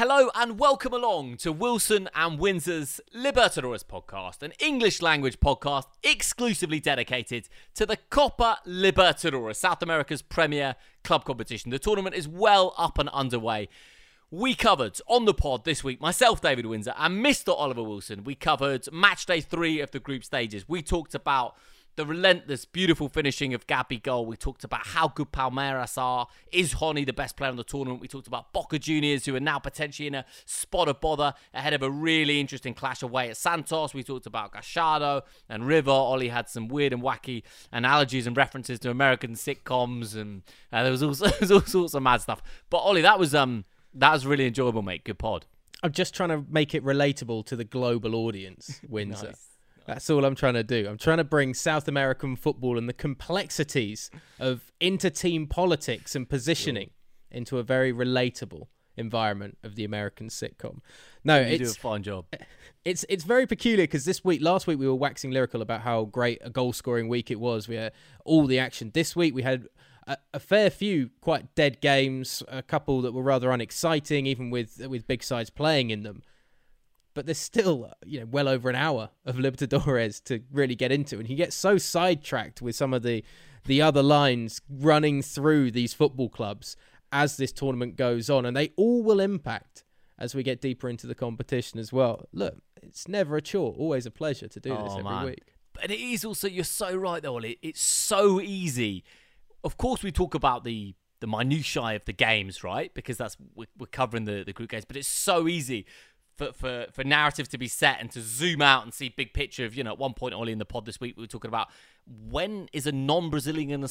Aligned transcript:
Hello 0.00 0.30
and 0.34 0.58
welcome 0.58 0.94
along 0.94 1.36
to 1.36 1.52
Wilson 1.52 2.08
and 2.14 2.38
Windsor's 2.38 3.02
Libertadores 3.14 3.84
podcast, 3.84 4.42
an 4.42 4.54
English 4.58 5.02
language 5.02 5.38
podcast 5.40 5.88
exclusively 6.02 6.80
dedicated 6.80 7.50
to 7.74 7.84
the 7.84 7.98
Copa 8.08 8.60
Libertadores, 8.66 9.56
South 9.56 9.82
America's 9.82 10.22
premier 10.22 10.76
club 11.04 11.26
competition. 11.26 11.70
The 11.70 11.78
tournament 11.78 12.16
is 12.16 12.26
well 12.26 12.74
up 12.78 12.98
and 12.98 13.10
underway. 13.10 13.68
We 14.30 14.54
covered 14.54 14.98
on 15.06 15.26
the 15.26 15.34
pod 15.34 15.66
this 15.66 15.84
week, 15.84 16.00
myself, 16.00 16.40
David 16.40 16.64
Windsor, 16.64 16.94
and 16.96 17.22
Mr. 17.22 17.54
Oliver 17.54 17.82
Wilson. 17.82 18.24
We 18.24 18.34
covered 18.34 18.90
match 18.90 19.26
day 19.26 19.42
three 19.42 19.80
of 19.80 19.90
the 19.90 20.00
group 20.00 20.24
stages. 20.24 20.66
We 20.66 20.80
talked 20.80 21.14
about 21.14 21.56
the 21.96 22.06
relentless, 22.06 22.64
beautiful 22.64 23.08
finishing 23.08 23.54
of 23.54 23.66
Gabby 23.66 23.98
Gabigol. 23.98 24.26
We 24.26 24.36
talked 24.36 24.64
about 24.64 24.86
how 24.86 25.08
good 25.08 25.32
Palmeiras 25.32 25.98
are. 25.98 26.28
Is 26.52 26.74
Rony 26.74 27.04
the 27.04 27.12
best 27.12 27.36
player 27.36 27.50
in 27.50 27.56
the 27.56 27.64
tournament? 27.64 28.00
We 28.00 28.08
talked 28.08 28.26
about 28.26 28.52
Boca 28.52 28.78
Juniors, 28.78 29.26
who 29.26 29.34
are 29.34 29.40
now 29.40 29.58
potentially 29.58 30.06
in 30.06 30.14
a 30.14 30.24
spot 30.44 30.88
of 30.88 31.00
bother 31.00 31.34
ahead 31.52 31.72
of 31.72 31.82
a 31.82 31.90
really 31.90 32.40
interesting 32.40 32.74
clash 32.74 33.02
away 33.02 33.30
at 33.30 33.36
Santos. 33.36 33.94
We 33.94 34.02
talked 34.02 34.26
about 34.26 34.52
Gallardo 34.52 35.24
and 35.48 35.66
River. 35.66 35.90
Ollie 35.90 36.28
had 36.28 36.48
some 36.48 36.68
weird 36.68 36.92
and 36.92 37.02
wacky 37.02 37.42
analogies 37.72 38.26
and 38.26 38.36
references 38.36 38.78
to 38.80 38.90
American 38.90 39.34
sitcoms, 39.34 40.16
and 40.16 40.42
uh, 40.72 40.82
there 40.82 40.92
was 40.92 41.02
all 41.02 41.14
there 41.14 41.32
was 41.40 41.52
all 41.52 41.62
sorts 41.62 41.94
of 41.94 42.02
mad 42.02 42.20
stuff. 42.22 42.42
But 42.70 42.78
Ollie, 42.78 43.02
that 43.02 43.18
was 43.18 43.34
um 43.34 43.64
that 43.94 44.12
was 44.12 44.26
really 44.26 44.46
enjoyable, 44.46 44.82
mate. 44.82 45.04
Good 45.04 45.18
pod. 45.18 45.46
I'm 45.82 45.92
just 45.92 46.14
trying 46.14 46.28
to 46.28 46.44
make 46.48 46.74
it 46.74 46.84
relatable 46.84 47.46
to 47.46 47.56
the 47.56 47.64
global 47.64 48.14
audience, 48.14 48.80
Windsor. 48.88 49.28
Nice. 49.28 49.46
That's 49.86 50.08
all 50.10 50.24
I'm 50.24 50.34
trying 50.34 50.54
to 50.54 50.62
do. 50.64 50.86
I'm 50.88 50.98
trying 50.98 51.18
to 51.18 51.24
bring 51.24 51.54
South 51.54 51.88
American 51.88 52.36
football 52.36 52.78
and 52.78 52.88
the 52.88 52.92
complexities 52.92 54.10
of 54.38 54.72
inter-team 54.80 55.46
politics 55.46 56.14
and 56.14 56.28
positioning 56.28 56.90
into 57.30 57.58
a 57.58 57.62
very 57.62 57.92
relatable 57.92 58.66
environment 58.96 59.56
of 59.64 59.74
the 59.76 59.84
American 59.84 60.28
sitcom. 60.28 60.80
No, 61.24 61.40
You 61.40 61.58
do 61.58 61.64
a 61.64 61.68
fine 61.68 62.02
job. 62.02 62.26
it's 62.84 63.04
it's 63.08 63.24
very 63.24 63.46
peculiar 63.46 63.84
because 63.84 64.04
this 64.04 64.24
week, 64.24 64.42
last 64.42 64.66
week, 64.66 64.78
we 64.78 64.86
were 64.86 64.94
waxing 64.94 65.30
lyrical 65.30 65.62
about 65.62 65.80
how 65.82 66.04
great 66.04 66.38
a 66.42 66.50
goal-scoring 66.50 67.08
week 67.08 67.30
it 67.30 67.40
was. 67.40 67.68
We 67.68 67.76
had 67.76 67.92
all 68.24 68.46
the 68.46 68.58
action. 68.58 68.90
This 68.92 69.16
week, 69.16 69.34
we 69.34 69.42
had 69.42 69.66
a, 70.06 70.16
a 70.34 70.40
fair 70.40 70.70
few 70.70 71.10
quite 71.20 71.54
dead 71.54 71.80
games, 71.80 72.42
a 72.48 72.62
couple 72.62 73.00
that 73.02 73.12
were 73.12 73.22
rather 73.22 73.50
unexciting, 73.50 74.26
even 74.26 74.50
with 74.50 74.86
with 74.86 75.06
big 75.06 75.22
sides 75.22 75.50
playing 75.50 75.90
in 75.90 76.02
them. 76.02 76.22
But 77.14 77.26
there's 77.26 77.38
still, 77.38 77.92
you 78.06 78.20
know, 78.20 78.26
well 78.30 78.48
over 78.48 78.70
an 78.70 78.76
hour 78.76 79.10
of 79.24 79.36
Libertadores 79.36 80.22
to 80.24 80.42
really 80.52 80.76
get 80.76 80.92
into, 80.92 81.18
and 81.18 81.26
he 81.26 81.34
gets 81.34 81.56
so 81.56 81.76
sidetracked 81.78 82.62
with 82.62 82.76
some 82.76 82.94
of 82.94 83.02
the 83.02 83.24
the 83.66 83.82
other 83.82 84.02
lines 84.02 84.60
running 84.70 85.20
through 85.20 85.70
these 85.70 85.92
football 85.92 86.28
clubs 86.30 86.76
as 87.12 87.36
this 87.36 87.52
tournament 87.52 87.96
goes 87.96 88.30
on, 88.30 88.46
and 88.46 88.56
they 88.56 88.70
all 88.76 89.02
will 89.02 89.20
impact 89.20 89.84
as 90.18 90.34
we 90.34 90.42
get 90.42 90.60
deeper 90.60 90.88
into 90.88 91.06
the 91.06 91.14
competition 91.14 91.78
as 91.80 91.92
well. 91.92 92.26
Look, 92.32 92.58
it's 92.82 93.08
never 93.08 93.36
a 93.36 93.42
chore, 93.42 93.74
always 93.76 94.06
a 94.06 94.10
pleasure 94.10 94.48
to 94.48 94.60
do 94.60 94.70
this 94.70 94.78
Oh, 94.80 94.98
every 94.98 95.02
man. 95.02 95.24
week. 95.26 95.42
But 95.72 95.90
it 95.90 95.98
is 96.00 96.24
also 96.24 96.46
you're 96.48 96.64
so 96.64 96.94
right 96.94 97.22
though, 97.22 97.34
Ollie. 97.34 97.58
It's 97.62 97.80
so 97.82 98.40
easy. 98.40 99.04
Of 99.64 99.76
course, 99.76 100.02
we 100.02 100.12
talk 100.12 100.34
about 100.34 100.64
the 100.64 100.94
the 101.20 101.26
minutiae 101.26 101.96
of 101.96 102.04
the 102.06 102.14
games, 102.14 102.64
right? 102.64 102.94
Because 102.94 103.18
that's 103.18 103.36
we're, 103.54 103.66
we're 103.78 103.86
covering 103.86 104.24
the, 104.24 104.42
the 104.42 104.52
group 104.54 104.70
games. 104.70 104.84
But 104.86 104.96
it's 104.96 105.06
so 105.08 105.48
easy 105.48 105.84
for, 106.40 106.52
for 106.54 106.86
for 106.92 107.04
narrative 107.04 107.48
to 107.50 107.58
be 107.58 107.68
set 107.68 108.00
and 108.00 108.10
to 108.10 108.20
zoom 108.22 108.62
out 108.62 108.82
and 108.82 108.94
see 108.94 109.10
big 109.10 109.34
picture 109.34 109.66
of 109.66 109.74
you 109.74 109.84
know. 109.84 109.92
At 109.92 109.98
one 109.98 110.14
point, 110.14 110.34
Ollie, 110.34 110.52
in 110.52 110.58
the 110.58 110.64
pod 110.64 110.86
this 110.86 111.00
week, 111.00 111.16
we 111.16 111.22
were 111.22 111.26
talking 111.26 111.48
about 111.48 111.68
when 112.06 112.68
is 112.72 112.86
a 112.86 112.92
non-Brazilian 112.92 113.86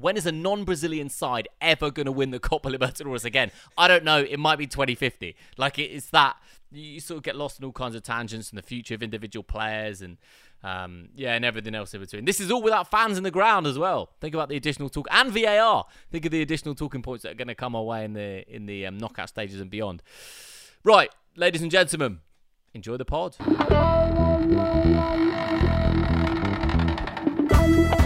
when 0.00 0.16
is 0.16 0.26
a 0.26 0.32
non-Brazilian 0.32 1.10
side 1.10 1.48
ever 1.60 1.90
going 1.90 2.06
to 2.06 2.12
win 2.12 2.30
the 2.30 2.40
Copa 2.40 2.70
Libertadores 2.70 3.24
again? 3.24 3.50
I 3.76 3.88
don't 3.88 4.04
know. 4.04 4.18
It 4.18 4.38
might 4.38 4.56
be 4.56 4.66
2050. 4.66 5.36
Like 5.58 5.78
it's 5.78 6.08
that 6.10 6.36
you 6.70 7.00
sort 7.00 7.18
of 7.18 7.24
get 7.24 7.36
lost 7.36 7.58
in 7.58 7.64
all 7.66 7.72
kinds 7.72 7.94
of 7.94 8.02
tangents 8.02 8.48
and 8.50 8.58
the 8.58 8.62
future 8.62 8.94
of 8.94 9.02
individual 9.02 9.44
players 9.44 10.00
and 10.00 10.16
um, 10.64 11.08
yeah, 11.16 11.34
and 11.34 11.44
everything 11.44 11.74
else 11.74 11.92
in 11.92 12.00
between. 12.00 12.24
This 12.24 12.38
is 12.38 12.50
all 12.50 12.62
without 12.62 12.88
fans 12.88 13.18
in 13.18 13.24
the 13.24 13.32
ground 13.32 13.66
as 13.66 13.78
well. 13.78 14.10
Think 14.20 14.34
about 14.34 14.48
the 14.48 14.56
additional 14.56 14.88
talk 14.88 15.08
and 15.10 15.30
VAR. 15.32 15.86
Think 16.10 16.24
of 16.24 16.30
the 16.30 16.40
additional 16.40 16.76
talking 16.76 17.02
points 17.02 17.24
that 17.24 17.32
are 17.32 17.36
going 17.36 17.48
to 17.48 17.54
come 17.54 17.74
our 17.74 17.82
way 17.82 18.04
in 18.04 18.12
the 18.12 18.48
in 18.48 18.66
the 18.66 18.86
um, 18.86 18.96
knockout 18.96 19.28
stages 19.28 19.60
and 19.60 19.70
beyond. 19.70 20.02
Right, 20.84 21.10
ladies 21.36 21.62
and 21.62 21.70
gentlemen, 21.70 22.20
enjoy 22.74 22.96
the 22.96 23.04
pod. 23.04 23.36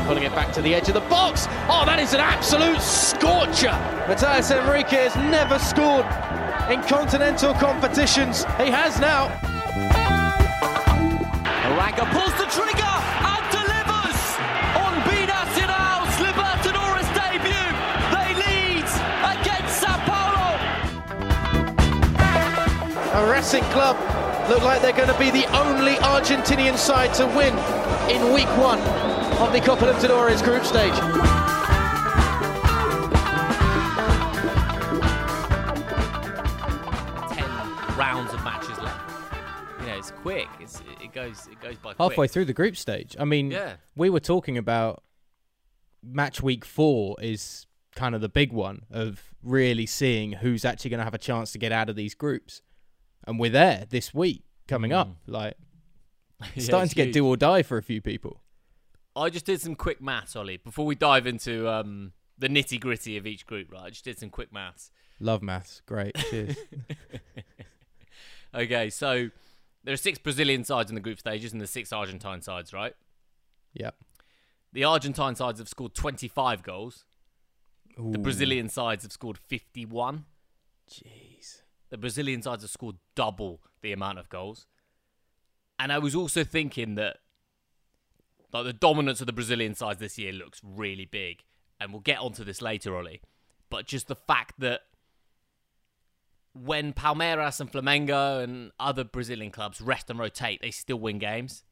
Pulling 0.07 0.23
it 0.23 0.35
back 0.35 0.53
to 0.55 0.63
the 0.63 0.75
edge 0.75 0.89
of 0.89 0.95
the 0.95 1.01
box. 1.09 1.47
Oh, 1.69 1.83
that 1.85 1.99
is 1.99 2.15
an 2.15 2.21
absolute 2.21 2.81
scorcher. 2.81 3.75
Matthias 4.07 4.51
Enrique 4.51 5.09
has 5.09 5.17
never 5.17 5.59
scored 5.59 6.07
in 6.71 6.81
continental 6.89 7.55
competitions. 7.55 8.45
He 8.59 8.71
has 8.71 9.01
now. 9.01 9.29
Aranga 11.67 12.07
pulls 12.13 12.33
the 12.39 12.47
trigger 12.47 12.96
A 23.17 23.31
Racing 23.31 23.65
Club 23.73 23.97
look 24.51 24.63
like 24.63 24.83
they're 24.83 24.93
going 24.93 25.09
to 25.09 25.19
be 25.19 25.31
the 25.31 25.47
only 25.59 25.95
Argentinian 25.95 26.77
side 26.77 27.15
to 27.15 27.27
win 27.27 27.55
in 28.15 28.33
week 28.35 28.49
one 28.59 28.79
of 29.41 29.53
the 29.53 29.61
Copa 29.61 29.87
Libertadores 29.87 30.45
group 30.45 30.65
stage. 30.65 30.93
Ten 37.31 37.97
rounds 37.99 38.33
of 38.33 38.43
matches 38.45 38.79
left. 38.79 39.01
You 39.81 39.87
know, 39.87 39.99
it's 39.99 40.11
quick. 40.11 40.49
It's, 40.61 40.83
it 41.03 41.13
goes 41.13 41.47
it 41.51 41.61
goes 41.61 41.77
by 41.77 41.95
quick. 41.95 41.99
Halfway 41.99 42.29
through 42.29 42.47
the 42.47 42.53
group 42.53 42.77
stage. 42.77 43.17
I 43.19 43.25
mean, 43.25 43.51
Yeah. 43.51 43.75
we 43.95 44.11
were 44.11 44.21
talking 44.21 44.57
about 44.59 45.03
match 46.03 46.43
week 46.43 46.65
four 46.65 47.17
is 47.21 47.67
kind 47.95 48.15
of 48.15 48.21
the 48.21 48.29
big 48.29 48.53
one 48.53 48.83
of 48.91 49.35
really 49.43 49.87
seeing 49.87 50.33
who's 50.33 50.65
actually 50.65 50.91
going 50.91 50.99
to 50.99 51.05
have 51.05 51.15
a 51.15 51.19
chance 51.19 51.53
to 51.53 51.59
get 51.59 51.73
out 51.73 51.89
of 51.89 51.97
these 51.97 52.15
groups. 52.15 52.63
And 53.27 53.39
we're 53.39 53.51
there 53.51 53.87
this 53.89 54.15
week 54.15 54.45
coming 54.69 54.93
up. 54.93 55.09
Like, 55.27 55.55
Mm. 56.43 56.47
Yeah, 56.57 56.63
starting 56.65 56.89
to 56.91 56.95
get 56.95 57.05
huge. 57.07 57.15
do 57.15 57.27
or 57.27 57.37
die 57.39 57.63
for 57.63 57.79
a 57.79 57.83
few 57.83 58.03
people. 58.03 58.43
I 59.17 59.31
just 59.31 59.47
did 59.47 59.59
some 59.63 59.75
quick 59.75 60.03
maths, 60.03 60.37
Ollie, 60.37 60.59
before 60.59 60.85
we 60.85 60.95
dive 60.95 61.27
into 61.27 61.67
um, 61.67 62.13
the 62.37 62.47
nitty 62.49 62.79
gritty 62.79 63.17
of 63.17 63.27
each 63.27 63.47
group. 63.47 63.73
Right, 63.73 63.85
I 63.85 63.89
just 63.89 64.05
did 64.05 64.19
some 64.19 64.29
quick 64.29 64.53
maths. 64.53 64.91
Love 65.19 65.43
maths. 65.43 65.81
Great. 65.87 66.15
Cheers. 66.31 66.57
Okay, 68.55 68.89
so 68.91 69.31
there 69.85 69.93
are 69.93 69.99
six 69.99 70.19
Brazilian 70.19 70.65
sides 70.65 70.91
in 70.91 70.95
the 70.95 71.01
group 71.01 71.19
stages 71.19 71.53
and 71.53 71.61
the 71.61 71.67
six 71.67 71.93
Argentine 71.93 72.41
sides, 72.41 72.73
right? 72.73 72.95
yep. 73.75 73.97
The 74.73 74.85
Argentine 74.85 75.35
sides 75.37 75.59
have 75.59 75.69
scored 75.69 75.95
25 75.95 76.63
goals. 76.63 77.05
The 77.99 78.19
Brazilian 78.19 78.69
sides 78.69 79.05
have 79.05 79.13
scored 79.13 79.39
51. 79.39 80.27
Jeez. 80.91 81.36
The 81.91 81.99
Brazilian 81.99 82.43
sides 82.43 82.63
have 82.63 82.71
scored 82.71 82.97
double 83.15 83.61
the 83.83 83.93
amount 83.93 84.19
of 84.19 84.29
goals. 84.29 84.67
And 85.79 85.93
I 85.93 85.99
was 85.99 86.15
also 86.15 86.43
thinking 86.43 86.95
that 86.97 87.19
like 88.53 88.65
the 88.65 88.73
dominance 88.73 89.21
of 89.21 89.27
the 89.27 89.33
Brazilian 89.33 89.75
sides 89.75 90.01
this 90.01 90.19
year 90.19 90.33
looks 90.33 90.61
really 90.65 91.05
big. 91.05 91.43
And 91.79 91.93
we'll 91.93 92.01
get 92.01 92.19
onto 92.19 92.43
this 92.43 92.63
later, 92.63 92.97
Ollie. 92.97 93.21
But 93.69 93.87
just 93.87 94.09
the 94.09 94.17
fact 94.17 94.55
that 94.59 94.83
when 96.55 96.93
Palmeiras 96.93 97.61
and 97.61 97.71
Flamengo 97.71 98.43
and 98.43 98.73
other 98.81 99.05
Brazilian 99.05 99.53
clubs 99.53 99.81
rest 99.81 100.09
and 100.09 100.19
rotate, 100.19 100.63
they 100.63 100.71
still 100.71 100.99
win 100.99 101.19
games. 101.19 101.65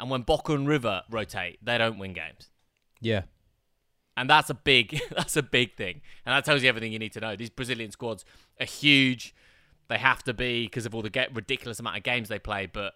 And 0.00 0.10
when 0.10 0.22
Boca 0.22 0.54
and 0.54 0.66
River 0.66 1.02
rotate, 1.10 1.58
they 1.62 1.76
don't 1.78 1.98
win 1.98 2.14
games. 2.14 2.50
Yeah. 3.00 3.22
And 4.16 4.30
that's 4.30 4.48
a 4.48 4.54
big 4.54 5.00
that's 5.16 5.36
a 5.36 5.42
big 5.42 5.74
thing. 5.74 6.00
And 6.24 6.34
that 6.34 6.44
tells 6.44 6.62
you 6.62 6.68
everything 6.68 6.92
you 6.92 6.98
need 6.98 7.12
to 7.12 7.20
know. 7.20 7.36
These 7.36 7.50
Brazilian 7.50 7.90
squads 7.90 8.24
are 8.60 8.66
huge. 8.66 9.34
They 9.88 9.98
have 9.98 10.22
to 10.24 10.34
be 10.34 10.64
because 10.66 10.86
of 10.86 10.94
all 10.94 11.02
the 11.02 11.10
get 11.10 11.34
ridiculous 11.34 11.78
amount 11.78 11.96
of 11.98 12.02
games 12.02 12.28
they 12.28 12.38
play, 12.38 12.66
but 12.66 12.94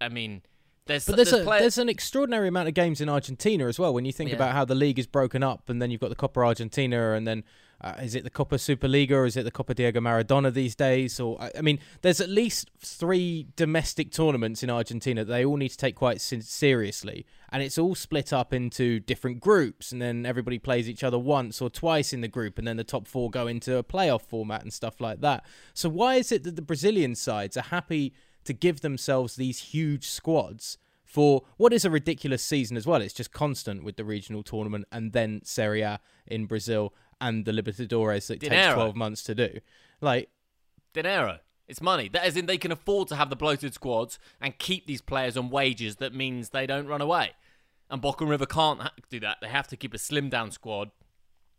I 0.00 0.08
mean 0.08 0.42
there's 0.86 1.06
But 1.06 1.16
there's, 1.16 1.30
there's, 1.30 1.42
a, 1.42 1.44
play- 1.44 1.60
there's 1.60 1.78
an 1.78 1.88
extraordinary 1.88 2.48
amount 2.48 2.66
of 2.68 2.74
games 2.74 3.00
in 3.00 3.08
Argentina 3.08 3.66
as 3.68 3.78
well. 3.78 3.94
When 3.94 4.04
you 4.04 4.12
think 4.12 4.30
Yeah. 4.30 4.36
about 4.36 4.52
how 4.52 4.64
the 4.64 4.74
league 4.74 4.98
is 4.98 5.06
broken 5.06 5.42
up, 5.42 5.68
and 5.68 5.80
then 5.80 5.90
you've 5.92 6.00
got 6.00 6.08
the 6.10 6.16
Copa 6.16 6.40
Argentina, 6.40 7.12
and 7.12 7.24
then 7.26 7.44
uh, 7.80 7.94
is 8.02 8.14
it 8.14 8.24
the 8.24 8.30
Copa 8.30 8.56
Superliga 8.56 9.10
or 9.12 9.26
is 9.26 9.36
it 9.36 9.42
the 9.44 9.50
Copa 9.50 9.74
Diego 9.74 10.00
Maradona 10.00 10.52
these 10.52 10.74
days? 10.74 11.20
Or 11.20 11.40
I 11.40 11.52
I 11.58 11.60
mean, 11.60 11.78
there's 12.00 12.20
at 12.20 12.28
least 12.28 12.70
three 12.80 13.46
domestic 13.56 14.10
tournaments 14.10 14.62
in 14.62 14.70
Argentina 14.70 15.24
that 15.24 15.32
they 15.32 15.44
all 15.44 15.56
need 15.56 15.68
to 15.70 15.76
take 15.76 15.94
quite 15.94 16.20
sin- 16.20 16.42
seriously, 16.42 17.26
and 17.52 17.62
it's 17.62 17.78
all 17.78 17.94
split 17.94 18.32
up 18.32 18.52
into 18.52 18.98
different 18.98 19.40
groups, 19.40 19.92
and 19.92 20.02
then 20.02 20.26
everybody 20.26 20.58
plays 20.58 20.88
each 20.88 21.04
other 21.04 21.18
once 21.18 21.62
or 21.62 21.70
twice 21.70 22.12
in 22.12 22.22
the 22.22 22.28
group, 22.28 22.58
and 22.58 22.66
then 22.66 22.78
the 22.78 22.84
top 22.84 23.06
four 23.06 23.30
go 23.30 23.46
into 23.46 23.76
a 23.76 23.84
playoff 23.84 24.22
format 24.22 24.62
and 24.62 24.72
stuff 24.72 25.00
like 25.00 25.20
that. 25.20 25.44
So 25.74 25.88
why 25.88 26.16
is 26.16 26.32
it 26.32 26.42
that 26.42 26.56
the 26.56 26.62
Brazilian 26.62 27.14
sides 27.14 27.56
are 27.56 27.62
happy? 27.62 28.12
to 28.44 28.52
give 28.52 28.80
themselves 28.80 29.36
these 29.36 29.58
huge 29.58 30.08
squads 30.08 30.78
for 31.04 31.42
what 31.56 31.72
is 31.72 31.84
a 31.84 31.90
ridiculous 31.90 32.42
season 32.42 32.76
as 32.76 32.86
well. 32.86 33.02
It's 33.02 33.14
just 33.14 33.32
constant 33.32 33.84
with 33.84 33.96
the 33.96 34.04
regional 34.04 34.42
tournament 34.42 34.86
and 34.90 35.12
then 35.12 35.42
Serie 35.44 35.82
A 35.82 36.00
in 36.26 36.46
Brazil 36.46 36.94
and 37.20 37.44
the 37.44 37.52
Libertadores 37.52 38.26
that 38.28 38.40
takes 38.40 38.74
12 38.74 38.96
months 38.96 39.22
to 39.24 39.34
do. 39.34 39.60
Like, 40.00 40.30
dinero. 40.92 41.38
It's 41.68 41.80
money. 41.80 42.08
That 42.08 42.26
is 42.26 42.36
in 42.36 42.46
they 42.46 42.58
can 42.58 42.72
afford 42.72 43.08
to 43.08 43.16
have 43.16 43.30
the 43.30 43.36
bloated 43.36 43.72
squads 43.72 44.18
and 44.40 44.58
keep 44.58 44.86
these 44.86 45.00
players 45.00 45.36
on 45.36 45.48
wages 45.48 45.96
that 45.96 46.12
means 46.14 46.48
they 46.48 46.66
don't 46.66 46.86
run 46.86 47.00
away. 47.00 47.32
And 47.92 48.00
Boca 48.00 48.24
River 48.24 48.46
can't 48.46 48.80
ha- 48.80 48.92
do 49.10 49.20
that. 49.20 49.36
They 49.42 49.48
have 49.48 49.68
to 49.68 49.76
keep 49.76 49.92
a 49.92 49.98
slim 49.98 50.30
down 50.30 50.50
squad 50.50 50.90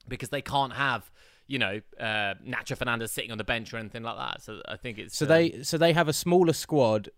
because 0.07 0.29
they 0.29 0.41
can't 0.41 0.73
have, 0.73 1.11
you 1.47 1.59
know, 1.59 1.79
uh, 1.99 2.33
Nacho 2.43 2.75
Fernandez 2.75 3.11
sitting 3.11 3.31
on 3.31 3.37
the 3.37 3.43
bench 3.43 3.71
or 3.71 3.77
anything 3.77 4.01
like 4.01 4.17
that. 4.17 4.41
So 4.41 4.59
I 4.67 4.75
think 4.75 4.97
it's 4.97 5.15
So 5.15 5.25
um, 5.25 5.29
they 5.29 5.61
so 5.61 5.77
they 5.77 5.93
have 5.93 6.07
a 6.07 6.13
smaller 6.13 6.53
squad 6.53 7.09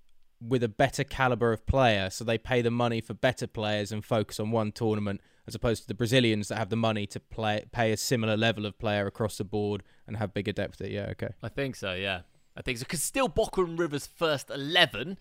with 0.41 0.63
a 0.63 0.67
better 0.67 1.05
caliber 1.05 1.53
of 1.53 1.65
player, 1.65 2.09
so 2.09 2.25
they 2.25 2.37
pay 2.37 2.61
the 2.61 2.69
money 2.69 2.99
for 2.99 3.13
better 3.13 3.47
players 3.47 3.93
and 3.93 4.03
focus 4.03 4.37
on 4.37 4.51
one 4.51 4.73
tournament, 4.73 5.21
as 5.47 5.55
opposed 5.55 5.83
to 5.83 5.87
the 5.87 5.93
Brazilians 5.93 6.49
that 6.49 6.57
have 6.57 6.69
the 6.69 6.75
money 6.75 7.07
to 7.07 7.19
play 7.19 7.63
pay 7.71 7.93
a 7.93 7.97
similar 7.97 8.35
level 8.35 8.65
of 8.65 8.77
player 8.77 9.07
across 9.07 9.37
the 9.37 9.45
board 9.45 9.81
and 10.07 10.17
have 10.17 10.33
bigger 10.33 10.51
depth. 10.51 10.81
Yeah, 10.81 11.07
okay. 11.11 11.29
I 11.41 11.47
think 11.47 11.77
so, 11.77 11.93
yeah. 11.93 12.21
I 12.57 12.61
think 12.61 12.79
so 12.79 12.83
because 12.83 13.01
still 13.01 13.29
Boca 13.29 13.63
and 13.63 13.79
Rivers 13.79 14.07
first 14.07 14.49
eleven, 14.49 15.17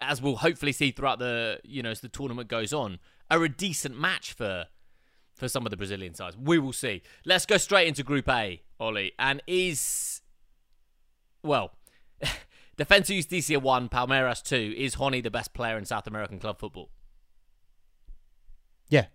as 0.00 0.22
we'll 0.22 0.36
hopefully 0.36 0.72
see 0.72 0.92
throughout 0.92 1.18
the 1.18 1.58
you 1.64 1.82
know 1.82 1.90
as 1.90 2.00
the 2.00 2.08
tournament 2.08 2.48
goes 2.48 2.72
on, 2.72 3.00
are 3.30 3.42
a 3.44 3.48
decent 3.48 3.98
match 3.98 4.32
for 4.32 4.66
for 5.34 5.48
some 5.48 5.66
of 5.66 5.70
the 5.70 5.76
Brazilian 5.76 6.14
sides. 6.14 6.36
We 6.36 6.58
will 6.58 6.72
see. 6.72 7.02
Let's 7.24 7.46
go 7.46 7.56
straight 7.56 7.88
into 7.88 8.02
Group 8.02 8.28
A, 8.28 8.62
Ollie, 8.78 9.12
and 9.18 9.42
is 9.46 10.20
well. 11.42 11.72
Defensa 12.78 13.14
Justicia 13.14 13.58
1, 13.58 13.88
Palmeiras 13.88 14.42
2. 14.42 14.74
Is 14.76 14.96
Rony 14.96 15.22
the 15.22 15.30
best 15.30 15.52
player 15.52 15.76
in 15.76 15.84
South 15.84 16.06
American 16.06 16.38
club 16.38 16.58
football? 16.58 16.90
Yeah, 18.88 19.06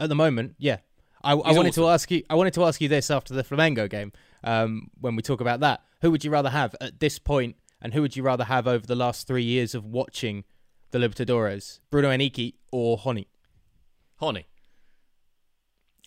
at 0.00 0.08
the 0.08 0.14
moment, 0.14 0.56
yeah. 0.58 0.78
I, 1.22 1.32
I 1.32 1.52
wanted 1.52 1.70
awesome. 1.70 1.84
to 1.84 1.88
ask 1.88 2.10
you. 2.10 2.22
I 2.30 2.34
wanted 2.34 2.54
to 2.54 2.64
ask 2.64 2.80
you 2.80 2.88
this 2.88 3.10
after 3.10 3.34
the 3.34 3.42
Flamengo 3.42 3.88
game. 3.88 4.12
Um, 4.44 4.90
when 5.00 5.16
we 5.16 5.22
talk 5.22 5.40
about 5.40 5.60
that, 5.60 5.82
who 6.00 6.10
would 6.10 6.24
you 6.24 6.30
rather 6.30 6.50
have 6.50 6.74
at 6.80 7.00
this 7.00 7.18
point, 7.18 7.56
and 7.82 7.92
who 7.92 8.02
would 8.02 8.16
you 8.16 8.22
rather 8.22 8.44
have 8.44 8.66
over 8.66 8.86
the 8.86 8.94
last 8.94 9.26
three 9.26 9.42
years 9.42 9.74
of 9.74 9.84
watching 9.84 10.44
the 10.90 10.98
Libertadores, 10.98 11.80
Bruno 11.90 12.10
Henrique 12.10 12.54
or 12.70 12.98
Rony? 12.98 13.26
Rony. 14.20 14.44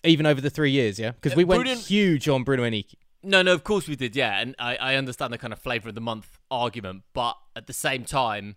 Even 0.04 0.25
over 0.25 0.42
the 0.42 0.50
three 0.50 0.72
years, 0.72 1.00
yeah, 1.00 1.12
because 1.12 1.34
Uh, 1.34 1.38
we 1.38 1.44
went 1.44 1.63
Bruno- 1.63 1.80
huge 1.80 2.28
on 2.28 2.44
Bruno 2.44 2.63
Henrique. 2.63 2.98
No, 3.24 3.44
no, 3.44 3.54
of 3.54 3.63
course 3.63 3.88
we 3.88 3.96
did, 3.96 4.16
yeah. 4.16 4.40
And 4.40 4.56
I, 4.58 4.75
I 4.78 4.96
understand 4.96 5.31
the 5.31 5.38
kind 5.38 5.54
of 5.54 5.60
flavour 5.60 5.90
of 5.90 5.96
the 5.96 6.02
month 6.02 6.40
argument, 6.50 7.04
but 7.13 7.38
at 7.56 7.68
the 7.68 7.74
same 7.74 8.04
time, 8.04 8.56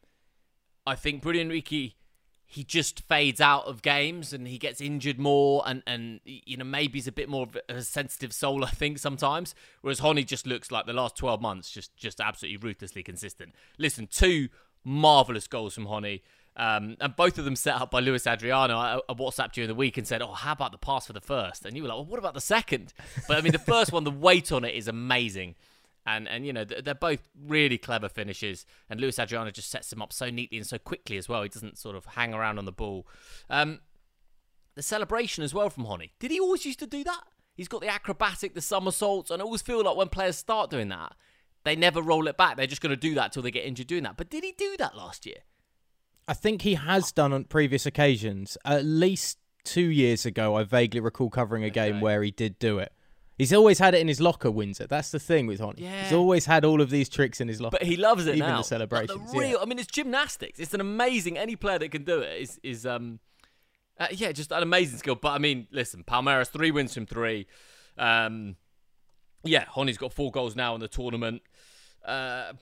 I 0.87 0.95
think 0.95 1.21
Bruno 1.21 1.41
Henrique, 1.41 1.97
he 2.47 2.65
just 2.65 3.01
fades 3.01 3.43
out 3.43 3.67
of 3.67 3.83
games 3.83 4.33
and 4.33 4.49
he 4.49 4.57
gets 4.57 4.81
injured 4.81 5.19
more, 5.19 5.63
and, 5.67 5.83
and 5.87 6.21
you 6.25 6.57
know, 6.57 6.65
maybe 6.65 6.95
he's 6.99 7.07
a 7.07 7.13
bit 7.13 7.29
more 7.29 7.43
of 7.43 7.59
a 7.69 7.83
sensitive 7.83 8.33
soul, 8.33 8.65
I 8.65 8.71
think, 8.71 8.99
sometimes. 8.99 9.55
Whereas 9.83 10.01
Rony 10.01 10.27
just 10.27 10.47
looks 10.47 10.71
like 10.73 10.87
the 10.87 10.93
last 10.95 11.15
12 11.17 11.43
months, 11.43 11.71
just, 11.71 11.95
just 11.97 12.19
absolutely 12.19 12.57
ruthlessly 12.57 13.03
consistent. 13.03 13.55
Listen, 13.77 14.07
two 14.07 14.49
marvellous 14.83 15.47
goals 15.47 15.75
from 15.75 15.87
Rony. 15.87 16.23
Um, 16.57 16.97
and 17.01 17.17
both 17.17 17.39
of 17.39 17.45
them 17.45 17.57
set 17.57 17.75
up 17.75 17.91
by 17.91 18.01
Luiz 18.01 18.27
Adriano. 18.27 18.77
I, 18.77 19.01
I 19.09 19.15
WhatsApped 19.15 19.57
you 19.57 19.65
in 19.65 19.69
the 19.69 19.75
week 19.75 19.99
and 19.99 20.07
said, 20.07 20.23
"Oh, 20.23 20.33
how 20.33 20.53
about 20.53 20.71
the 20.73 20.79
pass 20.79 21.07
for 21.07 21.13
the 21.13 21.21
first? 21.21 21.67
And 21.67 21.77
you 21.77 21.83
were 21.83 21.89
like, 21.89 21.97
"Well, 21.97 22.07
what 22.07 22.19
about 22.19 22.35
the 22.35 22.41
second? 22.41 22.95
But 23.27 23.39
I 23.39 23.41
mean, 23.41 23.53
the 23.53 23.59
first 23.75 23.93
one, 23.93 24.05
the 24.05 24.11
weight 24.11 24.53
on 24.53 24.65
it 24.65 24.75
is 24.75 24.87
amazing, 24.87 25.57
and 26.07 26.29
and 26.29 26.47
you 26.47 26.53
know 26.53 26.65
they're 26.65 26.95
both 26.95 27.29
really 27.45 27.77
clever 27.77 28.09
finishes. 28.09 28.67
And 28.89 29.01
Luiz 29.01 29.19
Adriano 29.19 29.51
just 29.51 29.71
sets 29.71 29.91
them 29.91 30.01
up 30.01 30.13
so 30.13 30.31
neatly 30.31 30.59
and 30.59 30.67
so 30.67 30.79
quickly 30.79 31.17
as 31.17 31.29
well. 31.29 31.43
He 31.43 31.49
doesn't 31.49 31.77
sort 31.77 31.97
of 31.97 32.05
hang 32.07 32.33
around 32.33 32.59
on 32.59 32.67
the 32.67 32.73
ball. 32.73 33.09
Um, 33.51 33.81
the 34.77 34.83
celebration 34.83 35.43
as 35.43 35.55
well 35.55 35.71
from 35.71 35.85
Rony. 35.85 36.11
Did 36.21 36.31
he 36.31 36.39
always 36.39 36.65
used 36.65 36.79
to 36.81 36.87
do 36.87 37.03
that? 37.05 37.23
He's 37.55 37.69
got 37.69 37.81
the 37.81 37.89
acrobatic, 37.89 38.55
the 38.55 38.61
somersaults, 38.61 39.31
and 39.31 39.41
I 39.41 39.45
always 39.45 39.63
feel 39.63 39.83
like 39.85 39.97
when 39.97 40.09
players 40.09 40.37
start 40.37 40.71
doing 40.71 40.89
that, 40.89 41.15
they 41.65 41.77
never 41.77 42.03
roll 42.03 42.27
it 42.27 42.37
back. 42.37 42.57
They're 42.57 42.67
just 42.67 42.83
going 42.83 42.91
to 42.91 42.97
do 42.97 43.15
that 43.15 43.33
till 43.33 43.43
they 43.43 43.51
get 43.51 43.65
injured 43.65 43.87
doing 43.87 44.03
that. 44.03 44.17
But 44.17 44.31
did 44.31 44.45
he 44.45 44.53
do 44.53 44.77
that 44.79 44.97
last 44.97 45.25
year? 45.25 45.39
I 46.27 46.35
think 46.35 46.63
he 46.63 46.75
has 46.75 47.13
done 47.13 47.33
on 47.33 47.45
previous 47.45 47.87
occasions. 47.87 48.57
At 48.65 48.85
least 48.85 49.39
two 49.65 49.87
years 49.87 50.25
ago, 50.27 50.57
I 50.57 50.65
vaguely 50.65 51.01
recall 51.01 51.31
covering 51.31 51.65
a 51.65 51.71
game 51.71 51.97
Okay. 51.97 52.03
where 52.03 52.23
he 52.23 52.31
did 52.31 52.59
do 52.59 52.79
it. 52.79 52.93
He's 53.37 53.53
always 53.53 53.79
had 53.81 53.95
it 53.95 54.01
in 54.01 54.07
his 54.09 54.21
locker, 54.21 54.51
Windsor. 54.51 54.87
That's 54.87 55.11
the 55.11 55.19
thing 55.19 55.47
with 55.49 55.61
Rony. 55.61 55.81
He's 55.81 56.13
always 56.13 56.47
had 56.47 56.65
all 56.65 56.81
of 56.81 56.91
these 56.91 57.09
tricks 57.09 57.41
in 57.41 57.49
his 57.49 57.61
locker. 57.61 57.79
But 57.81 57.87
he 57.87 57.97
loves 57.97 58.27
it 58.27 58.37
Even 58.37 58.49
now. 58.51 58.59
the 58.59 58.63
celebrations, 58.63 59.33
the 59.33 59.39
yeah. 59.39 59.45
real, 59.51 59.59
I 59.61 59.65
mean, 59.65 59.79
it's 59.81 59.89
gymnastics. 59.89 60.61
It's 60.61 60.73
an 60.73 60.81
amazing. 60.81 61.37
Any 61.37 61.57
player 61.57 61.79
that 61.81 61.91
can 61.91 62.05
do 62.05 62.21
it 62.21 62.41
is 62.41 62.61
is 62.63 62.87
um, 62.87 63.19
uh, 63.99 64.07
yeah, 64.13 64.31
just 64.31 64.53
an 64.53 64.63
amazing 64.63 64.99
skill. 64.99 65.17
But 65.17 65.31
I 65.33 65.39
mean, 65.39 65.67
listen, 65.73 66.05
Palmeiras 66.05 66.47
three 66.49 66.71
wins 66.71 66.95
from 66.95 67.07
three. 67.07 67.49
Um, 67.99 68.55
yeah, 69.43 69.65
Rony's 69.77 69.99
got 69.99 70.13
four 70.13 70.31
goals 70.31 70.55
now 70.55 70.75
in 70.77 70.81
the 70.81 70.89
tournament. 70.89 71.43
Uh, 72.05 72.53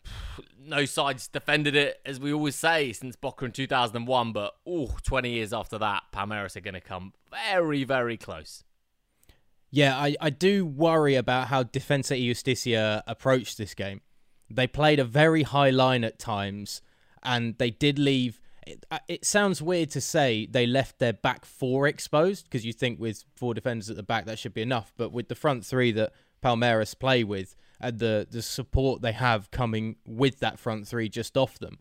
no 0.65 0.85
sides 0.85 1.29
defended 1.29 1.75
it, 1.75 2.01
as 2.07 2.21
we 2.21 2.33
always 2.33 2.55
say, 2.55 2.93
since 2.93 3.17
Boca 3.17 3.45
in 3.45 3.53
2001. 3.53 4.33
But 4.33 4.55
oh, 4.67 4.97
20 5.03 5.31
years 5.31 5.53
after 5.53 5.79
that, 5.79 6.05
Palmeiras 6.13 6.57
are 6.57 6.61
going 6.61 6.75
to 6.75 6.81
come 6.81 7.13
very, 7.31 7.85
very 7.85 8.17
close. 8.17 8.65
Yeah, 9.71 9.97
I, 9.97 10.17
I 10.21 10.31
do 10.31 10.67
worry 10.67 11.15
about 11.15 11.49
how 11.49 11.63
Defensa 11.63 12.11
y 12.11 12.29
Justicia 12.29 13.03
approached 13.07 13.57
this 13.57 13.75
game. 13.75 14.03
They 14.51 14.67
played 14.67 14.99
a 14.99 15.05
very 15.05 15.45
high 15.45 15.71
line 15.71 16.05
at 16.05 16.19
times, 16.19 16.83
and 17.23 17.57
they 17.57 17.71
did 17.71 17.99
leave. 17.99 18.39
It, 18.67 18.85
uh, 18.91 18.99
it 19.09 19.25
sounds 19.25 19.63
weird 19.63 19.91
to 19.93 20.01
say 20.01 20.47
they 20.47 20.67
left 20.67 20.99
their 20.99 21.15
back 21.15 21.47
four 21.47 21.89
exposed 21.89 22.45
because 22.45 22.67
you 22.67 22.73
think 22.75 23.01
with 23.01 23.25
four 23.35 23.55
defenders 23.55 23.89
at 23.89 23.97
the 23.97 24.03
back 24.03 24.27
that 24.27 24.39
should 24.39 24.55
be 24.55 24.63
enough, 24.63 24.93
but 24.97 25.11
with 25.11 25.29
the 25.29 25.35
front 25.35 25.65
three 25.65 25.91
that 25.93 26.13
Palmeiras 26.45 26.97
play 26.97 27.25
with 27.25 27.57
and 27.83 27.99
the 27.99 28.27
the 28.31 28.43
support 28.43 29.03
they 29.03 29.13
have 29.13 29.51
coming 29.51 29.97
with 30.07 30.39
that 30.41 30.59
front 30.59 30.87
three 30.87 31.09
just 31.09 31.37
off 31.37 31.59
them, 31.59 31.79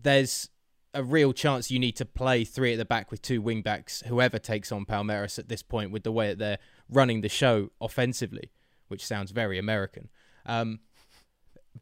there's 0.00 0.48
a 0.94 1.02
real 1.02 1.32
chance 1.32 1.70
you 1.70 1.78
need 1.78 1.96
to 1.96 2.04
play 2.04 2.44
three 2.44 2.72
at 2.72 2.78
the 2.78 2.84
back 2.84 3.10
with 3.10 3.20
two 3.20 3.42
wing 3.42 3.62
backs, 3.62 4.02
whoever 4.06 4.38
takes 4.38 4.72
on 4.72 4.84
Palmeiras 4.86 5.38
at 5.38 5.48
this 5.48 5.62
point, 5.62 5.90
with 5.90 6.02
the 6.02 6.12
way 6.12 6.28
that 6.28 6.38
they're 6.38 6.58
running 6.88 7.20
the 7.20 7.28
show 7.28 7.70
offensively, 7.80 8.50
which 8.88 9.04
sounds 9.04 9.30
very 9.30 9.58
American. 9.58 10.08
Um, 10.46 10.80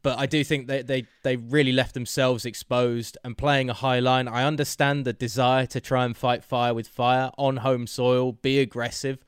but 0.02 0.18
I 0.18 0.26
do 0.26 0.44
think 0.44 0.66
they, 0.66 0.82
they, 0.82 1.06
they 1.22 1.36
really 1.36 1.72
left 1.72 1.94
themselves 1.94 2.44
exposed 2.44 3.16
and 3.24 3.38
playing 3.38 3.70
a 3.70 3.74
high 3.74 4.00
line. 4.00 4.28
I 4.28 4.44
understand 4.44 5.04
the 5.04 5.12
desire 5.12 5.66
to 5.66 5.80
try 5.80 6.04
and 6.04 6.16
fight 6.16 6.44
fire 6.44 6.74
with 6.74 6.88
fire 6.88 7.30
on 7.38 7.58
home 7.58 7.86
soil, 7.86 8.32
be 8.32 8.58
aggressive, 8.58 9.24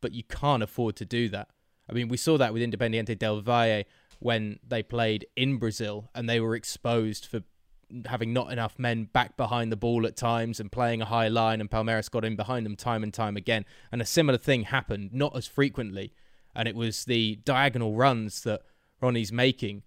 but 0.00 0.12
you 0.12 0.22
can't 0.22 0.62
afford 0.62 0.94
to 0.96 1.04
do 1.04 1.28
that. 1.30 1.48
I 1.88 1.92
mean, 1.92 2.08
we 2.08 2.16
saw 2.16 2.36
that 2.38 2.52
with 2.52 2.62
Independiente 2.62 3.18
del 3.18 3.40
Valle 3.40 3.84
when 4.18 4.58
they 4.66 4.82
played 4.82 5.26
in 5.36 5.58
Brazil 5.58 6.10
and 6.14 6.28
they 6.28 6.40
were 6.40 6.54
exposed 6.54 7.26
for 7.26 7.42
having 8.06 8.32
not 8.32 8.52
enough 8.52 8.78
men 8.78 9.04
back 9.04 9.36
behind 9.36 9.72
the 9.72 9.76
ball 9.76 10.06
at 10.06 10.16
times 10.16 10.60
and 10.60 10.70
playing 10.70 11.00
a 11.00 11.06
high 11.06 11.28
line, 11.28 11.60
and 11.60 11.70
Palmeiras 11.70 12.10
got 12.10 12.24
in 12.24 12.36
behind 12.36 12.66
them 12.66 12.76
time 12.76 13.02
and 13.02 13.14
time 13.14 13.36
again. 13.36 13.64
And 13.90 14.02
a 14.02 14.06
similar 14.06 14.38
thing 14.38 14.64
happened, 14.64 15.12
not 15.12 15.36
as 15.36 15.46
frequently, 15.46 16.12
and 16.54 16.68
it 16.68 16.74
was 16.74 17.04
the 17.04 17.36
diagonal 17.44 17.94
runs 17.94 18.42
that 18.42 18.62
Rony's 19.00 19.32
making, 19.32 19.84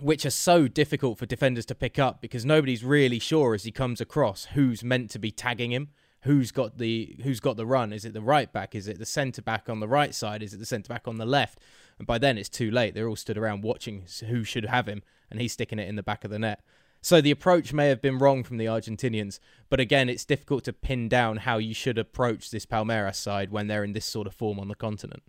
which 0.00 0.24
are 0.24 0.30
so 0.30 0.68
difficult 0.68 1.18
for 1.18 1.26
defenders 1.26 1.66
to 1.66 1.74
pick 1.74 1.98
up 1.98 2.22
because 2.22 2.44
nobody's 2.44 2.84
really 2.84 3.18
sure 3.18 3.54
as 3.54 3.64
he 3.64 3.72
comes 3.72 4.00
across 4.00 4.46
who's 4.54 4.84
meant 4.84 5.10
to 5.10 5.18
be 5.18 5.30
tagging 5.30 5.72
him. 5.72 5.88
Who's 6.22 6.50
got 6.50 6.78
the 6.78 7.16
who's 7.22 7.40
got 7.40 7.56
the 7.56 7.66
run? 7.66 7.92
Is 7.92 8.04
it 8.04 8.12
the 8.12 8.20
right 8.20 8.52
back? 8.52 8.74
Is 8.74 8.88
it 8.88 8.98
the 8.98 9.06
centre 9.06 9.42
back 9.42 9.68
on 9.68 9.80
the 9.80 9.88
right 9.88 10.14
side? 10.14 10.42
Is 10.42 10.52
it 10.52 10.58
the 10.58 10.66
centre 10.66 10.88
back 10.88 11.06
on 11.06 11.16
the 11.16 11.26
left? 11.26 11.60
And 11.98 12.06
by 12.06 12.18
then 12.18 12.38
it's 12.38 12.48
too 12.48 12.70
late. 12.70 12.94
They're 12.94 13.08
all 13.08 13.16
stood 13.16 13.38
around 13.38 13.62
watching 13.62 14.04
who 14.28 14.44
should 14.44 14.66
have 14.66 14.88
him, 14.88 15.02
and 15.30 15.40
he's 15.40 15.52
sticking 15.52 15.78
it 15.78 15.88
in 15.88 15.96
the 15.96 16.02
back 16.02 16.24
of 16.24 16.30
the 16.30 16.38
net. 16.38 16.60
So 17.00 17.20
the 17.20 17.30
approach 17.30 17.72
may 17.72 17.88
have 17.88 18.02
been 18.02 18.18
wrong 18.18 18.42
from 18.42 18.56
the 18.56 18.64
Argentinians, 18.64 19.38
but 19.70 19.78
again, 19.78 20.08
it's 20.08 20.24
difficult 20.24 20.64
to 20.64 20.72
pin 20.72 21.08
down 21.08 21.38
how 21.38 21.58
you 21.58 21.72
should 21.72 21.98
approach 21.98 22.50
this 22.50 22.66
Palmeiras 22.66 23.14
side 23.14 23.52
when 23.52 23.68
they're 23.68 23.84
in 23.84 23.92
this 23.92 24.04
sort 24.04 24.26
of 24.26 24.34
form 24.34 24.58
on 24.58 24.68
the 24.68 24.74
continent. 24.74 25.22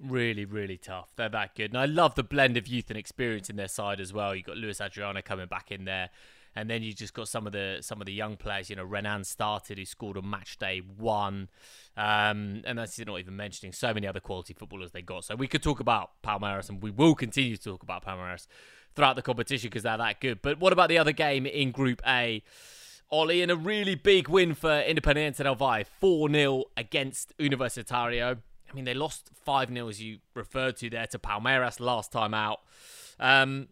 Really, 0.00 0.44
really 0.44 0.76
tough. 0.76 1.12
They're 1.14 1.28
that 1.28 1.54
good. 1.54 1.70
And 1.70 1.78
I 1.78 1.86
love 1.86 2.16
the 2.16 2.24
blend 2.24 2.56
of 2.56 2.66
youth 2.66 2.90
and 2.90 2.98
experience 2.98 3.48
in 3.48 3.56
their 3.56 3.68
side 3.68 4.00
as 4.00 4.12
well. 4.12 4.34
You've 4.34 4.46
got 4.46 4.56
Luiz 4.56 4.80
Adriano 4.80 5.22
coming 5.22 5.46
back 5.46 5.70
in 5.70 5.84
there. 5.84 6.10
And 6.56 6.70
then 6.70 6.82
you 6.82 6.92
just 6.92 7.14
got 7.14 7.28
some 7.28 7.46
of 7.46 7.52
the 7.52 7.78
some 7.80 8.00
of 8.00 8.06
the 8.06 8.12
young 8.12 8.36
players. 8.36 8.70
You 8.70 8.76
know, 8.76 8.84
Renan 8.84 9.24
started, 9.24 9.78
who 9.78 9.84
scored 9.84 10.16
on 10.16 10.28
match 10.28 10.58
day 10.58 10.80
one, 10.80 11.48
um, 11.96 12.62
and 12.64 12.78
that's 12.78 12.98
not 12.98 13.18
even 13.18 13.36
mentioning 13.36 13.72
so 13.72 13.92
many 13.92 14.06
other 14.06 14.20
quality 14.20 14.54
footballers 14.54 14.92
they 14.92 15.02
got. 15.02 15.24
So 15.24 15.34
we 15.34 15.48
could 15.48 15.62
talk 15.62 15.80
about 15.80 16.10
Palmeiras, 16.22 16.68
and 16.68 16.82
we 16.82 16.90
will 16.90 17.14
continue 17.14 17.56
to 17.56 17.62
talk 17.62 17.82
about 17.82 18.04
Palmeiras 18.04 18.46
throughout 18.94 19.16
the 19.16 19.22
competition 19.22 19.68
because 19.68 19.82
they're 19.82 19.98
that 19.98 20.20
good. 20.20 20.42
But 20.42 20.60
what 20.60 20.72
about 20.72 20.88
the 20.88 20.98
other 20.98 21.12
game 21.12 21.46
in 21.46 21.72
Group 21.72 22.00
A? 22.06 22.42
Ollie 23.10 23.42
in 23.42 23.50
a 23.50 23.56
really 23.56 23.94
big 23.94 24.28
win 24.28 24.54
for 24.54 24.70
Independiente 24.70 25.42
del 25.44 25.54
Valle, 25.54 25.84
4 26.00 26.30
0 26.30 26.64
against 26.76 27.36
Universitario. 27.38 28.38
I 28.70 28.74
mean, 28.74 28.84
they 28.84 28.94
lost 28.94 29.30
5 29.44 29.72
0, 29.72 29.88
as 29.88 30.02
you 30.02 30.18
referred 30.34 30.76
to 30.78 30.90
there, 30.90 31.06
to 31.08 31.18
Palmeiras 31.18 31.80
last 31.80 32.10
time 32.10 32.34
out. 32.34 32.60
Um, 33.20 33.68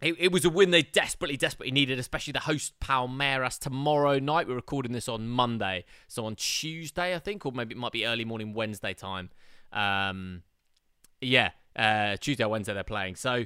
it, 0.00 0.14
it 0.18 0.32
was 0.32 0.44
a 0.44 0.50
win 0.50 0.70
they 0.70 0.82
desperately, 0.82 1.36
desperately 1.36 1.72
needed, 1.72 1.98
especially 1.98 2.32
the 2.32 2.40
host 2.40 2.78
Palmeiras 2.80 3.58
tomorrow 3.58 4.18
night. 4.18 4.46
We're 4.46 4.54
recording 4.54 4.92
this 4.92 5.08
on 5.08 5.28
Monday, 5.28 5.84
so 6.06 6.24
on 6.26 6.36
Tuesday, 6.36 7.14
I 7.14 7.18
think, 7.18 7.44
or 7.44 7.52
maybe 7.52 7.74
it 7.74 7.78
might 7.78 7.92
be 7.92 8.06
early 8.06 8.24
morning 8.24 8.54
Wednesday 8.54 8.94
time. 8.94 9.30
Um, 9.72 10.42
yeah, 11.20 11.50
Uh, 11.76 12.16
Tuesday 12.16 12.44
or 12.44 12.48
Wednesday 12.48 12.74
they're 12.74 12.82
playing. 12.82 13.14
So, 13.16 13.44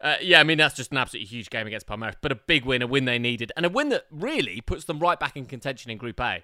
uh, 0.00 0.16
yeah, 0.20 0.38
I 0.40 0.44
mean, 0.44 0.58
that's 0.58 0.74
just 0.74 0.92
an 0.92 0.98
absolutely 0.98 1.26
huge 1.26 1.50
game 1.50 1.66
against 1.66 1.86
Palmeiras, 1.86 2.14
but 2.20 2.30
a 2.30 2.36
big 2.36 2.64
win, 2.64 2.82
a 2.82 2.86
win 2.86 3.04
they 3.06 3.18
needed, 3.18 3.50
and 3.56 3.66
a 3.66 3.68
win 3.68 3.88
that 3.88 4.06
really 4.10 4.60
puts 4.60 4.84
them 4.84 4.98
right 5.00 5.18
back 5.18 5.36
in 5.36 5.46
contention 5.46 5.90
in 5.90 5.98
Group 5.98 6.20
A. 6.20 6.42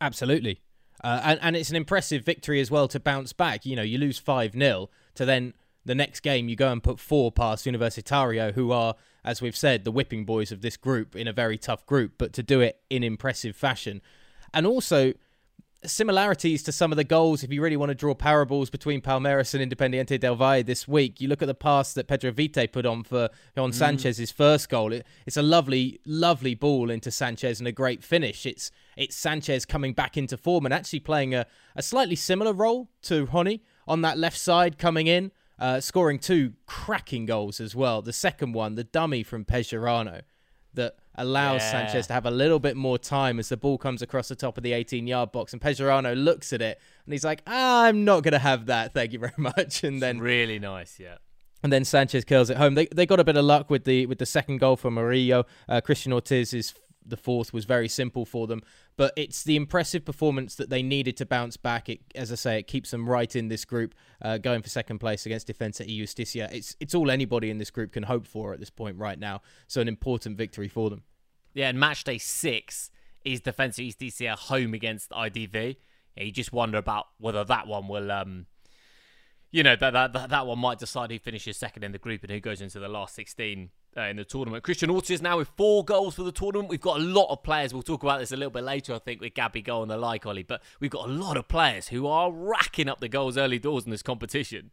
Absolutely. 0.00 0.60
Uh, 1.04 1.20
and, 1.24 1.38
and 1.42 1.56
it's 1.56 1.70
an 1.70 1.76
impressive 1.76 2.24
victory 2.24 2.60
as 2.60 2.70
well 2.70 2.88
to 2.88 2.98
bounce 2.98 3.32
back. 3.32 3.66
You 3.66 3.76
know, 3.76 3.82
you 3.82 3.98
lose 3.98 4.18
5 4.18 4.52
0 4.52 4.88
to 5.14 5.24
then 5.24 5.52
the 5.86 5.94
next 5.94 6.20
game 6.20 6.48
you 6.48 6.56
go 6.56 6.70
and 6.70 6.82
put 6.82 7.00
four 7.00 7.32
past 7.32 7.64
Universitario, 7.64 8.52
who 8.52 8.72
are, 8.72 8.96
as 9.24 9.40
we've 9.40 9.56
said, 9.56 9.84
the 9.84 9.92
whipping 9.92 10.24
boys 10.24 10.52
of 10.52 10.60
this 10.60 10.76
group 10.76 11.16
in 11.16 11.26
a 11.28 11.32
very 11.32 11.56
tough 11.56 11.86
group, 11.86 12.14
but 12.18 12.32
to 12.34 12.42
do 12.42 12.60
it 12.60 12.80
in 12.90 13.02
impressive 13.02 13.56
fashion. 13.56 14.02
And 14.52 14.66
also, 14.66 15.14
similarities 15.84 16.62
to 16.64 16.72
some 16.72 16.92
of 16.92 16.96
the 16.96 17.04
goals, 17.04 17.42
if 17.42 17.52
you 17.52 17.62
really 17.62 17.76
want 17.76 17.90
to 17.90 17.94
draw 17.94 18.14
parables 18.14 18.70
between 18.70 19.00
Palmeiras 19.00 19.54
and 19.54 19.62
Independiente 19.62 20.18
del 20.18 20.34
Valle 20.34 20.62
this 20.62 20.88
week, 20.88 21.20
you 21.20 21.28
look 21.28 21.42
at 21.42 21.46
the 21.46 21.54
pass 21.54 21.92
that 21.94 22.08
Pedro 22.08 22.32
Vite 22.32 22.72
put 22.72 22.86
on 22.86 23.04
for 23.04 23.28
Jon 23.54 23.70
mm. 23.70 23.74
Sanchez's 23.74 24.30
first 24.32 24.68
goal. 24.68 24.92
It, 24.92 25.06
it's 25.26 25.36
a 25.36 25.42
lovely, 25.42 26.00
lovely 26.04 26.54
ball 26.54 26.90
into 26.90 27.10
Sanchez 27.10 27.60
and 27.60 27.68
a 27.68 27.72
great 27.72 28.02
finish. 28.02 28.46
It's 28.46 28.70
it's 28.96 29.14
Sanchez 29.14 29.66
coming 29.66 29.92
back 29.92 30.16
into 30.16 30.36
form 30.36 30.64
and 30.64 30.74
actually 30.74 31.00
playing 31.00 31.34
a, 31.34 31.46
a 31.74 31.82
slightly 31.82 32.16
similar 32.16 32.52
role 32.52 32.88
to 33.02 33.26
Rony 33.26 33.60
on 33.86 34.00
that 34.02 34.18
left 34.18 34.38
side 34.38 34.78
coming 34.78 35.06
in 35.06 35.30
uh, 35.58 35.80
scoring 35.80 36.18
two 36.18 36.54
cracking 36.66 37.26
goals 37.26 37.60
as 37.60 37.74
well. 37.74 38.02
The 38.02 38.12
second 38.12 38.52
one, 38.52 38.74
the 38.74 38.84
dummy 38.84 39.22
from 39.22 39.44
Pellerano, 39.44 40.22
that 40.74 40.96
allows 41.14 41.62
yeah. 41.62 41.70
Sanchez 41.70 42.06
to 42.08 42.12
have 42.12 42.26
a 42.26 42.30
little 42.30 42.58
bit 42.58 42.76
more 42.76 42.98
time 42.98 43.38
as 43.38 43.48
the 43.48 43.56
ball 43.56 43.78
comes 43.78 44.02
across 44.02 44.28
the 44.28 44.36
top 44.36 44.56
of 44.56 44.62
the 44.62 44.72
18 44.72 45.06
yard 45.06 45.32
box. 45.32 45.52
And 45.52 45.60
Pellerano 45.60 46.14
looks 46.14 46.52
at 46.52 46.62
it 46.62 46.80
and 47.04 47.12
he's 47.12 47.24
like, 47.24 47.42
I'm 47.46 48.04
not 48.04 48.22
going 48.22 48.32
to 48.32 48.38
have 48.38 48.66
that. 48.66 48.92
Thank 48.94 49.12
you 49.12 49.18
very 49.18 49.32
much. 49.36 49.82
And 49.82 50.00
then. 50.00 50.18
Really 50.18 50.58
nice, 50.58 51.00
yeah. 51.00 51.16
And 51.62 51.72
then 51.72 51.84
Sanchez 51.84 52.24
curls 52.24 52.50
it 52.50 52.58
home. 52.58 52.74
They 52.74 52.86
they 52.86 53.06
got 53.06 53.18
a 53.18 53.24
bit 53.24 53.36
of 53.36 53.44
luck 53.44 53.70
with 53.70 53.84
the 53.84 54.06
with 54.06 54.18
the 54.18 54.26
second 54.26 54.58
goal 54.58 54.76
for 54.76 54.90
Murillo. 54.90 55.46
Uh, 55.68 55.80
Christian 55.80 56.12
Ortiz 56.12 56.52
is 56.52 56.74
the 57.08 57.16
fourth 57.16 57.52
was 57.52 57.64
very 57.64 57.88
simple 57.88 58.24
for 58.24 58.46
them. 58.46 58.62
But 58.96 59.12
it's 59.16 59.42
the 59.42 59.56
impressive 59.56 60.04
performance 60.04 60.54
that 60.56 60.70
they 60.70 60.82
needed 60.82 61.16
to 61.18 61.26
bounce 61.26 61.56
back. 61.56 61.88
It, 61.88 62.00
as 62.14 62.32
I 62.32 62.34
say, 62.34 62.58
it 62.58 62.66
keeps 62.66 62.90
them 62.90 63.08
right 63.08 63.34
in 63.34 63.48
this 63.48 63.64
group, 63.64 63.94
uh, 64.22 64.38
going 64.38 64.62
for 64.62 64.68
second 64.68 64.98
place 64.98 65.26
against 65.26 65.48
Defensa 65.48 65.86
y 65.86 65.98
Justicia. 65.98 66.48
It's 66.52 66.76
it's 66.80 66.94
all 66.94 67.10
anybody 67.10 67.50
in 67.50 67.58
this 67.58 67.70
group 67.70 67.92
can 67.92 68.04
hope 68.04 68.26
for 68.26 68.52
at 68.52 68.60
this 68.60 68.70
point 68.70 68.96
right 68.98 69.18
now. 69.18 69.42
So 69.66 69.80
an 69.80 69.88
important 69.88 70.36
victory 70.36 70.68
for 70.68 70.90
them. 70.90 71.02
Yeah, 71.54 71.68
and 71.68 71.78
match 71.78 72.04
day 72.04 72.18
six 72.18 72.90
is 73.24 73.40
Defensa 73.40 73.78
y 73.78 73.86
Justicia 73.86 74.36
home 74.36 74.74
against 74.74 75.10
IDV. 75.10 75.76
Yeah, 76.16 76.24
you 76.24 76.32
just 76.32 76.52
wonder 76.52 76.78
about 76.78 77.06
whether 77.18 77.44
that 77.44 77.66
one 77.66 77.88
will. 77.88 78.10
Um, 78.10 78.46
you 79.52 79.62
know 79.62 79.76
that, 79.76 79.92
that 79.92 80.12
that 80.12 80.46
one 80.46 80.58
might 80.58 80.78
decide 80.78 81.10
who 81.10 81.18
finishes 81.18 81.56
second 81.56 81.84
in 81.84 81.92
the 81.92 81.98
group 81.98 82.22
and 82.22 82.30
who 82.30 82.40
goes 82.40 82.60
into 82.60 82.78
the 82.78 82.88
last 82.88 83.14
16 83.14 83.70
uh, 83.96 84.02
in 84.02 84.16
the 84.16 84.24
tournament. 84.24 84.62
Christian 84.62 84.90
Ortiz 84.90 85.22
now 85.22 85.38
with 85.38 85.48
four 85.56 85.84
goals 85.84 86.14
for 86.14 86.22
the 86.22 86.32
tournament. 86.32 86.68
We've 86.68 86.80
got 86.80 87.00
a 87.00 87.02
lot 87.02 87.30
of 87.30 87.42
players. 87.42 87.72
We'll 87.72 87.82
talk 87.82 88.02
about 88.02 88.20
this 88.20 88.32
a 88.32 88.36
little 88.36 88.50
bit 88.50 88.64
later, 88.64 88.94
I 88.94 88.98
think, 88.98 89.20
with 89.20 89.34
Gabby 89.34 89.62
Go 89.62 89.82
and 89.82 89.90
the 89.90 89.96
like, 89.96 90.26
Ollie. 90.26 90.42
But 90.42 90.62
we've 90.80 90.90
got 90.90 91.08
a 91.08 91.12
lot 91.12 91.36
of 91.36 91.48
players 91.48 91.88
who 91.88 92.06
are 92.06 92.30
racking 92.30 92.88
up 92.88 93.00
the 93.00 93.08
goals 93.08 93.36
early 93.36 93.58
doors 93.58 93.84
in 93.84 93.90
this 93.90 94.02
competition. 94.02 94.72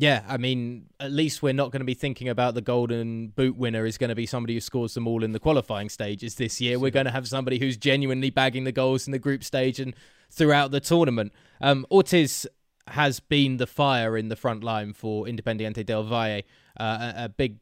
Yeah, 0.00 0.22
I 0.28 0.36
mean, 0.36 0.86
at 1.00 1.10
least 1.10 1.42
we're 1.42 1.52
not 1.52 1.72
going 1.72 1.80
to 1.80 1.84
be 1.84 1.94
thinking 1.94 2.28
about 2.28 2.54
the 2.54 2.60
golden 2.60 3.28
boot 3.28 3.56
winner 3.56 3.84
is 3.84 3.98
going 3.98 4.10
to 4.10 4.14
be 4.14 4.26
somebody 4.26 4.54
who 4.54 4.60
scores 4.60 4.94
them 4.94 5.08
all 5.08 5.24
in 5.24 5.32
the 5.32 5.40
qualifying 5.40 5.88
stages 5.88 6.36
this 6.36 6.60
year. 6.60 6.78
We're 6.78 6.92
going 6.92 7.06
to 7.06 7.12
have 7.12 7.26
somebody 7.26 7.58
who's 7.58 7.76
genuinely 7.76 8.30
bagging 8.30 8.62
the 8.62 8.70
goals 8.70 9.08
in 9.08 9.12
the 9.12 9.18
group 9.18 9.42
stage 9.42 9.80
and 9.80 9.96
throughout 10.30 10.70
the 10.70 10.78
tournament. 10.78 11.32
Um, 11.60 11.84
Ortiz 11.90 12.46
has 12.86 13.18
been 13.18 13.56
the 13.56 13.66
fire 13.66 14.16
in 14.16 14.28
the 14.28 14.36
front 14.36 14.62
line 14.62 14.92
for 14.92 15.26
Independiente 15.26 15.84
del 15.84 16.04
Valle, 16.04 16.42
uh, 16.78 17.12
a, 17.16 17.24
a 17.24 17.28
big 17.28 17.58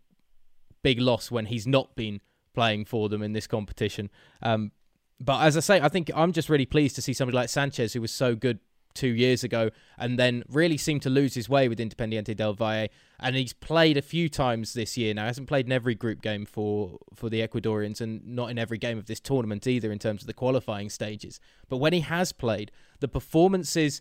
big 0.83 1.01
loss 1.01 1.31
when 1.31 1.47
he's 1.47 1.67
not 1.67 1.95
been 1.97 2.21
playing 2.55 2.85
for 2.85 3.09
them 3.09 3.23
in 3.23 3.33
this 3.33 3.47
competition. 3.47 4.11
Um, 4.43 4.73
but 5.21 5.43
as 5.43 5.57
I 5.57 5.61
say, 5.61 5.81
I 5.81 5.89
think 5.89 6.11
I'm 6.15 6.33
just 6.33 6.49
really 6.49 6.67
pleased 6.67 6.95
to 6.97 7.03
see 7.03 7.13
somebody 7.13 7.37
like 7.37 7.49
Sanchez, 7.49 7.93
who 7.93 8.01
was 8.01 8.13
so 8.13 8.35
good 8.35 8.61
two 8.95 9.09
years 9.09 9.45
ago, 9.45 9.71
and 9.99 10.19
then 10.19 10.43
really 10.49 10.77
seemed 10.77 11.03
to 11.03 11.11
lose 11.11 11.35
his 11.35 11.49
way 11.49 11.69
with 11.69 11.79
Independiente 11.79 12.35
del 12.35 12.55
Valle. 12.55 12.89
And 13.21 13.37
he's 13.37 13.53
played 13.53 13.97
a 13.97 14.03
few 14.03 14.29
times 14.29 14.73
this 14.73 14.97
year 14.97 15.15
now. 15.15 15.23
He 15.23 15.27
hasn't 15.29 15.49
played 15.49 15.67
in 15.67 15.73
every 15.73 15.95
group 15.95 16.21
game 16.23 16.45
for 16.45 16.99
for 17.15 17.31
the 17.31 17.47
Ecuadorians, 17.47 18.01
and 18.01 18.27
not 18.27 18.51
in 18.51 18.59
every 18.59 18.79
game 18.79 18.99
of 18.99 19.07
this 19.07 19.21
tournament 19.21 19.67
either, 19.67 19.93
in 19.93 19.99
terms 19.99 20.23
of 20.23 20.27
the 20.27 20.35
qualifying 20.35 20.91
stages. 20.91 21.39
But 21.69 21.77
when 21.77 21.93
he 21.93 22.01
has 22.01 22.33
played, 22.33 22.73
the 23.01 23.09
performances, 23.09 24.01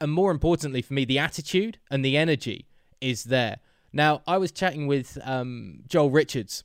and 0.00 0.12
more 0.12 0.30
importantly 0.30 0.82
for 0.82 0.94
me, 0.94 1.04
the 1.04 1.18
attitude 1.18 1.78
and 1.90 2.04
the 2.04 2.16
energy 2.16 2.66
is 3.00 3.24
there. 3.24 3.58
Now, 3.92 4.22
I 4.26 4.38
was 4.38 4.52
chatting 4.52 4.86
with 4.86 5.18
um, 5.24 5.80
Joel 5.88 6.10
Richards, 6.10 6.64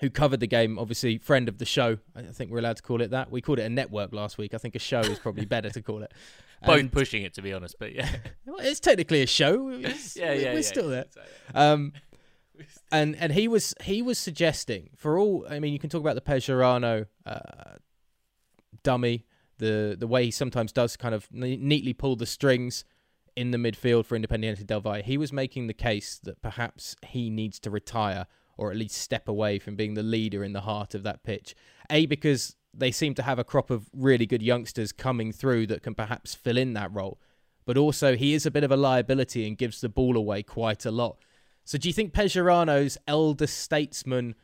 who 0.00 0.10
covered 0.10 0.40
the 0.40 0.46
game, 0.46 0.78
obviously, 0.78 1.18
friend 1.18 1.48
of 1.48 1.58
the 1.58 1.64
show. 1.64 1.98
I 2.14 2.22
think 2.22 2.50
we're 2.50 2.58
allowed 2.58 2.76
to 2.76 2.82
call 2.82 3.00
it 3.00 3.10
that. 3.10 3.30
We 3.30 3.40
called 3.40 3.58
it 3.58 3.62
a 3.62 3.68
network 3.68 4.12
last 4.12 4.38
week. 4.38 4.54
I 4.54 4.58
think 4.58 4.74
a 4.74 4.78
show 4.78 5.00
is 5.00 5.18
probably 5.18 5.44
better 5.44 5.70
to 5.70 5.82
call 5.82 6.02
it. 6.02 6.12
Both 6.66 6.80
and, 6.80 6.92
pushing 6.92 7.22
it, 7.22 7.34
to 7.34 7.42
be 7.42 7.52
honest, 7.52 7.76
but 7.78 7.94
yeah. 7.94 8.08
well, 8.46 8.58
it's 8.58 8.80
technically 8.80 9.22
a 9.22 9.26
show. 9.26 9.68
It's, 9.78 10.16
yeah, 10.16 10.32
yeah, 10.32 10.50
We're 10.50 10.54
yeah, 10.56 10.60
still 10.62 10.88
there. 10.88 11.04
Um, 11.54 11.92
and 12.90 13.14
and 13.14 13.32
he 13.32 13.46
was 13.46 13.74
he 13.82 14.02
was 14.02 14.18
suggesting 14.18 14.90
for 14.96 15.16
all. 15.18 15.46
I 15.48 15.60
mean, 15.60 15.72
you 15.72 15.78
can 15.78 15.88
talk 15.88 16.00
about 16.00 16.16
the 16.16 16.20
Pellerano 16.20 17.06
uh, 17.24 17.76
dummy, 18.82 19.24
the 19.58 19.96
the 19.96 20.08
way 20.08 20.24
he 20.24 20.30
sometimes 20.32 20.72
does 20.72 20.96
kind 20.96 21.14
of 21.14 21.28
neatly 21.30 21.92
pull 21.92 22.16
the 22.16 22.26
strings 22.26 22.84
in 23.38 23.52
the 23.52 23.56
midfield 23.56 24.04
for 24.04 24.18
Independiente 24.18 24.66
del 24.66 24.80
Valle, 24.80 25.00
he 25.00 25.16
was 25.16 25.32
making 25.32 25.68
the 25.68 25.72
case 25.72 26.18
that 26.24 26.42
perhaps 26.42 26.96
he 27.06 27.30
needs 27.30 27.60
to 27.60 27.70
retire 27.70 28.26
or 28.56 28.72
at 28.72 28.76
least 28.76 28.96
step 28.96 29.28
away 29.28 29.60
from 29.60 29.76
being 29.76 29.94
the 29.94 30.02
leader 30.02 30.42
in 30.42 30.52
the 30.52 30.62
heart 30.62 30.92
of 30.92 31.04
that 31.04 31.22
pitch. 31.22 31.54
A, 31.88 32.06
because 32.06 32.56
they 32.74 32.90
seem 32.90 33.14
to 33.14 33.22
have 33.22 33.38
a 33.38 33.44
crop 33.44 33.70
of 33.70 33.88
really 33.92 34.26
good 34.26 34.42
youngsters 34.42 34.90
coming 34.90 35.30
through 35.30 35.68
that 35.68 35.84
can 35.84 35.94
perhaps 35.94 36.34
fill 36.34 36.58
in 36.58 36.72
that 36.72 36.92
role. 36.92 37.20
But 37.64 37.78
also, 37.78 38.16
he 38.16 38.34
is 38.34 38.44
a 38.44 38.50
bit 38.50 38.64
of 38.64 38.72
a 38.72 38.76
liability 38.76 39.46
and 39.46 39.56
gives 39.56 39.80
the 39.80 39.88
ball 39.88 40.16
away 40.16 40.42
quite 40.42 40.84
a 40.84 40.90
lot. 40.90 41.18
So, 41.64 41.78
do 41.78 41.88
you 41.88 41.92
think 41.92 42.12
Pellerano's 42.12 42.98
elder 43.06 43.46
statesman 43.46 44.34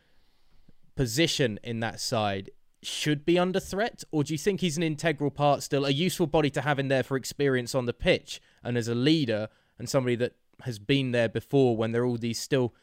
position 0.94 1.58
in 1.64 1.80
that 1.80 1.98
side 1.98 2.50
should 2.86 3.24
be 3.24 3.38
under 3.38 3.60
threat? 3.60 4.04
Or 4.10 4.24
do 4.24 4.32
you 4.34 4.38
think 4.38 4.60
he's 4.60 4.76
an 4.76 4.82
integral 4.82 5.30
part 5.30 5.62
still, 5.62 5.84
a 5.84 5.90
useful 5.90 6.26
body 6.26 6.50
to 6.50 6.60
have 6.60 6.78
in 6.78 6.88
there 6.88 7.02
for 7.02 7.16
experience 7.16 7.74
on 7.74 7.86
the 7.86 7.92
pitch 7.92 8.40
and 8.62 8.76
as 8.76 8.88
a 8.88 8.94
leader 8.94 9.48
and 9.78 9.88
somebody 9.88 10.16
that 10.16 10.32
has 10.62 10.78
been 10.78 11.12
there 11.12 11.28
before 11.28 11.76
when 11.76 11.92
there 11.92 12.02
are 12.02 12.06
all 12.06 12.16
these 12.16 12.38
still 12.38 12.74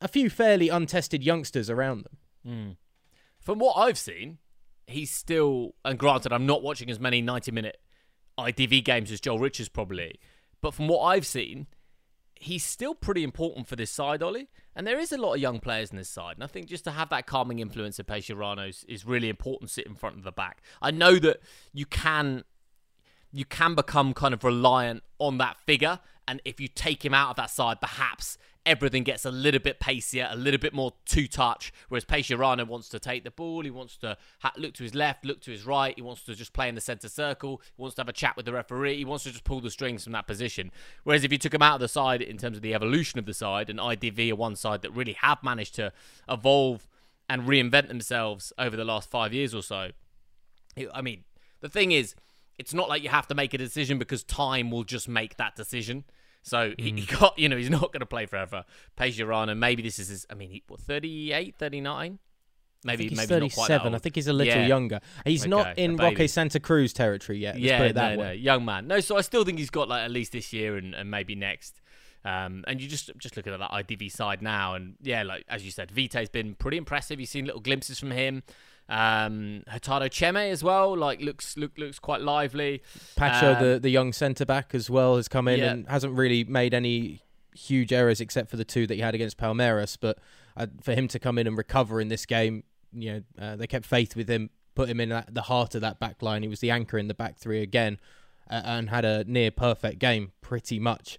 a 0.00 0.08
few 0.08 0.28
fairly 0.28 0.68
untested 0.68 1.22
youngsters 1.22 1.70
around 1.70 2.04
them? 2.04 2.16
Mm. 2.46 2.76
From 3.40 3.58
what 3.58 3.74
I've 3.74 3.98
seen, 3.98 4.38
he's 4.86 5.10
still, 5.10 5.74
and 5.84 5.98
granted, 5.98 6.32
I'm 6.32 6.46
not 6.46 6.62
watching 6.62 6.90
as 6.90 7.00
many 7.00 7.22
90 7.22 7.52
minute 7.52 7.80
IDV 8.38 8.84
games 8.84 9.10
as 9.10 9.20
Joel 9.20 9.38
Richards 9.38 9.68
probably, 9.68 10.18
but 10.60 10.74
from 10.74 10.88
what 10.88 11.02
I've 11.02 11.26
seen, 11.26 11.66
he's 12.42 12.64
still 12.64 12.94
pretty 12.94 13.22
important 13.22 13.68
for 13.68 13.76
this 13.76 13.90
side, 13.90 14.22
Ollie. 14.22 14.48
And 14.74 14.84
there 14.84 14.98
is 14.98 15.12
a 15.12 15.16
lot 15.16 15.34
of 15.34 15.40
young 15.40 15.60
players 15.60 15.90
in 15.90 15.96
this 15.96 16.08
side. 16.08 16.36
And 16.36 16.42
I 16.42 16.48
think 16.48 16.66
just 16.66 16.82
to 16.84 16.90
have 16.90 17.08
that 17.10 17.26
calming 17.26 17.60
influence 17.60 17.98
of 18.00 18.06
Pellerano 18.06 18.68
is, 18.68 18.84
is 18.88 19.06
really 19.06 19.28
important 19.28 19.70
sit 19.70 19.86
in 19.86 19.94
front 19.94 20.16
of 20.16 20.24
the 20.24 20.32
back. 20.32 20.60
I 20.80 20.90
know 20.90 21.16
that 21.16 21.40
you 21.72 21.86
can 21.86 22.44
you 23.34 23.44
can 23.44 23.74
become 23.74 24.12
kind 24.12 24.34
of 24.34 24.44
reliant 24.44 25.02
on 25.18 25.38
that 25.38 25.58
figure. 25.60 26.00
And 26.28 26.42
if 26.44 26.60
you 26.60 26.68
take 26.68 27.04
him 27.04 27.14
out 27.14 27.30
of 27.30 27.36
that 27.36 27.50
side, 27.50 27.80
perhaps 27.80 28.36
everything 28.64 29.02
gets 29.02 29.24
a 29.24 29.30
little 29.30 29.60
bit 29.60 29.80
pacier, 29.80 30.28
a 30.30 30.36
little 30.36 30.60
bit 30.60 30.72
more 30.72 30.92
two 31.04 31.26
touch. 31.26 31.72
Whereas 31.88 32.04
Pellerano 32.04 32.66
wants 32.66 32.88
to 32.90 32.98
take 32.98 33.24
the 33.24 33.30
ball, 33.30 33.62
he 33.62 33.70
wants 33.70 33.96
to 33.98 34.16
ha- 34.40 34.52
look 34.56 34.74
to 34.74 34.82
his 34.82 34.94
left, 34.94 35.24
look 35.24 35.40
to 35.42 35.50
his 35.50 35.66
right, 35.66 35.94
he 35.94 36.02
wants 36.02 36.22
to 36.24 36.34
just 36.34 36.52
play 36.52 36.68
in 36.68 36.74
the 36.74 36.80
centre 36.80 37.08
circle, 37.08 37.60
he 37.76 37.82
wants 37.82 37.96
to 37.96 38.00
have 38.00 38.08
a 38.08 38.12
chat 38.12 38.36
with 38.36 38.46
the 38.46 38.52
referee, 38.52 38.96
he 38.96 39.04
wants 39.04 39.24
to 39.24 39.30
just 39.30 39.44
pull 39.44 39.60
the 39.60 39.70
strings 39.70 40.04
from 40.04 40.12
that 40.12 40.26
position. 40.26 40.70
Whereas 41.04 41.24
if 41.24 41.32
you 41.32 41.38
took 41.38 41.54
him 41.54 41.62
out 41.62 41.74
of 41.74 41.80
the 41.80 41.88
side 41.88 42.22
in 42.22 42.38
terms 42.38 42.56
of 42.56 42.62
the 42.62 42.74
evolution 42.74 43.18
of 43.18 43.26
the 43.26 43.34
side, 43.34 43.68
and 43.68 43.78
IDV 43.78 44.32
are 44.32 44.36
one 44.36 44.56
side 44.56 44.82
that 44.82 44.92
really 44.92 45.14
have 45.14 45.42
managed 45.42 45.74
to 45.76 45.92
evolve 46.28 46.86
and 47.28 47.42
reinvent 47.42 47.88
themselves 47.88 48.52
over 48.58 48.76
the 48.76 48.84
last 48.84 49.10
five 49.10 49.32
years 49.32 49.54
or 49.54 49.62
so. 49.62 49.90
I 50.94 51.02
mean, 51.02 51.24
the 51.60 51.68
thing 51.68 51.92
is, 51.92 52.14
it's 52.58 52.74
not 52.74 52.88
like 52.88 53.02
you 53.02 53.08
have 53.08 53.26
to 53.28 53.34
make 53.34 53.54
a 53.54 53.58
decision 53.58 53.98
because 53.98 54.22
time 54.22 54.70
will 54.70 54.84
just 54.84 55.08
make 55.08 55.36
that 55.36 55.56
decision. 55.56 56.04
So 56.42 56.70
mm. 56.70 56.98
he, 56.98 57.06
got, 57.06 57.38
you 57.38 57.48
know, 57.48 57.56
he's 57.56 57.70
not 57.70 57.92
going 57.92 58.00
to 58.00 58.06
play 58.06 58.26
forever. 58.26 58.64
Pellerano, 58.96 59.56
maybe 59.56 59.82
this 59.82 59.98
is 59.98 60.08
his, 60.08 60.26
I 60.28 60.34
mean, 60.34 60.50
he, 60.50 60.62
what, 60.66 60.80
38, 60.80 61.56
39? 61.56 62.18
Maybe, 62.84 63.08
he's 63.08 63.16
maybe 63.16 63.28
37. 63.28 63.94
I 63.94 63.98
think 63.98 64.16
he's 64.16 64.26
a 64.26 64.32
little 64.32 64.52
yeah. 64.52 64.66
younger. 64.66 65.00
He's 65.24 65.42
okay, 65.42 65.50
not 65.50 65.78
in 65.78 65.96
Roque 65.96 66.28
Santa 66.28 66.58
Cruz 66.58 66.92
territory 66.92 67.38
yet. 67.38 67.54
Let's 67.54 67.64
yeah, 67.64 67.92
no, 67.92 68.16
no, 68.16 68.30
young 68.32 68.64
man. 68.64 68.88
No, 68.88 68.98
so 68.98 69.16
I 69.16 69.20
still 69.20 69.44
think 69.44 69.58
he's 69.58 69.70
got 69.70 69.88
like 69.88 70.02
at 70.02 70.10
least 70.10 70.32
this 70.32 70.52
year 70.52 70.76
and, 70.76 70.92
and 70.92 71.08
maybe 71.08 71.36
next. 71.36 71.80
Um, 72.24 72.64
and 72.66 72.80
you 72.80 72.88
just 72.88 73.10
just 73.18 73.36
looking 73.36 73.52
at 73.52 73.60
that 73.60 73.70
IDV 73.70 74.10
side 74.10 74.42
now, 74.42 74.74
and 74.74 74.94
yeah, 75.00 75.22
like 75.22 75.44
as 75.48 75.64
you 75.64 75.70
said, 75.70 75.90
Vite's 75.90 76.28
been 76.28 76.54
pretty 76.54 76.76
impressive. 76.76 77.18
You've 77.18 77.28
seen 77.28 77.46
little 77.46 77.60
glimpses 77.60 77.98
from 77.98 78.12
him. 78.12 78.42
Um, 78.88 79.62
Hurtado 79.68 80.06
Cheme 80.08 80.50
as 80.50 80.62
well, 80.62 80.96
like 80.96 81.20
looks 81.20 81.56
look, 81.56 81.78
looks 81.78 81.98
quite 81.98 82.20
lively. 82.20 82.82
Pacho, 83.16 83.54
Um, 83.54 83.62
the 83.62 83.78
the 83.80 83.90
young 83.90 84.12
centre 84.12 84.44
back 84.44 84.74
as 84.74 84.90
well, 84.90 85.16
has 85.16 85.28
come 85.28 85.48
in 85.48 85.60
yeah. 85.60 85.70
and 85.72 85.88
hasn't 85.88 86.14
really 86.14 86.44
made 86.44 86.74
any 86.74 87.20
huge 87.54 87.92
errors 87.92 88.20
except 88.20 88.50
for 88.50 88.56
the 88.56 88.64
two 88.64 88.86
that 88.86 88.94
he 88.94 89.00
had 89.00 89.14
against 89.14 89.38
Palmeiras. 89.38 89.96
But 90.00 90.18
uh, 90.56 90.66
for 90.82 90.92
him 90.94 91.08
to 91.08 91.18
come 91.18 91.38
in 91.38 91.46
and 91.46 91.56
recover 91.56 92.00
in 92.00 92.08
this 92.08 92.26
game, 92.26 92.64
you 92.92 93.12
know, 93.12 93.22
uh, 93.44 93.56
they 93.56 93.66
kept 93.66 93.86
faith 93.86 94.14
with 94.16 94.28
him, 94.28 94.50
put 94.74 94.88
him 94.88 95.00
in 95.00 95.08
that, 95.10 95.34
the 95.34 95.42
heart 95.42 95.74
of 95.74 95.80
that 95.80 95.98
back 95.98 96.22
line. 96.22 96.42
He 96.42 96.48
was 96.48 96.60
the 96.60 96.70
anchor 96.70 96.98
in 96.98 97.08
the 97.08 97.14
back 97.14 97.38
three 97.38 97.62
again, 97.62 97.98
uh, 98.50 98.60
and 98.64 98.90
had 98.90 99.04
a 99.04 99.24
near 99.24 99.50
perfect 99.50 99.98
game 100.00 100.32
pretty 100.42 100.78
much 100.78 101.18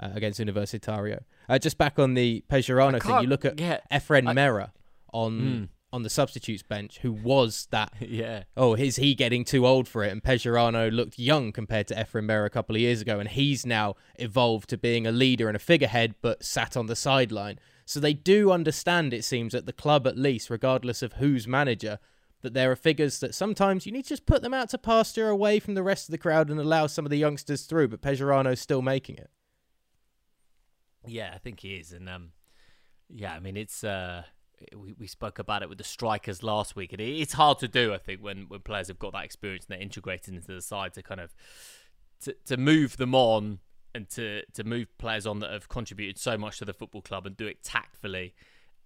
uh, 0.00 0.10
against 0.14 0.40
Universitario. 0.40 1.20
Uh, 1.48 1.58
just 1.58 1.78
back 1.78 1.98
on 1.98 2.14
the 2.14 2.42
Pellerano 2.50 3.00
thing, 3.02 3.22
you 3.22 3.28
look 3.28 3.44
at 3.44 3.58
yeah, 3.60 3.78
Efren 3.92 4.28
I- 4.28 4.32
Mera 4.34 4.72
on 5.12 5.40
Mm. 5.40 5.68
On 5.94 6.02
the 6.02 6.10
substitutes 6.10 6.64
bench, 6.64 6.98
who 7.02 7.12
was 7.12 7.68
that 7.70 7.92
yeah. 8.00 8.42
oh, 8.56 8.74
is 8.74 8.96
he 8.96 9.14
getting 9.14 9.44
too 9.44 9.64
old 9.64 9.86
for 9.86 10.02
it? 10.02 10.10
And 10.10 10.24
Pellerano 10.24 10.92
looked 10.92 11.20
young 11.20 11.52
compared 11.52 11.86
to 11.86 11.94
Efren 11.94 12.24
Mera 12.24 12.46
a 12.46 12.50
couple 12.50 12.74
of 12.74 12.80
years 12.82 13.00
ago, 13.00 13.20
and 13.20 13.28
he's 13.28 13.64
now 13.64 13.94
evolved 14.16 14.68
to 14.70 14.76
being 14.76 15.06
a 15.06 15.12
leader 15.12 15.46
and 15.46 15.54
a 15.54 15.60
figurehead, 15.60 16.16
but 16.20 16.44
sat 16.44 16.76
on 16.76 16.86
the 16.86 16.96
sideline. 16.96 17.60
So 17.86 18.00
they 18.00 18.12
do 18.12 18.50
understand, 18.50 19.14
it 19.14 19.24
seems, 19.24 19.54
at 19.54 19.66
the 19.66 19.72
club 19.72 20.04
at 20.08 20.18
least, 20.18 20.50
regardless 20.50 21.00
of 21.00 21.12
who's 21.12 21.46
manager, 21.46 22.00
that 22.42 22.54
there 22.54 22.72
are 22.72 22.76
figures 22.76 23.20
that 23.20 23.32
sometimes 23.32 23.86
you 23.86 23.92
need 23.92 24.02
to 24.02 24.08
just 24.08 24.26
put 24.26 24.42
them 24.42 24.52
out 24.52 24.70
to 24.70 24.78
pasture 24.78 25.28
away 25.28 25.60
from 25.60 25.74
the 25.74 25.82
rest 25.84 26.08
of 26.08 26.10
the 26.12 26.18
crowd 26.18 26.50
and 26.50 26.58
allow 26.58 26.88
some 26.88 27.06
of 27.06 27.10
the 27.10 27.18
youngsters 27.18 27.66
through. 27.66 27.86
But 27.86 28.02
Pellerano's 28.02 28.60
still 28.60 28.82
making 28.82 29.18
it. 29.18 29.30
Yeah, 31.06 31.30
I 31.34 31.38
think 31.38 31.60
he 31.60 31.76
is, 31.76 31.92
and 31.92 32.08
um, 32.08 32.32
yeah, 33.08 33.34
I 33.34 33.40
mean 33.40 33.56
it's 33.56 33.84
uh, 33.84 34.24
we 34.76 34.94
we 34.98 35.06
spoke 35.06 35.38
about 35.38 35.62
it 35.62 35.68
with 35.68 35.78
the 35.78 35.84
strikers 35.84 36.42
last 36.42 36.76
week, 36.76 36.92
and 36.92 37.00
it, 37.00 37.20
it's 37.20 37.32
hard 37.32 37.58
to 37.60 37.68
do. 37.68 37.92
I 37.92 37.98
think 37.98 38.20
when 38.22 38.46
when 38.48 38.60
players 38.60 38.88
have 38.88 38.98
got 38.98 39.12
that 39.12 39.24
experience 39.24 39.66
and 39.66 39.74
they're 39.76 39.82
integrated 39.82 40.34
into 40.34 40.52
the 40.52 40.62
side 40.62 40.94
to 40.94 41.02
kind 41.02 41.20
of 41.20 41.34
to 42.22 42.34
to 42.46 42.56
move 42.56 42.96
them 42.96 43.14
on 43.14 43.58
and 43.94 44.08
to 44.10 44.42
to 44.54 44.64
move 44.64 44.96
players 44.98 45.26
on 45.26 45.40
that 45.40 45.50
have 45.50 45.68
contributed 45.68 46.18
so 46.18 46.36
much 46.38 46.58
to 46.58 46.64
the 46.64 46.74
football 46.74 47.02
club 47.02 47.26
and 47.26 47.36
do 47.36 47.46
it 47.46 47.62
tactfully. 47.62 48.34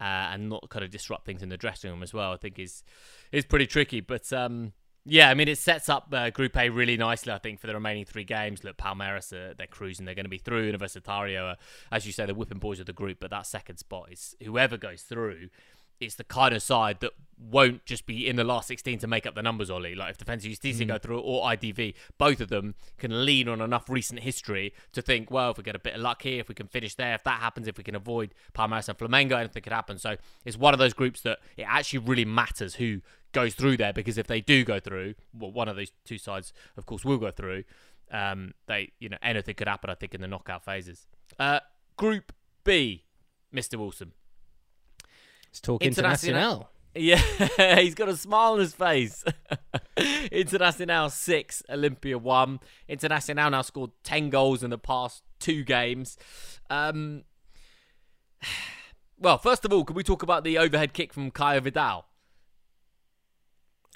Uh, 0.01 0.31
and 0.31 0.49
not 0.49 0.65
kind 0.71 0.85
of 0.85 0.93
disrupt 0.93 1.27
things 1.27 1.43
in 1.43 1.49
the 1.49 1.57
dressing 1.57 1.91
room 1.91 2.05
as 2.05 2.15
well. 2.15 2.31
I 2.31 2.37
think 2.37 2.61
is 2.61 2.85
is 3.33 3.45
pretty 3.45 3.67
tricky, 3.67 4.01
but 4.01 4.33
um, 4.33 4.73
yeah, 5.05 5.31
I 5.31 5.35
mean, 5.35 5.49
it 5.49 5.59
sets 5.59 5.89
up 5.89 6.09
uh, 6.13 6.31
Group 6.31 6.57
A 6.57 6.69
really 6.69 6.97
nicely, 6.97 7.33
I 7.33 7.39
think, 7.39 7.61
for 7.61 7.67
the 7.67 7.75
remaining 7.75 8.05
three 8.05 8.25
games. 8.25 8.63
Look, 8.63 8.77
Palmeiras, 8.77 9.33
uh, 9.33 9.55
they're 9.57 9.67
cruising. 9.67 10.05
They're 10.05 10.15
going 10.15 10.27
to 10.27 10.31
be 10.31 10.39
through. 10.39 10.71
Universitario, 10.71 11.53
uh, 11.53 11.55
as 11.91 12.07
you 12.07 12.13
say, 12.13 12.27
the 12.27 12.35
whipping 12.35 12.59
boys 12.59 12.81
of 12.81 12.87
the 12.87 12.93
group. 12.93 13.19
But 13.21 13.31
that 13.31 13.47
second 13.47 13.79
spot 13.79 14.09
is 14.11 14.37
whoever 14.45 14.77
goes 14.77 15.03
through. 15.03 15.49
It's 16.01 16.15
the 16.15 16.25
kind 16.25 16.55
of 16.55 16.63
side 16.63 17.01
that 17.01 17.13
won't 17.41 17.85
just 17.85 18.07
be 18.07 18.29
in 18.29 18.37
the 18.37 18.45
last 18.45 18.69
16 18.69 18.99
to 19.01 19.07
make 19.07 19.27
up 19.27 19.35
the 19.35 19.43
numbers, 19.43 19.71
Ollie. 19.71 19.95
Like 19.95 20.11
if 20.11 20.19
Defensa 20.19 20.49
Justicia 20.49 20.85
go 20.85 20.99
through 20.99 21.21
or 21.21 21.45
IDV, 21.47 21.95
both 22.19 22.41
of 22.41 22.49
them 22.49 22.75
can 22.99 23.25
lean 23.25 23.49
on 23.49 23.61
enough 23.61 23.89
recent 23.89 24.21
history 24.21 24.73
to 24.93 25.03
think, 25.03 25.31
well, 25.31 25.51
if 25.51 25.59
we 25.59 25.65
get 25.65 25.75
a 25.75 25.81
bit 25.81 25.95
of 25.95 26.01
luck 26.01 26.23
here, 26.23 26.41
if 26.41 26.49
we 26.49 26.55
can 26.55 26.67
finish 26.67 26.95
there, 26.95 27.15
if 27.15 27.25
that 27.25 27.41
happens, 27.41 27.67
if 27.67 27.79
we 27.79 27.85
can 27.85 27.95
avoid 27.95 28.35
Palmeiras 28.55 28.89
and 28.89 28.99
Flamengo, 28.99 29.39
anything 29.39 29.63
could 29.63 29.73
happen. 29.73 29.99
So 29.99 30.17
it's 30.45 30.57
one 30.57 30.73
of 30.73 30.79
those 30.79 30.93
groups 30.93 31.23
that 31.23 31.39
it 31.57 31.65
actually 31.69 32.01
really 32.01 32.25
matters 32.25 32.77
who 32.77 33.01
goes 33.33 33.55
through 33.55 33.77
there 33.77 33.93
because 33.93 34.19
if 34.19 34.27
they 34.27 34.41
do 34.41 34.65
go 34.65 34.81
through, 34.81 35.15
well, 35.33 35.53
one 35.53 35.69
of 35.69 35.77
those 35.77 35.93
two 36.05 36.19
sides, 36.19 36.53
of 36.77 36.87
course, 36.87 37.05
will 37.05 37.19
go 37.19 37.31
through. 37.31 37.65
Um, 38.11 38.55
they, 38.67 38.93
you 38.99 39.09
know, 39.09 39.19
anything 39.23 39.55
could 39.55 39.69
happen. 39.69 39.91
I 39.91 39.95
think 39.95 40.15
in 40.15 40.21
the 40.21 40.29
knockout 40.29 40.65
phases. 40.65 41.07
Uh, 41.39 41.61
group 41.97 42.33
B, 42.65 43.05
Mr. 43.55 43.79
Wilson. 43.79 44.13
Let's 45.49 45.61
talk. 45.61 45.83
Internacional. 45.83 46.67
Yeah, 46.95 47.21
he's 47.77 47.95
got 47.95 48.09
a 48.09 48.17
smile 48.17 48.55
on 48.55 48.61
his 48.61 48.75
face. 48.75 49.25
Internacional 49.97 51.11
6, 51.11 51.63
Olimpia 51.71 52.21
1. 52.21 52.61
Internacional 52.89 53.51
now 53.51 53.63
scored 53.63 53.91
10 54.05 54.31
goals 54.31 54.63
in 54.63 54.71
the 54.71 54.79
past 54.79 55.23
two 55.39 55.65
games. 55.65 56.17
Um, 56.71 57.25
well, 59.19 59.39
first 59.39 59.65
of 59.65 59.73
all, 59.73 59.85
can 59.85 59.95
we 59.95 60.03
talk 60.03 60.23
about 60.23 60.45
the 60.45 60.59
overhead 60.59 60.93
kick 60.93 61.13
from 61.13 61.31
Caio 61.31 61.61
Vidal? 61.61 62.08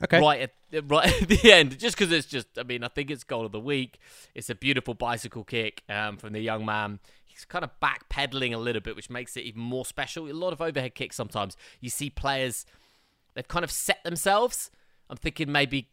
Okay. 0.05 0.21
Right 0.21 0.51
at, 0.73 0.91
right 0.91 1.23
at 1.23 1.29
the 1.29 1.53
end, 1.53 1.79
just 1.79 1.97
because 1.97 2.13
it's 2.13 2.27
just, 2.27 2.49
I 2.59 2.63
mean, 2.65 2.83
I 2.83 2.89
think 2.89 3.11
it's 3.11 3.25
goal 3.25 3.47
of 3.47 3.53
the 3.53 3.61
week. 3.61 3.99
It's 4.35 4.51
a 4.51 4.55
beautiful 4.55 4.95
bicycle 4.95 5.45
kick 5.45 5.83
um, 5.89 6.17
from 6.17 6.33
the 6.33 6.41
young 6.41 6.65
man. 6.65 6.99
He's 7.25 7.45
kind 7.45 7.65
of 7.65 7.71
backpedaling 7.81 8.53
a 8.53 8.59
little 8.59 8.83
bit, 8.83 8.97
which 8.97 9.09
makes 9.11 9.37
it 9.37 9.43
even 9.43 9.61
more 9.61 9.85
special. 9.85 10.29
A 10.29 10.33
lot 10.33 10.53
of 10.53 10.61
overhead 10.61 10.95
kicks 10.95 11.17
sometimes. 11.17 11.57
You 11.81 11.89
see 11.89 12.11
players, 12.11 12.67
they've 13.35 13.47
kind 13.47 13.65
of 13.65 13.71
set 13.71 14.03
themselves. 14.05 14.71
I'm 15.09 15.17
thinking 15.17 15.51
maybe 15.51 15.89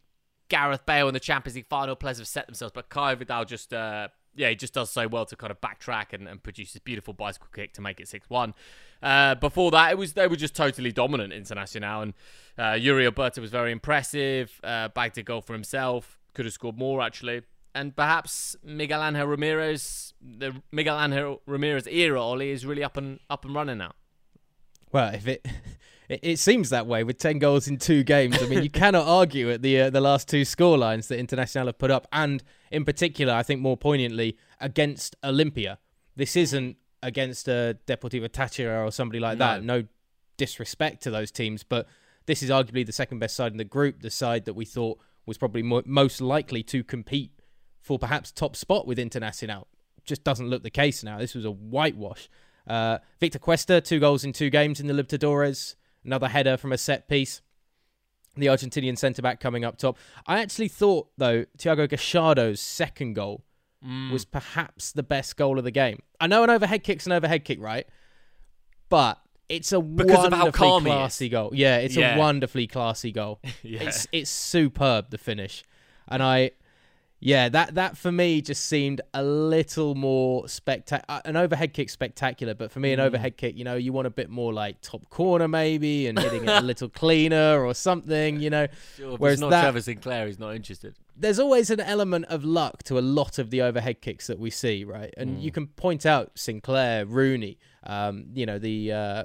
Gareth 0.48 0.84
Bale 0.84 1.08
in 1.08 1.14
the 1.14 1.20
Champions 1.20 1.56
League 1.56 1.66
final 1.66 1.94
players 1.94 2.18
have 2.18 2.26
set 2.28 2.46
themselves, 2.46 2.72
but 2.74 2.88
Caio 2.88 3.14
Vidal 3.16 3.44
just, 3.44 3.72
uh, 3.72 4.08
yeah, 4.34 4.48
he 4.48 4.54
just 4.54 4.74
does 4.74 4.90
so 4.90 5.08
well 5.08 5.26
to 5.26 5.36
kind 5.36 5.50
of 5.50 5.60
backtrack 5.60 6.12
and, 6.12 6.28
and 6.28 6.42
produce 6.42 6.72
this 6.72 6.80
beautiful 6.80 7.14
bicycle 7.14 7.48
kick 7.52 7.72
to 7.74 7.80
make 7.80 8.00
it 8.00 8.08
6 8.08 8.30
1. 8.30 8.54
Uh, 9.02 9.34
before 9.36 9.70
that, 9.70 9.92
it 9.92 9.98
was 9.98 10.12
they 10.12 10.26
were 10.26 10.36
just 10.36 10.54
totally 10.54 10.92
dominant, 10.92 11.32
Internacional, 11.32 12.02
and 12.02 12.14
uh, 12.58 12.74
Yuri 12.74 13.06
Alberto 13.06 13.40
was 13.40 13.50
very 13.50 13.72
impressive, 13.72 14.60
uh, 14.62 14.88
bagged 14.88 15.18
a 15.18 15.22
goal 15.22 15.40
for 15.40 15.52
himself, 15.52 16.18
could 16.34 16.44
have 16.44 16.54
scored 16.54 16.78
more 16.78 17.02
actually. 17.02 17.42
And 17.74 17.94
perhaps 17.94 18.56
Miguel 18.64 19.02
Angel 19.02 19.26
Ramirez, 19.26 20.12
the 20.20 20.60
Miguel 20.72 21.00
Angel 21.00 21.40
Ramirez 21.46 21.86
era, 21.86 22.20
Ollie, 22.20 22.50
is 22.50 22.66
really 22.66 22.82
up 22.82 22.96
and 22.96 23.20
up 23.28 23.44
and 23.44 23.54
running 23.54 23.78
now. 23.78 23.92
Well, 24.92 25.14
if 25.14 25.28
it, 25.28 25.46
it 26.10 26.20
it 26.22 26.38
seems 26.38 26.70
that 26.70 26.86
way 26.86 27.04
with 27.04 27.18
ten 27.18 27.38
goals 27.38 27.68
in 27.68 27.78
two 27.78 28.02
games. 28.02 28.42
I 28.42 28.46
mean, 28.46 28.62
you 28.62 28.70
cannot 28.82 29.06
argue 29.06 29.50
at 29.50 29.62
the 29.62 29.82
uh, 29.82 29.90
the 29.90 30.00
last 30.00 30.28
two 30.28 30.42
scorelines 30.42 31.08
that 31.08 31.18
Internacional 31.18 31.66
have 31.66 31.78
put 31.78 31.90
up, 31.90 32.06
and 32.12 32.42
in 32.70 32.84
particular, 32.84 33.32
I 33.32 33.42
think 33.42 33.60
more 33.60 33.76
poignantly 33.76 34.36
against 34.60 35.16
Olimpia. 35.22 35.78
This 36.16 36.36
isn't 36.36 36.76
against 37.02 37.48
uh, 37.48 37.74
Deportivo 37.86 38.28
Táchira 38.28 38.86
or 38.86 38.90
somebody 38.90 39.20
like 39.20 39.38
that. 39.38 39.64
No 39.64 39.84
disrespect 40.36 41.02
to 41.04 41.10
those 41.10 41.30
teams, 41.30 41.62
but 41.62 41.86
this 42.26 42.42
is 42.42 42.50
arguably 42.50 42.84
the 42.84 42.92
second 42.92 43.18
best 43.18 43.36
side 43.36 43.52
in 43.52 43.58
the 43.58 43.64
group, 43.64 44.02
the 44.02 44.10
side 44.10 44.44
that 44.44 44.54
we 44.54 44.64
thought 44.64 44.98
was 45.26 45.38
probably 45.38 45.62
mo- 45.62 45.82
most 45.86 46.20
likely 46.20 46.62
to 46.62 46.82
compete 46.82 47.32
for 47.80 47.98
perhaps 47.98 48.32
top 48.32 48.56
spot 48.56 48.86
with 48.86 48.98
Internacional. 48.98 49.64
Just 50.04 50.24
doesn't 50.24 50.48
look 50.48 50.62
the 50.62 50.70
case 50.70 51.02
now. 51.02 51.18
This 51.18 51.34
was 51.34 51.44
a 51.44 51.50
whitewash. 51.50 52.28
Uh, 52.66 52.98
Victor 53.18 53.38
Cuesta, 53.38 53.80
two 53.80 54.00
goals 54.00 54.24
in 54.24 54.32
two 54.32 54.50
games 54.50 54.80
in 54.80 54.86
the 54.86 54.94
Libertadores. 54.94 55.74
Another 56.04 56.28
header 56.28 56.56
from 56.56 56.72
a 56.72 56.78
set 56.78 57.08
piece. 57.08 57.42
The 58.36 58.46
Argentinian 58.46 58.96
centre 58.96 59.22
back 59.22 59.40
coming 59.40 59.64
up 59.64 59.76
top. 59.76 59.98
I 60.26 60.40
actually 60.40 60.68
thought, 60.68 61.08
though, 61.18 61.44
Thiago 61.58 61.88
Galhardo's 61.88 62.60
second 62.60 63.14
goal 63.14 63.44
mm. 63.84 64.10
was 64.12 64.24
perhaps 64.24 64.92
the 64.92 65.02
best 65.02 65.36
goal 65.36 65.58
of 65.58 65.64
the 65.64 65.70
game. 65.70 66.00
I 66.20 66.26
know 66.26 66.44
an 66.44 66.50
overhead 66.50 66.84
kick's 66.84 67.06
an 67.06 67.12
overhead 67.12 67.44
kick, 67.44 67.60
right? 67.60 67.86
But 68.88 69.18
it's 69.48 69.72
a 69.72 69.80
Because 69.80 70.26
of 70.26 70.32
how 70.32 70.44
wonderfully 70.44 70.68
calm 70.68 70.84
he 70.84 70.90
is. 70.90 70.94
classy 70.94 71.28
goal. 71.28 71.50
Yeah, 71.52 71.78
it's 71.78 71.96
Yeah. 71.96 72.14
a 72.14 72.18
wonderfully 72.18 72.66
classy 72.66 73.12
goal. 73.12 73.40
Yeah. 73.62 73.82
It's 73.82 74.06
it's 74.12 74.30
superb 74.30 75.10
the 75.10 75.18
finish, 75.18 75.64
and 76.08 76.22
I, 76.22 76.52
yeah, 77.20 77.48
that 77.50 77.74
that 77.74 77.96
for 77.98 78.10
me 78.10 78.40
just 78.40 78.64
seemed 78.66 79.00
a 79.12 79.22
little 79.22 79.94
more 79.94 80.48
spectacular. 80.48 81.20
An 81.26 81.36
overhead 81.36 81.74
kick 81.74 81.90
spectacular, 81.90 82.54
but 82.54 82.72
for 82.72 82.80
me, 82.80 82.92
an 82.92 82.98
Mm. 82.98 83.04
overhead 83.04 83.36
kick, 83.36 83.56
you 83.58 83.64
know, 83.64 83.76
you 83.76 83.92
want 83.92 84.06
a 84.06 84.10
bit 84.10 84.30
more 84.30 84.52
like 84.52 84.80
top 84.80 85.08
corner 85.10 85.46
maybe, 85.46 86.06
and 86.06 86.18
hitting 86.18 86.44
it 86.44 86.48
a 86.48 86.60
little 86.62 86.88
cleaner 87.02 87.64
or 87.64 87.74
something, 87.74 88.40
you 88.40 88.48
know. 88.50 88.66
Sure, 88.96 89.16
Whereas 89.18 89.34
it's 89.34 89.40
not 89.42 89.50
that- 89.50 89.62
Trevor 89.62 89.82
Sinclair, 89.82 90.26
he's 90.26 90.38
not 90.38 90.54
interested. 90.56 90.96
There's 91.14 91.38
always 91.38 91.68
an 91.70 91.80
element 91.80 92.24
of 92.26 92.42
luck 92.44 92.82
to 92.84 92.98
a 92.98 93.00
lot 93.02 93.38
of 93.38 93.50
the 93.50 93.60
overhead 93.60 94.00
kicks 94.00 94.26
that 94.28 94.38
we 94.38 94.48
see, 94.48 94.84
right? 94.84 95.12
And 95.18 95.36
Mm. 95.36 95.42
you 95.42 95.50
can 95.52 95.66
point 95.66 96.06
out 96.06 96.32
Sinclair, 96.38 97.04
Rooney, 97.04 97.58
um, 97.84 98.26
you 98.32 98.46
know, 98.46 98.58
the 98.58 98.92
uh, 98.92 99.24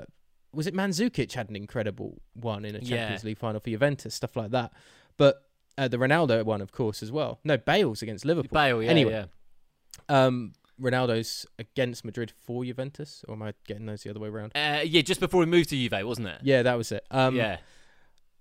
was 0.51 0.67
it 0.67 0.73
Mandzukic 0.73 1.31
had 1.33 1.49
an 1.49 1.55
incredible 1.55 2.21
one 2.33 2.65
in 2.65 2.75
a 2.75 2.79
Yeah. 2.79 2.97
Champions 2.97 3.23
League 3.23 3.37
final 3.37 3.59
for 3.61 3.69
Juventus, 3.69 4.13
stuff 4.15 4.35
like 4.35 4.51
that. 4.51 4.73
But 5.17 5.41
uh, 5.77 5.87
the 5.87 5.97
Ronaldo 5.97 6.43
one, 6.43 6.61
of 6.61 6.71
course, 6.71 7.01
as 7.03 7.11
well. 7.11 7.39
No, 7.43 7.57
Bale's 7.57 8.01
against 8.01 8.25
Liverpool. 8.25 8.49
Bale, 8.53 8.81
yeah, 8.83 8.89
Anyway. 8.89 9.11
yeah. 9.11 10.25
Um, 10.25 10.53
Ronaldo's 10.81 11.45
against 11.57 12.03
Madrid 12.03 12.33
for 12.43 12.63
Juventus, 12.65 13.23
or 13.27 13.35
am 13.35 13.41
I 13.43 13.53
getting 13.65 13.85
those 13.85 14.03
the 14.03 14.09
other 14.09 14.19
way 14.19 14.27
around? 14.29 14.51
Uh, 14.55 14.81
yeah, 14.83 15.01
just 15.01 15.19
before 15.19 15.39
we 15.39 15.45
moved 15.45 15.69
to 15.69 15.75
Juve, 15.77 16.05
wasn't 16.05 16.27
it? 16.27 16.39
Yeah, 16.43 16.63
that 16.63 16.77
was 16.77 16.91
it. 16.91 17.05
Um, 17.11 17.35
yeah. 17.35 17.57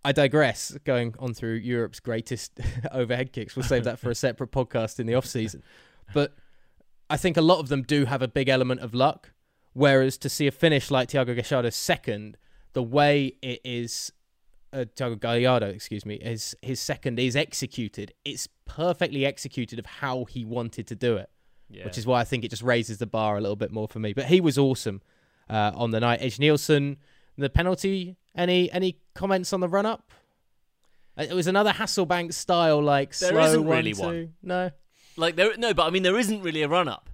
I 0.04 0.12
digress. 0.12 0.76
Going 0.84 1.14
on 1.18 1.32
through 1.32 1.54
Europe's 1.54 2.00
greatest 2.00 2.58
overhead 2.92 3.32
kicks, 3.32 3.56
we'll 3.56 3.64
save 3.64 3.84
that 3.84 3.98
for 3.98 4.10
a 4.10 4.14
separate 4.14 4.50
podcast 4.52 4.98
in 5.00 5.06
the 5.06 5.14
off 5.14 5.26
season. 5.26 5.62
But 6.12 6.34
I 7.08 7.16
think 7.16 7.36
a 7.36 7.40
lot 7.42 7.60
of 7.60 7.68
them 7.68 7.82
do 7.82 8.04
have 8.06 8.20
a 8.20 8.28
big 8.28 8.48
element 8.48 8.80
of 8.80 8.94
luck. 8.94 9.30
Whereas 9.72 10.18
to 10.18 10.28
see 10.28 10.46
a 10.46 10.52
finish 10.52 10.90
like 10.90 11.08
Thiago 11.08 11.36
Galhardo's 11.36 11.74
second, 11.74 12.36
the 12.74 12.82
way 12.82 13.32
it 13.42 13.60
is, 13.64 14.12
uh, 14.74 14.84
Thiago 14.96 15.16
Galhardo, 15.16 15.72
excuse 15.72 16.04
me, 16.04 16.18
his 16.20 16.56
his 16.60 16.80
second 16.80 17.18
is 17.18 17.36
executed. 17.36 18.12
It's 18.24 18.48
perfectly 18.66 19.24
executed 19.24 19.78
of 19.78 19.86
how 19.86 20.24
he 20.24 20.44
wanted 20.44 20.86
to 20.88 20.96
do 20.96 21.16
it, 21.16 21.30
yeah. 21.70 21.84
which 21.84 21.96
is 21.96 22.06
why 22.06 22.20
I 22.20 22.24
think 22.24 22.44
it 22.44 22.48
just 22.48 22.62
raises 22.62 22.98
the 22.98 23.06
bar 23.06 23.38
a 23.38 23.40
little 23.40 23.56
bit 23.56 23.70
more 23.72 23.88
for 23.88 24.00
me. 24.00 24.12
But 24.12 24.26
he 24.26 24.40
was 24.40 24.58
awesome 24.58 25.00
uh, 25.48 25.72
on 25.74 25.90
the 25.92 26.00
night. 26.00 26.20
Edenilson, 26.20 26.96
the 27.38 27.48
penalty. 27.48 28.16
Any 28.36 28.70
any 28.72 28.98
comments 29.14 29.52
on 29.52 29.60
the 29.60 29.68
run 29.68 29.86
up? 29.86 30.10
It 31.16 31.32
was 31.32 31.46
another 31.46 31.70
Hasselbaink 31.70 32.34
style, 32.34 32.82
like 32.82 33.16
There 33.16 33.30
slow 33.30 33.44
isn't 33.44 33.64
one, 33.64 33.76
really 33.76 33.92
two. 33.92 34.02
one. 34.02 34.34
No, 34.42 34.70
Like 35.16 35.36
there, 35.36 35.56
no, 35.56 35.72
but 35.72 35.86
I 35.86 35.90
mean 35.90 36.02
there 36.02 36.18
isn't 36.18 36.42
really 36.42 36.62
a 36.62 36.68
run 36.68 36.88
up. 36.88 37.10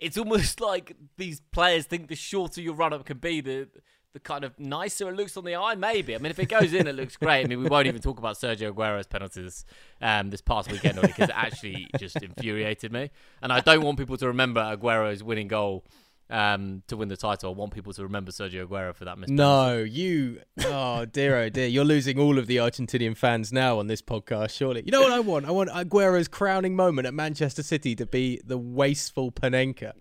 It's 0.00 0.16
almost 0.16 0.60
like 0.62 0.96
these 1.18 1.40
players 1.52 1.84
think 1.84 2.08
the 2.08 2.16
shorter 2.16 2.62
your 2.62 2.74
run 2.74 2.94
up 2.94 3.04
can 3.04 3.18
be, 3.18 3.42
the 3.42 3.68
the 4.12 4.20
kind 4.20 4.44
of 4.44 4.58
nicer 4.58 5.08
it 5.08 5.16
looks 5.16 5.36
on 5.36 5.44
the 5.44 5.56
eye. 5.56 5.74
Maybe. 5.74 6.14
I 6.14 6.18
mean, 6.18 6.30
if 6.30 6.38
it 6.38 6.48
goes 6.48 6.72
in, 6.72 6.86
it 6.86 6.94
looks 6.94 7.16
great. 7.16 7.44
I 7.44 7.48
mean, 7.48 7.62
we 7.62 7.68
won't 7.68 7.86
even 7.86 8.02
talk 8.02 8.18
about 8.18 8.36
Sergio 8.36 8.72
Aguero's 8.72 9.06
penalties 9.06 9.64
um, 10.00 10.30
this 10.30 10.40
past 10.40 10.70
weekend 10.70 11.00
because 11.00 11.28
it 11.30 11.34
actually 11.34 11.88
just 11.98 12.22
infuriated 12.22 12.92
me. 12.92 13.10
And 13.40 13.52
I 13.52 13.60
don't 13.60 13.82
want 13.82 13.98
people 13.98 14.16
to 14.18 14.26
remember 14.26 14.60
Aguero's 14.60 15.22
winning 15.22 15.48
goal 15.48 15.84
um, 16.28 16.82
to 16.88 16.96
win 16.96 17.08
the 17.08 17.16
title. 17.16 17.52
I 17.52 17.56
want 17.56 17.72
people 17.72 17.92
to 17.92 18.02
remember 18.02 18.32
Sergio 18.32 18.66
Aguero 18.66 18.94
for 18.94 19.04
that 19.04 19.18
mistake. 19.18 19.36
no, 19.36 19.78
you. 19.78 20.40
Oh 20.64 21.04
dear, 21.04 21.36
oh 21.36 21.48
dear, 21.48 21.66
you're 21.66 21.84
losing 21.84 22.18
all 22.18 22.38
of 22.38 22.46
the 22.46 22.56
Argentinian 22.56 23.16
fans 23.16 23.52
now 23.52 23.78
on 23.78 23.86
this 23.86 24.02
podcast. 24.02 24.56
Surely, 24.56 24.82
you 24.84 24.92
know 24.92 25.02
what 25.02 25.12
I 25.12 25.20
want? 25.20 25.46
I 25.46 25.50
want 25.50 25.70
Aguero's 25.70 26.28
crowning 26.28 26.74
moment 26.74 27.06
at 27.06 27.14
Manchester 27.14 27.62
City 27.62 27.94
to 27.96 28.06
be 28.06 28.40
the 28.44 28.58
wasteful 28.58 29.30
Panenka, 29.30 29.92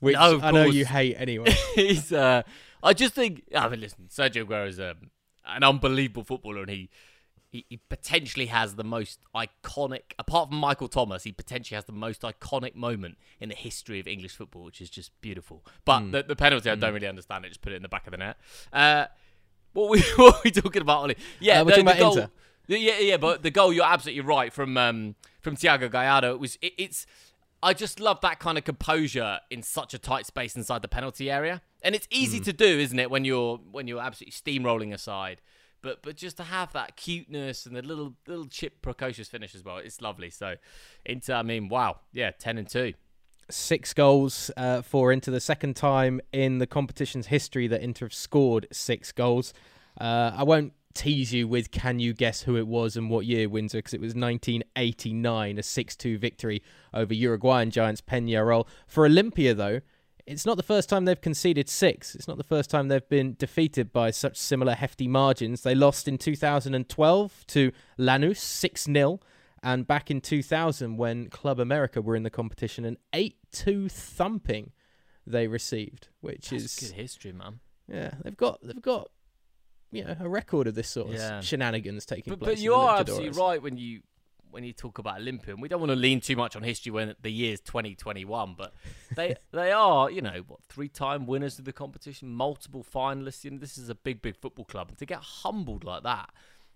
which 0.00 0.14
No, 0.14 0.40
I 0.42 0.50
know 0.50 0.64
you 0.64 0.84
hate 0.84 1.14
anyway. 1.18 1.54
he's. 1.74 2.12
Uh, 2.12 2.42
I 2.82 2.92
just 2.92 3.14
think. 3.14 3.44
I 3.54 3.68
mean, 3.68 3.80
listen, 3.80 4.08
Sergio 4.10 4.44
Aguero 4.46 4.68
is 4.68 4.80
um, 4.80 5.10
an 5.46 5.62
unbelievable 5.64 6.24
footballer, 6.24 6.60
and 6.62 6.70
he, 6.70 6.88
he 7.50 7.66
he 7.68 7.76
potentially 7.88 8.46
has 8.46 8.74
the 8.76 8.84
most 8.84 9.20
iconic. 9.34 10.12
Apart 10.18 10.48
from 10.50 10.58
Michael 10.58 10.88
Thomas, 10.88 11.24
he 11.24 11.32
potentially 11.32 11.74
has 11.76 11.84
the 11.84 11.92
most 11.92 12.22
iconic 12.22 12.74
moment 12.74 13.18
in 13.40 13.48
the 13.48 13.54
history 13.54 14.00
of 14.00 14.06
English 14.06 14.36
football, 14.36 14.64
which 14.64 14.80
is 14.80 14.90
just 14.90 15.10
beautiful. 15.20 15.64
But 15.84 16.00
Hmm. 16.00 16.10
the, 16.12 16.22
the 16.22 16.36
penalty, 16.36 16.70
I 16.70 16.74
don't 16.74 16.94
really 16.94 17.06
understand 17.08 17.44
it. 17.44 17.48
Just 17.48 17.60
put 17.62 17.72
it 17.72 17.76
in 17.76 17.82
the 17.82 17.88
back 17.88 18.06
of 18.06 18.12
the 18.12 18.18
net. 18.18 18.36
Uh, 18.72 19.06
what 19.72 19.90
we 19.90 20.00
what 20.16 20.36
are 20.36 20.40
we 20.44 20.50
talking 20.50 20.82
about, 20.82 20.98
Ollie? 20.98 21.16
Yeah, 21.40 21.60
Uh, 21.60 21.64
we're 21.64 21.70
the, 21.76 21.82
talking 21.82 21.84
the 21.86 21.90
about 21.92 21.98
goal. 22.00 22.12
Inter. 22.18 22.30
Yeah, 22.68 22.98
yeah, 23.00 23.16
but 23.16 23.42
the 23.42 23.50
goal, 23.50 23.72
you're 23.72 23.84
absolutely 23.84 24.20
right 24.22 24.52
from 24.52 24.76
um, 24.76 25.16
from 25.40 25.56
Thiago 25.56 25.90
Galhardo. 25.90 26.30
It 26.34 26.40
was 26.40 26.56
it, 26.62 26.72
it's. 26.78 27.06
I 27.62 27.74
just 27.74 28.00
love 28.00 28.20
that 28.22 28.38
kind 28.38 28.56
of 28.56 28.64
composure 28.64 29.40
in 29.50 29.62
such 29.62 29.92
a 29.92 29.98
tight 29.98 30.24
space 30.24 30.56
inside 30.56 30.80
the 30.80 30.88
penalty 30.88 31.30
area, 31.30 31.60
and 31.82 31.94
it's 31.94 32.06
easy 32.10 32.38
Hmm. 32.38 32.44
to 32.44 32.52
do, 32.52 32.66
isn't 32.78 32.98
it? 32.98 33.10
When 33.10 33.24
you're 33.24 33.58
when 33.70 33.86
you're 33.88 34.00
absolutely 34.00 34.32
steamrolling 34.32 34.92
aside, 34.92 35.40
but 35.82 36.02
but 36.02 36.16
just 36.16 36.36
to 36.38 36.44
have 36.44 36.72
that 36.72 36.96
cuteness 36.96 37.66
and 37.66 37.74
the 37.76 37.82
little 37.82 38.14
little 38.26 38.46
chip 38.46 38.82
precocious 38.82 39.28
finish 39.28 39.54
as 39.54 39.64
well, 39.64 39.78
it's 39.78 40.00
lovely. 40.00 40.30
So, 40.30 40.56
Inter, 41.04 41.34
I 41.34 41.42
mean, 41.42 41.68
wow, 41.68 42.00
yeah, 42.12 42.30
ten 42.32 42.58
and 42.58 42.68
two. 42.68 42.94
six 43.50 43.92
goals 43.94 44.50
uh, 44.56 44.80
for 44.82 45.10
Inter, 45.12 45.32
the 45.32 45.40
second 45.40 45.74
time 45.74 46.20
in 46.32 46.58
the 46.58 46.66
competition's 46.68 47.26
history 47.26 47.66
that 47.66 47.80
Inter 47.82 48.06
have 48.06 48.14
scored 48.14 48.66
six 48.70 49.10
goals. 49.10 49.52
Uh, 50.00 50.30
I 50.36 50.44
won't 50.44 50.72
tease 50.94 51.32
you 51.32 51.46
with 51.48 51.70
can 51.72 51.98
you 51.98 52.12
guess 52.12 52.42
who 52.42 52.56
it 52.56 52.66
was 52.66 52.96
and 52.96 53.10
what 53.10 53.24
year 53.26 53.48
Windsor 53.48 53.78
because 53.78 53.94
it 53.94 54.00
was 54.00 54.14
1989, 54.14 55.58
a 55.58 55.62
6-2 55.62 56.18
victory 56.18 56.62
over 56.94 57.12
Uruguayan 57.14 57.70
giants 57.70 58.00
Peñarol. 58.00 58.66
For 58.86 59.04
Olympia 59.04 59.54
though, 59.54 59.80
it's 60.30 60.46
not 60.46 60.56
the 60.56 60.62
first 60.62 60.88
time 60.88 61.04
they've 61.04 61.20
conceded 61.20 61.68
six. 61.68 62.14
It's 62.14 62.28
not 62.28 62.36
the 62.38 62.44
first 62.44 62.70
time 62.70 62.88
they've 62.88 63.08
been 63.08 63.34
defeated 63.38 63.92
by 63.92 64.10
such 64.10 64.36
similar 64.36 64.74
hefty 64.74 65.08
margins. 65.08 65.62
They 65.62 65.74
lost 65.74 66.06
in 66.08 66.18
2012 66.18 67.46
to 67.48 67.72
Lanús 67.98 68.36
6 68.38 68.84
0, 68.84 69.20
and 69.62 69.86
back 69.86 70.10
in 70.10 70.20
2000 70.20 70.96
when 70.96 71.28
Club 71.28 71.58
America 71.60 72.00
were 72.00 72.16
in 72.16 72.22
the 72.22 72.30
competition, 72.30 72.84
an 72.84 72.96
8 73.12 73.36
2 73.52 73.88
thumping 73.88 74.72
they 75.26 75.46
received, 75.48 76.08
which 76.20 76.50
That's 76.50 76.64
is 76.64 76.76
good 76.76 76.96
history, 76.96 77.32
man. 77.32 77.60
yeah, 77.88 78.12
they've 78.24 78.36
got 78.36 78.58
they've 78.62 78.80
got 78.80 79.10
you 79.92 80.04
know 80.04 80.16
a 80.20 80.28
record 80.28 80.66
of 80.66 80.74
this 80.76 80.88
sort 80.88 81.08
of 81.08 81.14
Yeah. 81.14 81.40
shenanigans 81.40 82.06
taking 82.06 82.30
But, 82.32 82.38
place. 82.40 82.56
but 82.56 82.62
you 82.62 82.74
are 82.74 83.00
absolutely 83.00 83.30
right 83.38 83.60
when 83.60 83.76
you 83.76 84.02
when 84.50 84.64
you 84.64 84.72
talk 84.72 84.98
about 84.98 85.20
Olimpia. 85.20 85.58
We 85.58 85.68
don't 85.68 85.80
want 85.80 85.90
to 85.90 85.96
lean 85.96 86.20
too 86.20 86.36
much 86.36 86.56
on 86.56 86.62
history 86.62 86.92
when 86.92 87.14
the 87.20 87.30
year's 87.30 87.60
2021, 87.60 88.54
but 88.56 88.74
they 89.14 89.36
they 89.52 89.72
are 89.72 90.10
you 90.10 90.22
know 90.22 90.42
what 90.46 90.60
three 90.68 90.88
time 90.88 91.26
winners 91.26 91.58
of 91.58 91.64
the 91.64 91.72
competition, 91.72 92.28
multiple 92.28 92.84
finalists. 92.84 93.44
You 93.44 93.52
know, 93.52 93.58
this 93.58 93.78
is 93.78 93.88
a 93.88 93.94
big 93.94 94.22
big 94.22 94.36
football 94.36 94.64
club, 94.64 94.88
and 94.88 94.98
to 94.98 95.06
get 95.06 95.18
humbled 95.18 95.84
like 95.84 96.02
that 96.02 96.30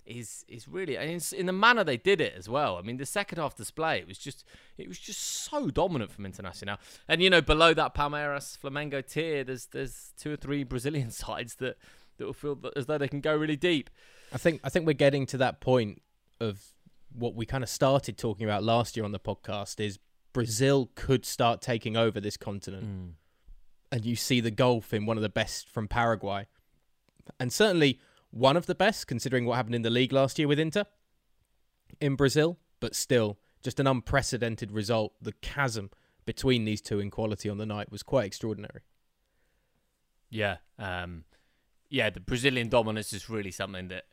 is 0.06 0.44
is 0.48 0.68
really 0.68 0.98
and 0.98 1.10
it's 1.10 1.32
in 1.32 1.46
the 1.46 1.52
manner 1.52 1.82
they 1.82 1.96
did 1.96 2.20
it 2.20 2.34
as 2.36 2.48
well. 2.48 2.76
I 2.76 2.82
mean, 2.82 2.98
the 2.98 3.06
second 3.06 3.38
half 3.38 3.56
display 3.56 3.98
it 3.98 4.06
was 4.06 4.18
just 4.18 4.44
it 4.76 4.88
was 4.88 4.98
just 4.98 5.20
so 5.20 5.70
dominant 5.70 6.10
from 6.10 6.24
Internacional. 6.24 6.78
And 7.08 7.22
you 7.22 7.30
know, 7.30 7.40
below 7.40 7.74
that 7.74 7.94
Palmeiras 7.94 8.58
Flamengo 8.58 9.06
tier, 9.06 9.44
there's 9.44 9.66
there's 9.66 10.12
two 10.18 10.32
or 10.32 10.36
three 10.36 10.64
Brazilian 10.64 11.10
sides 11.24 11.56
that 11.56 11.76
that 12.18 12.26
will 12.26 12.32
feel 12.32 12.58
as 12.76 12.86
though 12.86 12.98
they 12.98 13.08
can 13.08 13.20
go 13.20 13.34
really 13.34 13.56
deep. 13.56 13.90
I 14.32 14.38
think 14.38 14.60
I 14.64 14.68
think 14.68 14.86
we're 14.86 14.92
getting 14.92 15.26
to 15.26 15.38
that 15.38 15.60
point 15.60 16.02
of 16.40 16.73
what 17.14 17.34
we 17.34 17.46
kind 17.46 17.62
of 17.62 17.70
started 17.70 18.18
talking 18.18 18.44
about 18.44 18.62
last 18.62 18.96
year 18.96 19.04
on 19.04 19.12
the 19.12 19.20
podcast 19.20 19.80
is 19.84 19.98
Brazil 20.32 20.90
could 20.94 21.24
start 21.24 21.62
taking 21.62 21.96
over 21.96 22.20
this 22.20 22.36
continent. 22.36 22.84
And 23.92 24.04
you 24.04 24.16
see 24.16 24.40
the 24.40 24.50
golf 24.50 24.92
in 24.92 25.06
one 25.06 25.16
of 25.16 25.22
the 25.22 25.28
best 25.28 25.68
from 25.68 25.86
Paraguay. 25.86 26.46
And 27.38 27.52
certainly 27.52 28.00
one 28.30 28.56
of 28.56 28.66
the 28.66 28.74
best 28.74 29.06
considering 29.06 29.46
what 29.46 29.54
happened 29.54 29.76
in 29.76 29.82
the 29.82 29.90
league 29.90 30.12
last 30.12 30.38
year 30.38 30.48
with 30.48 30.58
Inter 30.58 30.84
in 32.00 32.16
Brazil, 32.16 32.58
but 32.80 32.96
still 32.96 33.38
just 33.62 33.78
an 33.78 33.86
unprecedented 33.86 34.72
result. 34.72 35.14
The 35.22 35.32
chasm 35.40 35.90
between 36.26 36.64
these 36.64 36.80
two 36.80 36.98
in 36.98 37.10
quality 37.10 37.48
on 37.48 37.58
the 37.58 37.66
night 37.66 37.92
was 37.92 38.02
quite 38.02 38.24
extraordinary. 38.24 38.80
Yeah, 40.30 40.56
um, 40.78 41.24
yeah. 41.88 42.10
The 42.10 42.18
Brazilian 42.18 42.68
dominance 42.68 43.12
is 43.12 43.30
really 43.30 43.52
something 43.52 43.88
that 43.88 44.04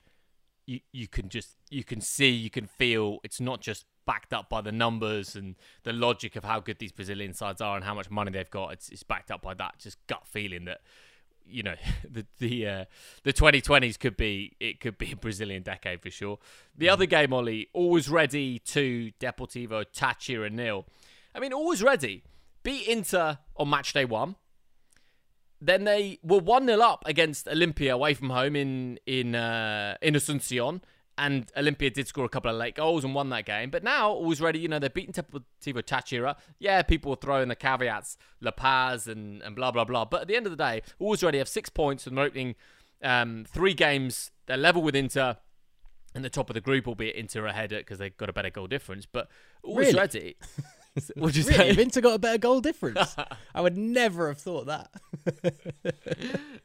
you 0.66 0.80
you 0.92 1.08
can 1.08 1.30
just 1.30 1.56
you 1.70 1.84
can 1.84 2.02
see, 2.02 2.30
you 2.30 2.50
can 2.50 2.68
feel. 2.68 3.20
It's 3.24 3.40
not 3.40 3.62
just 3.62 3.86
backed 4.06 4.34
up 4.34 4.50
by 4.50 4.62
the 4.62 4.72
numbers 4.72 5.36
and 5.36 5.56
the 5.84 5.94
logic 5.94 6.36
of 6.36 6.44
how 6.44 6.60
good 6.60 6.80
these 6.80 6.92
Brazilian 6.92 7.34
sides 7.34 7.62
are 7.62 7.76
and 7.76 7.86
how 7.86 7.94
much 7.94 8.10
money 8.10 8.32
they've 8.32 8.50
got. 8.50 8.74
It's 8.74 8.90
it's 8.90 9.04
backed 9.04 9.32
up 9.32 9.42
by 9.42 9.54
that 9.56 9.80
just 9.80 9.98
gut 10.08 10.26
feeling 10.26 10.66
that 10.66 10.82
you 11.46 11.64
know 11.64 11.76
the 12.10 12.26
the 12.40 12.68
uh, 12.68 12.86
the 13.24 13.34
2020s 13.34 14.00
could 14.00 14.18
be 14.18 14.56
it 14.60 14.80
could 14.80 14.98
be 14.98 15.12
a 15.12 15.16
Brazilian 15.16 15.64
decade 15.64 16.02
for 16.02 16.10
sure. 16.10 16.40
The 16.78 16.90
other 16.90 17.06
game, 17.06 17.34
Ollie, 17.34 17.70
always 17.74 18.10
ready 18.10 18.60
to 18.60 19.12
Deportivo 19.20 19.86
Táchira 19.94 20.52
nil. 20.52 20.86
I 21.34 21.40
mean, 21.40 21.54
always 21.54 21.82
ready. 21.82 22.24
Beat 22.64 22.88
Inter 22.88 23.40
on 23.56 23.70
match 23.70 23.94
day 23.94 24.06
one. 24.06 24.36
Then 25.64 25.84
they 25.84 26.18
were 26.24 26.40
one 26.40 26.66
0 26.66 26.82
up 26.82 27.04
against 27.06 27.46
Olimpia 27.46 27.92
away 27.94 28.14
from 28.16 28.32
home 28.32 28.56
in 28.56 28.98
in 29.06 29.36
uh, 29.36 29.96
in 30.02 30.16
Asuncion, 30.16 30.82
and 31.20 31.52
Olimpia 31.56 31.94
did 31.94 32.08
score 32.08 32.26
a 32.26 32.30
couple 32.30 32.50
of 32.50 32.58
late 32.58 32.74
goals 32.76 33.04
and 33.04 33.14
won 33.14 33.30
that 33.30 33.46
game. 33.46 33.70
But 33.70 33.84
now 33.84 34.10
always 34.10 34.42
ready, 34.42 34.58
you 34.58 34.68
know, 34.68 34.80
they're 34.80 34.90
beating 34.90 35.14
Deportivo 35.14 35.84
Táchira. 35.84 36.36
Yeah, 36.58 36.82
people 36.82 37.10
will 37.10 37.16
throw 37.18 37.42
in 37.42 37.50
the 37.50 37.56
caveats, 37.56 38.18
La 38.42 38.50
Paz 38.52 39.08
and 39.08 39.42
and 39.44 39.56
blah 39.56 39.70
blah 39.72 39.86
blah. 39.86 40.06
But 40.06 40.22
at 40.22 40.28
the 40.28 40.36
end 40.36 40.48
of 40.48 40.52
the 40.52 40.58
day, 40.58 40.82
always 41.00 41.22
ready 41.24 41.38
have 41.38 41.48
six 41.48 41.70
points 41.70 42.08
and 42.08 42.18
they're 42.18 42.26
opening 42.26 42.56
um, 43.04 43.46
three 43.48 43.76
games. 43.76 44.32
They're 44.48 44.58
level 44.58 44.82
with 44.82 44.96
Inter. 44.96 45.38
And 46.14 46.26
the 46.26 46.30
top 46.30 46.50
of 46.50 46.56
the 46.56 46.60
group, 46.62 46.90
albeit 46.90 47.16
Inter 47.16 47.46
ahead 47.46 47.70
because 47.70 47.98
they've 47.98 48.18
got 48.18 48.30
a 48.30 48.34
better 48.34 48.50
goal 48.50 48.68
difference, 48.68 49.06
but 49.06 49.30
always 49.64 49.88
Really? 49.94 50.00
ready. 50.00 50.36
Would 51.16 51.36
you 51.36 51.44
Really? 51.44 51.56
say? 51.56 51.70
If 51.70 51.78
Inter 51.78 52.02
got 52.02 52.16
a 52.16 52.20
better 52.20 52.38
goal 52.38 52.60
difference, 52.62 53.16
I 53.56 53.62
would 53.62 53.78
never 53.78 54.28
have 54.28 54.40
thought 54.40 54.66
that. 54.68 54.92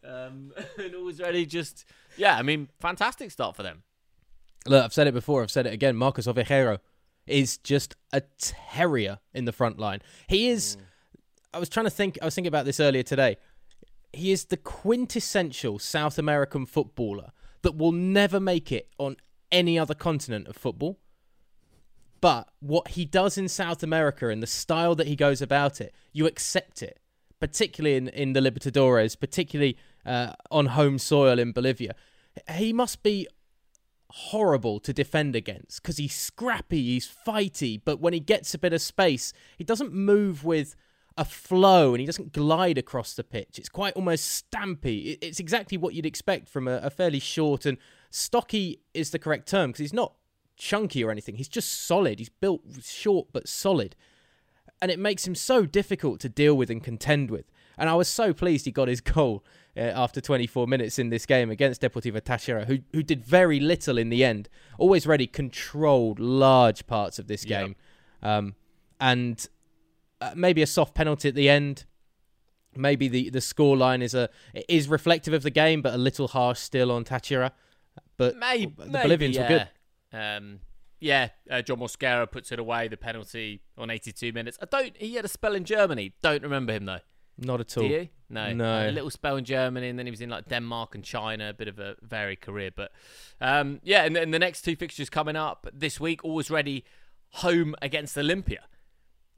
um, 0.04 0.52
and 0.78 1.20
ready. 1.20 1.46
Just 1.46 1.84
yeah, 2.16 2.36
I 2.36 2.42
mean, 2.42 2.68
fantastic 2.80 3.30
start 3.30 3.56
for 3.56 3.62
them. 3.62 3.82
Look, 4.66 4.84
I've 4.84 4.92
said 4.92 5.06
it 5.06 5.14
before. 5.14 5.42
I've 5.42 5.50
said 5.50 5.66
it 5.66 5.72
again. 5.72 5.96
Marcos 5.96 6.26
Ovejero 6.26 6.78
is 7.26 7.58
just 7.58 7.94
a 8.12 8.22
terrier 8.38 9.18
in 9.32 9.44
the 9.44 9.52
front 9.52 9.78
line. 9.78 10.00
He 10.28 10.48
is. 10.48 10.76
I 11.54 11.58
was 11.58 11.68
trying 11.68 11.86
to 11.86 11.90
think. 11.90 12.18
I 12.20 12.24
was 12.24 12.34
thinking 12.34 12.48
about 12.48 12.64
this 12.64 12.80
earlier 12.80 13.02
today. 13.02 13.36
He 14.12 14.32
is 14.32 14.46
the 14.46 14.56
quintessential 14.56 15.78
South 15.78 16.18
American 16.18 16.66
footballer 16.66 17.30
that 17.62 17.76
will 17.76 17.92
never 17.92 18.40
make 18.40 18.72
it 18.72 18.88
on 18.98 19.16
any 19.52 19.78
other 19.78 19.94
continent 19.94 20.48
of 20.48 20.56
football. 20.56 20.98
But 22.26 22.48
what 22.58 22.88
he 22.88 23.04
does 23.04 23.38
in 23.38 23.46
South 23.46 23.84
America 23.84 24.30
and 24.30 24.42
the 24.42 24.48
style 24.48 24.96
that 24.96 25.06
he 25.06 25.14
goes 25.14 25.40
about 25.40 25.80
it, 25.80 25.94
you 26.12 26.26
accept 26.26 26.82
it. 26.82 26.98
Particularly 27.38 27.96
in, 27.96 28.08
in 28.08 28.32
the 28.32 28.40
Libertadores, 28.40 29.16
particularly 29.16 29.76
uh, 30.04 30.32
on 30.50 30.66
home 30.66 30.98
soil 30.98 31.38
in 31.38 31.52
Bolivia. 31.52 31.94
He 32.50 32.72
must 32.72 33.04
be 33.04 33.28
horrible 34.10 34.80
to 34.80 34.92
defend 34.92 35.36
against 35.36 35.80
because 35.80 35.98
he's 35.98 36.16
scrappy, 36.16 36.82
he's 36.82 37.08
fighty, 37.08 37.80
but 37.84 38.00
when 38.00 38.12
he 38.12 38.18
gets 38.18 38.54
a 38.54 38.58
bit 38.58 38.72
of 38.72 38.82
space, 38.82 39.32
he 39.56 39.62
doesn't 39.62 39.92
move 39.92 40.44
with 40.44 40.74
a 41.16 41.24
flow 41.24 41.94
and 41.94 42.00
he 42.00 42.06
doesn't 42.06 42.32
glide 42.32 42.76
across 42.76 43.14
the 43.14 43.22
pitch. 43.22 43.56
It's 43.56 43.68
quite 43.68 43.94
almost 43.94 44.50
stampy. 44.50 45.16
It's 45.22 45.38
exactly 45.38 45.78
what 45.78 45.94
you'd 45.94 46.04
expect 46.04 46.48
from 46.48 46.66
a, 46.66 46.78
a 46.78 46.90
fairly 46.90 47.20
short 47.20 47.64
and 47.66 47.78
stocky 48.10 48.80
is 48.94 49.10
the 49.10 49.20
correct 49.20 49.46
term 49.46 49.70
because 49.70 49.78
he's 49.78 49.92
not 49.92 50.14
chunky 50.56 51.04
or 51.04 51.10
anything. 51.10 51.36
He's 51.36 51.48
just 51.48 51.86
solid. 51.86 52.18
He's 52.18 52.28
built 52.28 52.62
short 52.82 53.28
but 53.32 53.48
solid. 53.48 53.94
And 54.82 54.90
it 54.90 54.98
makes 54.98 55.26
him 55.26 55.34
so 55.34 55.64
difficult 55.64 56.20
to 56.20 56.28
deal 56.28 56.54
with 56.54 56.70
and 56.70 56.82
contend 56.82 57.30
with. 57.30 57.46
And 57.78 57.88
I 57.88 57.94
was 57.94 58.08
so 58.08 58.32
pleased 58.32 58.64
he 58.64 58.72
got 58.72 58.88
his 58.88 59.00
goal 59.00 59.44
uh, 59.76 59.80
after 59.80 60.20
24 60.20 60.66
minutes 60.66 60.98
in 60.98 61.10
this 61.10 61.26
game 61.26 61.50
against 61.50 61.82
Deportivo 61.82 62.20
Táchira, 62.20 62.66
who 62.66 62.78
who 62.92 63.02
did 63.02 63.24
very 63.24 63.60
little 63.60 63.98
in 63.98 64.08
the 64.08 64.24
end. 64.24 64.48
Always 64.78 65.06
ready 65.06 65.26
controlled 65.26 66.18
large 66.18 66.86
parts 66.86 67.18
of 67.18 67.26
this 67.26 67.44
game, 67.44 67.76
um, 68.22 68.54
and 68.98 69.46
uh, 70.20 70.32
maybe 70.34 70.62
a 70.62 70.66
soft 70.66 70.94
penalty 70.94 71.28
at 71.28 71.34
the 71.34 71.48
end. 71.48 71.84
Maybe 72.74 73.08
the 73.08 73.30
the 73.30 73.40
score 73.40 73.76
line 73.76 74.00
is 74.00 74.14
a 74.14 74.30
is 74.68 74.88
reflective 74.88 75.34
of 75.34 75.42
the 75.42 75.50
game, 75.50 75.82
but 75.82 75.94
a 75.94 75.98
little 75.98 76.28
harsh 76.28 76.58
still 76.58 76.90
on 76.90 77.04
Táchira. 77.04 77.50
But 78.16 78.36
maybe, 78.36 78.72
the 78.78 78.86
maybe, 78.86 79.02
Bolivians 79.02 79.36
yeah. 79.36 79.42
were 79.42 79.48
good. 79.48 79.68
Um, 80.12 80.60
yeah, 81.00 81.28
uh, 81.50 81.62
John 81.62 81.78
Mosquera 81.78 82.30
puts 82.30 82.52
it 82.52 82.58
away, 82.58 82.88
the 82.88 82.96
penalty 82.96 83.60
on 83.76 83.90
82 83.90 84.32
minutes. 84.32 84.58
I 84.62 84.66
don't. 84.66 84.96
He 84.96 85.14
had 85.14 85.24
a 85.24 85.28
spell 85.28 85.54
in 85.54 85.64
Germany. 85.64 86.14
Don't 86.22 86.42
remember 86.42 86.72
him 86.72 86.86
though. 86.86 87.00
Not 87.38 87.60
at 87.60 87.76
all. 87.76 87.82
Do 87.82 87.88
you? 87.90 88.08
No. 88.30 88.52
No. 88.54 88.88
A 88.88 88.90
little 88.90 89.10
spell 89.10 89.36
in 89.36 89.44
Germany, 89.44 89.88
and 89.88 89.98
then 89.98 90.06
he 90.06 90.10
was 90.10 90.22
in 90.22 90.30
like 90.30 90.48
Denmark 90.48 90.94
and 90.94 91.04
China. 91.04 91.50
A 91.50 91.52
bit 91.52 91.68
of 91.68 91.78
a 91.78 91.96
varied 92.00 92.40
career, 92.40 92.70
but 92.74 92.92
um, 93.40 93.80
yeah. 93.82 94.04
And, 94.04 94.16
and 94.16 94.32
the 94.32 94.38
next 94.38 94.62
two 94.62 94.74
fixtures 94.74 95.10
coming 95.10 95.36
up 95.36 95.66
this 95.72 96.00
week, 96.00 96.24
always 96.24 96.50
ready, 96.50 96.84
home 97.32 97.74
against 97.82 98.16
Olimpia. 98.16 98.60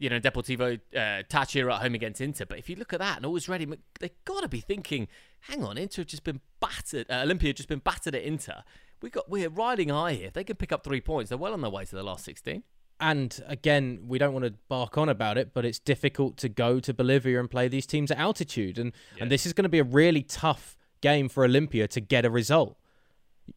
You 0.00 0.11
know, 0.11 0.20
Deportivo 0.20 0.78
uh, 0.94 0.98
Táchira 1.28 1.74
at 1.74 1.83
home 1.83 1.96
against 1.96 2.20
Inter. 2.20 2.46
But 2.48 2.59
if 2.59 2.70
you 2.70 2.76
look 2.76 2.92
at 2.92 3.00
that 3.00 3.16
and 3.16 3.26
always 3.26 3.48
ready, 3.48 3.66
they've 3.98 4.11
got 4.24 4.42
to 4.42 4.48
be 4.48 4.61
thinking, 4.61 5.09
hang 5.40 5.64
on, 5.64 5.76
Inter 5.76 6.02
have 6.02 6.07
just 6.07 6.22
been 6.22 6.40
battered. 6.61 7.11
Uh, 7.11 7.24
Olimpia 7.24 7.48
have 7.48 7.57
just 7.57 7.68
been 7.68 7.81
battered 7.81 8.14
at 8.14 8.22
Inter. 8.22 8.62
We 9.00 9.11
got 9.11 9.28
we're 9.30 9.48
riding 9.48 9.88
high 9.90 10.14
here. 10.14 10.26
If 10.28 10.32
they 10.34 10.44
can 10.44 10.56
pick 10.56 10.72
up 10.72 10.84
three 10.84 11.00
points, 11.00 11.28
they're 11.28 11.38
well 11.38 11.52
on 11.52 11.61
their 11.61 11.70
way 11.70 11.84
to 11.84 11.94
the 11.96 12.02
last 12.02 12.24
sixteen. 12.24 12.62
And 13.00 13.40
again, 13.46 14.00
we 14.08 14.18
don't 14.18 14.32
want 14.32 14.44
to 14.44 14.54
bark 14.68 14.98
on 14.98 15.08
about 15.08 15.38
it, 15.38 15.54
but 15.54 15.64
it's 15.64 15.78
difficult 15.78 16.37
to 16.38 16.48
go 16.48 16.80
to 16.80 16.92
Bolivia 16.92 17.38
and 17.38 17.48
play 17.48 17.68
these 17.68 17.87
teams 17.87 18.11
at 18.11 18.18
altitude, 18.18 18.76
and 18.76 18.92
Yeah. 19.16 19.22
and 19.22 19.30
this 19.30 19.46
is 19.46 19.52
going 19.52 19.62
to 19.64 19.68
be 19.68 19.78
a 19.78 19.84
really 19.84 20.22
tough 20.22 20.76
game 21.00 21.28
for 21.28 21.46
Olimpia 21.46 21.87
to 21.90 22.00
get 22.00 22.24
a 22.24 22.30
result. 22.30 22.76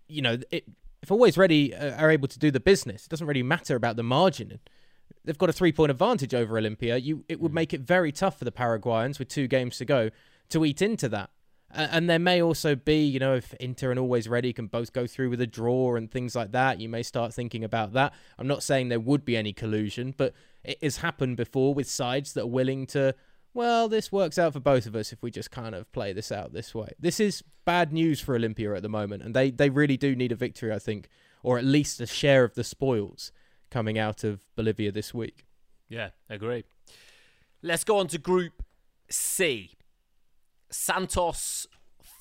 You 0.08 0.22
know, 0.22 0.38
it, 0.52 0.66
if 1.02 1.12
Always 1.12 1.38
Ready 1.40 1.74
uh, 1.74 2.00
are 2.00 2.12
able 2.12 2.28
to 2.28 2.38
do 2.38 2.52
the 2.52 2.60
business, 2.60 3.06
it 3.06 3.10
doesn't 3.10 3.26
really 3.26 3.42
matter 3.42 3.76
about 3.76 3.96
the 3.96 4.04
margin. 4.04 4.60
They've 5.26 5.38
got 5.38 5.50
a 5.50 5.54
three 5.54 5.72
point 5.72 5.90
advantage 5.90 6.36
over 6.36 6.62
Olimpia. 6.62 7.02
You, 7.04 7.26
it 7.28 7.40
would 7.42 7.54
make 7.54 7.74
it 7.74 7.82
very 7.82 8.12
tough 8.12 8.38
for 8.38 8.46
the 8.46 8.52
Paraguayans 8.52 9.18
with 9.18 9.28
two 9.28 9.48
games 9.48 9.78
to 9.80 9.86
go 9.86 10.12
to 10.50 10.66
eat 10.66 10.84
into 10.84 11.10
that. 11.10 11.32
And 11.74 12.10
there 12.10 12.20
may 12.20 12.42
also 12.42 12.76
be, 12.76 13.04
you 13.04 13.20
know, 13.20 13.36
if 13.36 13.54
Inter 13.56 13.92
and 13.92 14.00
Always 14.00 14.28
Ready 14.28 14.54
can 14.54 14.68
both 14.68 14.94
go 14.94 15.08
through 15.08 15.30
with 15.30 15.42
a 15.42 15.48
draw 15.48 15.96
and 15.96 16.10
things 16.10 16.36
like 16.36 16.52
that, 16.52 16.80
you 16.80 16.90
may 16.90 17.04
start 17.04 17.34
thinking 17.34 17.64
about 17.64 17.94
that. 17.94 18.14
I'm 18.38 18.48
not 18.48 18.64
saying 18.64 18.90
there 18.90 19.00
would 19.00 19.26
be 19.26 19.38
any 19.38 19.54
collusion, 19.54 20.14
but 20.16 20.34
it 20.64 20.78
has 20.82 20.98
happened 20.98 21.38
before 21.38 21.74
with 21.74 21.90
sides 21.90 22.34
that 22.34 22.44
are 22.44 22.48
willing 22.48 22.86
to, 22.88 23.16
well, 23.54 23.88
this 23.88 24.12
works 24.12 24.38
out 24.38 24.54
for 24.54 24.60
both 24.60 24.86
of 24.86 24.96
us 24.96 25.12
if 25.12 25.22
we 25.24 25.32
just 25.32 25.52
kind 25.52 25.74
of 25.74 25.92
play 25.92 26.14
this 26.14 26.32
out 26.32 26.54
this 26.54 26.76
way. 26.76 26.90
This 27.00 27.20
is 27.20 27.44
bad 27.66 27.94
news 27.94 28.20
for 28.20 28.38
Olimpia 28.38 28.76
at 28.76 28.84
the 28.84 28.90
moment, 28.90 29.24
and 29.24 29.34
they, 29.34 29.52
they 29.52 29.70
really 29.70 29.98
do 29.98 30.16
need 30.16 30.32
a 30.32 30.36
victory, 30.36 30.74
I 30.74 30.80
think, 30.80 31.08
or 31.44 31.58
at 31.58 31.64
least 31.64 32.02
a 32.02 32.06
share 32.06 32.44
of 32.44 32.56
the 32.56 32.64
spoils 32.64 33.32
coming 33.70 33.98
out 33.98 34.24
of 34.24 34.46
Bolivia 34.56 34.92
this 34.92 35.14
week. 35.14 35.46
Yeah, 35.90 36.10
agree. 36.30 36.64
Let's 37.62 37.84
go 37.84 37.98
on 37.98 38.08
to 38.08 38.18
Group 38.18 38.64
C. 39.10 39.72
Santos 40.72 41.68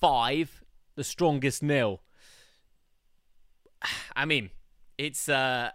five, 0.01 0.63
the 0.97 1.05
strongest 1.05 1.63
nil. 1.63 2.03
I 4.17 4.25
mean, 4.25 4.51
it's 4.99 5.29
uh, 5.29 5.71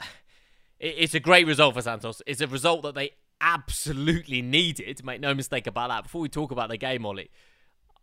it's 0.79 1.13
a 1.13 1.19
great 1.19 1.47
result 1.47 1.73
for 1.73 1.81
Santos. 1.81 2.21
It's 2.27 2.41
a 2.41 2.47
result 2.47 2.83
that 2.83 2.95
they 2.95 3.11
absolutely 3.41 4.41
needed. 4.41 5.03
Make 5.03 5.21
no 5.21 5.33
mistake 5.33 5.67
about 5.67 5.89
that. 5.89 6.03
Before 6.03 6.21
we 6.21 6.29
talk 6.29 6.51
about 6.51 6.69
the 6.69 6.77
game, 6.77 7.05
Ollie, 7.05 7.29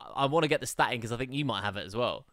I, 0.00 0.22
I 0.22 0.26
want 0.26 0.44
to 0.44 0.48
get 0.48 0.60
the 0.60 0.66
stat 0.66 0.92
in 0.92 0.98
because 0.98 1.12
I 1.12 1.16
think 1.16 1.32
you 1.32 1.44
might 1.44 1.62
have 1.62 1.76
it 1.76 1.86
as 1.86 1.96
well. 1.96 2.26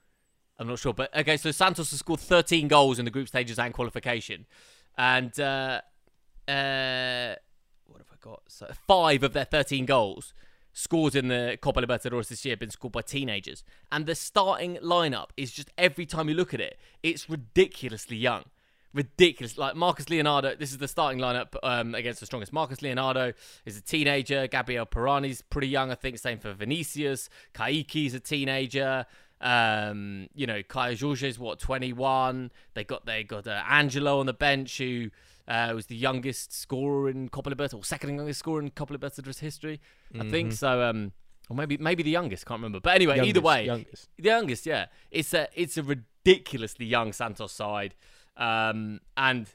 I'm 0.57 0.67
not 0.67 0.79
sure, 0.79 0.93
but 0.93 1.15
okay. 1.15 1.37
So 1.37 1.51
Santos 1.51 1.91
has 1.91 1.99
scored 1.99 2.19
13 2.19 2.67
goals 2.67 2.99
in 2.99 3.05
the 3.05 3.11
group 3.11 3.27
stages 3.27 3.57
and 3.59 3.73
qualification, 3.73 4.45
and 4.97 5.37
uh, 5.39 5.81
uh, 6.47 7.35
what 7.85 7.99
have 7.99 8.11
I 8.11 8.17
got? 8.19 8.41
So 8.47 8.67
five 8.87 9.23
of 9.23 9.33
their 9.33 9.45
13 9.45 9.85
goals 9.85 10.33
scored 10.73 11.15
in 11.15 11.27
the 11.27 11.57
Copa 11.61 11.81
Libertadores 11.81 12.27
this 12.27 12.45
year 12.45 12.53
have 12.53 12.59
been 12.59 12.69
scored 12.69 12.93
by 12.93 13.01
teenagers. 13.01 13.63
And 13.91 14.05
the 14.05 14.15
starting 14.15 14.77
lineup 14.77 15.29
is 15.37 15.51
just 15.51 15.69
every 15.77 16.05
time 16.05 16.29
you 16.29 16.35
look 16.35 16.53
at 16.53 16.61
it, 16.61 16.79
it's 17.03 17.29
ridiculously 17.29 18.17
young. 18.17 18.43
Ridiculous. 18.91 19.57
Like 19.57 19.75
Marcos 19.75 20.09
Leonardo, 20.09 20.55
this 20.55 20.71
is 20.71 20.79
the 20.79 20.87
starting 20.87 21.19
lineup 21.19 21.55
um, 21.61 21.93
against 21.93 22.19
the 22.21 22.25
strongest. 22.25 22.51
Marcos 22.51 22.81
Leonardo 22.81 23.33
is 23.65 23.77
a 23.77 23.81
teenager. 23.81 24.47
Gabriel 24.47 24.85
Pirani's 24.85 25.43
pretty 25.43 25.67
young, 25.67 25.91
I 25.91 25.95
think. 25.95 26.17
Same 26.17 26.39
for 26.39 26.53
Vinicius. 26.53 27.29
Kaiky's 27.53 28.15
a 28.15 28.19
teenager. 28.19 29.05
Um, 29.41 30.27
you 30.35 30.45
know, 30.47 30.61
Kaio 30.61 30.99
Jorge's 30.99 31.39
what, 31.39 31.59
21. 31.59 32.51
They 32.73 32.83
got 32.83 33.05
they 33.05 33.23
got 33.23 33.47
uh, 33.47 33.63
Angelo 33.67 34.19
on 34.19 34.25
the 34.25 34.33
bench 34.33 34.77
who 34.77 35.09
uh, 35.47 35.71
was 35.73 35.87
the 35.87 35.95
youngest 35.95 36.53
scorer 36.53 37.09
in 37.09 37.29
Copa 37.29 37.49
Libertadores, 37.49 37.79
or 37.79 37.83
second 37.83 38.15
youngest 38.15 38.39
scorer 38.39 38.61
in 38.61 38.69
Copa 38.69 38.97
Libertadores 38.97 39.39
history, 39.39 39.81
I 40.19 40.29
think. 40.29 40.53
So, 40.53 40.83
um, 40.83 41.11
or 41.49 41.55
maybe 41.55 41.77
maybe 41.77 42.03
the 42.03 42.11
youngest, 42.11 42.45
can't 42.45 42.59
remember. 42.59 42.79
But 42.79 42.95
anyway, 42.95 43.19
either 43.21 43.41
way, 43.41 43.65
youngest. 43.65 44.09
the 44.17 44.29
youngest, 44.29 44.65
yeah. 44.65 44.85
It's 45.09 45.33
a 45.33 45.47
it's 45.55 45.77
a 45.77 45.83
ridiculously 45.83 46.85
young 46.85 47.13
Santos 47.13 47.51
side, 47.51 47.95
um, 48.37 48.99
and 49.17 49.47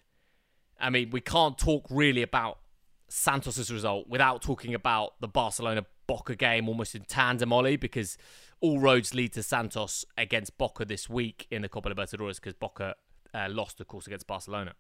I 0.81 0.91
mean 0.91 1.11
we 1.11 1.21
can't 1.21 1.57
talk 1.57 1.87
really 1.89 2.23
about 2.23 2.59
Santos's 3.09 3.73
result 3.73 4.09
without 4.09 4.43
talking 4.43 4.75
about 4.75 5.21
the 5.21 5.29
Barcelona 5.29 5.87
Boca 6.09 6.35
game 6.35 6.69
almost 6.69 6.97
in 6.97 7.03
tandem, 7.03 7.53
Ollie, 7.53 7.77
because 7.77 8.19
all 8.65 8.79
roads 8.79 9.13
lead 9.13 9.31
to 9.35 9.43
Santos 9.43 10.07
against 10.17 10.57
Boca 10.57 10.87
this 10.87 11.07
week 11.07 11.47
in 11.51 11.61
the 11.61 11.69
Copa 11.69 11.91
Libertadores 11.91 12.37
because 12.37 12.55
Boca 12.55 12.95
uh, 13.35 13.47
lost, 13.51 13.79
of 13.79 13.89
course, 13.89 14.07
against 14.07 14.27
Barcelona. 14.27 14.73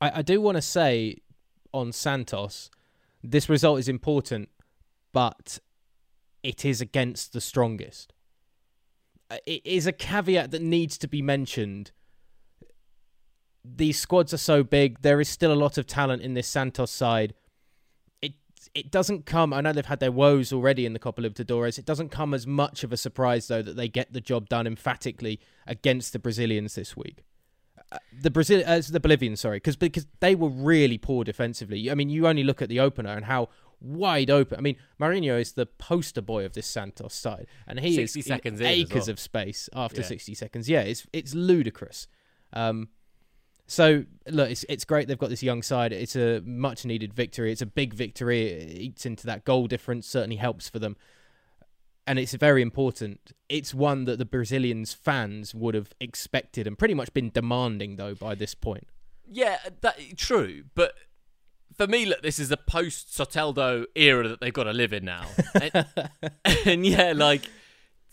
I, 0.00 0.20
I 0.20 0.22
do 0.22 0.40
want 0.40 0.56
to 0.56 0.62
say 0.62 1.18
on 1.74 1.92
Santos, 1.92 2.70
this 3.22 3.50
result 3.50 3.80
is 3.80 3.86
important, 3.86 4.48
but 5.12 5.58
it 6.42 6.64
is 6.64 6.80
against 6.80 7.34
the 7.34 7.40
strongest. 7.42 8.14
Uh, 9.30 9.36
It 9.44 9.60
is 9.66 9.86
a 9.86 9.92
caveat 9.92 10.50
that 10.52 10.62
needs 10.62 10.96
to 10.98 11.06
be 11.06 11.20
mentioned. 11.20 11.92
These 13.62 14.00
squads 14.00 14.32
are 14.32 14.38
so 14.38 14.64
big. 14.64 15.02
There 15.02 15.20
is 15.20 15.28
still 15.28 15.52
a 15.52 15.60
lot 15.64 15.76
of 15.76 15.86
talent 15.86 16.22
in 16.22 16.32
this 16.32 16.48
Santos 16.48 16.90
side. 16.90 17.34
It 18.74 18.90
doesn't 18.90 19.26
come. 19.26 19.52
I 19.52 19.60
know 19.60 19.72
they've 19.72 19.86
had 19.86 20.00
their 20.00 20.12
woes 20.12 20.52
already 20.52 20.84
in 20.86 20.92
the 20.92 20.98
Copa 20.98 21.22
Libertadores. 21.22 21.78
It 21.78 21.86
doesn't 21.86 22.10
come 22.10 22.34
as 22.34 22.46
much 22.46 22.84
of 22.84 22.92
a 22.92 22.96
surprise 22.96 23.48
though 23.48 23.62
that 23.62 23.76
they 23.76 23.88
get 23.88 24.12
the 24.12 24.20
job 24.20 24.48
done 24.48 24.66
emphatically 24.66 25.40
against 25.66 26.12
the 26.12 26.18
Brazilians 26.18 26.74
this 26.74 26.96
week 26.96 27.24
the 28.12 28.30
Brazil 28.30 28.62
as 28.64 28.88
the 28.88 29.00
Bolivians, 29.00 29.40
sorry, 29.40 29.56
because 29.56 29.76
because 29.76 30.06
they 30.20 30.34
were 30.34 30.48
really 30.48 30.98
poor 30.98 31.24
defensively. 31.24 31.90
I 31.90 31.94
mean, 31.94 32.08
you 32.08 32.26
only 32.28 32.44
look 32.44 32.62
at 32.62 32.68
the 32.68 32.78
opener 32.80 33.10
and 33.10 33.24
how 33.24 33.48
wide 33.80 34.30
open. 34.30 34.58
I 34.58 34.60
mean, 34.60 34.76
Marinho 35.00 35.40
is 35.40 35.52
the 35.52 35.66
poster 35.66 36.20
boy 36.22 36.44
of 36.44 36.52
this 36.52 36.66
Santos 36.66 37.14
side, 37.14 37.46
and 37.66 37.80
he 37.80 37.94
60 37.96 38.20
is 38.20 38.26
seconds 38.26 38.60
in 38.60 38.66
in 38.66 38.72
acres 38.72 39.06
well. 39.06 39.10
of 39.10 39.20
space 39.20 39.68
after 39.74 40.02
Yeah. 40.02 40.06
sixty 40.06 40.34
seconds. 40.34 40.68
Yeah, 40.68 40.82
it's 40.82 41.06
it's 41.12 41.34
ludicrous. 41.34 42.06
Um, 42.52 42.88
so 43.70 44.04
look, 44.28 44.50
it's 44.50 44.64
it's 44.68 44.84
great 44.84 45.08
they've 45.08 45.18
got 45.18 45.30
this 45.30 45.42
young 45.42 45.62
side. 45.62 45.92
It's 45.92 46.16
a 46.16 46.40
much 46.44 46.84
needed 46.84 47.14
victory. 47.14 47.52
It's 47.52 47.62
a 47.62 47.66
big 47.66 47.94
victory. 47.94 48.48
It 48.48 48.78
eats 48.78 49.06
into 49.06 49.26
that 49.26 49.44
goal 49.44 49.66
difference. 49.66 50.06
Certainly 50.06 50.36
helps 50.36 50.68
for 50.68 50.78
them 50.78 50.96
and 52.10 52.18
it's 52.18 52.34
very 52.34 52.60
important. 52.60 53.32
It's 53.48 53.72
one 53.72 54.04
that 54.06 54.18
the 54.18 54.24
Brazilians 54.24 54.92
fans 54.92 55.54
would 55.54 55.76
have 55.76 55.92
expected 56.00 56.66
and 56.66 56.76
pretty 56.76 56.94
much 56.94 57.12
been 57.12 57.30
demanding 57.30 57.96
though 57.96 58.16
by 58.16 58.34
this 58.34 58.52
point. 58.52 58.88
Yeah, 59.30 59.58
that 59.82 59.96
true, 60.16 60.64
but 60.74 60.94
for 61.76 61.86
me, 61.86 62.04
look, 62.04 62.20
this 62.20 62.40
is 62.40 62.50
a 62.50 62.56
post 62.56 63.16
Soteldo 63.16 63.84
era 63.94 64.26
that 64.26 64.40
they've 64.40 64.52
got 64.52 64.64
to 64.64 64.72
live 64.72 64.92
in 64.92 65.04
now, 65.04 65.24
and, 65.62 65.86
and 66.66 66.84
yeah, 66.84 67.12
like 67.14 67.48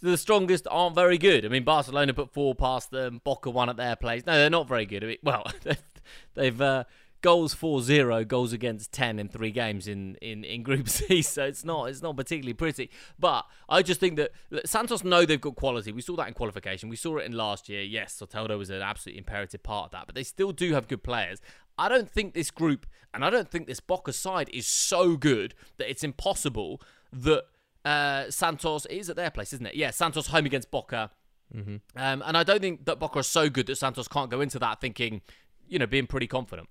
the 0.02 0.18
strongest 0.18 0.68
aren't 0.70 0.96
very 0.96 1.18
good. 1.18 1.46
I 1.46 1.50
mean, 1.50 1.64
Barcelona 1.64 2.14
put 2.14 2.32
four 2.32 2.56
past 2.56 2.92
them, 2.92 3.22
Boca 3.24 3.50
won 3.50 3.70
at 3.70 3.78
their 3.78 3.96
place. 3.96 4.26
No, 4.26 4.34
they're 4.34 4.50
not 4.50 4.68
very 4.68 4.86
good. 4.86 5.04
I 5.04 5.08
mean, 5.08 5.18
well, 5.24 5.52
they've, 6.36 6.62
uh, 6.62 6.84
goals 7.22 7.56
4-0, 7.56 8.28
goals 8.28 8.54
against 8.54 8.92
ten 8.92 9.20
in 9.20 9.28
three 9.28 9.52
games 9.52 9.88
in, 9.88 10.16
in, 10.22 10.44
in 10.44 10.64
Group 10.64 10.88
C, 10.90 11.22
so 11.22 11.46
it's 11.46 11.66
not 11.66 11.86
it's 11.86 12.02
not 12.02 12.16
particularly 12.16 12.54
pretty. 12.54 12.90
But 13.20 13.46
I 13.68 13.82
just 13.82 14.00
think 14.00 14.18
that 14.18 14.32
Santos 14.66 15.04
know 15.04 15.26
they've 15.26 15.42
got 15.42 15.56
quality. 15.56 15.92
We 15.92 16.02
saw 16.02 16.16
that 16.18 16.28
in 16.28 16.34
qualification. 16.34 16.90
We 16.90 16.96
saw 16.96 17.18
it 17.18 17.26
in 17.26 17.34
last 17.34 17.70
year. 17.70 17.82
Yes, 17.82 18.22
Soteldo 18.22 18.58
was 18.58 18.70
an 18.70 18.82
absolutely 18.82 19.20
imperative 19.20 19.64
part 19.64 19.86
of 19.86 19.92
that, 19.92 20.06
but 20.06 20.16
they 20.16 20.24
still 20.24 20.52
do 20.52 20.74
have 20.74 20.88
good 20.88 21.04
players. 21.04 21.40
I 21.78 21.90
don't 21.90 22.10
think 22.10 22.34
this 22.34 22.50
group, 22.50 22.86
and 23.14 23.24
I 23.24 23.30
don't 23.30 23.50
think 23.50 23.68
this 23.68 23.80
Boca 23.80 24.14
side 24.14 24.50
is 24.52 24.66
so 24.66 25.16
good 25.16 25.54
that 25.78 25.90
it's 25.90 26.04
impossible 26.04 26.82
that 27.14 27.46
uh, 27.88 28.30
Santos 28.30 28.86
is 28.88 29.10
at 29.10 29.16
their 29.16 29.32
place, 29.32 29.54
isn't 29.54 29.66
it? 29.66 29.76
Yeah, 29.76 29.92
Santos 29.92 30.28
home 30.28 30.46
against 30.46 30.70
Boca. 30.72 31.12
Um, 31.56 31.82
and 31.96 32.36
I 32.38 32.44
don't 32.44 32.60
think 32.60 32.86
that 32.86 33.00
Boca 33.00 33.20
is 33.20 33.28
so 33.28 33.50
good 33.50 33.68
that 33.68 33.78
Santos 33.78 34.08
can't 34.10 34.30
go 34.30 34.42
into 34.42 34.60
that 34.60 34.82
thinking, 34.82 35.22
you 35.68 35.80
know, 35.80 35.88
being 35.88 36.06
pretty 36.06 36.28
confident. 36.28 36.68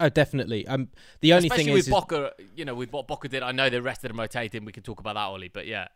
Oh, 0.00 0.08
definitely. 0.08 0.66
Um, 0.66 0.88
the 1.20 1.32
only 1.32 1.48
Especially 1.48 1.64
thing 1.64 1.74
with 1.74 1.86
is, 1.86 1.92
Boca, 1.92 2.32
you 2.56 2.64
know, 2.64 2.74
with 2.74 2.92
what 2.92 3.06
Boca 3.06 3.28
did, 3.28 3.42
I 3.42 3.52
know 3.52 3.68
they 3.68 3.80
rested 3.80 4.10
and 4.10 4.18
rotated. 4.18 4.58
And 4.60 4.66
we 4.66 4.72
can 4.72 4.82
talk 4.82 5.00
about 5.00 5.14
that, 5.14 5.24
Ollie, 5.24 5.48
but 5.48 5.66
yeah. 5.66 5.88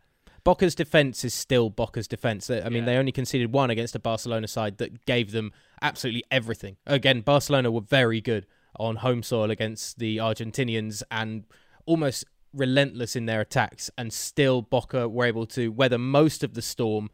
Boca's 0.45 0.75
defense 0.75 1.25
is 1.25 1.33
still 1.33 1.71
Boca's 1.71 2.09
defense. 2.09 2.51
I 2.51 2.69
mean, 2.69 2.73
Yeah. 2.81 2.85
they 2.85 2.97
only 2.97 3.13
conceded 3.13 3.53
one 3.53 3.71
against 3.71 3.95
a 3.95 4.01
Barcelona 4.01 4.49
side 4.49 4.79
that 4.79 5.07
gave 5.07 5.31
them 5.31 5.53
absolutely 5.81 6.25
everything. 6.31 6.77
Again, 6.87 7.21
Barcelona 7.21 7.71
were 7.71 7.81
very 7.81 8.21
good 8.21 8.47
on 8.77 8.97
home 8.97 9.23
soil 9.23 9.51
against 9.51 9.99
the 9.99 10.17
Argentinians 10.17 11.03
and 11.11 11.45
almost 11.87 12.25
relentless 12.55 13.17
in 13.17 13.27
their 13.27 13.41
attacks. 13.41 13.91
And 13.97 14.13
still, 14.13 14.63
Boca 14.63 15.09
were 15.09 15.25
able 15.25 15.47
to 15.47 15.69
weather 15.71 15.99
most 15.99 16.43
of 16.43 16.55
the 16.55 16.63
storm 16.63 17.11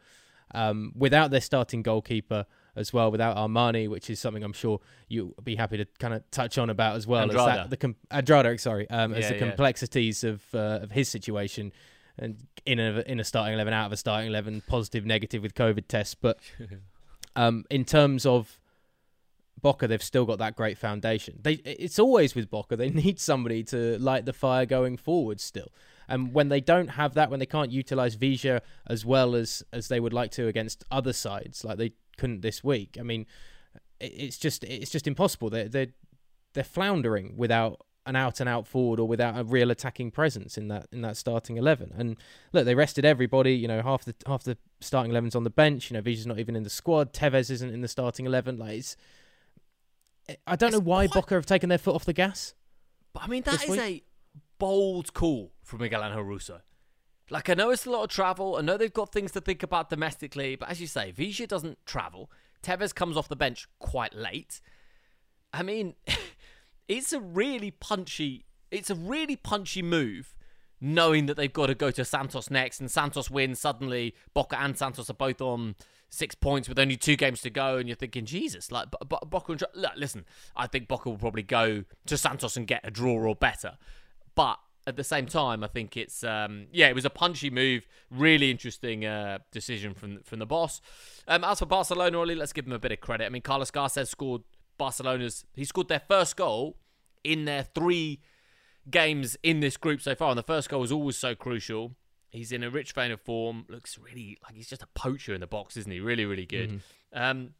um, 0.53 0.91
without 0.95 1.31
their 1.31 1.41
starting 1.41 1.81
goalkeeper 1.83 2.45
as 2.75 2.93
well, 2.93 3.11
without 3.11 3.35
Armani, 3.35 3.89
which 3.89 4.09
is 4.09 4.19
something 4.19 4.43
I'm 4.43 4.53
sure 4.53 4.79
you'll 5.07 5.33
be 5.43 5.55
happy 5.55 5.77
to 5.77 5.85
kind 5.99 6.13
of 6.13 6.29
touch 6.31 6.57
on 6.57 6.69
about 6.69 6.95
as 6.95 7.05
well. 7.05 7.29
As 7.29 7.35
that, 7.35 7.69
the 7.69 7.77
com- 7.77 7.95
Andrada, 8.11 8.59
sorry, 8.59 8.89
um, 8.89 9.13
as 9.13 9.23
Yeah, 9.25 9.29
the 9.29 9.35
yeah. 9.35 9.47
complexities 9.47 10.23
of 10.23 10.43
uh, 10.53 10.79
of 10.81 10.91
his 10.91 11.09
situation 11.09 11.71
and 12.17 12.37
in 12.65 12.79
a 12.79 13.01
in 13.05 13.19
a 13.19 13.23
starting 13.23 13.53
eleven, 13.53 13.73
out 13.73 13.87
of 13.87 13.91
a 13.91 13.97
starting 13.97 14.29
eleven, 14.29 14.61
positive, 14.67 15.05
negative 15.05 15.41
with 15.41 15.53
COVID 15.55 15.87
tests. 15.87 16.15
But 16.15 16.39
um, 17.35 17.65
in 17.69 17.85
terms 17.85 18.25
of 18.25 18.58
Boca, 19.61 19.87
they've 19.87 20.03
still 20.03 20.25
got 20.25 20.39
that 20.39 20.55
great 20.55 20.77
foundation. 20.77 21.39
They 21.41 21.53
it's 21.53 21.99
always 21.99 22.35
with 22.35 22.49
Boca. 22.49 22.75
They 22.75 22.89
need 23.05 23.19
somebody 23.19 23.63
to 23.65 23.97
light 23.99 24.25
the 24.25 24.33
fire 24.33 24.65
going 24.65 24.97
forward 24.97 25.39
still. 25.39 25.71
And 26.07 26.33
when 26.33 26.49
they 26.49 26.59
don't 26.59 26.89
have 26.89 27.13
that, 27.13 27.29
when 27.29 27.39
they 27.39 27.45
can't 27.45 27.71
utilize 27.71 28.15
Villa 28.15 28.61
as 28.87 29.05
well 29.05 29.35
as 29.35 29.63
as 29.71 29.87
they 29.87 29.99
would 29.99 30.13
like 30.13 30.31
to 30.31 30.47
against 30.47 30.83
other 30.89 31.13
sides, 31.13 31.63
like 31.63 31.77
they 31.77 31.93
couldn't 32.17 32.41
this 32.41 32.63
week. 32.63 32.97
I 32.99 33.03
mean, 33.03 33.25
it's 33.99 34.37
just 34.37 34.63
it's 34.63 34.91
just 34.91 35.07
impossible. 35.07 35.49
They're 35.49 35.69
they're 35.69 35.93
they're 36.53 36.63
floundering 36.63 37.35
without 37.37 37.85
an 38.05 38.15
out 38.15 38.39
and 38.39 38.49
out 38.49 38.65
forward 38.65 38.99
or 38.99 39.07
without 39.07 39.37
a 39.37 39.43
real 39.43 39.69
attacking 39.69 40.09
presence 40.09 40.57
in 40.57 40.67
that 40.69 40.87
in 40.91 41.01
that 41.01 41.15
starting 41.15 41.57
eleven. 41.57 41.93
And 41.95 42.17
look, 42.53 42.65
they 42.65 42.75
rested 42.75 43.05
everybody. 43.05 43.53
You 43.53 43.67
know, 43.67 43.81
half 43.81 44.05
the 44.05 44.15
half 44.25 44.43
the 44.43 44.57
starting 44.79 45.11
eleven's 45.11 45.35
on 45.35 45.43
the 45.43 45.49
bench. 45.49 45.89
You 45.89 45.95
know, 45.95 46.01
Villa's 46.01 46.25
not 46.25 46.39
even 46.39 46.55
in 46.55 46.63
the 46.63 46.69
squad. 46.69 47.13
Tevez 47.13 47.51
isn't 47.51 47.73
in 47.73 47.81
the 47.81 47.87
starting 47.87 48.25
eleven. 48.25 48.57
Like 48.57 48.79
it's, 48.79 48.97
I 50.47 50.55
don't 50.55 50.71
know 50.71 50.79
why 50.79 51.07
quite- 51.07 51.23
Boca 51.23 51.35
have 51.35 51.45
taken 51.45 51.69
their 51.69 51.77
foot 51.77 51.95
off 51.95 52.05
the 52.05 52.13
gas. 52.13 52.53
But 53.13 53.23
I 53.23 53.27
mean, 53.27 53.43
that 53.43 53.63
is 53.63 53.69
week? 53.69 53.79
a 53.79 54.03
bold 54.59 55.13
call 55.13 55.51
from 55.63 55.79
Miguel 55.81 56.03
Angel 56.03 56.23
Russo. 56.23 56.61
Like, 57.31 57.49
I 57.49 57.53
know 57.53 57.69
it's 57.69 57.85
a 57.85 57.91
lot 57.91 58.03
of 58.03 58.09
travel. 58.09 58.55
I 58.55 58.61
know 58.61 58.77
they've 58.77 58.91
got 58.91 59.11
things 59.11 59.31
to 59.33 59.41
think 59.41 59.61
about 59.63 59.89
domestically. 59.89 60.55
But 60.55 60.69
as 60.69 60.81
you 60.81 60.87
say, 60.87 61.11
Villa 61.11 61.47
doesn't 61.47 61.85
travel. 61.85 62.31
Tevez 62.63 62.93
comes 62.93 63.17
off 63.17 63.27
the 63.27 63.35
bench 63.35 63.67
quite 63.79 64.13
late. 64.13 64.61
I 65.53 65.63
mean, 65.63 65.95
it's 66.87 67.13
a 67.13 67.19
really 67.19 67.71
punchy. 67.71 68.45
It's 68.71 68.89
a 68.89 68.95
really 68.95 69.35
punchy 69.35 69.81
move, 69.81 70.35
knowing 70.81 71.25
that 71.25 71.37
they've 71.37 71.51
got 71.51 71.67
to 71.67 71.75
go 71.75 71.91
to 71.91 72.05
Santos 72.05 72.49
next, 72.49 72.79
and 72.79 72.89
Santos 72.89 73.29
wins. 73.29 73.59
Suddenly, 73.59 74.15
Boca 74.33 74.59
and 74.59 74.77
Santos 74.77 75.09
are 75.09 75.13
both 75.13 75.41
on 75.41 75.75
six 76.09 76.33
points 76.35 76.67
with 76.67 76.79
only 76.79 76.95
two 76.95 77.15
games 77.15 77.41
to 77.41 77.49
go, 77.49 77.77
and 77.77 77.87
you're 77.87 77.95
thinking, 77.95 78.25
Jesus, 78.25 78.71
like 78.71 78.87
Bo- 78.91 79.19
Boca. 79.25 79.51
And, 79.51 79.63
look, 79.75 79.91
listen, 79.95 80.25
I 80.55 80.67
think 80.67 80.87
Boca 80.87 81.09
will 81.09 81.17
probably 81.17 81.43
go 81.43 81.83
to 82.05 82.17
Santos 82.17 82.57
and 82.57 82.67
get 82.67 82.81
a 82.83 82.91
draw 82.91 83.15
or 83.15 83.35
better, 83.35 83.77
but 84.35 84.59
at 84.87 84.95
the 84.95 85.03
same 85.03 85.27
time, 85.27 85.63
I 85.63 85.67
think 85.67 85.95
it's 85.95 86.23
um, 86.23 86.67
yeah, 86.71 86.87
it 86.87 86.95
was 86.95 87.05
a 87.05 87.09
punchy 87.09 87.49
move, 87.49 87.85
really 88.09 88.49
interesting 88.49 89.05
uh, 89.05 89.39
decision 89.51 89.93
from 89.93 90.21
from 90.23 90.39
the 90.39 90.45
boss. 90.45 90.81
Um, 91.27 91.43
as 91.43 91.59
for 91.59 91.67
Barcelona, 91.67 92.19
Ollie, 92.19 92.35
let's 92.35 92.53
give 92.53 92.65
them 92.65 92.73
a 92.73 92.79
bit 92.79 92.91
of 92.91 92.99
credit. 92.99 93.25
I 93.25 93.29
mean, 93.29 93.43
Carlos 93.43 93.69
Garces 93.69 94.09
scored 94.09 94.41
Barcelona's 94.77 95.45
he 95.55 95.65
scored 95.65 95.89
their 95.89 96.01
first 96.07 96.35
goal 96.35 96.77
in 97.23 97.45
their 97.45 97.63
three 97.63 98.21
games 98.89 99.37
in 99.43 99.59
this 99.59 99.77
group 99.77 100.01
so 100.01 100.15
far, 100.15 100.29
and 100.29 100.37
the 100.37 100.43
first 100.43 100.69
goal 100.69 100.81
was 100.81 100.91
always 100.91 101.17
so 101.17 101.35
crucial. 101.35 101.95
He's 102.31 102.51
in 102.51 102.63
a 102.63 102.69
rich 102.69 102.91
vein 102.93 103.11
of 103.11 103.21
form. 103.21 103.65
Looks 103.69 103.97
really 103.97 104.37
like 104.43 104.55
he's 104.55 104.67
just 104.67 104.83
a 104.83 104.87
poacher 104.93 105.33
in 105.33 105.41
the 105.41 105.47
box, 105.47 105.75
isn't 105.77 105.91
he? 105.91 105.99
Really, 105.99 106.25
really 106.25 106.45
good. 106.45 106.81
Um, 107.11 107.51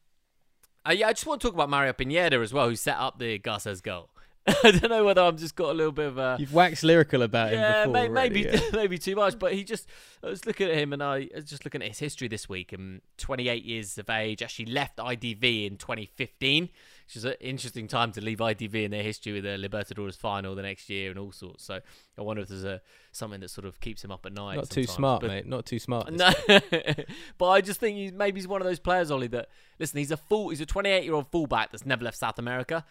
uh, 0.88 0.92
yeah, 0.92 1.08
I 1.08 1.14
just 1.14 1.26
want 1.26 1.42
to 1.42 1.48
talk 1.48 1.56
about 1.56 1.70
Mario 1.70 1.94
Pineda 1.94 2.38
as 2.38 2.54
well, 2.54 2.70
who 2.70 2.76
set 2.76 2.98
up 2.98 3.20
the 3.20 3.40
Garces 3.40 3.82
goal. 3.82 4.10
I 4.64 4.72
don't 4.72 4.90
know 4.90 5.04
whether 5.04 5.22
I've 5.22 5.36
just 5.36 5.56
got 5.56 5.70
a 5.70 5.74
little 5.74 5.92
bit 5.92 6.08
of 6.08 6.18
a 6.18 6.38
You've 6.40 6.54
waxed 6.54 6.84
lyrical 6.84 7.22
about 7.22 7.52
yeah, 7.52 7.84
him 7.84 7.92
before. 7.92 7.94
may- 7.94 8.10
already, 8.10 8.44
maybe 8.44 8.58
yeah. 8.58 8.62
maybe 8.74 8.98
too 8.98 9.16
much, 9.16 9.38
but 9.38 9.54
he 9.54 9.64
just 9.64 9.88
I 10.24 10.28
was 10.28 10.46
looking 10.46 10.70
at 10.70 10.76
him 10.76 10.94
and 10.94 11.04
I 11.04 11.30
was 11.36 11.46
just 11.46 11.66
looking 11.66 11.82
at 11.82 11.90
his 11.90 12.00
history 12.00 12.28
this 12.28 12.48
week. 12.48 12.72
And 12.74 13.02
28 13.18 13.64
years 13.64 13.98
of 13.98 14.10
age, 14.10 14.42
actually 14.42 14.68
left 14.68 14.98
IDV 14.98 15.68
in 15.68 15.78
2015, 15.78 16.70
which 17.10 17.16
is 17.16 17.26
an 17.26 17.34
interesting 17.42 17.88
time 17.88 18.12
to 18.12 18.22
leave 18.22 18.38
IDV 18.38 18.84
in 18.86 18.92
their 18.92 19.02
history 19.02 19.34
with 19.34 19.44
a 19.44 19.58
Libertadores 19.58 20.16
final 20.16 20.54
the 20.54 20.62
next 20.62 20.92
year 20.92 21.10
and 21.10 21.18
all 21.18 21.32
sorts. 21.32 21.64
So 21.64 21.80
I 22.16 22.22
wonder 22.22 22.44
if 22.44 22.50
there's 22.50 22.64
a 22.64 22.82
something 23.12 23.40
that 23.40 23.50
sort 23.50 23.66
of 23.66 23.80
keeps 23.80 24.04
him 24.04 24.12
up 24.12 24.28
at 24.28 24.34
night. 24.34 24.58
Not 24.58 24.70
too 24.70 24.84
smart, 24.86 25.22
But- 25.22 25.28
mate. 25.32 25.48
Not 25.48 25.66
too 25.66 25.80
smart. 25.80 26.14
no, 26.14 26.30
but 27.40 27.50
I 27.50 27.62
just 27.62 27.80
think 27.80 27.98
he's 27.98 28.12
maybe 28.14 28.40
he's 28.40 28.48
one 28.48 28.62
of 28.62 28.68
those 28.68 28.78
players, 28.78 29.10
Ollie. 29.10 29.26
That 29.26 29.50
listen, 29.80 29.98
he's 29.98 30.12
a 30.12 30.18
full, 30.18 30.50
he's 30.50 30.62
a 30.62 30.68
28 30.68 31.04
year 31.04 31.16
old 31.16 31.32
fullback 31.32 31.72
that's 31.72 31.84
never 31.84 32.04
left 32.04 32.18
South 32.18 32.38
America. 32.38 32.86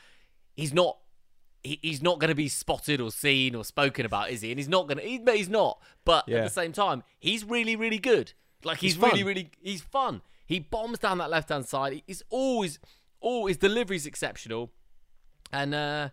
He's 0.56 0.74
not, 0.74 0.98
he, 1.62 1.78
he's 1.80 2.02
not 2.02 2.18
going 2.18 2.30
to 2.30 2.34
be 2.34 2.48
spotted 2.48 3.00
or 3.00 3.12
seen 3.12 3.54
or 3.54 3.64
spoken 3.64 4.04
about, 4.04 4.30
is 4.30 4.40
he? 4.40 4.50
And 4.50 4.58
he's 4.58 4.68
not 4.68 4.88
going 4.88 4.98
to, 4.98 5.04
he, 5.04 5.20
he's 5.32 5.48
not. 5.48 5.80
But 6.04 6.24
Yeah. 6.26 6.38
at 6.38 6.44
the 6.44 6.50
same 6.50 6.72
time, 6.72 7.04
he's 7.20 7.44
really, 7.44 7.76
really 7.76 7.98
good. 7.98 8.32
Like 8.64 8.78
he's, 8.78 8.94
He's 8.94 9.02
really, 9.02 9.22
really, 9.22 9.50
he's 9.62 9.82
fun. 9.82 10.22
He 10.44 10.58
bombs 10.58 10.98
down 10.98 11.18
that 11.18 11.30
left 11.30 11.50
hand 11.50 11.66
side. 11.66 12.02
He's 12.08 12.24
always, 12.30 12.80
all 13.20 13.46
his 13.46 13.56
delivery's 13.56 14.06
exceptional, 14.06 14.70
and 15.52 15.74
uh, 15.74 16.08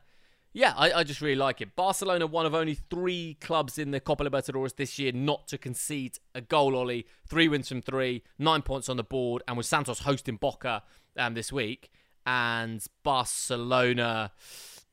yeah, 0.54 0.74
I, 0.78 0.92
I 0.94 1.04
just 1.04 1.22
really 1.22 1.36
like 1.36 1.62
it. 1.62 1.76
Barcelona, 1.76 2.28
one 2.28 2.46
of 2.46 2.56
only 2.56 2.76
three 2.76 3.38
clubs 3.42 3.78
in 3.78 3.92
the 3.92 4.00
Copa 4.00 4.24
Libertadores 4.24 4.76
this 4.76 4.98
year 4.98 5.12
not 5.12 5.48
to 5.50 5.58
concede 5.58 6.18
a 6.34 6.42
goal, 6.42 6.76
Ollie. 6.76 7.06
Three 7.28 7.48
wins 7.48 7.68
from 7.68 7.82
three, 7.82 8.24
nine 8.40 8.62
points 8.62 8.88
on 8.88 8.98
the 8.98 9.04
board, 9.04 9.44
and 9.48 9.58
with 9.58 9.66
Santos 9.66 10.00
hosting 10.00 10.38
Boca 10.38 10.84
um, 11.18 11.34
this 11.34 11.52
week, 11.52 11.92
and 12.26 12.84
Barcelona 13.04 14.32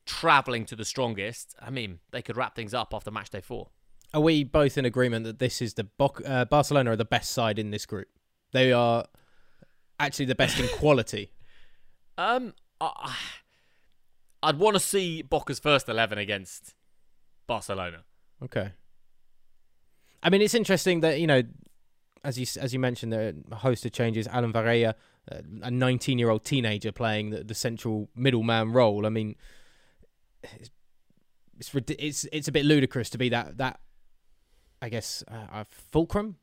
travelling 0.05 0.65
to 0.65 0.75
the 0.75 0.85
strongest, 0.85 1.55
I 1.61 1.69
mean, 1.69 1.99
they 2.11 2.21
could 2.21 2.35
wrap 2.35 2.55
things 2.55 2.73
up 2.73 2.93
after 2.93 3.09
match 3.09 3.29
day 3.29 3.41
four. 3.41 3.69
Are 4.13 4.21
we 4.21 4.43
both 4.43 4.77
in 4.77 4.85
agreement 4.85 5.25
that 5.25 5.39
this 5.39 5.61
is 5.61 5.73
the 5.73 5.87
uh, 6.25 6.45
Barcelona 6.45 6.91
are 6.91 6.95
the 6.95 7.05
best 7.05 7.31
side 7.31 7.57
in 7.57 7.71
this 7.71 7.85
group? 7.85 8.09
They 8.51 8.71
are 8.71 9.05
actually 9.99 10.25
the 10.25 10.35
best 10.35 10.59
in 10.59 10.67
quality. 10.67 11.31
Um, 12.17 12.53
I, 12.79 13.15
I'd 14.43 14.59
want 14.59 14.75
to 14.75 14.79
see 14.79 15.21
Boca's 15.21 15.59
first 15.59 15.89
11 15.89 16.17
against 16.17 16.75
Barcelona. 17.47 18.03
Okay. 18.43 18.71
I 20.21 20.29
mean, 20.29 20.41
it's 20.41 20.53
interesting 20.53 21.01
that 21.01 21.19
you 21.19 21.27
know, 21.27 21.43
as 22.23 22.39
you 22.39 22.45
as 22.61 22.73
you 22.73 22.79
mentioned, 22.79 23.13
a 23.13 23.55
host 23.55 23.85
of 23.85 23.91
changes. 23.91 24.27
Alan 24.27 24.53
Varela, 24.53 24.95
uh, 25.31 25.37
a 25.61 25.71
19 25.71 26.17
year 26.17 26.29
old 26.29 26.45
teenager 26.45 26.91
playing 26.91 27.31
the, 27.31 27.43
the 27.43 27.55
central 27.55 28.09
middleman 28.15 28.71
role. 28.71 29.05
I 29.05 29.09
mean, 29.09 29.35
it's 30.43 30.69
it's 31.59 31.73
it's 31.99 32.25
it's 32.31 32.47
a 32.47 32.51
bit 32.51 32.65
ludicrous 32.65 33.09
to 33.11 33.17
be 33.17 33.29
that 33.29 33.57
that. 33.57 33.79
I 34.81 34.89
guess 34.89 35.23
uh, 35.29 35.63
fulcrum 35.69 36.35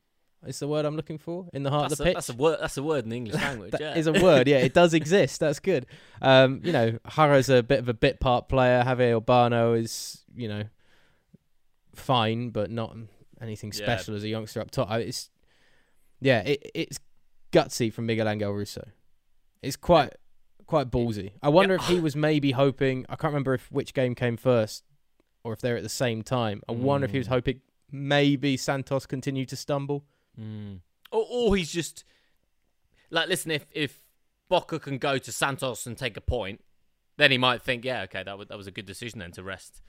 is 0.47 0.59
the 0.59 0.67
word 0.67 0.85
I'm 0.85 0.95
looking 0.95 1.17
for 1.19 1.47
in 1.53 1.63
the 1.63 1.69
heart 1.69 1.89
That's 1.89 1.99
of 1.99 1.99
a, 1.99 2.03
the 2.03 2.09
pitch. 2.09 2.13
that's 2.15 2.29
a 2.29 2.33
word. 2.33 2.57
That's 2.61 2.77
a 2.77 2.83
word 2.83 3.03
in 3.03 3.09
the 3.11 3.15
English 3.17 3.35
language. 3.41 3.71
That 3.71 3.81
yeah. 3.81 3.95
is 3.95 4.07
a 4.07 4.13
word, 4.13 4.47
yeah. 4.47 4.57
It 4.57 4.73
does 4.73 4.93
exist. 4.93 5.39
That's 5.39 5.59
good. 5.59 5.85
Um, 6.21 6.61
you 6.63 6.71
know, 6.71 6.97
Jara's 7.09 7.49
a 7.49 7.61
bit 7.61 7.79
of 7.79 7.89
a 7.89 7.93
bit 7.93 8.19
part 8.19 8.49
player. 8.49 8.83
Javier 8.83 9.21
Urbano 9.21 9.79
is, 9.79 10.23
you 10.35 10.47
know, 10.47 10.63
fine, 11.95 12.49
but 12.49 12.71
not 12.71 12.95
anything 13.41 13.71
Yeah. 13.75 13.83
special 13.85 14.15
as 14.15 14.23
a 14.23 14.29
youngster 14.29 14.61
up 14.61 14.71
top. 14.71 14.89
I- 14.89 14.99
It's, 14.99 15.29
yeah, 16.19 16.41
it, 16.41 16.71
it's 16.73 16.99
gutsy 17.51 17.91
from 17.91 18.05
Miguel 18.05 18.27
Angel 18.29 18.51
Russo. 18.51 18.87
It's 19.61 19.75
quite, 19.75 20.13
quite 20.65 20.89
ballsy. 20.89 21.31
I 21.41 21.49
wonder 21.49 21.75
if 21.75 21.83
he 21.83 21.99
was 21.99 22.15
maybe 22.15 22.51
hoping. 22.51 23.05
I 23.09 23.15
can't 23.15 23.31
remember 23.33 23.53
if 23.53 23.71
which 23.71 23.93
game 23.93 24.15
came 24.15 24.37
first, 24.37 24.83
or 25.43 25.53
if 25.53 25.59
they're 25.61 25.77
at 25.77 25.83
the 25.83 25.89
same 25.89 26.21
time. 26.23 26.61
I 26.67 26.71
wonder 26.73 27.05
if 27.05 27.11
he 27.11 27.17
was 27.17 27.27
Mm. 27.27 27.31
hoping 27.31 27.61
maybe 27.91 28.57
Santos 28.57 29.05
continued 29.05 29.49
to 29.49 29.55
stumble. 29.55 30.05
Mm. 30.39 30.79
Or, 31.11 31.25
or 31.29 31.55
he's 31.55 31.71
just 31.71 32.03
like, 33.09 33.27
listen, 33.29 33.51
if 33.51 33.65
if 33.71 34.01
Boca 34.49 34.79
can 34.79 34.97
go 34.97 35.17
to 35.17 35.31
Santos 35.31 35.85
and 35.85 35.97
take 35.97 36.17
a 36.17 36.21
point, 36.21 36.61
then 37.17 37.31
he 37.31 37.37
might 37.37 37.61
think, 37.61 37.85
yeah, 37.85 38.01
okay, 38.03 38.23
that 38.23 38.37
was 38.37 38.47
that 38.47 38.57
was 38.57 38.67
a 38.67 38.71
good 38.71 38.85
decision 38.85 39.19
then 39.19 39.31
to 39.31 39.43
rest 39.43 39.81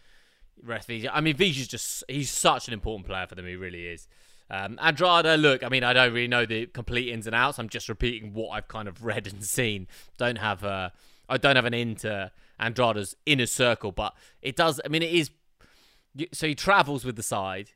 rest 0.62 0.88
Villa. 0.88 1.10
I 1.12 1.20
mean, 1.20 1.36
Villa's 1.36 1.68
just 1.68 2.04
he's 2.08 2.30
such 2.30 2.68
an 2.68 2.74
important 2.74 3.06
player 3.06 3.26
for 3.26 3.34
them. 3.34 3.46
He 3.46 3.56
really 3.56 3.86
is. 3.86 4.08
Um, 4.50 4.76
Andrada, 4.76 5.40
look, 5.40 5.62
I 5.62 5.68
mean, 5.68 5.82
I 5.82 5.94
don't 5.94 6.12
really 6.12 6.28
know 6.28 6.44
the 6.44 6.66
complete 6.66 7.08
ins 7.08 7.26
and 7.26 7.34
outs. 7.34 7.58
I'm 7.58 7.70
just 7.70 7.88
repeating 7.88 8.34
what 8.34 8.50
I've 8.50 8.68
kind 8.68 8.86
of 8.86 9.04
read 9.04 9.26
and 9.26 9.42
seen. 9.44 9.86
Don't 10.18 10.38
have 10.38 10.64
uh, 10.64 10.90
I 11.28 11.38
don't 11.38 11.56
have 11.56 11.64
an 11.64 11.74
into 11.74 12.30
Andrada's 12.60 13.16
inner 13.26 13.46
circle, 13.46 13.92
but 13.92 14.14
it 14.42 14.56
does. 14.56 14.80
I 14.84 14.88
mean, 14.88 15.02
it 15.02 15.12
is. 15.12 15.30
So 16.32 16.46
he 16.46 16.54
travels 16.54 17.04
with 17.06 17.16
the 17.16 17.22
side, 17.22 17.70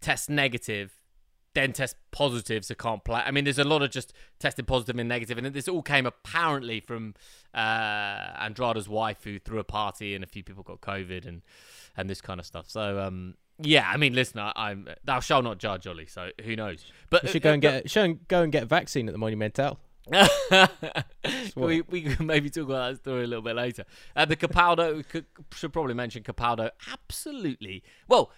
tests 0.00 0.28
negative, 0.28 0.97
then 1.54 1.72
test 1.72 1.96
positive, 2.10 2.64
so 2.64 2.74
can't 2.74 3.04
play. 3.04 3.22
I 3.24 3.30
mean, 3.30 3.44
there's 3.44 3.58
a 3.58 3.64
lot 3.64 3.82
of 3.82 3.90
just 3.90 4.12
testing 4.38 4.64
positive 4.64 4.98
and 4.98 5.08
negative, 5.08 5.38
and 5.38 5.46
this 5.46 5.68
all 5.68 5.82
came 5.82 6.06
apparently 6.06 6.80
from 6.80 7.14
uh, 7.54 7.58
Andrada's 8.40 8.88
wife, 8.88 9.24
who 9.24 9.38
threw 9.38 9.58
a 9.58 9.64
party 9.64 10.14
and 10.14 10.22
a 10.22 10.26
few 10.26 10.42
people 10.42 10.62
got 10.62 10.80
COVID 10.80 11.26
and 11.26 11.42
and 11.96 12.08
this 12.08 12.20
kind 12.20 12.38
of 12.38 12.46
stuff. 12.46 12.70
So, 12.70 13.00
um, 13.00 13.34
yeah, 13.60 13.90
I 13.92 13.96
mean, 13.96 14.14
listen, 14.14 14.38
I, 14.38 14.70
am 14.70 14.88
thou 15.04 15.20
shalt 15.20 15.44
not 15.44 15.58
judge, 15.58 15.86
Ollie. 15.86 16.06
So 16.06 16.30
who 16.44 16.54
knows? 16.54 16.84
But 17.10 17.24
we 17.24 17.30
should 17.30 17.42
go 17.42 17.52
and 17.52 17.62
get 17.62 17.90
should 17.90 18.28
go 18.28 18.42
and 18.42 18.52
get 18.52 18.62
a 18.62 18.66
vaccine 18.66 19.08
at 19.08 19.12
the 19.12 19.18
Monumental. 19.18 19.80
we 21.56 21.82
we 21.82 22.02
can 22.02 22.24
maybe 22.24 22.48
talk 22.48 22.64
about 22.64 22.92
that 22.92 23.00
story 23.00 23.24
a 23.24 23.26
little 23.26 23.42
bit 23.42 23.56
later. 23.56 23.84
Uh, 24.16 24.24
the 24.24 24.36
Capaldo 24.36 25.04
should 25.52 25.72
probably 25.72 25.94
mention 25.94 26.22
Capaldo. 26.22 26.70
Absolutely, 26.90 27.82
well, 28.06 28.30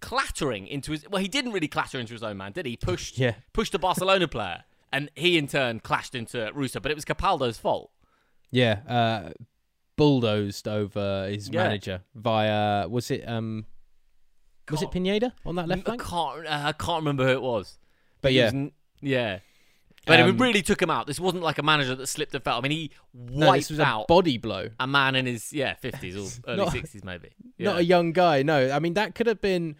clattering 0.00 0.66
into 0.66 0.92
his. 0.92 1.08
Well, 1.08 1.22
he 1.22 1.28
didn't 1.28 1.52
really 1.52 1.68
clatter 1.68 1.98
into 1.98 2.12
his 2.12 2.22
own 2.22 2.36
man, 2.36 2.52
did 2.52 2.66
he? 2.66 2.76
Pushed, 2.76 3.18
yeah, 3.18 3.34
pushed 3.52 3.74
a 3.74 3.78
Barcelona 3.78 4.28
player, 4.28 4.64
and 4.92 5.10
he 5.14 5.38
in 5.38 5.48
turn 5.48 5.80
clashed 5.80 6.14
into 6.14 6.50
Russo. 6.54 6.80
But 6.80 6.90
it 6.90 6.94
was 6.94 7.04
Capaldo's 7.04 7.58
fault. 7.58 7.90
Yeah, 8.50 8.80
uh, 8.88 9.30
bulldozed 9.96 10.68
over 10.68 11.28
his 11.28 11.48
yeah. 11.48 11.64
manager 11.64 12.02
via 12.14 12.88
was 12.88 13.10
it 13.10 13.26
um 13.26 13.66
was 14.70 14.82
it 14.82 14.90
Pineda 14.90 15.32
on 15.44 15.54
that 15.56 15.68
left 15.68 15.84
flank? 15.84 16.02
I 16.02 16.08
can't, 16.08 16.46
uh, 16.46 16.62
I 16.68 16.72
can't 16.72 17.00
remember 17.00 17.24
who 17.24 17.32
it 17.32 17.42
was. 17.42 17.78
But 18.20 18.32
yeah, 18.32 18.50
was, 18.52 18.70
yeah. 19.00 19.38
But 20.06 20.20
um, 20.20 20.28
it 20.28 20.40
really 20.40 20.62
took 20.62 20.80
him 20.80 20.88
out. 20.88 21.08
This 21.08 21.18
wasn't 21.18 21.42
like 21.42 21.58
a 21.58 21.62
manager 21.62 21.94
that 21.96 22.06
slipped 22.06 22.34
and 22.34 22.42
fell. 22.42 22.58
I 22.58 22.60
mean, 22.60 22.70
he 22.70 22.90
wiped 23.12 23.72
no, 23.72 23.84
out 23.84 24.02
a 24.02 24.06
body 24.06 24.38
blow. 24.38 24.68
A 24.78 24.86
man 24.86 25.16
in 25.16 25.26
his 25.26 25.52
yeah 25.52 25.74
fifties 25.74 26.16
or 26.16 26.42
early 26.48 26.70
sixties, 26.70 27.04
maybe. 27.04 27.30
Yeah. 27.58 27.72
Not 27.72 27.78
a 27.80 27.84
young 27.84 28.12
guy. 28.12 28.42
No, 28.42 28.70
I 28.70 28.78
mean 28.78 28.94
that 28.94 29.14
could 29.14 29.26
have 29.26 29.40
been. 29.40 29.76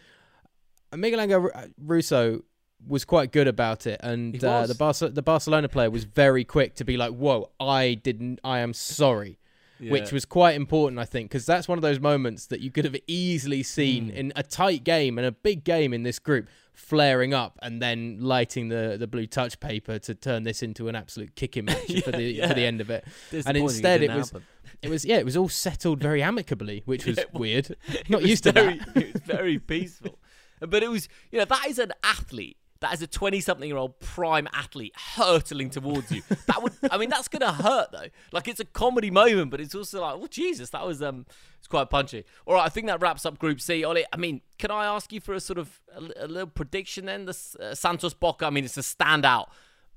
Miguel 0.94 1.20
Angel 1.20 1.50
Russo 1.78 2.42
was 2.86 3.04
quite 3.04 3.32
good 3.32 3.48
about 3.48 3.86
it, 3.86 4.00
and 4.02 4.42
uh, 4.42 4.66
the 4.66 4.74
Barca- 4.74 5.10
the 5.10 5.22
Barcelona 5.22 5.68
player 5.68 5.90
was 5.90 6.04
very 6.04 6.44
quick 6.44 6.74
to 6.76 6.84
be 6.84 6.96
like, 6.96 7.12
"Whoa, 7.12 7.50
I 7.60 7.94
didn't. 7.94 8.40
I 8.42 8.58
am 8.58 8.74
sorry." 8.74 9.38
Yeah. 9.78 9.92
Which 9.92 10.10
was 10.10 10.24
quite 10.24 10.56
important, 10.56 10.98
I 10.98 11.04
think, 11.04 11.28
because 11.28 11.44
that's 11.44 11.68
one 11.68 11.76
of 11.76 11.82
those 11.82 12.00
moments 12.00 12.46
that 12.46 12.60
you 12.60 12.70
could 12.70 12.86
have 12.86 12.96
easily 13.06 13.62
seen 13.62 14.06
mm. 14.10 14.14
in 14.14 14.32
a 14.34 14.42
tight 14.42 14.84
game 14.84 15.18
and 15.18 15.26
a 15.26 15.32
big 15.32 15.64
game 15.64 15.92
in 15.92 16.02
this 16.02 16.18
group 16.18 16.48
flaring 16.76 17.32
up 17.32 17.58
and 17.62 17.80
then 17.80 18.18
lighting 18.20 18.68
the, 18.68 18.96
the 18.98 19.06
blue 19.06 19.26
touch 19.26 19.58
paper 19.58 19.98
to 19.98 20.14
turn 20.14 20.42
this 20.42 20.62
into 20.62 20.88
an 20.88 20.94
absolute 20.94 21.34
kicking 21.34 21.64
match 21.64 21.88
yeah, 21.88 22.00
for 22.02 22.12
the 22.12 22.22
yeah. 22.22 22.48
for 22.48 22.54
the 22.54 22.64
end 22.64 22.80
of 22.80 22.90
it. 22.90 23.04
And 23.32 23.56
instead, 23.56 24.02
it 24.02 24.10
was 24.10 24.32
it 24.82 24.90
was 24.90 25.04
yeah, 25.04 25.16
it 25.16 25.24
was 25.24 25.36
all 25.36 25.48
settled 25.48 26.00
very 26.00 26.22
amicably, 26.22 26.82
which 26.84 27.06
was 27.06 27.18
weird. 27.32 27.76
Not 28.08 28.22
used 28.22 28.44
to 28.44 28.52
very, 28.52 28.78
that. 28.78 28.96
it 28.96 29.12
was 29.14 29.22
very 29.22 29.58
peaceful, 29.58 30.18
but 30.60 30.82
it 30.82 30.90
was 30.90 31.08
you 31.32 31.38
know 31.38 31.46
that 31.46 31.66
is 31.66 31.78
an 31.78 31.92
athlete 32.04 32.58
that 32.80 32.92
is 32.92 33.02
a 33.02 33.06
20 33.06 33.40
something 33.40 33.68
year 33.68 33.76
old 33.76 33.98
prime 34.00 34.48
athlete 34.52 34.94
hurtling 35.14 35.70
towards 35.70 36.10
you. 36.12 36.22
That 36.46 36.62
would, 36.62 36.72
I 36.90 36.98
mean, 36.98 37.08
that's 37.08 37.28
going 37.28 37.40
to 37.40 37.52
hurt 37.52 37.90
though. 37.92 38.08
Like 38.32 38.48
it's 38.48 38.60
a 38.60 38.64
comedy 38.64 39.10
moment, 39.10 39.50
but 39.50 39.60
it's 39.60 39.74
also 39.74 40.00
like, 40.00 40.14
oh, 40.16 40.26
Jesus, 40.26 40.70
that 40.70 40.86
was, 40.86 41.02
um, 41.02 41.26
it's 41.58 41.68
quite 41.68 41.90
punchy. 41.90 42.24
All 42.46 42.54
right, 42.54 42.64
I 42.64 42.68
think 42.68 42.86
that 42.86 43.00
wraps 43.00 43.24
up 43.24 43.38
Group 43.38 43.60
C. 43.60 43.84
Ollie, 43.84 44.04
I 44.12 44.16
mean, 44.16 44.42
can 44.58 44.70
I 44.70 44.86
ask 44.86 45.12
you 45.12 45.20
for 45.20 45.34
a 45.34 45.40
sort 45.40 45.58
of, 45.58 45.80
a, 45.94 46.24
a 46.24 46.28
little 46.28 46.46
prediction 46.48 47.06
then? 47.06 47.24
The 47.24 47.56
uh, 47.60 47.74
Santos 47.74 48.14
Boca, 48.14 48.46
I 48.46 48.50
mean, 48.50 48.64
it's 48.64 48.76
a 48.76 48.80
standout, 48.80 49.46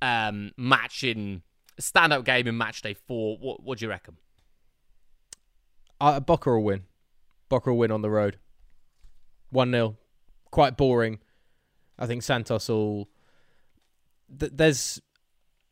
um, 0.01 0.51
match 0.57 1.03
in, 1.03 1.41
standout 1.79 2.23
game 2.25 2.47
in 2.47 2.57
match 2.57 2.81
day 2.81 2.93
four. 2.93 3.37
What, 3.37 3.63
what 3.63 3.79
do 3.79 3.85
you 3.85 3.89
reckon? 3.89 4.17
Uh, 5.99 6.19
Boca 6.19 6.49
will 6.49 6.63
win. 6.63 6.83
Boca 7.49 7.71
will 7.71 7.77
win 7.77 7.91
on 7.91 8.01
the 8.01 8.09
road. 8.09 8.37
1 9.51 9.71
0. 9.71 9.97
Quite 10.51 10.77
boring 10.77 11.19
I 11.99 12.07
think 12.07 12.23
Santos 12.23 12.69
will. 12.69 13.09
Th- 14.39 14.51
there's, 14.55 15.01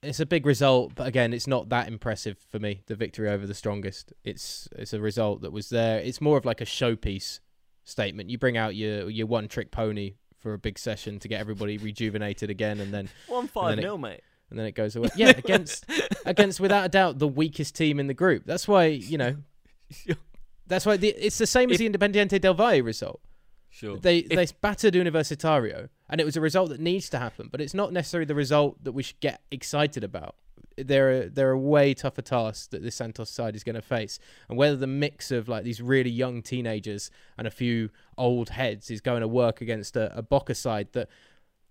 it's 0.04 0.20
a 0.20 0.26
big 0.26 0.46
result, 0.46 0.94
but 0.96 1.08
again, 1.08 1.34
it's 1.34 1.48
not 1.48 1.70
that 1.70 1.88
impressive 1.88 2.38
for 2.50 2.60
me. 2.60 2.82
The 2.88 2.96
victory 2.96 3.30
over 3.30 3.48
the 3.48 3.54
strongest. 3.54 4.14
It's 4.24 4.68
it's 4.76 4.94
a 4.94 5.00
result 5.00 5.42
that 5.42 5.52
was 5.52 5.70
there. 5.70 6.00
It's 6.00 6.22
more 6.22 6.38
of 6.38 6.46
like 6.46 6.62
a 6.62 6.66
showpiece 6.66 7.40
statement. 7.86 8.30
You 8.30 8.38
bring 8.38 8.58
out 8.58 8.76
your 8.76 9.10
your 9.10 9.28
one 9.28 9.48
trick 9.48 9.72
pony 9.72 10.16
for 10.38 10.54
a 10.54 10.60
big 10.60 10.78
session 10.78 11.20
to 11.20 11.28
get 11.28 11.40
everybody 11.40 11.78
rejuvenated 11.90 12.50
again, 12.50 12.80
and 12.80 12.94
then 12.94 13.10
one 13.28 13.48
five 13.48 13.78
nil, 13.78 13.98
mate. 13.98 14.22
And 14.50 14.58
then 14.58 14.66
it 14.66 14.76
goes 14.76 14.96
away. 14.96 15.10
Yeah, 15.16 15.30
against 15.30 15.86
against 16.26 16.60
without 16.60 16.86
a 16.86 16.90
doubt 16.90 17.20
the 17.20 17.28
weakest 17.28 17.76
team 17.76 18.00
in 18.00 18.08
the 18.08 18.14
group. 18.14 18.44
That's 18.46 18.68
why 18.68 18.86
you 18.86 19.18
know. 19.18 19.38
That's 20.68 20.86
why 20.86 20.98
the, 20.98 21.08
it's 21.10 21.38
the 21.38 21.48
same 21.48 21.72
as 21.72 21.78
the 21.78 21.90
Independiente 21.90 22.42
del 22.42 22.54
Valle 22.54 22.82
result. 22.82 23.22
Sure. 23.70 23.98
They 23.98 24.20
if, 24.20 24.30
they 24.30 24.48
battered 24.60 24.94
Universitario, 24.94 25.90
and 26.10 26.22
it 26.22 26.26
was 26.26 26.38
a 26.38 26.42
result 26.42 26.70
that 26.70 26.80
needs 26.80 27.10
to 27.10 27.20
happen, 27.20 27.50
but 27.52 27.62
it's 27.62 27.74
not 27.74 27.92
necessarily 27.92 28.26
the 28.26 28.36
result 28.36 28.84
that 28.84 28.94
we 28.94 29.04
should 29.04 29.20
get 29.20 29.42
excited 29.52 30.04
about. 30.04 30.36
There 30.78 31.10
are 31.10 31.26
there 31.30 31.50
are 31.50 31.58
way 31.58 31.94
tougher 31.94 32.22
tasks 32.22 32.68
that 32.68 32.84
the 32.84 32.92
Santos 32.92 33.30
side 33.30 33.56
is 33.56 33.64
going 33.64 33.76
to 33.76 33.82
face, 33.82 34.20
and 34.48 34.58
whether 34.58 34.76
the 34.76 34.88
mix 34.88 35.32
of 35.32 35.48
like 35.48 35.64
these 35.64 35.82
really 35.82 36.10
young 36.10 36.42
teenagers 36.42 37.10
and 37.38 37.48
a 37.48 37.52
few 37.52 37.90
old 38.18 38.50
heads 38.50 38.92
is 38.92 39.02
going 39.02 39.22
to 39.22 39.28
work 39.28 39.60
against 39.60 39.96
a, 39.96 40.16
a 40.16 40.22
Boca 40.22 40.54
side 40.54 40.90
that 40.94 41.10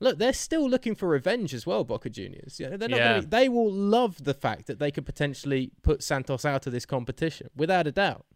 look, 0.00 0.18
they're 0.18 0.32
still 0.32 0.68
looking 0.68 0.94
for 0.94 1.08
revenge 1.08 1.54
as 1.54 1.66
well, 1.66 1.84
Boca 1.84 2.10
Juniors. 2.10 2.60
You 2.60 2.70
know, 2.70 2.76
they're 2.76 2.88
not 2.88 2.98
yeah. 2.98 3.20
be, 3.20 3.26
they 3.26 3.48
will 3.48 3.72
love 3.72 4.24
the 4.24 4.34
fact 4.34 4.66
that 4.66 4.78
they 4.78 4.90
could 4.90 5.06
potentially 5.06 5.70
put 5.82 6.02
Santos 6.02 6.44
out 6.44 6.66
of 6.66 6.72
this 6.72 6.86
competition, 6.86 7.48
without 7.56 7.86
a 7.86 7.92
doubt. 7.92 8.26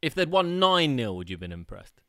If 0.00 0.14
they'd 0.14 0.30
won 0.30 0.58
9 0.58 0.96
0, 0.96 1.12
would 1.12 1.30
you 1.30 1.34
have 1.34 1.40
been 1.40 1.52
impressed? 1.52 2.01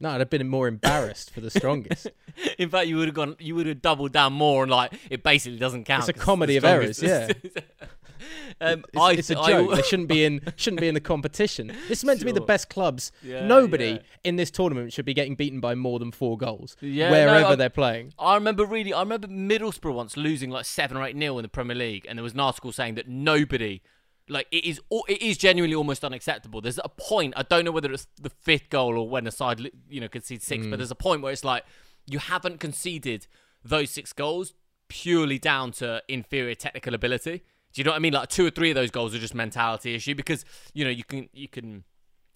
No, 0.00 0.10
I'd 0.10 0.20
have 0.20 0.30
been 0.30 0.48
more 0.48 0.68
embarrassed 0.68 1.32
for 1.32 1.40
the 1.40 1.50
strongest. 1.50 2.08
In 2.58 2.70
fact, 2.70 2.86
you 2.86 2.96
would 2.96 3.08
have 3.08 3.14
gone. 3.14 3.36
You 3.40 3.56
would 3.56 3.66
have 3.66 3.82
doubled 3.82 4.12
down 4.12 4.32
more 4.32 4.62
and 4.62 4.70
like 4.70 4.92
it 5.10 5.22
basically 5.22 5.58
doesn't 5.58 5.84
count. 5.84 6.08
It's 6.08 6.16
a 6.16 6.20
comedy 6.20 6.56
of 6.56 6.64
errors. 6.64 7.02
Yeah. 7.02 7.32
um, 8.60 8.84
it's, 8.92 8.96
I, 8.96 9.12
it's, 9.12 9.30
a 9.30 9.34
joke. 9.34 9.72
I, 9.72 9.76
they 9.76 9.82
shouldn't 9.82 10.08
be 10.08 10.24
in. 10.24 10.40
Shouldn't 10.56 10.80
be 10.80 10.86
in 10.86 10.94
the 10.94 11.00
competition. 11.00 11.68
This 11.88 11.98
is 11.98 12.04
meant 12.04 12.20
sure. 12.20 12.28
to 12.28 12.32
be 12.32 12.38
the 12.38 12.46
best 12.46 12.68
clubs. 12.68 13.10
Yeah, 13.22 13.44
Nobody 13.44 13.86
yeah. 13.90 13.98
in 14.22 14.36
this 14.36 14.52
tournament 14.52 14.92
should 14.92 15.04
be 15.04 15.14
getting 15.14 15.34
beaten 15.34 15.58
by 15.58 15.74
more 15.74 15.98
than 15.98 16.12
four 16.12 16.38
goals. 16.38 16.76
Yeah, 16.80 17.10
wherever 17.10 17.50
no, 17.50 17.56
they're 17.56 17.68
playing. 17.68 18.12
I 18.18 18.34
remember 18.34 18.64
really. 18.64 18.92
I 18.92 19.00
remember 19.00 19.26
Middlesbrough 19.26 19.94
once 19.94 20.16
losing 20.16 20.50
like 20.50 20.64
seven 20.64 20.96
or 20.96 21.04
eight 21.04 21.16
nil 21.16 21.38
in 21.38 21.42
the 21.42 21.48
Premier 21.48 21.76
League, 21.76 22.06
and 22.08 22.16
there 22.16 22.22
was 22.22 22.34
an 22.34 22.40
article 22.40 22.70
saying 22.70 22.94
that 22.94 23.08
nobody 23.08 23.82
like 24.28 24.46
it 24.50 24.64
is, 24.64 24.80
it 25.08 25.22
is 25.22 25.38
genuinely 25.38 25.74
almost 25.74 26.04
unacceptable. 26.04 26.60
There's 26.60 26.78
a 26.82 26.88
point. 26.88 27.34
I 27.36 27.42
don't 27.42 27.64
know 27.64 27.72
whether 27.72 27.92
it's 27.92 28.06
the 28.20 28.30
fifth 28.30 28.70
goal 28.70 28.98
or 28.98 29.08
when 29.08 29.26
a 29.26 29.30
side, 29.30 29.60
you 29.88 30.00
know, 30.00 30.08
concedes 30.08 30.44
six, 30.44 30.66
mm. 30.66 30.70
but 30.70 30.78
there's 30.78 30.90
a 30.90 30.96
point 30.96 31.22
where 31.22 31.32
it's 31.32 31.44
like 31.44 31.64
you 32.06 32.18
haven't 32.18 32.60
conceded 32.60 33.26
those 33.64 33.90
six 33.90 34.12
goals 34.12 34.54
purely 34.88 35.38
down 35.38 35.72
to 35.72 36.02
inferior 36.08 36.54
technical 36.54 36.94
ability. 36.94 37.42
Do 37.72 37.80
you 37.80 37.84
know 37.84 37.90
what 37.90 37.96
I 37.96 38.00
mean? 38.00 38.14
Like 38.14 38.28
two 38.28 38.46
or 38.46 38.50
three 38.50 38.70
of 38.70 38.74
those 38.74 38.90
goals 38.90 39.14
are 39.14 39.18
just 39.18 39.34
mentality 39.34 39.94
issue 39.94 40.14
because 40.14 40.44
you 40.72 40.84
know 40.84 40.90
you 40.90 41.04
can 41.04 41.28
you 41.32 41.48
can. 41.48 41.84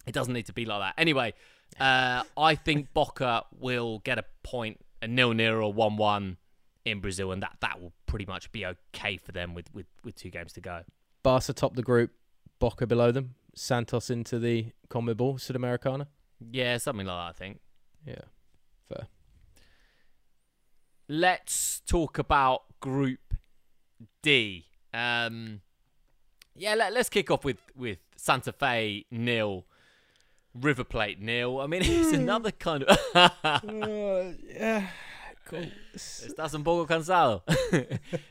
It 0.05 0.13
doesn't 0.13 0.33
need 0.33 0.47
to 0.47 0.53
be 0.53 0.65
like 0.65 0.81
that. 0.81 0.93
Anyway, 0.97 1.33
uh, 1.79 2.23
I 2.37 2.55
think 2.55 2.93
Boca 2.93 3.45
will 3.57 3.99
get 3.99 4.17
a 4.17 4.25
point, 4.43 4.79
a 5.01 5.07
nil 5.07 5.31
nil 5.33 5.55
or 5.55 5.73
one 5.73 5.97
one 5.97 6.37
in 6.85 6.99
Brazil, 6.99 7.31
and 7.31 7.41
that 7.41 7.57
that 7.61 7.81
will 7.81 7.93
pretty 8.05 8.25
much 8.25 8.51
be 8.51 8.65
okay 8.65 9.17
for 9.17 9.31
them 9.31 9.53
with 9.53 9.73
with, 9.73 9.87
with 10.03 10.15
two 10.15 10.29
games 10.29 10.53
to 10.53 10.61
go. 10.61 10.83
Barca 11.23 11.53
top 11.53 11.75
the 11.75 11.81
group, 11.81 12.11
Boca 12.59 12.85
below 12.85 13.11
them, 13.11 13.35
Santos 13.55 14.09
into 14.09 14.39
the 14.39 14.67
CONMEBOL 14.89 15.35
Sudamericana. 15.35 16.07
Yeah, 16.51 16.77
something 16.77 17.07
like 17.07 17.15
that, 17.15 17.29
I 17.29 17.45
think. 17.45 17.59
Yeah, 18.05 18.25
fair. 18.87 19.07
Let's 21.07 21.81
talk 21.85 22.19
about 22.19 22.63
Group 22.81 23.19
D. 24.21 24.65
Um, 24.93 25.61
yeah, 26.55 26.75
let, 26.75 26.95
us 26.95 27.09
kick 27.09 27.31
off 27.31 27.45
with, 27.45 27.57
with 27.75 27.99
Santa 28.17 28.51
Fe 28.51 29.05
nil, 29.09 29.65
River 30.53 30.83
Plate 30.83 31.21
nil. 31.21 31.61
I 31.61 31.67
mean, 31.67 31.81
it's 31.85 32.09
hmm. 32.09 32.15
another 32.15 32.51
kind 32.51 32.83
of. 32.83 32.97
uh, 33.15 33.59
yeah. 34.49 34.87
Cool. 35.45 35.65
Estás 35.95 36.53
un 36.53 36.63
poco 36.63 36.85
cansado. 36.85 37.43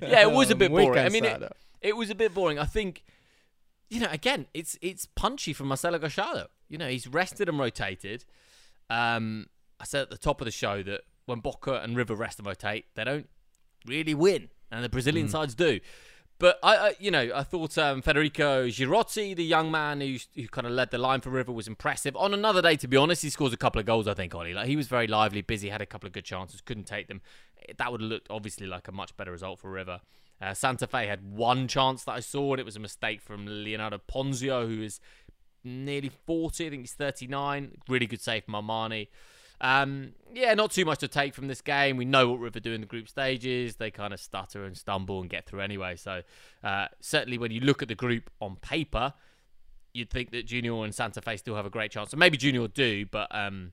yeah, 0.01 0.22
it 0.22 0.30
was 0.30 0.51
a 0.51 0.55
bit 0.55 0.70
boring. 0.70 1.05
I 1.05 1.09
mean, 1.11 1.24
it, 1.24 1.43
it 1.83 1.97
was 1.97 2.11
a 2.11 2.14
bit 2.14 2.35
boring. 2.35 2.59
I 2.59 2.64
think, 2.64 3.05
you 3.91 4.01
know, 4.01 4.09
again, 4.11 4.47
it's 4.55 4.78
it's 4.80 5.07
punchy 5.07 5.53
from 5.53 5.68
Marcelo 5.68 5.99
Gallardo. 5.99 6.49
You 6.68 6.78
know, 6.78 6.89
he's 6.89 7.07
rested 7.07 7.49
and 7.49 7.59
rotated. 7.59 8.24
Um, 8.89 9.47
I 9.80 9.85
said 9.85 10.03
at 10.03 10.11
the 10.11 10.18
top 10.18 10.41
of 10.41 10.45
the 10.45 10.51
show 10.51 10.83
that 10.83 11.03
when 11.26 11.41
Boca 11.41 11.80
and 11.83 11.97
River 11.97 12.14
rest 12.14 12.39
and 12.39 12.47
rotate, 12.47 12.87
they 12.95 13.05
don't 13.05 13.28
really 13.87 14.14
win, 14.14 14.49
and 14.70 14.85
the 14.85 14.89
Brazilian 14.89 15.26
mm. 15.26 15.30
sides 15.30 15.55
do. 15.55 15.80
But 16.39 16.59
I, 16.61 16.76
I, 16.76 16.95
you 16.99 17.12
know, 17.12 17.30
I 17.33 17.45
thought 17.45 17.78
um, 17.78 18.03
Federico 18.03 18.66
Girotti, 18.66 19.37
the 19.37 19.45
young 19.45 19.70
man 19.70 20.01
who, 20.01 20.16
who 20.35 20.49
kind 20.49 20.66
of 20.66 20.72
led 20.72 20.91
the 20.91 20.99
line 20.99 21.20
for 21.20 21.30
River, 21.30 21.53
was 21.53 21.68
impressive. 21.68 22.16
On 22.16 22.35
another 22.35 22.61
day, 22.61 22.74
to 22.76 22.89
be 22.89 22.97
honest, 22.97 23.22
he 23.22 23.30
scores 23.30 23.53
a 23.53 23.57
couple 23.57 23.78
of 23.78 23.87
goals. 23.87 24.09
I 24.09 24.14
think 24.14 24.35
Ollie, 24.35 24.53
like 24.53 24.66
he 24.66 24.74
was 24.74 24.89
very 24.89 25.07
lively, 25.07 25.43
busy, 25.43 25.68
had 25.68 25.80
a 25.80 25.87
couple 25.87 26.09
of 26.09 26.12
good 26.12 26.24
chances, 26.24 26.61
couldn't 26.61 26.89
take 26.89 27.07
them. 27.07 27.20
That 27.76 27.93
would 27.93 28.01
have 28.01 28.11
looked 28.11 28.26
obviously 28.28 28.66
like 28.66 28.89
a 28.89 28.93
much 28.93 29.16
better 29.16 29.30
result 29.30 29.61
for 29.61 29.70
River. 29.70 30.01
Uh, 30.43 30.55
Santa 30.55 30.86
Fe 30.86 31.07
had 31.07 31.22
one 31.22 31.68
chance 31.68 32.03
that 32.05 32.12
I 32.12 32.20
saw, 32.20 32.53
and 32.53 32.61
it 32.61 32.64
was 32.64 32.74
a 32.74 32.80
mistake 32.80 33.20
from 33.20 33.47
Leonardo 33.47 34.01
Ponzio, 34.12 34.66
who 34.66 34.82
is 34.82 34.99
nearly 35.62 36.09
40. 36.09 36.66
I 36.66 36.70
think 36.70 36.82
he's 36.82 36.95
39. 36.95 37.78
Really 37.88 38.07
good 38.07 38.20
save 38.20 38.45
from 38.45 38.55
Armani. 38.55 39.09
Um, 39.61 40.14
yeah, 40.34 40.55
not 40.55 40.72
too 40.72 40.84
much 40.84 40.99
to 40.99 41.09
take 41.09 41.34
from 41.34 41.47
this 41.47 41.61
game. 41.61 41.97
We 41.97 42.05
know 42.05 42.28
what 42.28 42.40
River 42.40 42.59
do 42.59 42.72
in 42.72 42.80
the 42.80 42.86
group 42.86 43.09
stages. 43.09 43.76
They 43.76 43.93
kind 43.93 44.12
of 44.12 44.18
stutter 44.18 44.64
and 44.64 44.76
stumble 44.76 45.20
and 45.20 45.30
get 45.30 45.47
through 45.47 45.61
anyway. 45.61 45.95
So 45.95 46.22
uh, 46.64 46.86
certainly 47.01 47.38
when 47.38 47.53
you 47.53 47.61
look 47.61 47.80
at 47.80 47.86
the 47.86 47.95
group 47.95 48.28
on 48.40 48.57
paper, 48.57 49.14
you'd 49.93 50.11
think 50.11 50.32
that 50.32 50.47
Junior 50.47 50.84
and 50.84 50.93
Santa 50.93 51.22
Fe 51.22 51.36
still 51.36 51.55
have 51.55 51.66
a 51.66 51.70
great 51.70 51.93
chance. 51.93 52.12
And 52.12 52.18
maybe 52.18 52.36
Junior 52.36 52.66
do, 52.66 53.07
but 53.07 53.28
um, 53.30 53.70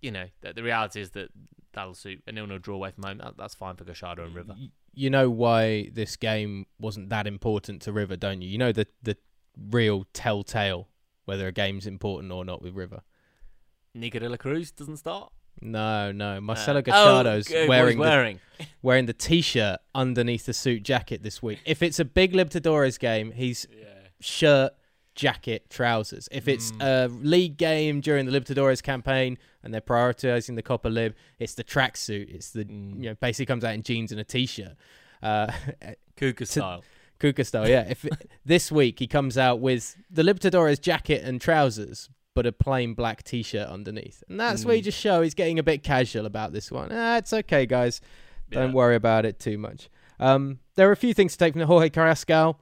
you 0.00 0.10
know, 0.10 0.26
the, 0.40 0.54
the, 0.54 0.62
reality 0.64 1.00
is 1.00 1.10
that 1.10 1.28
that'll 1.72 1.94
suit 1.94 2.20
a 2.26 2.32
nil-nil 2.32 2.58
draw 2.58 2.74
away 2.74 2.90
from 2.90 3.04
home. 3.04 3.18
That, 3.18 3.36
that's 3.36 3.54
fine 3.54 3.76
for 3.76 3.84
Gallardo 3.84 4.24
and 4.24 4.34
River. 4.34 4.54
You 4.98 5.10
know 5.10 5.30
why 5.30 5.90
this 5.92 6.16
game 6.16 6.66
wasn't 6.80 7.10
that 7.10 7.26
important 7.26 7.82
to 7.82 7.92
River, 7.92 8.16
don't 8.16 8.42
you? 8.42 8.48
You 8.48 8.58
know 8.58 8.72
the 8.72 8.86
the 9.02 9.16
real 9.70 10.06
telltale 10.12 10.88
whether 11.24 11.46
a 11.46 11.52
game's 11.52 11.86
important 11.86 12.32
or 12.32 12.42
not 12.42 12.62
with 12.62 12.74
River. 12.74 13.02
Nico 13.94 14.18
de 14.18 14.28
la 14.30 14.38
Cruz 14.38 14.70
doesn't 14.70 14.96
start. 14.96 15.30
No, 15.60 16.10
no. 16.10 16.40
Marcelo 16.40 16.78
uh, 16.78 16.82
Gallardo's 16.82 17.52
oh, 17.52 17.66
wearing 17.68 17.98
wearing. 17.98 18.40
The, 18.58 18.66
wearing 18.82 19.06
the 19.06 19.12
t-shirt 19.12 19.78
underneath 19.94 20.46
the 20.46 20.54
suit 20.54 20.82
jacket 20.82 21.22
this 21.22 21.42
week. 21.42 21.60
If 21.66 21.82
it's 21.82 21.98
a 21.98 22.04
big 22.04 22.32
Libertadores 22.32 22.98
game, 22.98 23.32
he's 23.32 23.66
yeah. 23.70 23.84
shirt, 24.20 24.72
jacket, 25.18 25.68
trousers. 25.68 26.28
If 26.30 26.46
it's 26.46 26.70
mm. 26.72 26.80
a 26.80 27.08
league 27.08 27.56
game 27.56 28.00
during 28.00 28.24
the 28.24 28.32
Libertadores 28.32 28.80
campaign 28.80 29.36
and 29.62 29.74
they're 29.74 29.80
prioritizing 29.80 30.54
the 30.54 30.62
Copa 30.62 30.88
Lib, 30.88 31.14
it's 31.40 31.54
the 31.54 31.64
tracksuit. 31.64 32.32
It's 32.32 32.50
the 32.50 32.64
mm. 32.64 33.02
you 33.02 33.10
know 33.10 33.14
basically 33.16 33.46
comes 33.46 33.64
out 33.64 33.74
in 33.74 33.82
jeans 33.82 34.12
and 34.12 34.20
a 34.20 34.24
t-shirt. 34.24 34.76
Uh, 35.22 35.48
Cuca 36.16 36.46
style. 36.46 36.84
Cuca 37.18 37.44
style, 37.44 37.68
yeah. 37.68 37.84
If 37.88 38.04
it, 38.04 38.30
this 38.44 38.70
week 38.70 39.00
he 39.00 39.08
comes 39.08 39.36
out 39.36 39.58
with 39.60 39.96
the 40.08 40.22
Libertadores 40.22 40.80
jacket 40.80 41.24
and 41.24 41.40
trousers, 41.40 42.08
but 42.34 42.46
a 42.46 42.52
plain 42.52 42.94
black 42.94 43.24
t-shirt 43.24 43.68
underneath, 43.68 44.22
and 44.28 44.38
that's 44.38 44.62
mm. 44.62 44.66
where 44.66 44.76
you 44.76 44.82
just 44.82 44.98
show 44.98 45.20
he's 45.20 45.34
getting 45.34 45.58
a 45.58 45.64
bit 45.64 45.82
casual 45.82 46.26
about 46.26 46.52
this 46.52 46.70
one. 46.70 46.90
Ah, 46.92 47.18
it's 47.18 47.32
okay, 47.32 47.66
guys. 47.66 48.00
Don't 48.50 48.68
yeah. 48.68 48.74
worry 48.74 48.94
about 48.94 49.26
it 49.26 49.40
too 49.40 49.58
much. 49.58 49.90
Um, 50.20 50.60
there 50.76 50.88
are 50.88 50.92
a 50.92 50.96
few 50.96 51.12
things 51.12 51.32
to 51.32 51.38
take 51.38 51.54
from 51.54 51.60
the 51.60 51.66
Jorge 51.66 51.90
Carrascal 51.90 52.56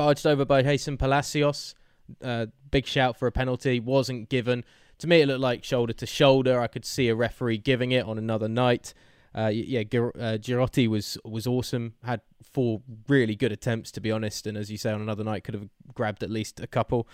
barged 0.00 0.26
over 0.26 0.46
by 0.46 0.62
Jason 0.62 0.96
Palacios. 0.96 1.74
Uh, 2.22 2.46
big 2.70 2.86
shout 2.86 3.18
for 3.18 3.28
a 3.28 3.32
penalty 3.32 3.78
wasn't 3.80 4.30
given. 4.30 4.64
To 5.00 5.06
me, 5.06 5.20
it 5.20 5.26
looked 5.26 5.40
like 5.40 5.62
shoulder 5.62 5.92
to 5.92 6.06
shoulder. 6.06 6.58
I 6.58 6.68
could 6.68 6.86
see 6.86 7.08
a 7.08 7.14
referee 7.14 7.58
giving 7.58 7.92
it 7.92 8.06
on 8.06 8.16
another 8.16 8.48
night. 8.48 8.94
Uh, 9.36 9.48
yeah, 9.52 9.82
Gir- 9.82 10.16
uh, 10.18 10.38
Girotti 10.38 10.88
was 10.88 11.18
was 11.22 11.46
awesome. 11.46 11.92
Had 12.02 12.22
four 12.42 12.80
really 13.08 13.36
good 13.36 13.52
attempts, 13.52 13.90
to 13.92 14.00
be 14.00 14.10
honest. 14.10 14.46
And 14.46 14.56
as 14.56 14.70
you 14.70 14.78
say, 14.78 14.90
on 14.90 15.02
another 15.02 15.22
night, 15.22 15.44
could 15.44 15.54
have 15.54 15.68
grabbed 15.94 16.22
at 16.22 16.30
least 16.30 16.60
a 16.60 16.66
couple. 16.66 17.06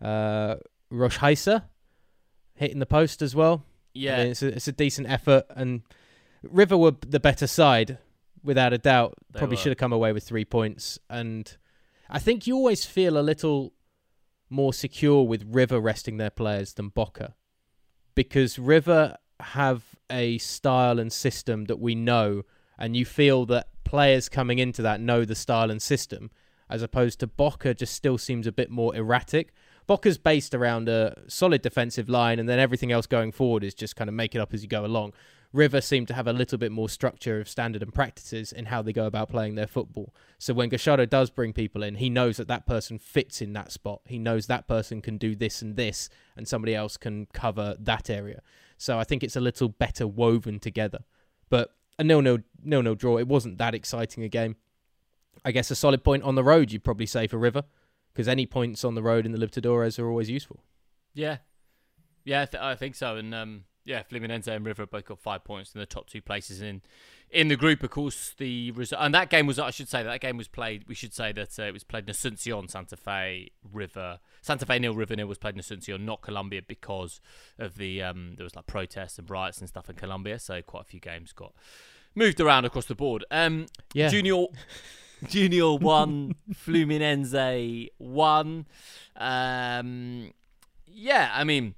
Uh, 0.00 0.56
Rocha 0.90 1.64
hitting 2.54 2.78
the 2.78 2.86
post 2.86 3.20
as 3.20 3.34
well. 3.34 3.64
Yeah, 3.92 4.14
I 4.14 4.18
mean, 4.18 4.26
it's, 4.28 4.42
a, 4.42 4.48
it's 4.48 4.68
a 4.68 4.72
decent 4.72 5.10
effort. 5.10 5.44
And 5.54 5.82
River 6.42 6.78
were 6.78 6.92
the 7.06 7.20
better 7.20 7.46
side, 7.46 7.98
without 8.42 8.72
a 8.72 8.78
doubt. 8.78 9.14
They 9.32 9.38
Probably 9.38 9.56
were. 9.56 9.62
should 9.62 9.70
have 9.70 9.78
come 9.78 9.92
away 9.92 10.12
with 10.12 10.24
three 10.24 10.44
points. 10.46 10.98
And 11.08 11.56
I 12.12 12.18
think 12.18 12.46
you 12.46 12.56
always 12.56 12.84
feel 12.84 13.16
a 13.16 13.22
little 13.22 13.72
more 14.50 14.74
secure 14.74 15.22
with 15.22 15.44
River 15.46 15.78
resting 15.78 16.16
their 16.16 16.30
players 16.30 16.72
than 16.72 16.88
Boca 16.88 17.34
because 18.16 18.58
River 18.58 19.16
have 19.38 19.84
a 20.10 20.38
style 20.38 20.98
and 20.98 21.12
system 21.12 21.66
that 21.66 21.78
we 21.78 21.94
know, 21.94 22.42
and 22.76 22.96
you 22.96 23.04
feel 23.04 23.46
that 23.46 23.68
players 23.84 24.28
coming 24.28 24.58
into 24.58 24.82
that 24.82 25.00
know 25.00 25.24
the 25.24 25.36
style 25.36 25.70
and 25.70 25.80
system, 25.80 26.32
as 26.68 26.82
opposed 26.82 27.20
to 27.20 27.28
Boca 27.28 27.74
just 27.74 27.94
still 27.94 28.18
seems 28.18 28.46
a 28.46 28.52
bit 28.52 28.70
more 28.70 28.94
erratic. 28.96 29.52
Boca's 29.86 30.18
based 30.18 30.52
around 30.52 30.88
a 30.88 31.14
solid 31.28 31.62
defensive 31.62 32.08
line, 32.08 32.40
and 32.40 32.48
then 32.48 32.58
everything 32.58 32.90
else 32.90 33.06
going 33.06 33.30
forward 33.30 33.62
is 33.62 33.72
just 33.72 33.94
kind 33.94 34.10
of 34.10 34.14
make 34.14 34.34
it 34.34 34.40
up 34.40 34.52
as 34.52 34.62
you 34.62 34.68
go 34.68 34.84
along. 34.84 35.12
River 35.52 35.80
seem 35.80 36.06
to 36.06 36.14
have 36.14 36.28
a 36.28 36.32
little 36.32 36.58
bit 36.58 36.70
more 36.70 36.88
structure 36.88 37.40
of 37.40 37.48
standard 37.48 37.82
and 37.82 37.92
practices 37.92 38.52
in 38.52 38.66
how 38.66 38.82
they 38.82 38.92
go 38.92 39.06
about 39.06 39.30
playing 39.30 39.56
their 39.56 39.66
football. 39.66 40.14
So 40.38 40.54
when 40.54 40.68
Gallardo 40.68 41.06
does 41.06 41.28
bring 41.28 41.52
people 41.52 41.82
in, 41.82 41.96
he 41.96 42.08
knows 42.08 42.36
that 42.36 42.46
that 42.48 42.66
person 42.66 42.98
fits 42.98 43.42
in 43.42 43.52
that 43.54 43.72
spot. 43.72 44.02
He 44.06 44.18
knows 44.18 44.46
that 44.46 44.68
person 44.68 45.02
can 45.02 45.18
do 45.18 45.34
this 45.34 45.60
and 45.60 45.74
this, 45.74 46.08
and 46.36 46.46
somebody 46.46 46.74
else 46.74 46.96
can 46.96 47.26
cover 47.32 47.74
that 47.80 48.08
area. 48.08 48.42
So 48.78 48.98
I 48.98 49.04
think 49.04 49.24
it's 49.24 49.36
a 49.36 49.40
little 49.40 49.68
better 49.68 50.06
woven 50.06 50.60
together. 50.60 51.00
But 51.48 51.74
a 51.98 52.04
nil-nil 52.04 52.38
nil-nil 52.62 52.94
draw. 52.94 53.18
It 53.18 53.28
wasn't 53.28 53.58
that 53.58 53.74
exciting 53.74 54.22
a 54.22 54.28
game. 54.28 54.56
I 55.44 55.52
guess 55.52 55.70
a 55.70 55.74
solid 55.74 56.04
point 56.04 56.22
on 56.22 56.34
the 56.34 56.44
road, 56.44 56.70
you'd 56.70 56.84
probably 56.84 57.06
say 57.06 57.26
for 57.26 57.38
River, 57.38 57.64
because 58.12 58.28
any 58.28 58.46
points 58.46 58.84
on 58.84 58.94
the 58.94 59.02
road 59.02 59.26
in 59.26 59.32
the 59.32 59.38
Libertadores 59.38 59.98
are 59.98 60.08
always 60.08 60.30
useful. 60.30 60.62
Yeah, 61.12 61.38
yeah, 62.24 62.42
I, 62.42 62.44
th- 62.46 62.62
I 62.62 62.74
think 62.76 62.94
so. 62.94 63.16
And 63.16 63.34
um, 63.34 63.64
yeah, 63.90 64.04
Fluminense 64.04 64.46
and 64.46 64.64
River 64.64 64.86
both 64.86 65.04
got 65.04 65.18
five 65.18 65.42
points 65.42 65.74
in 65.74 65.80
the 65.80 65.86
top 65.86 66.08
two 66.08 66.22
places 66.22 66.62
in 66.62 66.80
in 67.28 67.48
the 67.48 67.56
group. 67.56 67.82
Of 67.82 67.90
course, 67.90 68.34
the 68.38 68.70
result 68.70 69.02
and 69.02 69.12
that 69.16 69.30
game 69.30 69.48
was 69.48 69.58
I 69.58 69.70
should 69.72 69.88
say 69.88 70.04
that 70.04 70.20
game 70.20 70.36
was 70.36 70.46
played. 70.46 70.84
We 70.86 70.94
should 70.94 71.12
say 71.12 71.32
that 71.32 71.58
uh, 71.58 71.64
it 71.64 71.72
was 71.72 71.82
played 71.82 72.08
in 72.08 72.14
Asuncion, 72.14 72.70
Santa 72.70 72.96
Fe, 72.96 73.50
River, 73.72 74.20
Santa 74.42 74.64
Fe 74.64 74.78
nil, 74.78 74.94
River 74.94 75.16
nil 75.16 75.26
was 75.26 75.38
played 75.38 75.56
in 75.56 75.60
Asuncion, 75.60 76.02
not 76.02 76.22
Colombia, 76.22 76.62
because 76.66 77.20
of 77.58 77.78
the 77.78 78.00
um, 78.00 78.34
there 78.36 78.44
was 78.44 78.54
like 78.54 78.68
protests 78.68 79.18
and 79.18 79.28
riots 79.28 79.58
and 79.58 79.68
stuff 79.68 79.90
in 79.90 79.96
Colombia. 79.96 80.38
So 80.38 80.62
quite 80.62 80.82
a 80.82 80.86
few 80.86 81.00
games 81.00 81.32
got 81.32 81.52
moved 82.14 82.40
around 82.40 82.66
across 82.66 82.86
the 82.86 82.94
board. 82.94 83.24
Um, 83.30 83.66
yeah, 83.92 84.08
Junior. 84.08 84.46
Junior 85.28 85.74
one, 85.74 86.34
Fluminense 86.54 87.90
one. 87.98 88.66
Um, 89.16 90.32
yeah, 90.86 91.30
I 91.34 91.44
mean, 91.44 91.74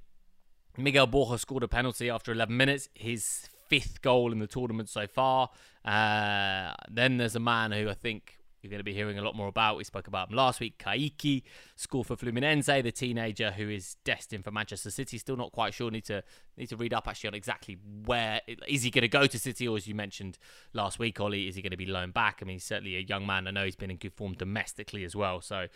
Miguel 0.77 1.07
Borja 1.07 1.37
scored 1.37 1.63
a 1.63 1.67
penalty 1.67 2.09
after 2.09 2.31
11 2.31 2.55
minutes, 2.55 2.89
his 2.93 3.49
fifth 3.69 4.01
goal 4.01 4.31
in 4.31 4.39
the 4.39 4.47
tournament 4.47 4.89
so 4.89 5.07
far. 5.07 5.49
Uh, 5.85 6.73
then 6.89 7.17
there's 7.17 7.35
a 7.35 7.39
man 7.39 7.71
who 7.71 7.89
I 7.89 7.93
think 7.93 8.37
you're 8.61 8.69
going 8.69 8.79
to 8.79 8.83
be 8.83 8.93
hearing 8.93 9.19
a 9.19 9.21
lot 9.21 9.35
more 9.35 9.49
about. 9.49 9.75
We 9.75 9.83
spoke 9.83 10.07
about 10.07 10.29
him 10.29 10.37
last 10.37 10.61
week. 10.61 10.77
Kayky 10.79 11.43
scored 11.75 12.07
for 12.07 12.15
Fluminense, 12.15 12.81
the 12.81 12.91
teenager 12.93 13.51
who 13.51 13.69
is 13.69 13.97
destined 14.05 14.45
for 14.45 14.51
Manchester 14.51 14.89
City. 14.89 15.17
Still 15.17 15.35
not 15.35 15.51
quite 15.51 15.73
sure. 15.73 15.91
Need 15.91 16.05
to 16.05 16.23
need 16.55 16.67
to 16.67 16.77
read 16.77 16.93
up 16.93 17.07
actually 17.07 17.27
on 17.27 17.33
exactly 17.33 17.77
where 18.05 18.39
is 18.67 18.83
he 18.83 18.89
going 18.89 19.01
to 19.01 19.09
go 19.09 19.27
to 19.27 19.37
City, 19.37 19.67
or 19.67 19.75
as 19.75 19.85
you 19.85 19.93
mentioned 19.93 20.37
last 20.71 20.97
week, 20.97 21.19
Ollie, 21.19 21.49
is 21.49 21.55
he 21.55 21.61
going 21.61 21.71
to 21.71 21.77
be 21.77 21.85
loaned 21.85 22.13
back? 22.13 22.39
I 22.41 22.45
mean, 22.45 22.55
he's 22.55 22.63
certainly 22.63 22.95
a 22.95 23.01
young 23.01 23.27
man. 23.27 23.47
I 23.47 23.51
know 23.51 23.65
he's 23.65 23.75
been 23.75 23.91
in 23.91 23.97
good 23.97 24.13
form 24.13 24.33
domestically 24.33 25.03
as 25.03 25.13
well. 25.13 25.41
So 25.41 25.67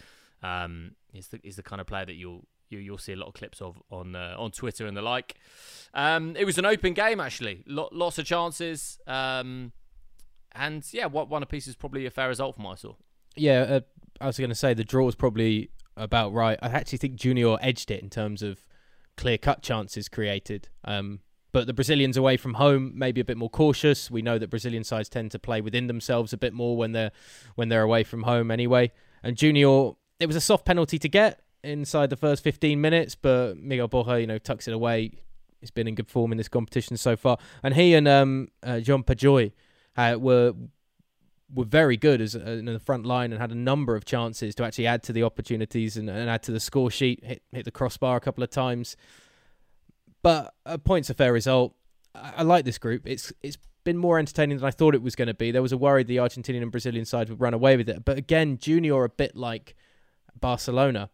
um, 0.42 0.92
he's 1.12 1.28
the, 1.28 1.42
he's 1.44 1.58
the 1.58 1.64
kind 1.64 1.82
of 1.82 1.88
player 1.88 2.06
that 2.06 2.16
you'll 2.16 2.46
you, 2.70 2.80
you'll 2.80 2.98
see 2.98 3.14
a 3.14 3.16
lot 3.16 3.28
of 3.28 3.34
clips 3.34 3.62
of 3.62 3.82
on 3.90 4.16
uh, 4.16 4.36
on 4.38 4.52
Twitter 4.52 4.86
and 4.86 4.96
the 4.96 5.02
like. 5.02 5.36
Um, 5.94 6.36
it 6.36 6.46
was 6.46 6.58
an 6.58 6.66
open 6.66 6.94
game 6.94 7.20
actually, 7.20 7.64
lots 7.68 8.18
of 8.18 8.26
chances, 8.26 9.00
um, 9.08 9.72
and 10.54 10.86
yeah, 10.92 11.06
what 11.06 11.30
one 11.30 11.44
apiece 11.44 11.68
is 11.68 11.76
probably 11.76 12.06
a 12.06 12.12
fair 12.12 12.28
result 12.28 12.56
for 12.56 12.62
Mysore. 12.62 12.98
Yeah, 13.36 13.62
uh, 13.62 13.80
I 14.20 14.28
was 14.28 14.38
going 14.38 14.50
to 14.50 14.56
say 14.56 14.74
the 14.74 14.84
draw 14.84 15.06
was 15.06 15.16
probably 15.16 15.70
about 15.96 16.34
right. 16.34 16.58
I 16.62 16.68
actually 16.68 17.00
think 17.00 17.16
Junior 17.16 17.58
edged 17.62 17.92
it 17.92 18.02
in 18.02 18.10
terms 18.10 18.42
of 18.42 18.60
clear 19.16 19.38
cut 19.38 19.62
chances 19.62 20.08
created. 20.10 20.70
Um, 20.84 21.20
but 21.52 21.66
the 21.66 21.74
Brazilians 21.74 22.18
away 22.18 22.38
from 22.38 22.56
home 22.56 22.92
maybe 22.96 23.22
a 23.22 23.26
bit 23.26 23.38
more 23.38 23.50
cautious. 23.50 24.12
We 24.12 24.22
know 24.22 24.38
that 24.38 24.50
Brazilian 24.50 24.84
sides 24.84 25.10
tend 25.10 25.32
to 25.32 25.40
play 25.40 25.62
within 25.62 25.88
themselves 25.88 26.34
a 26.34 26.38
bit 26.38 26.54
more 26.54 26.78
when 26.78 26.92
they're 26.92 27.12
when 27.56 27.70
they're 27.70 27.82
away 27.82 28.04
from 28.04 28.24
home 28.24 28.52
anyway. 28.52 28.92
And 29.24 29.36
Junior, 29.36 29.94
it 30.20 30.28
was 30.28 30.36
a 30.36 30.42
soft 30.42 30.66
penalty 30.66 31.00
to 31.00 31.10
get 31.10 31.42
inside 31.64 32.10
the 32.10 32.16
first 32.16 32.44
15 32.44 32.80
minutes, 32.80 33.16
but 33.16 33.58
Miguel 33.58 33.88
Borja, 33.88 34.20
you 34.20 34.28
know, 34.28 34.38
tucks 34.38 34.68
it 34.68 34.74
away. 34.74 35.12
He's 35.60 35.72
been 35.72 35.88
in 35.88 35.96
good 35.96 36.08
form 36.08 36.32
in 36.32 36.38
this 36.38 36.48
competition 36.48 36.98
so 36.98 37.16
far, 37.16 37.38
and 37.64 37.74
he 37.74 37.94
and 37.96 38.08
um, 38.08 38.50
uh, 38.62 38.80
John 38.80 39.04
Pajoy 39.04 39.52
uh, 39.96 40.18
were 40.20 40.54
were 41.54 41.66
very 41.66 41.96
good 41.98 42.20
as 42.22 42.36
uh, 42.36 42.40
in 42.40 42.66
the 42.66 42.80
front 42.80 43.06
line 43.06 43.32
and 43.32 43.40
had 43.40 43.52
a 43.52 43.56
number 43.56 43.96
of 43.96 44.06
chances 44.06 44.54
to 44.54 44.64
actually 44.64 44.86
add 44.86 45.02
to 45.02 45.14
the 45.14 45.24
opportunities 45.24 45.96
and, 45.96 46.10
and 46.10 46.30
add 46.30 46.44
to 46.44 46.52
the 46.52 46.60
score 46.60 46.92
sheet. 46.92 47.24
Hit 47.24 47.42
hit 47.52 47.66
the 47.66 47.72
crossbar 47.72 48.18
a 48.18 48.20
couple 48.20 48.44
of 48.44 48.50
times, 48.50 48.96
but 50.22 50.54
a 50.66 50.78
point's 50.78 51.10
a 51.10 51.14
fair 51.14 51.34
result. 51.34 51.74
I, 52.14 52.34
I 52.38 52.44
like 52.44 52.66
this 52.66 52.78
group. 52.78 53.08
It's 53.08 53.34
it's 53.42 53.58
been 53.84 53.98
more 53.98 54.20
entertaining 54.20 54.58
than 54.58 54.66
I 54.66 54.72
thought 54.72 54.94
it 54.94 55.02
was 55.02 55.16
going 55.16 55.30
to 55.30 55.34
be. 55.34 55.50
There 55.50 55.62
was 55.62 55.72
a 55.72 55.78
worry 55.78 56.04
the 56.04 56.18
Argentinian 56.18 56.62
and 56.62 56.72
Brazilian 56.72 57.06
side 57.06 57.30
would 57.30 57.42
run 57.42 57.54
away 57.54 57.78
with 57.78 57.90
it, 57.90 58.06
but 58.06 58.18
again, 58.18 58.58
Junior 58.60 59.04
a 59.06 59.10
bit 59.10 59.36
like 59.36 59.76
Barcelona 60.40 61.10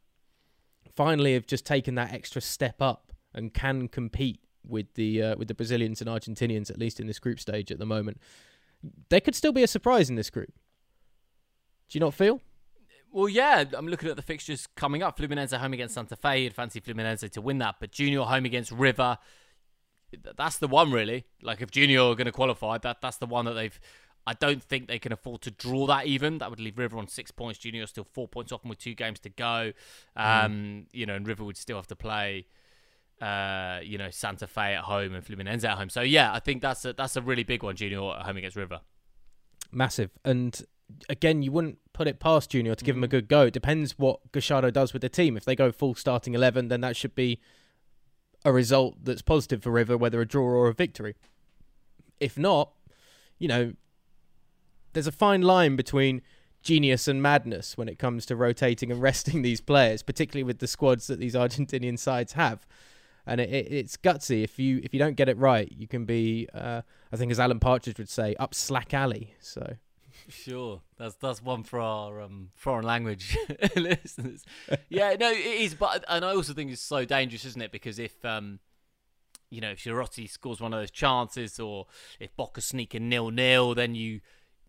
finally 0.96 1.34
have 1.34 1.46
just 1.46 1.66
taken 1.66 1.96
that 1.96 2.14
extra 2.14 2.42
step 2.42 2.82
up 2.82 3.12
and 3.34 3.54
can 3.54 3.88
compete 3.88 4.40
with 4.66 4.94
the 4.96 5.22
uh, 5.22 5.36
with 5.36 5.48
the 5.48 5.54
Brazilians 5.54 6.02
and 6.02 6.10
Argentinians 6.10 6.70
at 6.70 6.78
least 6.78 7.00
in 7.00 7.08
this 7.08 7.20
group 7.20 7.40
stage 7.40 7.72
at 7.72 7.80
the 7.80 7.86
moment. 7.86 8.20
There 9.10 9.22
could 9.22 9.36
still 9.36 9.52
be 9.52 9.64
a 9.64 9.68
surprise 9.68 10.10
in 10.10 10.16
this 10.16 10.30
group. 10.30 10.54
Do 11.90 11.98
you 11.98 12.00
not 12.00 12.14
feel? 12.14 12.42
Well, 13.12 13.30
yeah, 13.30 13.66
I'm 13.78 13.88
looking 13.88 14.10
at 14.10 14.16
the 14.16 14.24
fixtures 14.24 14.68
coming 14.76 15.04
up. 15.04 15.20
Fluminense 15.20 15.56
home 15.56 15.74
against 15.74 15.94
Santa 15.94 16.16
Fe. 16.16 16.44
You'd 16.44 16.56
fancy 16.56 16.82
Fluminense 16.82 17.30
to 17.30 17.42
win 17.42 17.60
that, 17.60 17.76
but 17.80 17.92
Junior 17.92 18.22
home 18.22 18.46
against 18.46 18.72
River. 18.72 19.20
That's 20.36 20.58
the 20.58 20.68
one, 20.68 20.92
really. 20.92 21.26
Like 21.42 21.62
if 21.62 21.70
Junior 21.70 22.02
are 22.02 22.16
going 22.16 22.26
to 22.26 22.32
qualify, 22.32 22.80
that 22.80 23.02
that's 23.02 23.18
the 23.18 23.28
one 23.28 23.46
that 23.46 23.54
they've 23.54 23.80
I 24.26 24.34
don't 24.34 24.64
think 24.64 24.88
they 24.88 25.00
can 25.00 25.12
afford 25.12 25.42
to 25.42 25.52
draw 25.52 25.86
that 25.88 26.06
even. 26.06 26.38
That 26.38 26.50
would 26.50 26.60
leave 26.60 26.78
River 26.78 26.98
on 26.98 27.08
six 27.08 27.32
points. 27.32 27.60
Junior 27.60 27.86
still 27.88 28.06
four 28.06 28.28
points 28.28 28.52
off 28.52 28.62
and 28.64 28.70
with 28.70 28.80
two 28.80 28.96
games 28.96 29.20
to 29.22 29.30
go. 29.30 29.74
Um, 30.16 30.26
mm. 30.26 30.86
You 30.94 31.06
know, 31.06 31.16
and 31.16 31.28
River 31.28 31.44
would 31.44 31.58
still 31.58 31.76
have 31.76 31.88
to 31.88 31.96
play 31.96 32.46
uh, 33.22 33.80
you 33.82 33.98
know, 33.98 34.10
Santa 34.10 34.48
Fe 34.48 34.76
at 34.76 34.84
home 34.84 35.14
and 35.14 35.26
Fluminense 35.26 35.64
at 35.64 35.78
home. 35.78 35.90
So 35.90 36.02
yeah, 36.02 36.34
I 36.34 36.40
think 36.40 36.62
that's 36.62 36.84
a 36.84 36.92
that's 36.94 37.16
a 37.16 37.22
really 37.22 37.44
big 37.44 37.64
one, 37.64 37.76
Junior 37.76 38.16
at 38.16 38.26
home 38.26 38.38
against 38.38 38.58
River. 38.58 38.82
Massive. 39.72 40.12
And 40.26 40.62
again, 41.08 41.42
you 41.42 41.52
wouldn't 41.52 41.80
put 41.94 42.08
it 42.08 42.20
past 42.20 42.52
Junior 42.52 42.76
to 42.76 42.84
give 42.84 42.98
him 42.98 43.04
a 43.04 43.08
good 43.08 43.30
go. 43.30 43.44
It 43.44 43.54
depends 43.54 43.98
what 43.98 44.20
Gallardo 44.34 44.72
does 44.72 44.92
with 44.92 45.02
the 45.02 45.10
team. 45.10 45.38
If 45.38 45.46
they 45.46 45.56
go 45.56 45.72
full 45.72 45.96
starting 45.96 46.34
11, 46.34 46.68
then 46.68 46.82
that 46.82 46.98
should 46.98 47.16
be 47.16 47.40
a 48.44 48.52
result 48.52 48.98
that's 49.04 49.22
positive 49.22 49.64
for 49.64 49.72
River, 49.72 49.98
whether 49.98 50.20
a 50.20 50.28
draw 50.28 50.44
or 50.44 50.68
a 50.68 50.74
victory. 50.74 51.16
If 52.20 52.38
not, 52.38 52.74
you 53.40 53.48
know, 53.48 53.74
there's 54.94 55.08
a 55.08 55.12
fine 55.12 55.42
line 55.42 55.76
between 55.76 56.22
genius 56.62 57.08
and 57.08 57.22
madness 57.22 57.78
when 57.78 57.90
it 57.90 58.00
comes 58.00 58.26
to 58.28 58.36
rotating 58.36 58.92
and 58.92 59.02
resting 59.02 59.42
these 59.42 59.62
players, 59.62 60.02
particularly 60.02 60.44
with 60.44 60.60
the 60.60 60.68
squads 60.68 61.08
that 61.08 61.20
these 61.20 61.36
Argentinian 61.36 62.00
sides 62.00 62.34
have. 62.34 62.66
And 63.26 63.40
it, 63.40 63.50
it, 63.50 63.72
it's 63.72 63.96
gutsy 63.96 64.44
if 64.44 64.60
you 64.60 64.82
if 64.84 64.94
you 64.94 65.00
don't 65.00 65.16
get 65.16 65.30
it 65.30 65.38
right, 65.38 65.72
you 65.72 65.88
can 65.88 66.06
be, 66.06 66.48
uh, 66.54 66.82
I 67.12 67.16
think, 67.16 67.32
as 67.32 67.40
Alan 67.40 67.60
Partridge 67.60 67.98
would 67.98 68.10
say, 68.10 68.36
up 68.36 68.54
slack 68.54 68.94
alley. 68.94 69.36
So 69.40 69.78
Sure, 70.30 70.82
that's 70.98 71.16
that's 71.16 71.42
one 71.42 71.64
for 71.64 71.80
our 71.80 72.22
um, 72.22 72.50
foreign 72.56 72.86
language 72.86 73.38
listeners. 73.76 74.44
Yeah, 74.90 75.16
no, 75.20 75.32
it 75.32 75.38
is, 75.38 75.76
but 75.76 76.04
and 76.08 76.24
I 76.24 76.36
also 76.36 76.54
think 76.54 76.72
it's 76.72 76.82
so 76.82 77.06
dangerous, 77.06 77.46
isn't 77.46 77.62
it? 77.62 77.72
Because 77.72 78.00
if 78.00 78.24
um, 78.24 78.60
you 79.50 79.62
know, 79.62 79.72
if 79.72 79.80
Girotti 79.80 80.30
scores 80.30 80.62
one 80.62 80.74
of 80.74 80.80
those 80.80 80.92
chances, 80.92 81.60
or 81.60 81.88
if 82.20 82.36
Boca 82.36 82.62
sneak 82.62 82.94
a 82.94 83.00
nil 83.00 83.32
nil, 83.32 83.76
then 83.76 83.96
you 83.96 84.22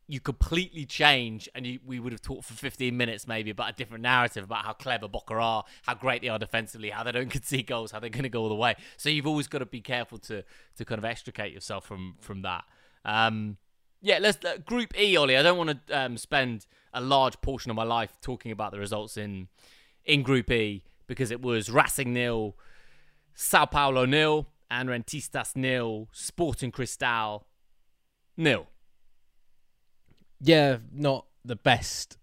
you 0.06 0.20
completely 0.20 0.84
change, 0.84 1.48
and 1.54 1.66
you, 1.66 1.78
we 1.84 1.98
would 1.98 2.12
have 2.12 2.20
talked 2.20 2.44
for 2.44 2.54
15 2.54 2.94
minutes 2.96 3.26
maybe 3.26 3.50
about 3.50 3.70
a 3.70 3.72
different 3.72 4.02
narrative 4.02 4.44
about 4.44 4.64
how 4.64 4.72
clever 4.72 5.08
Boca 5.08 5.34
are, 5.34 5.64
how 5.82 5.94
great 5.94 6.20
they 6.20 6.28
are 6.28 6.38
defensively, 6.38 6.90
how 6.90 7.02
they 7.02 7.12
don't 7.12 7.30
concede 7.30 7.66
goals, 7.66 7.90
how 7.90 8.00
they're 8.00 8.10
going 8.10 8.24
to 8.24 8.28
go 8.28 8.42
all 8.42 8.48
the 8.48 8.54
way. 8.54 8.74
So 8.96 9.08
you've 9.08 9.26
always 9.26 9.48
got 9.48 9.58
to 9.58 9.66
be 9.66 9.80
careful 9.80 10.18
to 10.18 10.44
to 10.76 10.84
kind 10.84 10.98
of 10.98 11.04
extricate 11.04 11.52
yourself 11.52 11.86
from 11.86 12.16
from 12.20 12.42
that. 12.42 12.64
Um, 13.04 13.56
yeah, 14.02 14.18
let's 14.20 14.44
uh, 14.44 14.58
Group 14.58 14.98
E, 14.98 15.16
Ollie. 15.16 15.36
I 15.36 15.42
don't 15.42 15.56
want 15.56 15.86
to 15.86 15.98
um, 15.98 16.18
spend 16.18 16.66
a 16.92 17.00
large 17.00 17.40
portion 17.40 17.70
of 17.70 17.76
my 17.76 17.84
life 17.84 18.18
talking 18.20 18.52
about 18.52 18.72
the 18.72 18.78
results 18.78 19.16
in 19.16 19.48
in 20.04 20.22
Group 20.22 20.50
E 20.50 20.84
because 21.06 21.30
it 21.30 21.40
was 21.40 21.70
Racing 21.70 22.12
nil, 22.12 22.56
Sao 23.34 23.64
Paulo 23.64 24.04
nil, 24.04 24.46
and 24.70 24.88
Rentistas 24.88 25.56
nil, 25.56 26.08
Sporting 26.12 26.70
Cristal 26.70 27.46
nil. 28.36 28.66
Yeah, 30.40 30.78
not 30.92 31.26
the 31.44 31.56
best 31.56 32.16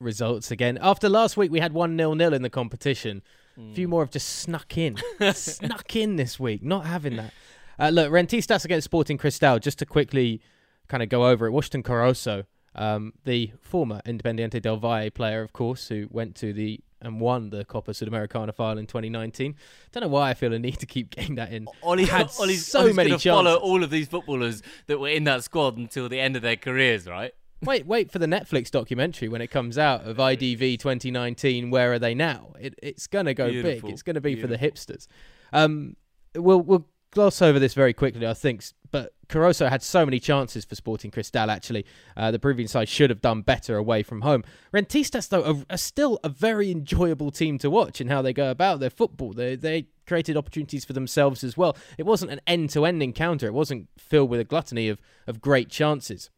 results 0.00 0.50
again. 0.50 0.78
After 0.80 1.08
last 1.08 1.36
week, 1.36 1.50
we 1.50 1.60
had 1.60 1.72
one 1.72 1.96
nil 1.96 2.14
nil 2.14 2.34
in 2.34 2.42
the 2.42 2.50
competition. 2.50 3.22
Mm. 3.58 3.72
A 3.72 3.74
few 3.74 3.88
more 3.88 4.02
have 4.02 4.10
just 4.10 4.28
snuck 4.28 4.76
in, 4.76 4.96
snuck 5.32 5.96
in 5.96 6.16
this 6.16 6.38
week. 6.38 6.62
Not 6.62 6.86
having 6.86 7.16
that. 7.16 7.32
Uh, 7.78 7.88
look, 7.90 8.10
Rentistas 8.10 8.64
against 8.64 8.84
Sporting 8.84 9.18
Cristal. 9.18 9.58
Just 9.58 9.78
to 9.78 9.86
quickly 9.86 10.40
kind 10.88 11.02
of 11.02 11.08
go 11.08 11.26
over 11.26 11.46
it. 11.46 11.50
Washington 11.50 11.82
Corozo, 11.82 12.44
um, 12.74 13.12
the 13.24 13.52
former 13.60 14.00
Independiente 14.06 14.60
del 14.60 14.76
Valle 14.76 15.10
player, 15.10 15.42
of 15.42 15.52
course, 15.52 15.88
who 15.88 16.06
went 16.10 16.34
to 16.36 16.52
the 16.52 16.80
and 17.02 17.20
won 17.20 17.50
the 17.50 17.64
Copa 17.64 17.92
Sudamericana 17.92 18.54
final 18.54 18.78
in 18.78 18.86
2019. 18.86 19.54
Don't 19.92 20.02
know 20.02 20.08
why 20.08 20.30
I 20.30 20.34
feel 20.34 20.52
a 20.52 20.58
need 20.58 20.78
to 20.78 20.86
keep 20.86 21.10
getting 21.10 21.34
that 21.36 21.52
in. 21.52 21.66
Ollie 21.82 22.06
had 22.06 22.30
Ollie's, 22.40 22.66
so 22.66 22.80
Ollie's 22.80 22.96
many 22.96 23.10
chances. 23.10 23.30
follow 23.30 23.56
all 23.56 23.84
of 23.84 23.90
these 23.90 24.08
footballers 24.08 24.62
that 24.86 24.98
were 24.98 25.08
in 25.08 25.24
that 25.24 25.44
squad 25.44 25.76
until 25.76 26.08
the 26.08 26.18
end 26.18 26.36
of 26.36 26.42
their 26.42 26.56
careers, 26.56 27.06
right? 27.06 27.32
Wait, 27.62 27.86
wait 27.86 28.10
for 28.10 28.18
the 28.18 28.26
Netflix 28.26 28.70
documentary 28.70 29.28
when 29.28 29.40
it 29.40 29.48
comes 29.48 29.78
out 29.78 30.04
of 30.04 30.16
IDV 30.18 30.78
2019. 30.78 31.70
Where 31.70 31.92
are 31.92 31.98
they 31.98 32.14
now? 32.14 32.54
It, 32.58 32.74
it's 32.82 33.06
gonna 33.06 33.34
go 33.34 33.50
Beautiful. 33.50 33.88
big. 33.88 33.92
It's 33.92 34.02
gonna 34.02 34.20
be 34.20 34.34
Beautiful. 34.34 34.56
for 34.56 34.60
the 34.60 34.70
hipsters. 34.70 35.06
Um, 35.52 35.96
we'll 36.34 36.60
we'll 36.60 36.86
gloss 37.16 37.40
over 37.40 37.58
this 37.58 37.74
very 37.74 37.94
quickly, 37.94 38.26
I 38.26 38.34
think. 38.34 38.62
But 38.90 39.14
Corozo 39.28 39.68
had 39.68 39.82
so 39.82 40.04
many 40.04 40.20
chances 40.20 40.64
for 40.64 40.74
Sporting 40.74 41.10
Cristal, 41.10 41.50
actually. 41.50 41.84
Uh, 42.16 42.30
the 42.30 42.38
Peruvian 42.38 42.68
side 42.68 42.88
should 42.88 43.10
have 43.10 43.20
done 43.20 43.42
better 43.42 43.76
away 43.76 44.02
from 44.02 44.20
home. 44.20 44.44
Rentistas, 44.72 45.28
though, 45.28 45.42
are, 45.42 45.64
are, 45.70 45.78
still 45.78 46.20
a 46.22 46.28
very 46.28 46.70
enjoyable 46.70 47.30
team 47.30 47.58
to 47.58 47.70
watch 47.70 48.00
in 48.00 48.08
how 48.08 48.22
they 48.22 48.32
go 48.32 48.50
about 48.50 48.80
their 48.80 48.90
football. 48.90 49.32
They, 49.32 49.56
they 49.56 49.88
created 50.06 50.36
opportunities 50.36 50.84
for 50.84 50.92
themselves 50.92 51.42
as 51.42 51.56
well. 51.56 51.76
It 51.98 52.04
wasn't 52.04 52.32
an 52.32 52.40
end 52.46 52.70
to 52.70 52.84
end 52.84 53.02
encounter, 53.02 53.46
it 53.46 53.54
wasn't 53.54 53.88
filled 53.98 54.30
with 54.30 54.40
a 54.40 54.44
gluttony 54.44 54.88
of, 54.88 55.00
of 55.26 55.40
great 55.40 55.70
chances. 55.70 56.30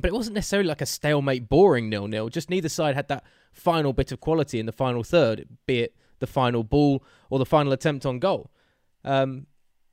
But 0.00 0.08
it 0.08 0.14
wasn't 0.14 0.34
necessarily 0.34 0.68
like 0.68 0.80
a 0.80 0.86
stalemate, 0.86 1.48
boring 1.48 1.88
nil 1.88 2.06
nil. 2.06 2.28
Just 2.28 2.50
neither 2.50 2.68
side 2.68 2.94
had 2.94 3.08
that 3.08 3.24
final 3.52 3.92
bit 3.92 4.12
of 4.12 4.20
quality 4.20 4.60
in 4.60 4.66
the 4.66 4.72
final 4.72 5.02
third, 5.02 5.48
be 5.66 5.80
it 5.80 5.94
the 6.20 6.26
final 6.26 6.64
ball 6.64 7.04
or 7.30 7.38
the 7.38 7.46
final 7.46 7.72
attempt 7.72 8.04
on 8.04 8.18
goal. 8.18 8.50
Um, 9.04 9.46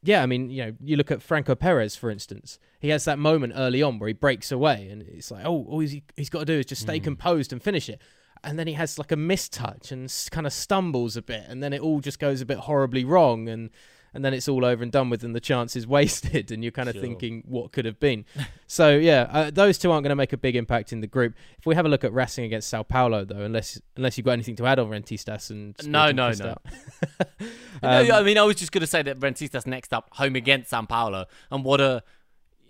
yeah, 0.04 0.22
I 0.22 0.28
mean, 0.28 0.50
you 0.52 0.66
know, 0.66 0.74
you 0.80 0.98
look 0.98 1.10
at 1.10 1.22
Franco 1.22 1.56
Perez, 1.56 1.96
for 1.96 2.12
instance. 2.12 2.60
He 2.80 2.90
has 2.90 3.06
that 3.06 3.18
moment 3.18 3.54
early 3.56 3.82
on 3.82 3.98
where 3.98 4.08
he 4.08 4.14
breaks 4.14 4.52
away, 4.52 4.88
and 4.92 5.02
it's 5.02 5.32
like, 5.32 5.46
oh, 5.46 5.66
all 5.68 5.80
he's, 5.80 6.00
he's 6.16 6.30
got 6.30 6.40
to 6.40 6.46
do 6.46 6.60
is 6.60 6.68
just 6.68 6.84
stay 6.84 7.00
mm. 7.00 7.04
composed 7.04 7.52
and 7.52 7.62
finish 7.62 7.90
it. 7.90 8.00
And 8.44 8.60
then 8.60 8.68
he 8.68 8.74
has 8.74 9.00
like 9.00 9.12
a 9.12 9.16
mistouch 9.16 9.92
and 9.92 10.14
kind 10.30 10.46
of 10.46 10.54
stumbles 10.54 11.18
a 11.18 11.24
bit, 11.24 11.46
and 11.48 11.64
then 11.64 11.74
it 11.74 11.82
all 11.82 12.02
just 12.02 12.20
goes 12.20 12.42
a 12.42 12.46
bit 12.46 12.60
horribly 12.60 13.04
wrong. 13.04 13.50
And 13.50 13.72
and 14.16 14.24
then 14.24 14.34
it's 14.34 14.48
all 14.48 14.64
over 14.64 14.82
and 14.82 14.92
done 14.92 15.10
with, 15.10 15.24
and 15.24 15.36
the 15.36 15.42
chance 15.42 15.76
is 15.76 15.86
wasted, 15.98 16.50
and 16.50 16.64
you're 16.64 16.72
kind 16.72 16.90
of 16.90 16.96
sure. 16.96 17.02
thinking 17.02 17.44
what 17.46 17.72
could 17.72 17.86
have 17.86 18.00
been. 18.00 18.26
so 18.68 18.96
yeah, 18.96 19.28
uh, 19.30 19.52
those 19.52 19.78
two 19.78 19.92
aren't 19.92 20.04
going 20.04 20.10
to 20.10 20.16
make 20.16 20.34
a 20.34 20.38
big 20.38 20.56
impact 20.56 20.94
in 20.94 21.02
the 21.02 21.08
group. 21.08 21.36
If 21.60 21.66
we 21.66 21.76
have 21.76 21.86
a 21.86 21.90
look 21.90 22.04
at 22.04 22.14
Racing 22.14 22.46
against 22.46 22.70
Sao 22.70 22.84
Paulo, 22.84 23.26
though, 23.26 23.42
unless 23.42 23.80
unless 23.98 24.18
you've 24.18 24.26
got 24.26 24.32
anything 24.32 24.56
to 24.56 24.66
add 24.66 24.80
on 24.80 24.90
Rentistas 24.90 25.52
and 25.52 25.76
no, 25.86 26.12
no, 26.12 26.32
no. 26.32 26.56
um, 27.84 28.08
no. 28.08 28.20
I 28.20 28.24
mean, 28.24 28.38
I 28.38 28.44
was 28.44 28.56
just 28.56 28.72
going 28.72 28.82
to 28.82 28.88
say 28.88 29.02
that 29.04 29.20
Rentistas 29.20 29.68
next 29.68 29.94
up 29.94 30.10
home 30.14 30.36
against 30.36 30.70
Sao 30.70 30.82
Paulo, 30.84 31.26
and 31.52 31.64
what 31.66 31.82
a 31.82 32.04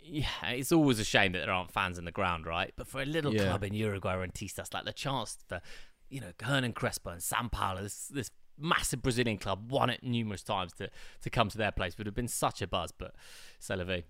yeah, 0.07 0.27
it's 0.49 0.71
always 0.71 0.99
a 0.99 1.03
shame 1.03 1.31
that 1.31 1.45
there 1.45 1.51
aren't 1.51 1.71
fans 1.71 1.97
in 1.97 2.05
the 2.05 2.11
ground, 2.11 2.45
right? 2.45 2.71
But 2.75 2.87
for 2.87 3.01
a 3.01 3.05
little 3.05 3.33
yeah. 3.33 3.45
club 3.45 3.63
in 3.63 3.73
Uruguay, 3.73 4.15
Rentistas, 4.15 4.73
like 4.73 4.85
the 4.85 4.93
chance 4.93 5.37
for 5.47 5.61
you 6.09 6.21
know 6.21 6.31
Hernan 6.41 6.73
Crespo 6.73 7.11
and 7.11 7.23
Sao 7.23 7.47
Paulo, 7.51 7.83
this, 7.83 8.07
this 8.07 8.31
massive 8.57 9.01
Brazilian 9.01 9.37
club, 9.37 9.71
won 9.71 9.89
it 9.89 10.03
numerous 10.03 10.43
times 10.43 10.73
to, 10.73 10.89
to 11.21 11.29
come 11.29 11.49
to 11.49 11.57
their 11.57 11.71
place. 11.71 11.97
Would 11.97 12.07
have 12.07 12.15
been 12.15 12.27
such 12.27 12.61
a 12.61 12.67
buzz, 12.67 12.91
but 12.91 13.13
c'est. 13.59 14.03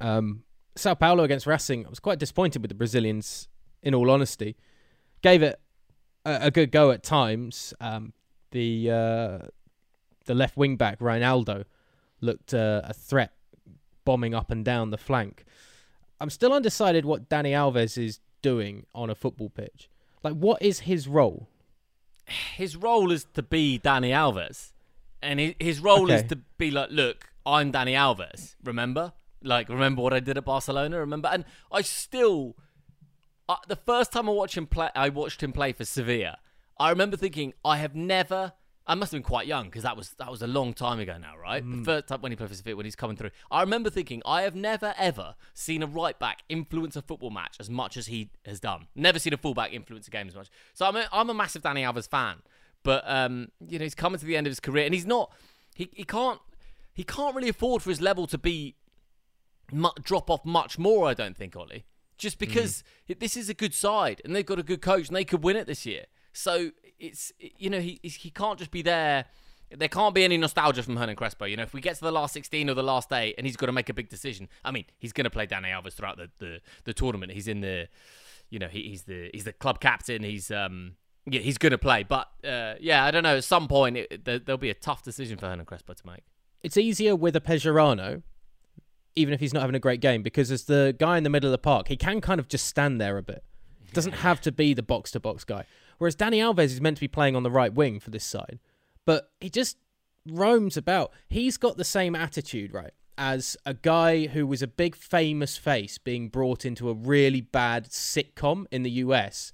Um, 0.00 0.44
Sao 0.74 0.94
Paulo 0.94 1.22
against 1.22 1.46
Racing, 1.46 1.86
I 1.86 1.90
was 1.90 2.00
quite 2.00 2.18
disappointed 2.18 2.62
with 2.62 2.70
the 2.70 2.74
Brazilians, 2.74 3.48
in 3.82 3.94
all 3.94 4.10
honesty. 4.10 4.56
Gave 5.22 5.42
it 5.42 5.60
a, 6.24 6.46
a 6.46 6.50
good 6.50 6.72
go 6.72 6.90
at 6.90 7.02
times. 7.02 7.74
Um, 7.80 8.12
the 8.52 8.90
uh, 8.90 9.38
the 10.26 10.34
left 10.34 10.56
wing 10.56 10.76
back, 10.76 11.00
Reinaldo, 11.00 11.64
looked 12.20 12.54
uh, 12.54 12.82
a 12.84 12.94
threat, 12.94 13.32
bombing 14.04 14.34
up 14.34 14.50
and 14.50 14.64
down 14.64 14.90
the 14.90 14.98
flank. 14.98 15.44
I'm 16.20 16.30
still 16.30 16.52
undecided 16.52 17.04
what 17.04 17.28
Dani 17.28 17.50
Alves 17.50 17.98
is 17.98 18.20
doing 18.42 18.86
on 18.94 19.10
a 19.10 19.14
football 19.14 19.50
pitch. 19.50 19.90
Like, 20.22 20.34
what 20.34 20.62
is 20.62 20.80
his 20.80 21.08
role? 21.08 21.48
His 22.26 22.76
role 22.76 23.10
is 23.10 23.24
to 23.34 23.42
be 23.42 23.78
Dani 23.82 24.10
Alves, 24.10 24.72
and 25.20 25.54
his 25.60 25.80
role 25.80 26.04
okay. 26.04 26.16
is 26.16 26.22
to 26.24 26.36
be 26.58 26.70
like, 26.70 26.90
look, 26.90 27.32
I'm 27.44 27.72
Dani 27.72 27.92
Alves. 27.92 28.56
Remember, 28.62 29.12
like, 29.42 29.68
remember 29.68 30.02
what 30.02 30.12
I 30.12 30.20
did 30.20 30.36
at 30.36 30.44
Barcelona. 30.44 30.98
Remember, 30.98 31.28
and 31.28 31.44
I 31.70 31.82
still, 31.82 32.56
uh, 33.48 33.56
the 33.68 33.76
first 33.76 34.12
time 34.12 34.28
I 34.28 34.32
watched 34.32 34.56
him 34.56 34.66
play, 34.66 34.88
I 34.94 35.08
watched 35.08 35.42
him 35.42 35.52
play 35.52 35.72
for 35.72 35.84
Sevilla. 35.84 36.38
I 36.78 36.90
remember 36.90 37.16
thinking, 37.16 37.54
I 37.64 37.76
have 37.78 37.94
never 37.94 38.52
I 38.86 38.94
must 38.96 39.12
have 39.12 39.18
been 39.18 39.26
quite 39.26 39.46
young 39.46 39.66
because 39.66 39.84
that 39.84 39.96
was 39.96 40.10
that 40.18 40.30
was 40.30 40.42
a 40.42 40.46
long 40.46 40.74
time 40.74 40.98
ago 40.98 41.16
now, 41.16 41.36
right? 41.36 41.64
Mm. 41.64 41.78
The 41.78 41.84
first 41.84 42.08
time 42.08 42.20
when 42.20 42.32
he 42.32 42.36
played 42.36 42.48
for 42.48 42.54
Sevilla, 42.54 42.76
when 42.76 42.86
he's 42.86 42.96
coming 42.96 43.16
through, 43.16 43.30
I 43.50 43.60
remember 43.60 43.90
thinking 43.90 44.22
I 44.26 44.42
have 44.42 44.56
never 44.56 44.94
ever 44.98 45.36
seen 45.54 45.82
a 45.82 45.86
right 45.86 46.18
back 46.18 46.42
influence 46.48 46.96
a 46.96 47.02
football 47.02 47.30
match 47.30 47.56
as 47.60 47.70
much 47.70 47.96
as 47.96 48.06
he 48.06 48.30
has 48.44 48.58
done. 48.58 48.88
Never 48.94 49.18
seen 49.18 49.32
a 49.32 49.36
fullback 49.36 49.72
influence 49.72 50.08
a 50.08 50.10
game 50.10 50.26
as 50.26 50.34
much. 50.34 50.50
So 50.74 50.86
I'm 50.86 50.96
a, 50.96 51.08
I'm 51.12 51.30
a 51.30 51.34
massive 51.34 51.62
Dani 51.62 51.80
Alves 51.80 52.08
fan, 52.08 52.38
but 52.82 53.04
um, 53.06 53.48
you 53.66 53.78
know 53.78 53.84
he's 53.84 53.94
coming 53.94 54.18
to 54.18 54.26
the 54.26 54.36
end 54.36 54.46
of 54.46 54.50
his 54.50 54.60
career 54.60 54.84
and 54.84 54.94
he's 54.94 55.06
not 55.06 55.32
he 55.74 55.88
he 55.92 56.04
can't 56.04 56.40
he 56.92 57.04
can't 57.04 57.36
really 57.36 57.48
afford 57.48 57.82
for 57.82 57.90
his 57.90 58.00
level 58.00 58.26
to 58.26 58.38
be 58.38 58.74
drop 60.02 60.28
off 60.28 60.44
much 60.44 60.78
more. 60.78 61.06
I 61.06 61.14
don't 61.14 61.36
think 61.36 61.56
Ollie, 61.56 61.84
just 62.18 62.38
because 62.38 62.82
mm. 63.08 63.18
this 63.20 63.36
is 63.36 63.48
a 63.48 63.54
good 63.54 63.74
side 63.74 64.20
and 64.24 64.34
they've 64.34 64.44
got 64.44 64.58
a 64.58 64.64
good 64.64 64.82
coach 64.82 65.06
and 65.06 65.16
they 65.16 65.24
could 65.24 65.44
win 65.44 65.56
it 65.56 65.68
this 65.68 65.86
year. 65.86 66.06
So 66.32 66.70
it's 67.02 67.32
you 67.38 67.68
know 67.68 67.80
he 67.80 68.00
he 68.02 68.30
can't 68.30 68.58
just 68.58 68.70
be 68.70 68.80
there. 68.80 69.26
There 69.70 69.88
can't 69.88 70.14
be 70.14 70.22
any 70.22 70.36
nostalgia 70.36 70.82
from 70.82 70.96
Hernan 70.96 71.16
Crespo. 71.16 71.46
You 71.46 71.56
know, 71.56 71.62
if 71.62 71.72
we 71.72 71.80
get 71.80 71.94
to 71.96 72.02
the 72.02 72.12
last 72.12 72.34
16 72.34 72.68
or 72.68 72.74
the 72.74 72.82
last 72.82 73.10
eight 73.10 73.34
and 73.38 73.46
he's 73.46 73.56
got 73.56 73.66
to 73.66 73.72
make 73.72 73.88
a 73.88 73.94
big 73.94 74.10
decision, 74.10 74.48
I 74.62 74.70
mean, 74.70 74.84
he's 74.98 75.14
going 75.14 75.24
to 75.24 75.30
play 75.30 75.46
Dani 75.46 75.72
Alves 75.72 75.94
throughout 75.94 76.18
the, 76.18 76.28
the, 76.38 76.60
the 76.84 76.92
tournament. 76.92 77.32
He's 77.32 77.48
in 77.48 77.62
the, 77.62 77.88
you 78.50 78.58
know, 78.58 78.68
he, 78.68 78.82
he's 78.82 79.04
the 79.04 79.30
he's 79.32 79.44
the 79.44 79.52
club 79.54 79.80
captain. 79.80 80.22
He's 80.22 80.50
um 80.50 80.96
yeah 81.26 81.40
he's 81.40 81.58
going 81.58 81.72
to 81.72 81.78
play. 81.78 82.02
But 82.02 82.28
uh, 82.44 82.74
yeah, 82.80 83.04
I 83.04 83.10
don't 83.10 83.22
know. 83.22 83.38
At 83.38 83.44
some 83.44 83.66
point, 83.66 83.96
it, 83.96 84.24
there, 84.24 84.38
there'll 84.38 84.58
be 84.58 84.70
a 84.70 84.74
tough 84.74 85.02
decision 85.02 85.38
for 85.38 85.46
Hernan 85.46 85.66
Crespo 85.66 85.94
to 85.94 86.06
make. 86.06 86.22
It's 86.62 86.76
easier 86.76 87.16
with 87.16 87.34
a 87.34 87.40
Pellerano, 87.40 88.22
even 89.16 89.34
if 89.34 89.40
he's 89.40 89.54
not 89.54 89.60
having 89.60 89.74
a 89.74 89.80
great 89.80 90.00
game, 90.00 90.22
because 90.22 90.50
as 90.50 90.64
the 90.64 90.94
guy 90.96 91.16
in 91.16 91.24
the 91.24 91.30
middle 91.30 91.48
of 91.48 91.52
the 91.52 91.58
park, 91.58 91.88
he 91.88 91.96
can 91.96 92.20
kind 92.20 92.38
of 92.38 92.46
just 92.46 92.66
stand 92.66 93.00
there 93.00 93.18
a 93.18 93.22
bit. 93.22 93.42
Doesn't 93.92 94.12
have 94.12 94.40
to 94.42 94.52
be 94.52 94.74
the 94.74 94.82
box 94.82 95.10
to 95.12 95.20
box 95.20 95.44
guy. 95.44 95.66
Whereas 95.98 96.16
Dani 96.16 96.38
Alves 96.38 96.64
is 96.64 96.80
meant 96.80 96.96
to 96.98 97.02
be 97.02 97.08
playing 97.08 97.36
on 97.36 97.42
the 97.42 97.50
right 97.50 97.72
wing 97.72 98.00
for 98.00 98.10
this 98.10 98.24
side, 98.24 98.58
but 99.04 99.30
he 99.40 99.50
just 99.50 99.76
roams 100.26 100.76
about. 100.76 101.12
He's 101.28 101.56
got 101.56 101.76
the 101.76 101.84
same 101.84 102.14
attitude, 102.14 102.72
right? 102.72 102.92
As 103.18 103.56
a 103.66 103.74
guy 103.74 104.26
who 104.26 104.46
was 104.46 104.62
a 104.62 104.66
big 104.66 104.96
famous 104.96 105.56
face 105.56 105.98
being 105.98 106.28
brought 106.28 106.64
into 106.64 106.88
a 106.88 106.94
really 106.94 107.40
bad 107.40 107.90
sitcom 107.90 108.66
in 108.70 108.82
the 108.82 108.90
US 108.90 109.52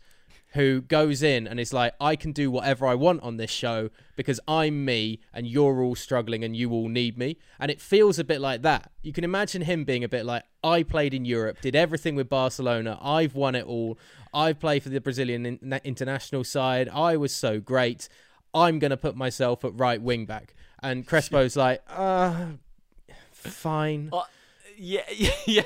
who 0.53 0.80
goes 0.80 1.22
in 1.22 1.46
and 1.46 1.61
is 1.61 1.72
like, 1.72 1.94
I 2.01 2.16
can 2.16 2.32
do 2.32 2.51
whatever 2.51 2.86
I 2.86 2.94
want 2.94 3.22
on 3.22 3.36
this 3.36 3.51
show 3.51 3.90
because 4.16 4.40
I'm 4.49 4.84
me 4.84 5.20
and 5.32 5.46
you're 5.46 5.82
all 5.82 5.94
struggling 5.94 6.42
and 6.42 6.57
you 6.57 6.72
all 6.72 6.88
need 6.88 7.18
me. 7.18 7.36
And 7.61 7.70
it 7.70 7.80
feels 7.80 8.18
a 8.18 8.24
bit 8.24 8.40
like 8.40 8.62
that. 8.62 8.90
You 9.03 9.12
can 9.12 9.24
imagine 9.24 9.62
him 9.62 9.84
being 9.84 10.05
a 10.05 10.09
bit 10.09 10.24
like, 10.24 10.44
I 10.64 10.82
played 10.82 11.12
in 11.12 11.24
Europe, 11.24 11.61
did 11.61 11.76
everything 11.76 12.14
with 12.14 12.28
Barcelona, 12.28 12.99
I've 13.03 13.34
won 13.34 13.55
it 13.55 13.66
all. 13.66 13.99
I 14.32 14.53
play 14.53 14.80
for 14.80 14.88
the 14.88 15.01
Brazilian 15.01 15.44
in- 15.44 15.80
international 15.84 16.44
side. 16.44 16.88
I 16.88 17.16
was 17.16 17.34
so 17.34 17.61
great. 17.61 18.09
I'm 18.55 18.78
going 18.78 18.90
to 18.90 18.96
put 18.96 19.16
myself 19.16 19.64
at 19.64 19.78
right 19.78 20.01
wing 20.01 20.24
back. 20.24 20.55
And 20.82 21.07
Crespo's 21.07 21.57
like, 21.57 21.82
uh, 21.88 22.46
fine. 23.30 24.09
Uh, 24.12 24.22
yeah, 24.76 25.03
yeah. 25.46 25.62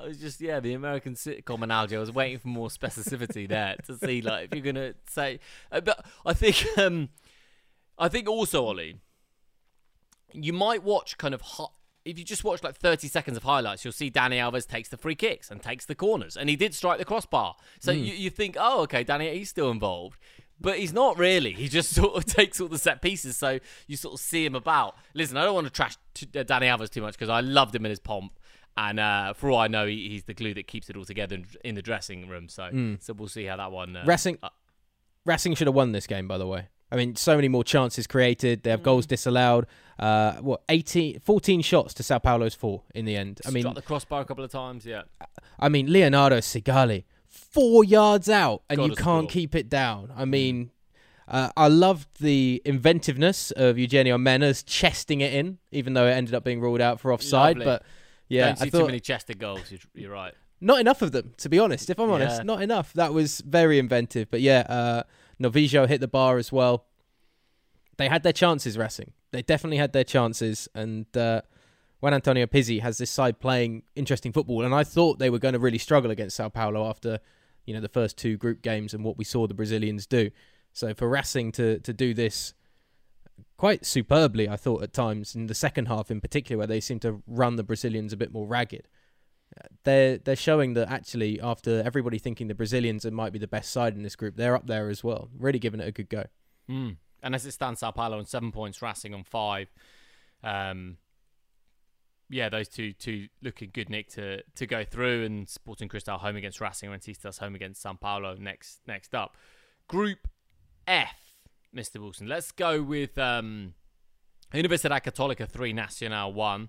I 0.00 0.06
was 0.06 0.18
just 0.18 0.40
yeah, 0.40 0.60
the 0.60 0.74
American 0.74 1.14
sitcom 1.14 1.62
analogy. 1.62 1.96
I 1.96 2.00
was 2.00 2.12
waiting 2.12 2.38
for 2.38 2.48
more 2.48 2.68
specificity 2.68 3.48
there 3.48 3.76
to 3.86 3.96
see 3.96 4.22
like 4.22 4.48
if 4.50 4.54
you're 4.54 4.72
gonna 4.72 4.94
say, 5.08 5.40
uh, 5.72 5.80
but 5.80 6.04
I 6.24 6.34
think 6.34 6.66
um, 6.78 7.08
I 7.98 8.08
think 8.08 8.28
also 8.28 8.64
Ollie, 8.64 8.96
you 10.32 10.52
might 10.52 10.82
watch 10.82 11.18
kind 11.18 11.34
of 11.34 11.40
hot. 11.40 11.72
If 12.04 12.18
you 12.18 12.24
just 12.24 12.42
watch 12.42 12.62
like 12.62 12.76
30 12.76 13.06
seconds 13.08 13.36
of 13.36 13.42
highlights, 13.42 13.84
you'll 13.84 13.92
see 13.92 14.10
Dani 14.10 14.36
Alves 14.36 14.66
takes 14.66 14.88
the 14.88 14.96
free 14.96 15.14
kicks 15.14 15.50
and 15.50 15.60
takes 15.60 15.84
the 15.84 15.94
corners, 15.94 16.36
and 16.36 16.48
he 16.48 16.56
did 16.56 16.74
strike 16.74 16.98
the 16.98 17.04
crossbar. 17.04 17.56
So 17.80 17.92
mm. 17.92 17.98
you, 17.98 18.14
you 18.14 18.30
think, 18.30 18.56
oh, 18.58 18.82
okay, 18.82 19.04
Dani, 19.04 19.34
he's 19.34 19.50
still 19.50 19.70
involved 19.70 20.18
but 20.60 20.78
he's 20.78 20.92
not 20.92 21.18
really. 21.18 21.52
He 21.52 21.68
just 21.68 21.90
sort 21.94 22.16
of 22.16 22.24
takes 22.24 22.60
all 22.60 22.68
the 22.68 22.78
set 22.78 23.02
pieces, 23.02 23.36
so 23.36 23.58
you 23.86 23.96
sort 23.96 24.14
of 24.14 24.20
see 24.20 24.44
him 24.44 24.54
about. 24.54 24.96
Listen, 25.14 25.36
I 25.36 25.44
don't 25.44 25.54
want 25.54 25.66
to 25.66 25.72
trash 25.72 25.96
t- 26.14 26.28
uh, 26.34 26.44
Alves 26.44 26.90
too 26.90 27.02
much 27.02 27.14
because 27.14 27.28
I 27.28 27.40
loved 27.40 27.74
him 27.74 27.84
in 27.84 27.90
his 27.90 28.00
pomp, 28.00 28.38
and 28.78 29.00
uh, 29.00 29.32
for 29.32 29.50
all 29.50 29.58
I 29.58 29.66
know, 29.66 29.86
he, 29.86 30.08
he's 30.08 30.24
the 30.24 30.34
glue 30.34 30.54
that 30.54 30.68
keeps 30.68 30.88
it 30.88 30.96
all 30.96 31.04
together 31.04 31.34
in, 31.34 31.46
in 31.64 31.74
the 31.74 31.82
dressing 31.82 32.28
room. 32.28 32.48
So, 32.48 32.62
mm. 32.62 33.02
so 33.02 33.12
we'll 33.12 33.28
see 33.28 33.44
how 33.44 33.56
that 33.56 33.72
one. 33.72 33.96
Uh, 33.96 34.04
Racing, 34.06 34.38
uh, 34.40 34.50
Racing 35.24 35.56
should 35.56 35.66
have 35.66 35.74
won 35.74 35.90
this 35.90 36.06
game, 36.06 36.28
by 36.28 36.38
the 36.38 36.46
way. 36.46 36.68
I 36.90 36.96
mean, 36.96 37.16
so 37.16 37.34
many 37.34 37.48
more 37.48 37.64
chances 37.64 38.06
created. 38.06 38.62
They 38.62 38.70
have 38.70 38.80
mm. 38.80 38.84
goals 38.84 39.04
disallowed. 39.04 39.66
Uh, 39.98 40.34
what 40.36 40.62
18, 40.68 41.18
14 41.18 41.60
shots 41.60 41.92
to 41.94 42.04
Sao 42.04 42.18
Paulo's 42.18 42.54
four 42.54 42.84
in 42.94 43.04
the 43.04 43.16
end. 43.16 43.40
I 43.44 43.50
mean, 43.50 43.64
Struck 43.64 43.74
the 43.74 43.82
crossbar 43.82 44.20
a 44.20 44.24
couple 44.24 44.44
of 44.44 44.52
times. 44.52 44.86
Yeah. 44.86 45.02
I 45.58 45.68
mean, 45.68 45.92
Leonardo 45.92 46.38
Sigali, 46.38 47.04
four 47.26 47.82
yards 47.82 48.30
out, 48.30 48.62
and 48.70 48.78
God 48.78 48.90
you 48.90 48.94
can't 48.94 49.28
keep 49.28 49.56
it 49.56 49.68
down. 49.68 50.12
I 50.16 50.24
mm. 50.24 50.30
mean. 50.30 50.70
Uh, 51.30 51.50
I 51.58 51.68
loved 51.68 52.08
the 52.22 52.62
inventiveness 52.64 53.50
of 53.50 53.76
Eugenio 53.76 54.16
Mena's 54.16 54.62
chesting 54.62 55.20
it 55.20 55.34
in, 55.34 55.58
even 55.70 55.92
though 55.92 56.06
it 56.06 56.12
ended 56.12 56.34
up 56.34 56.42
being 56.42 56.58
ruled 56.58 56.80
out 56.80 57.00
for 57.00 57.12
offside. 57.12 57.58
Lovely. 57.58 57.64
But 57.66 57.82
yeah, 58.28 58.46
Don't 58.46 58.58
see 58.58 58.66
I 58.66 58.70
thought, 58.70 58.78
too 58.80 58.86
many 58.86 59.00
chested 59.00 59.38
goals. 59.38 59.70
You're, 59.70 59.80
you're, 59.94 60.12
right. 60.12 60.34
Not 60.60 60.80
enough 60.80 61.02
of 61.02 61.12
them, 61.12 61.34
to 61.38 61.48
be 61.48 61.58
honest. 61.58 61.88
If 61.88 61.98
I'm 61.98 62.10
honest, 62.10 62.44
not 62.44 62.62
enough. 62.62 62.92
That 62.94 63.14
was 63.14 63.40
very 63.40 63.78
inventive. 63.78 64.30
But 64.30 64.40
yeah, 64.40 64.66
uh, 64.68 65.02
Novillo 65.40 65.88
hit 65.88 66.00
the 66.00 66.08
bar 66.08 66.36
as 66.36 66.52
well. 66.52 66.84
They 67.96 68.08
had 68.08 68.22
their 68.22 68.32
chances, 68.32 68.76
Racing. 68.76 69.12
They 69.30 69.42
definitely 69.42 69.76
had 69.76 69.92
their 69.92 70.04
chances, 70.04 70.68
and 70.74 71.04
uh, 71.16 71.42
Juan 72.00 72.14
Antonio 72.14 72.46
Pizzi 72.46 72.80
has 72.80 72.98
this 72.98 73.10
side 73.10 73.40
playing 73.40 73.82
interesting 73.94 74.32
football, 74.32 74.64
and 74.64 74.74
I 74.74 74.84
thought 74.84 75.18
they 75.18 75.30
were 75.30 75.38
going 75.38 75.54
to 75.54 75.58
really 75.58 75.78
struggle 75.78 76.10
against 76.10 76.36
Sao 76.36 76.48
Paulo 76.48 76.88
after 76.88 77.20
you 77.66 77.74
know 77.74 77.80
the 77.80 77.88
first 77.88 78.16
two 78.16 78.36
group 78.36 78.62
games 78.62 78.94
and 78.94 79.04
what 79.04 79.18
we 79.18 79.24
saw 79.24 79.46
the 79.46 79.54
Brazilians 79.54 80.06
do. 80.06 80.30
So 80.72 80.94
for 80.94 81.08
Racing 81.08 81.52
to 81.52 81.80
to 81.80 81.92
do 81.92 82.14
this 82.14 82.54
quite 83.58 83.84
superbly, 83.84 84.48
I 84.48 84.56
thought 84.56 84.82
at 84.82 84.94
times 84.94 85.34
in 85.34 85.48
the 85.48 85.54
second 85.54 85.86
half 85.86 86.10
in 86.10 86.22
particular, 86.22 86.58
where 86.58 86.66
they 86.66 86.80
seem 86.80 87.00
to 87.00 87.22
run 87.26 87.56
the 87.56 87.62
Brazilians 87.62 88.14
a 88.14 88.16
bit 88.16 88.32
more 88.32 88.46
ragged. 88.46 88.88
They're 89.84 90.18
they're 90.18 90.36
showing 90.36 90.74
that 90.74 90.90
actually, 90.90 91.40
after 91.40 91.82
everybody 91.84 92.18
thinking 92.18 92.48
the 92.48 92.54
Brazilians 92.54 93.04
might 93.04 93.32
be 93.32 93.38
the 93.38 93.48
best 93.48 93.72
side 93.72 93.94
in 93.94 94.02
this 94.02 94.16
group, 94.16 94.36
they're 94.36 94.54
up 94.54 94.66
there 94.66 94.88
as 94.88 95.02
well. 95.04 95.28
Really 95.36 95.58
giving 95.58 95.80
it 95.80 95.88
a 95.88 95.92
good 95.92 96.08
go. 96.08 96.24
Mm. 96.70 96.96
And 97.22 97.34
as 97.34 97.44
it 97.44 97.52
stands, 97.52 97.80
Sao 97.80 97.90
Paulo 97.90 98.18
on 98.18 98.26
seven 98.26 98.52
points, 98.52 98.80
Racing 98.80 99.12
on 99.12 99.24
five. 99.24 99.68
Um, 100.44 100.98
yeah, 102.30 102.48
those 102.48 102.68
two 102.68 102.92
two 102.92 103.28
looking 103.42 103.70
good, 103.72 103.90
Nick, 103.90 104.10
to 104.10 104.42
to 104.42 104.66
go 104.66 104.84
through, 104.84 105.24
and 105.24 105.48
Sporting 105.48 105.88
Cristal 105.88 106.18
home 106.18 106.36
against 106.36 106.60
Racing, 106.60 106.92
and 106.92 107.00
Rentistas 107.00 107.38
home 107.38 107.54
against 107.54 107.82
Sao 107.82 107.94
Paulo 107.94 108.36
next 108.38 108.80
next 108.86 109.14
up. 109.14 109.36
Group 109.88 110.28
F 110.86 111.27
Mr. 111.74 112.00
Wilson. 112.00 112.26
Let's 112.26 112.52
go 112.52 112.82
with 112.82 113.18
um, 113.18 113.74
Universidad 114.52 115.02
Católica 115.02 115.48
3, 115.48 115.72
Nacional 115.72 116.32
1. 116.32 116.68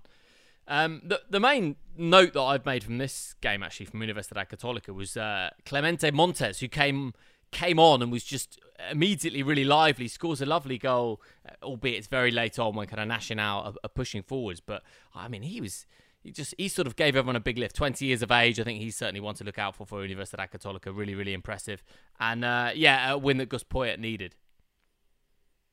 Um, 0.68 1.02
the, 1.04 1.20
the 1.28 1.40
main 1.40 1.76
note 1.96 2.34
that 2.34 2.42
I've 2.42 2.64
made 2.64 2.84
from 2.84 2.98
this 2.98 3.34
game, 3.40 3.62
actually, 3.62 3.86
from 3.86 4.00
Universidad 4.00 4.48
Católica, 4.48 4.94
was 4.94 5.16
uh, 5.16 5.50
Clemente 5.64 6.10
Montes, 6.10 6.60
who 6.60 6.68
came 6.68 7.12
came 7.50 7.80
on 7.80 8.00
and 8.00 8.12
was 8.12 8.22
just 8.22 8.60
immediately 8.92 9.42
really 9.42 9.64
lively, 9.64 10.06
scores 10.06 10.40
a 10.40 10.46
lovely 10.46 10.78
goal, 10.78 11.20
uh, 11.44 11.52
albeit 11.64 11.98
it's 11.98 12.06
very 12.06 12.30
late 12.30 12.60
on 12.60 12.76
when 12.76 12.86
kind 12.86 13.00
of 13.00 13.08
Nacional 13.08 13.62
are, 13.62 13.74
are 13.82 13.88
pushing 13.88 14.22
forwards. 14.22 14.60
But, 14.60 14.84
I 15.12 15.26
mean, 15.26 15.42
he 15.42 15.60
was 15.60 15.86
he 16.22 16.30
just 16.30 16.54
he 16.58 16.68
sort 16.68 16.86
of 16.86 16.96
gave 16.96 17.16
everyone 17.16 17.36
a 17.36 17.40
big 17.40 17.58
lift. 17.58 17.74
Twenty 17.74 18.06
years 18.06 18.22
of 18.22 18.30
age, 18.30 18.60
I 18.60 18.64
think 18.64 18.80
he's 18.80 18.96
certainly 18.96 19.20
one 19.20 19.34
to 19.36 19.44
look 19.44 19.58
out 19.58 19.74
for 19.74 19.86
for 19.86 20.06
Universidad 20.06 20.50
Católica. 20.50 20.96
Really, 20.96 21.14
really 21.14 21.32
impressive, 21.32 21.82
and 22.18 22.44
uh, 22.44 22.70
yeah, 22.74 23.12
a 23.12 23.18
win 23.18 23.38
that 23.38 23.48
Gus 23.48 23.64
Poyet 23.64 23.98
needed. 23.98 24.36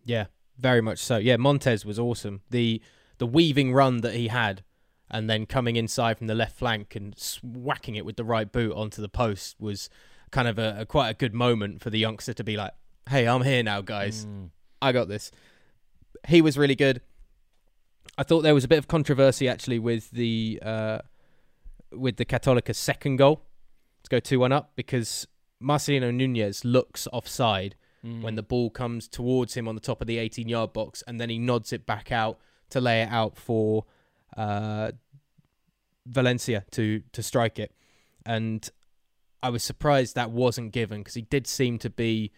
Yeah, 0.07 0.27
very 0.57 0.81
much 0.81 0.99
so. 0.99 1.17
Yeah, 1.17 1.35
Montes 1.35 1.85
was 1.85 1.99
awesome. 1.99 2.41
The 2.49 2.81
the 3.17 3.27
weaving 3.27 3.73
run 3.73 3.97
that 4.01 4.13
he 4.13 4.29
had, 4.29 4.63
and 5.11 5.29
then 5.29 5.45
coming 5.45 5.75
inside 5.75 6.17
from 6.17 6.27
the 6.27 6.35
left 6.35 6.57
flank 6.57 6.95
and 6.95 7.13
whacking 7.43 7.95
it 7.95 8.05
with 8.05 8.15
the 8.15 8.23
right 8.23 8.49
boot 8.49 8.73
onto 8.73 9.01
the 9.01 9.09
post 9.09 9.57
was 9.59 9.89
kind 10.31 10.47
of 10.47 10.57
a, 10.57 10.77
a 10.79 10.85
quite 10.85 11.09
a 11.09 11.13
good 11.13 11.33
moment 11.33 11.81
for 11.81 11.89
the 11.89 11.99
youngster 11.99 12.33
to 12.33 12.43
be 12.43 12.55
like, 12.55 12.71
"Hey, 13.09 13.27
I'm 13.27 13.43
here 13.43 13.61
now, 13.61 13.81
guys. 13.81 14.25
Mm. 14.25 14.49
I 14.81 14.93
got 14.93 15.09
this." 15.09 15.29
He 16.27 16.41
was 16.41 16.57
really 16.57 16.75
good. 16.75 17.01
I 18.17 18.23
thought 18.23 18.41
there 18.41 18.55
was 18.55 18.63
a 18.63 18.67
bit 18.67 18.79
of 18.79 18.87
controversy 18.87 19.49
actually 19.49 19.77
with 19.77 20.09
the 20.11 20.59
uh, 20.63 20.99
with 21.91 22.15
the 22.15 22.25
Catolica's 22.25 22.77
second 22.77 23.17
goal 23.17 23.41
to 24.03 24.09
go 24.09 24.19
two 24.19 24.39
one 24.39 24.53
up 24.53 24.71
because 24.77 25.27
Marcelino 25.61 26.13
Nunez 26.13 26.63
looks 26.63 27.09
offside 27.11 27.75
mm. 28.07 28.21
when 28.21 28.35
the 28.35 28.43
ball 28.43 28.69
comes 28.69 29.07
towards 29.07 29.53
him 29.55 29.67
on 29.67 29.75
the 29.75 29.81
top 29.81 30.01
of 30.01 30.07
the 30.07 30.17
18 30.17 30.47
yard 30.47 30.73
box 30.73 31.03
and 31.07 31.19
then 31.19 31.29
he 31.29 31.37
nods 31.37 31.73
it 31.73 31.85
back 31.85 32.11
out 32.11 32.39
to 32.69 32.81
lay 32.81 33.01
it 33.01 33.09
out 33.09 33.37
for 33.37 33.85
uh, 34.35 34.91
Valencia 36.05 36.65
to 36.71 37.01
to 37.11 37.21
strike 37.21 37.59
it. 37.59 37.73
And 38.25 38.69
I 39.41 39.49
was 39.49 39.63
surprised 39.63 40.15
that 40.15 40.31
wasn't 40.31 40.71
given 40.71 41.01
because 41.01 41.13
he 41.13 41.21
did 41.21 41.47
seem 41.47 41.77
to 41.79 41.89
be 41.89 42.31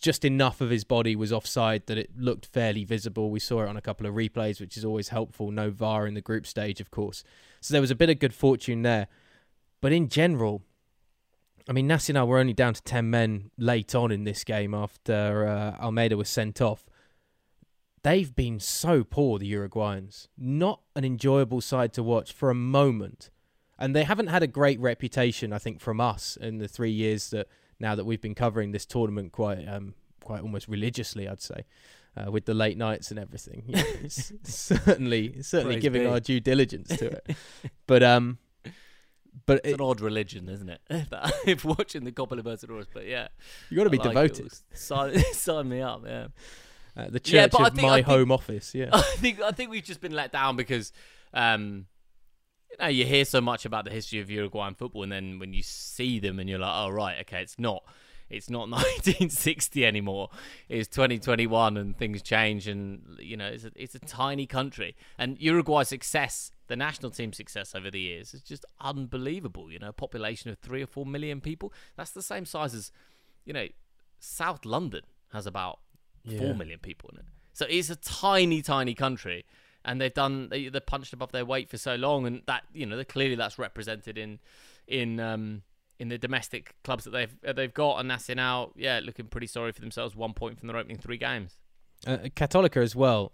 just 0.00 0.24
enough 0.24 0.60
of 0.60 0.70
his 0.70 0.84
body 0.84 1.16
was 1.16 1.32
offside 1.32 1.86
that 1.86 1.98
it 1.98 2.10
looked 2.16 2.46
fairly 2.46 2.84
visible. 2.84 3.30
We 3.30 3.40
saw 3.40 3.64
it 3.64 3.68
on 3.68 3.76
a 3.76 3.82
couple 3.82 4.06
of 4.06 4.14
replays, 4.14 4.60
which 4.60 4.76
is 4.76 4.84
always 4.84 5.08
helpful. 5.08 5.50
No 5.50 5.70
VAR 5.70 6.06
in 6.06 6.14
the 6.14 6.20
group 6.20 6.46
stage, 6.46 6.80
of 6.80 6.90
course. 6.90 7.24
So 7.60 7.74
there 7.74 7.80
was 7.80 7.90
a 7.90 7.96
bit 7.96 8.08
of 8.08 8.20
good 8.20 8.32
fortune 8.32 8.82
there. 8.82 9.08
But 9.80 9.92
in 9.92 10.08
general, 10.08 10.62
I 11.68 11.72
mean, 11.72 11.86
Nacional 11.86 12.26
were 12.26 12.38
only 12.38 12.54
down 12.54 12.72
to 12.72 12.82
10 12.82 13.10
men 13.10 13.50
late 13.58 13.94
on 13.94 14.10
in 14.10 14.24
this 14.24 14.42
game 14.42 14.72
after 14.72 15.46
uh, 15.46 15.84
Almeida 15.84 16.16
was 16.16 16.30
sent 16.30 16.62
off. 16.62 16.86
They've 18.02 18.34
been 18.34 18.58
so 18.58 19.04
poor, 19.04 19.38
the 19.38 19.52
Uruguayans. 19.52 20.28
Not 20.38 20.80
an 20.96 21.04
enjoyable 21.04 21.60
side 21.60 21.92
to 21.92 22.02
watch 22.02 22.32
for 22.32 22.48
a 22.48 22.54
moment. 22.54 23.28
And 23.78 23.94
they 23.94 24.04
haven't 24.04 24.28
had 24.28 24.42
a 24.42 24.46
great 24.46 24.80
reputation, 24.80 25.52
I 25.52 25.58
think, 25.58 25.80
from 25.80 26.00
us 26.00 26.38
in 26.40 26.56
the 26.56 26.68
three 26.68 26.90
years 26.90 27.30
that 27.30 27.48
now 27.78 27.94
that 27.94 28.06
we've 28.06 28.20
been 28.20 28.34
covering 28.34 28.72
this 28.72 28.86
tournament 28.86 29.32
quite, 29.32 29.68
um, 29.68 29.94
quite 30.24 30.40
almost 30.40 30.68
religiously, 30.68 31.28
I'd 31.28 31.42
say, 31.42 31.64
uh, 32.16 32.30
with 32.30 32.46
the 32.46 32.54
late 32.54 32.78
nights 32.78 33.10
and 33.10 33.20
everything. 33.20 33.64
Yeah, 33.68 33.82
certainly, 34.42 35.42
certainly 35.42 35.74
Praise 35.74 35.82
giving 35.82 36.06
our 36.06 36.18
due 36.18 36.40
diligence 36.40 36.88
to 36.96 37.08
it. 37.08 37.36
but 37.86 38.02
um, 38.02 38.38
but 39.46 39.58
it's 39.58 39.68
it, 39.68 39.74
an 39.74 39.80
odd 39.80 40.00
religion, 40.00 40.48
isn't 40.48 40.68
it? 40.68 40.80
if 41.46 41.64
watching 41.64 42.04
the 42.04 42.12
Copa 42.12 42.36
Libertadores, 42.36 42.86
but 42.92 43.06
yeah, 43.06 43.28
you 43.70 43.76
got 43.76 43.84
to 43.84 43.90
be 43.90 43.98
like 43.98 44.08
devoted. 44.08 44.52
Sign, 44.74 45.18
sign 45.32 45.68
me 45.68 45.80
up, 45.80 46.02
yeah. 46.06 46.28
Uh, 46.96 47.08
the 47.10 47.20
church 47.20 47.34
yeah, 47.34 47.44
of 47.66 47.74
think, 47.74 47.82
my 47.82 47.96
think, 47.96 48.06
home 48.06 48.32
office. 48.32 48.74
Yeah, 48.74 48.90
I 48.92 49.02
think 49.02 49.40
I 49.40 49.52
think 49.52 49.70
we've 49.70 49.84
just 49.84 50.00
been 50.00 50.12
let 50.12 50.32
down 50.32 50.56
because 50.56 50.92
um, 51.32 51.86
you 52.70 52.76
know 52.80 52.88
you 52.88 53.04
hear 53.04 53.24
so 53.24 53.40
much 53.40 53.64
about 53.64 53.84
the 53.84 53.90
history 53.90 54.20
of 54.20 54.30
Uruguayan 54.30 54.74
football, 54.74 55.04
and 55.04 55.12
then 55.12 55.38
when 55.38 55.52
you 55.52 55.62
see 55.62 56.18
them, 56.18 56.38
and 56.38 56.48
you're 56.48 56.58
like, 56.58 56.74
oh 56.74 56.90
right, 56.90 57.20
okay, 57.20 57.42
it's 57.42 57.58
not 57.58 57.84
it's 58.30 58.50
not 58.50 58.60
1960 58.70 59.86
anymore. 59.86 60.30
It's 60.68 60.88
2021 60.88 61.76
and 61.76 61.96
things 61.96 62.22
change 62.22 62.68
and 62.68 63.02
you 63.18 63.36
know 63.36 63.46
it's 63.46 63.64
a, 63.64 63.70
it's 63.74 63.94
a 63.94 64.00
tiny 64.00 64.46
country 64.46 64.96
and 65.18 65.38
Uruguay's 65.40 65.88
success, 65.88 66.52
the 66.66 66.76
national 66.76 67.10
team 67.10 67.32
success 67.32 67.74
over 67.74 67.90
the 67.90 68.00
years 68.00 68.34
is 68.34 68.42
just 68.42 68.64
unbelievable, 68.80 69.72
you 69.72 69.78
know, 69.78 69.92
population 69.92 70.50
of 70.50 70.58
3 70.58 70.82
or 70.82 70.86
4 70.86 71.06
million 71.06 71.40
people. 71.40 71.72
That's 71.96 72.10
the 72.10 72.22
same 72.22 72.44
size 72.44 72.74
as 72.74 72.92
you 73.44 73.52
know 73.52 73.68
South 74.18 74.64
London 74.64 75.02
has 75.32 75.46
about 75.46 75.80
yeah. 76.24 76.38
4 76.38 76.54
million 76.54 76.78
people 76.78 77.10
in 77.12 77.18
it. 77.18 77.24
So 77.52 77.66
it's 77.68 77.90
a 77.90 77.96
tiny, 77.96 78.62
tiny 78.62 78.94
country, 78.94 79.44
and 79.84 80.00
they've 80.00 80.14
done 80.14 80.48
they 80.48 80.68
they 80.68 80.80
punched 80.80 81.12
above 81.12 81.32
their 81.32 81.44
weight 81.44 81.68
for 81.68 81.76
so 81.76 81.96
long, 81.96 82.26
and 82.26 82.42
that 82.46 82.64
you 82.72 82.86
know 82.86 83.02
clearly 83.04 83.34
that's 83.34 83.58
represented 83.58 84.16
in 84.16 84.38
in 84.86 85.18
um 85.18 85.62
in 85.98 86.08
the 86.08 86.18
domestic 86.18 86.74
clubs 86.84 87.04
that 87.04 87.10
they've 87.10 87.34
uh, 87.46 87.52
they've 87.52 87.74
got, 87.74 87.98
and 87.98 88.08
Nacional, 88.08 88.72
yeah, 88.76 89.00
looking 89.02 89.26
pretty 89.26 89.46
sorry 89.46 89.72
for 89.72 89.80
themselves. 89.80 90.14
One 90.14 90.32
point 90.32 90.58
from 90.58 90.68
their 90.68 90.76
opening 90.76 90.98
three 90.98 91.16
games. 91.16 91.56
Uh, 92.06 92.18
Católica 92.36 92.82
as 92.82 92.94
well. 92.94 93.32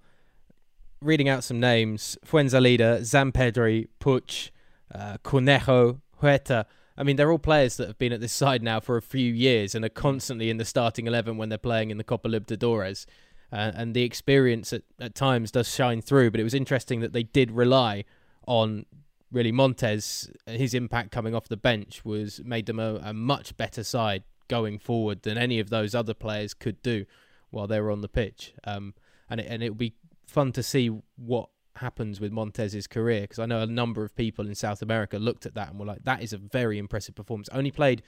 Reading 1.03 1.29
out 1.29 1.45
some 1.45 1.61
names: 1.61 2.17
Fuenzalida, 2.25 3.01
Zampedri, 3.01 3.89
Puig, 4.01 4.51
uh, 4.95 5.19
Cornejo, 5.25 6.01
Huerta. 6.23 6.65
I 6.97 7.03
mean, 7.03 7.17
they're 7.17 7.31
all 7.31 7.39
players 7.39 7.77
that 7.77 7.89
have 7.89 7.99
been 7.99 8.13
at 8.13 8.21
this 8.21 8.33
side 8.33 8.63
now 8.63 8.81
for 8.81 8.97
a 8.97 9.03
few 9.03 9.33
years 9.33 9.75
and 9.75 9.85
are 9.85 9.89
constantly 9.89 10.49
in 10.49 10.57
the 10.57 10.65
starting 10.65 11.07
eleven 11.07 11.37
when 11.37 11.49
they're 11.49 11.59
playing 11.59 11.91
in 11.91 11.99
the 11.99 12.05
Copa 12.05 12.29
Libertadores. 12.29 13.05
Uh, 13.53 13.71
and 13.75 13.95
the 13.95 14.03
experience 14.03 14.73
at, 14.73 14.83
at 14.99 15.15
times 15.15 15.51
does 15.51 15.73
shine 15.73 16.01
through. 16.01 16.31
But 16.31 16.41
it 16.41 16.45
was 16.45 16.55
interesting 16.55 17.01
that 17.01 17.13
they 17.13 17.23
did 17.23 17.51
rely 17.51 18.05
on 18.47 18.87
really 19.35 19.53
Montes, 19.53 20.31
His 20.47 20.73
impact 20.73 21.11
coming 21.11 21.35
off 21.35 21.49
the 21.49 21.57
bench 21.57 22.05
was 22.05 22.41
made 22.45 22.67
them 22.67 22.79
a, 22.79 23.01
a 23.03 23.13
much 23.13 23.57
better 23.57 23.83
side 23.83 24.23
going 24.49 24.79
forward 24.79 25.23
than 25.23 25.37
any 25.37 25.59
of 25.59 25.71
those 25.71 25.95
other 25.95 26.15
players 26.15 26.55
could 26.55 26.81
do 26.83 27.05
while 27.51 27.67
they 27.67 27.81
were 27.81 27.91
on 27.91 28.01
the 28.01 28.09
pitch. 28.09 28.55
Um, 28.65 28.95
and 29.29 29.41
it, 29.41 29.47
and 29.49 29.63
it 29.63 29.71
will 29.71 29.77
be 29.77 29.95
fun 30.27 30.53
to 30.53 30.63
see 30.63 30.91
what 31.17 31.49
happens 31.77 32.21
with 32.21 32.31
Montes's 32.31 32.87
career 32.87 33.23
because 33.23 33.41
I 33.41 33.47
know 33.47 33.61
a 33.61 33.67
number 33.67 34.05
of 34.05 34.15
people 34.15 34.47
in 34.47 34.55
South 34.55 34.81
America 34.81 35.19
looked 35.19 35.47
at 35.47 35.55
that 35.55 35.71
and 35.71 35.81
were 35.81 35.87
like, 35.87 36.05
that 36.05 36.23
is 36.23 36.33
a 36.33 36.39
very 36.39 36.79
impressive 36.79 37.17
performance. 37.17 37.49
Only 37.51 37.73
played 37.73 38.03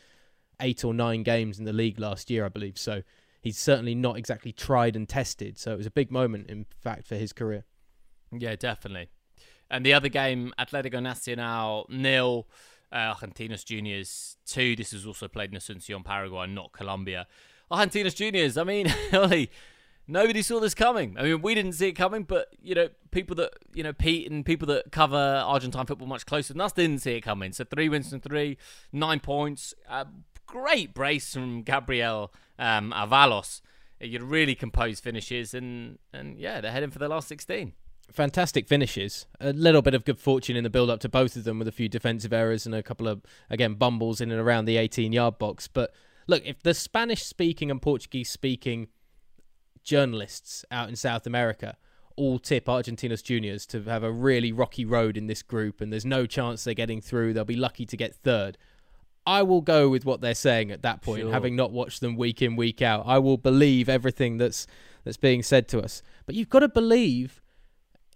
eight 0.60 0.84
or 0.84 0.94
nine 0.94 1.24
games 1.24 1.58
in 1.58 1.64
the 1.64 1.72
league 1.72 1.98
last 1.98 2.30
year, 2.30 2.44
I 2.44 2.48
believe. 2.48 2.78
So 2.78 3.02
he's 3.40 3.58
certainly 3.58 3.94
not 3.94 4.16
exactly 4.16 4.52
tried 4.52 4.94
and 4.94 5.08
tested. 5.08 5.58
So 5.58 5.72
it 5.72 5.78
was 5.78 5.86
a 5.86 5.90
big 5.90 6.12
moment, 6.12 6.48
in 6.48 6.66
fact, 6.80 7.06
for 7.08 7.16
his 7.16 7.32
career. 7.32 7.64
Yeah, 8.30 8.54
definitely. 8.56 9.08
And 9.70 9.84
the 9.84 9.94
other 9.94 10.08
game, 10.08 10.52
Atletico 10.58 11.02
Nacional 11.02 11.86
nil, 11.88 12.46
uh, 12.92 13.14
Argentinos 13.14 13.64
Juniors 13.64 14.36
two. 14.46 14.76
This 14.76 14.92
was 14.92 15.06
also 15.06 15.28
played 15.28 15.52
in 15.52 15.58
Asuncion, 15.58 16.04
Paraguay, 16.04 16.46
not 16.46 16.72
Colombia. 16.72 17.26
Argentinos 17.70 18.14
Juniors. 18.14 18.56
I 18.56 18.64
mean, 18.64 18.92
Ollie, 19.12 19.50
nobody 20.06 20.42
saw 20.42 20.60
this 20.60 20.74
coming. 20.74 21.16
I 21.18 21.22
mean, 21.22 21.42
we 21.42 21.54
didn't 21.54 21.72
see 21.72 21.88
it 21.88 21.92
coming, 21.92 22.22
but 22.22 22.48
you 22.62 22.74
know, 22.74 22.88
people 23.10 23.34
that 23.36 23.54
you 23.74 23.82
know, 23.82 23.92
Pete 23.92 24.30
and 24.30 24.44
people 24.44 24.66
that 24.68 24.92
cover 24.92 25.16
Argentine 25.44 25.86
football 25.86 26.08
much 26.08 26.26
closer 26.26 26.52
than 26.52 26.60
us 26.60 26.72
didn't 26.72 27.00
see 27.00 27.12
it 27.12 27.22
coming. 27.22 27.52
So 27.52 27.64
three 27.64 27.88
wins 27.88 28.10
from 28.10 28.20
three, 28.20 28.58
nine 28.92 29.20
points. 29.20 29.74
Uh, 29.88 30.04
great 30.46 30.94
brace 30.94 31.32
from 31.32 31.62
Gabriel 31.62 32.32
um, 32.58 32.92
Avalos. 32.96 33.60
You 34.00 34.22
really 34.22 34.54
composed 34.54 35.02
finishes, 35.02 35.54
and 35.54 35.98
and 36.12 36.38
yeah, 36.38 36.60
they're 36.60 36.72
heading 36.72 36.90
for 36.90 36.98
the 36.98 37.08
last 37.08 37.28
sixteen. 37.28 37.72
Fantastic 38.12 38.66
finishes. 38.68 39.26
A 39.40 39.52
little 39.52 39.82
bit 39.82 39.94
of 39.94 40.04
good 40.04 40.18
fortune 40.18 40.56
in 40.56 40.64
the 40.64 40.70
build 40.70 40.88
up 40.90 41.00
to 41.00 41.08
both 41.08 41.36
of 41.36 41.44
them 41.44 41.58
with 41.58 41.68
a 41.68 41.72
few 41.72 41.88
defensive 41.88 42.32
errors 42.32 42.64
and 42.64 42.74
a 42.74 42.82
couple 42.82 43.08
of 43.08 43.22
again 43.50 43.74
bumbles 43.74 44.20
in 44.20 44.30
and 44.30 44.40
around 44.40 44.64
the 44.64 44.76
18 44.76 45.12
yard 45.12 45.38
box. 45.38 45.68
But 45.68 45.92
look, 46.26 46.42
if 46.46 46.62
the 46.62 46.72
Spanish 46.72 47.22
speaking 47.24 47.70
and 47.70 47.82
Portuguese 47.82 48.30
speaking 48.30 48.88
journalists 49.82 50.64
out 50.70 50.88
in 50.88 50.96
South 50.96 51.26
America 51.26 51.76
all 52.16 52.38
tip 52.38 52.64
Argentinos 52.64 53.22
Juniors 53.22 53.66
to 53.66 53.82
have 53.82 54.02
a 54.02 54.10
really 54.10 54.50
rocky 54.50 54.84
road 54.86 55.18
in 55.18 55.26
this 55.26 55.42
group 55.42 55.80
and 55.82 55.92
there's 55.92 56.06
no 56.06 56.24
chance 56.24 56.64
they're 56.64 56.72
getting 56.72 57.00
through, 57.02 57.34
they'll 57.34 57.44
be 57.44 57.56
lucky 57.56 57.84
to 57.84 57.96
get 57.96 58.14
third. 58.14 58.56
I 59.26 59.42
will 59.42 59.60
go 59.60 59.90
with 59.90 60.06
what 60.06 60.20
they're 60.22 60.34
saying 60.34 60.70
at 60.70 60.82
that 60.82 61.02
point, 61.02 61.22
Sure. 61.22 61.32
having 61.32 61.56
not 61.56 61.72
watched 61.72 62.00
them 62.00 62.16
week 62.16 62.40
in 62.40 62.56
week 62.56 62.80
out. 62.80 63.02
I 63.06 63.18
will 63.18 63.36
believe 63.36 63.88
everything 63.88 64.38
that's 64.38 64.66
that's 65.04 65.16
being 65.18 65.42
said 65.42 65.68
to 65.68 65.80
us. 65.80 66.02
But 66.24 66.36
you've 66.36 66.48
got 66.48 66.60
to 66.60 66.68
believe 66.68 67.42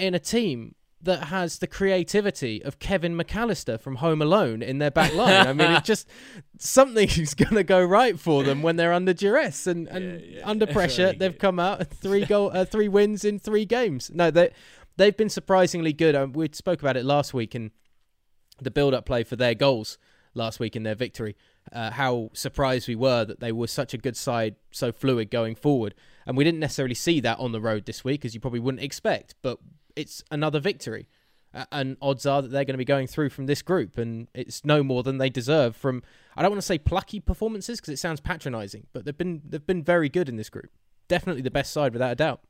in 0.01 0.15
a 0.15 0.19
team 0.19 0.75
that 1.03 1.25
has 1.25 1.59
the 1.61 1.67
creativity 1.67 2.63
of 2.63 2.79
Kevin 2.79 3.17
McAllister 3.17 3.81
from 3.81 3.97
Home 3.97 4.21
Alone 4.21 4.61
in 4.61 4.77
their 4.79 4.91
back 4.91 5.15
line. 5.15 5.47
I 5.47 5.53
mean, 5.55 5.71
it 5.73 5.83
just 5.85 6.07
something's 6.59 7.33
going 7.35 7.55
to 7.55 7.65
go 7.65 7.83
right 7.83 8.19
for 8.19 8.43
them 8.45 8.61
when 8.63 8.77
they're 8.77 8.93
under 8.93 9.15
duress 9.15 9.67
and, 9.67 9.89
and 9.89 10.21
Yeah, 10.21 10.27
yeah. 10.39 10.49
under 10.49 10.67
pressure. 10.67 11.13
They've 11.15 11.33
good. 11.33 11.39
come 11.39 11.59
out 11.59 11.87
three 12.03 12.27
goal, 12.27 12.51
uh, 12.53 12.67
three 12.67 12.89
wins 12.89 13.25
in 13.25 13.39
three 13.39 13.65
games. 13.65 14.11
No, 14.13 14.31
they 14.31 14.51
they've 14.99 15.17
been 15.17 15.31
surprisingly 15.31 15.95
good. 15.95 16.15
Um, 16.15 16.33
we 16.33 16.51
spoke 16.53 16.83
about 16.83 16.99
it 16.99 17.05
last 17.07 17.33
week 17.33 17.55
in 17.55 17.71
the 18.61 18.71
build-up 18.71 19.07
play 19.07 19.23
for 19.25 19.37
their 19.37 19.55
goals 19.55 19.97
last 20.35 20.61
week 20.61 20.77
in 20.77 20.83
their 20.83 20.95
victory. 20.95 21.35
Uh, 21.73 21.91
how 21.93 22.29
surprised 22.35 22.89
we 22.89 22.95
were 22.97 23.25
that 23.25 23.41
they 23.41 23.53
were 23.53 23.67
such 23.67 23.95
a 23.95 23.99
good 23.99 24.17
side, 24.19 24.57
so 24.71 24.93
fluid 24.93 25.31
going 25.31 25.55
forward, 25.55 25.95
and 26.27 26.37
we 26.37 26.45
didn't 26.45 26.61
necessarily 26.61 26.95
see 26.95 27.21
that 27.21 27.39
on 27.39 27.53
the 27.53 27.61
road 27.61 27.87
this 27.87 28.05
week, 28.05 28.25
as 28.27 28.35
you 28.35 28.41
probably 28.41 28.61
wouldn't 28.61 28.83
expect. 28.83 29.35
But 29.41 29.59
it's 30.01 30.25
another 30.31 30.61
victory, 30.61 31.09
uh, 31.55 31.65
and 31.73 31.97
odds 32.01 32.27
are 32.27 32.43
that 32.43 32.51
they're 32.51 32.65
going 32.65 32.75
to 32.75 32.79
be 32.79 32.85
going 32.85 33.07
through 33.07 33.31
from 33.31 33.47
this 33.47 33.63
group, 33.63 33.99
and 33.99 34.29
it's 34.35 34.65
no 34.65 34.83
more 34.83 35.03
than 35.03 35.19
they 35.19 35.31
deserve 35.31 35.77
from. 35.77 36.03
I 36.37 36.43
don't 36.43 36.51
want 36.51 36.63
to 36.63 36.67
say 36.67 36.79
plucky 36.79 37.21
performances 37.21 37.81
because 37.81 37.93
it 37.93 37.99
sounds 37.99 38.21
patronising, 38.21 38.87
but 38.93 39.05
they've 39.05 39.17
been 39.17 39.43
they've 39.45 39.67
been 39.67 39.83
very 39.83 40.09
good 40.09 40.29
in 40.29 40.37
this 40.37 40.51
group. 40.51 40.71
Definitely 41.09 41.43
the 41.43 41.51
best 41.51 41.73
side 41.73 41.93
without 41.93 42.13
a 42.13 42.17
doubt. 42.17 42.41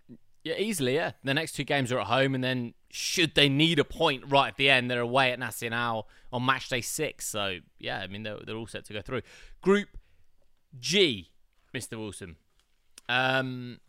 Yeah, 0.45 0.55
easily. 0.55 0.95
Yeah, 0.95 1.13
the 1.23 1.35
next 1.35 1.53
two 1.53 1.65
games 1.65 1.93
are 1.93 2.01
at 2.01 2.07
home, 2.07 2.35
and 2.35 2.43
then 2.43 2.75
should 2.91 3.35
they 3.35 3.49
need 3.49 3.79
a 3.79 3.85
point 3.85 4.25
right 4.27 4.49
at 4.49 4.57
the 4.57 4.71
end, 4.71 4.91
they're 4.91 5.01
away 5.01 5.33
at 5.33 5.39
Nacional 5.39 6.09
on 6.33 6.45
match 6.45 6.69
day 6.69 6.81
six. 6.81 7.27
So 7.27 7.59
yeah, 7.79 7.99
I 7.99 8.07
mean 8.07 8.23
they're, 8.23 8.39
they're 8.45 8.57
all 8.57 8.67
set 8.67 8.85
to 8.87 8.93
go 8.93 9.03
through. 9.03 9.23
Group 9.61 9.89
G, 10.79 11.31
Mr. 11.75 11.99
Wilson. 11.99 12.37
Um, 13.09 13.81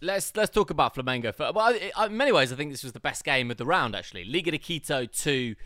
let's 0.00 0.34
let's 0.36 0.50
talk 0.50 0.70
about 0.70 0.94
Flamengo. 0.94 1.32
Well, 1.54 1.74
in 2.06 2.16
many 2.16 2.32
ways, 2.32 2.52
I 2.52 2.56
think 2.56 2.70
this 2.70 2.82
was 2.82 2.92
the 2.92 3.00
best 3.00 3.24
game 3.24 3.50
of 3.50 3.56
the 3.56 3.66
round. 3.66 3.94
Actually, 3.94 4.24
Liga 4.24 4.50
de 4.50 4.58
Quito 4.58 5.06
two, 5.06 5.56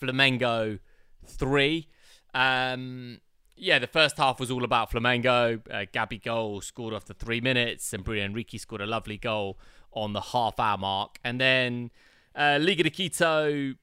Flamengo 0.00 0.78
three. 1.26 1.88
Um, 2.34 3.20
yeah, 3.56 3.78
the 3.78 3.86
first 3.86 4.16
half 4.18 4.38
was 4.38 4.50
all 4.50 4.64
about 4.64 4.90
Flamengo. 4.90 5.60
Uh, 5.70 5.86
Gabigol 5.92 6.62
scored 6.62 6.94
after 6.94 7.12
three 7.12 7.40
minutes, 7.40 7.92
and 7.92 8.04
Bruno 8.04 8.24
Henrique 8.24 8.58
scored 8.58 8.80
a 8.80 8.86
lovely 8.86 9.16
goal 9.16 9.58
on 9.92 10.12
the 10.12 10.20
half 10.20 10.60
hour 10.60 10.78
mark. 10.78 11.18
And 11.24 11.40
then 11.40 11.90
uh, 12.36 12.58
Liga 12.60 12.84
de 12.84 12.90
Quito, 12.90 13.74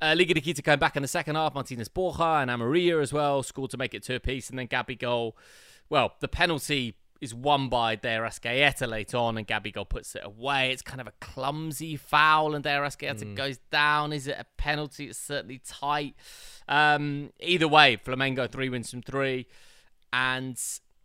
uh, 0.00 0.14
Liga 0.16 0.34
de 0.34 0.40
Quito 0.40 0.62
came 0.62 0.78
back 0.78 0.96
in 0.96 1.02
the 1.02 1.08
second 1.08 1.36
half. 1.36 1.54
Martinez 1.54 1.88
Borja 1.88 2.40
and 2.40 2.50
Amaria 2.50 3.00
as 3.00 3.12
well 3.12 3.42
scored 3.42 3.70
to 3.70 3.76
make 3.76 3.94
it 3.94 4.02
two 4.02 4.16
apiece. 4.16 4.50
And 4.50 4.58
then 4.58 4.66
Gabigol, 4.66 5.32
well, 5.88 6.14
the 6.20 6.28
penalty 6.28 6.96
is 7.22 7.32
won 7.32 7.68
by 7.68 7.94
De 7.94 8.08
Arrascaeta 8.08 8.88
late 8.88 9.14
on, 9.14 9.38
and 9.38 9.46
Gabigol 9.46 9.88
puts 9.88 10.16
it 10.16 10.22
away. 10.24 10.72
It's 10.72 10.82
kind 10.82 11.00
of 11.00 11.06
a 11.06 11.12
clumsy 11.20 11.94
foul, 11.94 12.52
and 12.52 12.64
De 12.64 12.68
Arrascaeta 12.68 13.34
goes 13.36 13.58
down. 13.70 14.12
Is 14.12 14.26
it 14.26 14.36
a 14.36 14.44
penalty? 14.58 15.06
It's 15.06 15.20
certainly 15.20 15.62
tight. 15.64 16.16
Um, 16.68 17.32
either 17.38 17.68
way, 17.68 17.96
Flamengo 17.96 18.50
three 18.50 18.68
wins 18.68 18.90
from 18.90 19.02
three, 19.02 19.46
and 20.12 20.60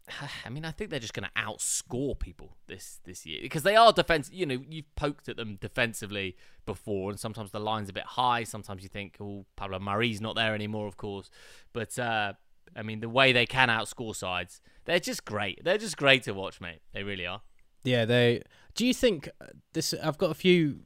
I 0.45 0.49
mean, 0.49 0.65
I 0.65 0.71
think 0.71 0.89
they're 0.89 0.99
just 0.99 1.13
going 1.13 1.29
to 1.35 1.41
outscore 1.41 2.17
people 2.17 2.57
this 2.65 2.99
this 3.03 3.23
year 3.27 3.39
because 3.43 3.61
they 3.61 3.75
are 3.75 3.93
defense. 3.93 4.31
You 4.33 4.47
know, 4.47 4.63
you've 4.67 4.95
poked 4.95 5.29
at 5.29 5.37
them 5.37 5.59
defensively 5.61 6.35
before, 6.65 7.11
and 7.11 7.19
sometimes 7.19 7.51
the 7.51 7.59
line's 7.59 7.89
a 7.89 7.93
bit 7.93 8.05
high. 8.05 8.43
Sometimes 8.43 8.81
you 8.81 8.89
think, 8.89 9.17
oh, 9.21 9.45
Pablo 9.55 9.77
Mari's 9.77 10.19
not 10.19 10.35
there 10.35 10.55
anymore, 10.55 10.87
of 10.87 10.97
course. 10.97 11.29
But 11.73 11.97
uh, 11.99 12.33
I 12.75 12.83
mean, 12.83 12.99
the 12.99 13.09
way 13.09 13.31
they 13.31 13.45
can 13.45 13.69
outscore 13.69 14.15
sides, 14.15 14.61
they're 14.85 14.99
just 14.99 15.25
great. 15.25 15.63
They're 15.63 15.77
just 15.77 15.97
great 15.97 16.23
to 16.23 16.33
watch, 16.33 16.61
mate. 16.61 16.81
They 16.93 17.03
really 17.03 17.25
are. 17.25 17.41
Yeah, 17.83 18.05
they. 18.05 18.43
Do 18.75 18.85
you 18.85 18.93
think 18.93 19.29
uh, 19.41 19.47
this? 19.73 19.93
I've 20.03 20.17
got 20.17 20.31
a 20.31 20.35
few 20.35 20.81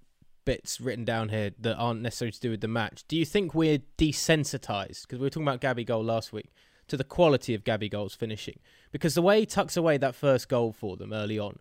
bits 0.45 0.81
written 0.81 1.05
down 1.05 1.29
here 1.29 1.51
that 1.59 1.75
aren't 1.75 2.01
necessarily 2.01 2.31
to 2.31 2.39
do 2.39 2.49
with 2.51 2.61
the 2.61 2.67
match. 2.67 3.03
Do 3.07 3.15
you 3.15 3.25
think 3.25 3.53
we're 3.53 3.79
desensitized 3.97 5.03
because 5.03 5.19
we 5.19 5.25
were 5.25 5.29
talking 5.29 5.47
about 5.47 5.61
Gabigol 5.61 6.03
last 6.03 6.33
week 6.33 6.51
to 6.87 6.97
the 6.97 7.03
quality 7.03 7.53
of 7.53 7.63
Gabigol's 7.63 8.15
finishing? 8.15 8.59
Because 8.91 9.13
the 9.13 9.21
way 9.21 9.41
he 9.41 9.45
tucks 9.45 9.77
away 9.77 9.97
that 9.97 10.15
first 10.15 10.49
goal 10.49 10.71
for 10.71 10.97
them 10.97 11.13
early 11.13 11.39
on. 11.39 11.59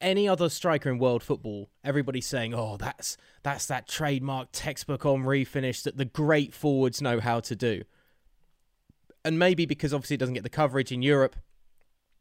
Any 0.00 0.28
other 0.28 0.48
striker 0.48 0.90
in 0.90 0.98
world 0.98 1.24
football, 1.24 1.70
everybody's 1.82 2.26
saying, 2.26 2.54
"Oh, 2.54 2.76
that's 2.76 3.16
that's 3.42 3.66
that 3.66 3.88
trademark 3.88 4.50
textbook 4.52 5.02
Henry 5.02 5.44
finish 5.44 5.82
that 5.82 5.96
the 5.96 6.04
great 6.04 6.54
forwards 6.54 7.02
know 7.02 7.18
how 7.18 7.40
to 7.40 7.56
do." 7.56 7.82
And 9.28 9.38
maybe 9.38 9.66
because 9.66 9.92
obviously 9.92 10.14
it 10.14 10.20
doesn't 10.20 10.36
get 10.36 10.42
the 10.42 10.48
coverage 10.48 10.90
in 10.90 11.02
Europe, 11.02 11.36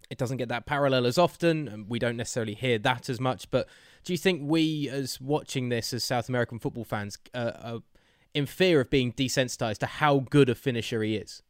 it 0.10 0.18
doesn't 0.18 0.36
get 0.36 0.50
that 0.50 0.66
parallel 0.66 1.06
as 1.06 1.18
often, 1.18 1.70
and 1.70 1.90
we 1.90 2.00
don't 2.00 2.18
necessarily 2.18 2.54
hear 2.54 2.78
that 2.80 3.08
as 3.08 3.18
much. 3.18 3.50
But 3.50 3.70
do 4.04 4.12
you 4.12 4.18
think 4.18 4.42
we, 4.44 4.90
as 4.90 5.22
watching 5.22 5.70
this 5.70 5.94
as 5.94 6.04
South 6.04 6.28
American 6.28 6.60
football 6.60 6.84
fans, 6.84 7.18
uh, 7.34 7.52
are 7.62 7.80
in 8.34 8.46
fear 8.46 8.82
of 8.82 8.90
being 8.90 9.14
desensitized 9.14 9.78
to 9.78 9.86
how 9.86 10.20
good 10.30 10.50
a 10.50 10.56
finisher 10.56 11.02
he 11.02 11.16
is? 11.16 11.44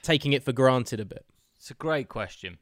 Taking 0.00 0.32
it 0.32 0.42
for 0.42 0.52
granted 0.52 0.98
a 0.98 1.04
bit. 1.04 1.26
It's 1.58 1.70
a 1.70 1.74
great 1.74 2.08
question. 2.08 2.56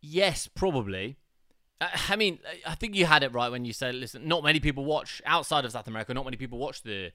Yes, 0.00 0.48
probably. 0.48 1.18
Uh, 1.80 1.86
I 2.08 2.16
mean, 2.16 2.40
I 2.66 2.74
think 2.74 2.96
you 2.96 3.06
had 3.06 3.22
it 3.22 3.32
right 3.32 3.52
when 3.52 3.64
you 3.64 3.72
said, 3.72 3.94
"Listen, 3.94 4.26
not 4.26 4.42
many 4.42 4.58
people 4.58 4.84
watch 4.84 5.22
outside 5.24 5.64
of 5.64 5.70
South 5.70 5.86
America. 5.86 6.12
Not 6.12 6.24
many 6.24 6.36
people 6.36 6.58
watch 6.58 6.82
the 6.82 7.12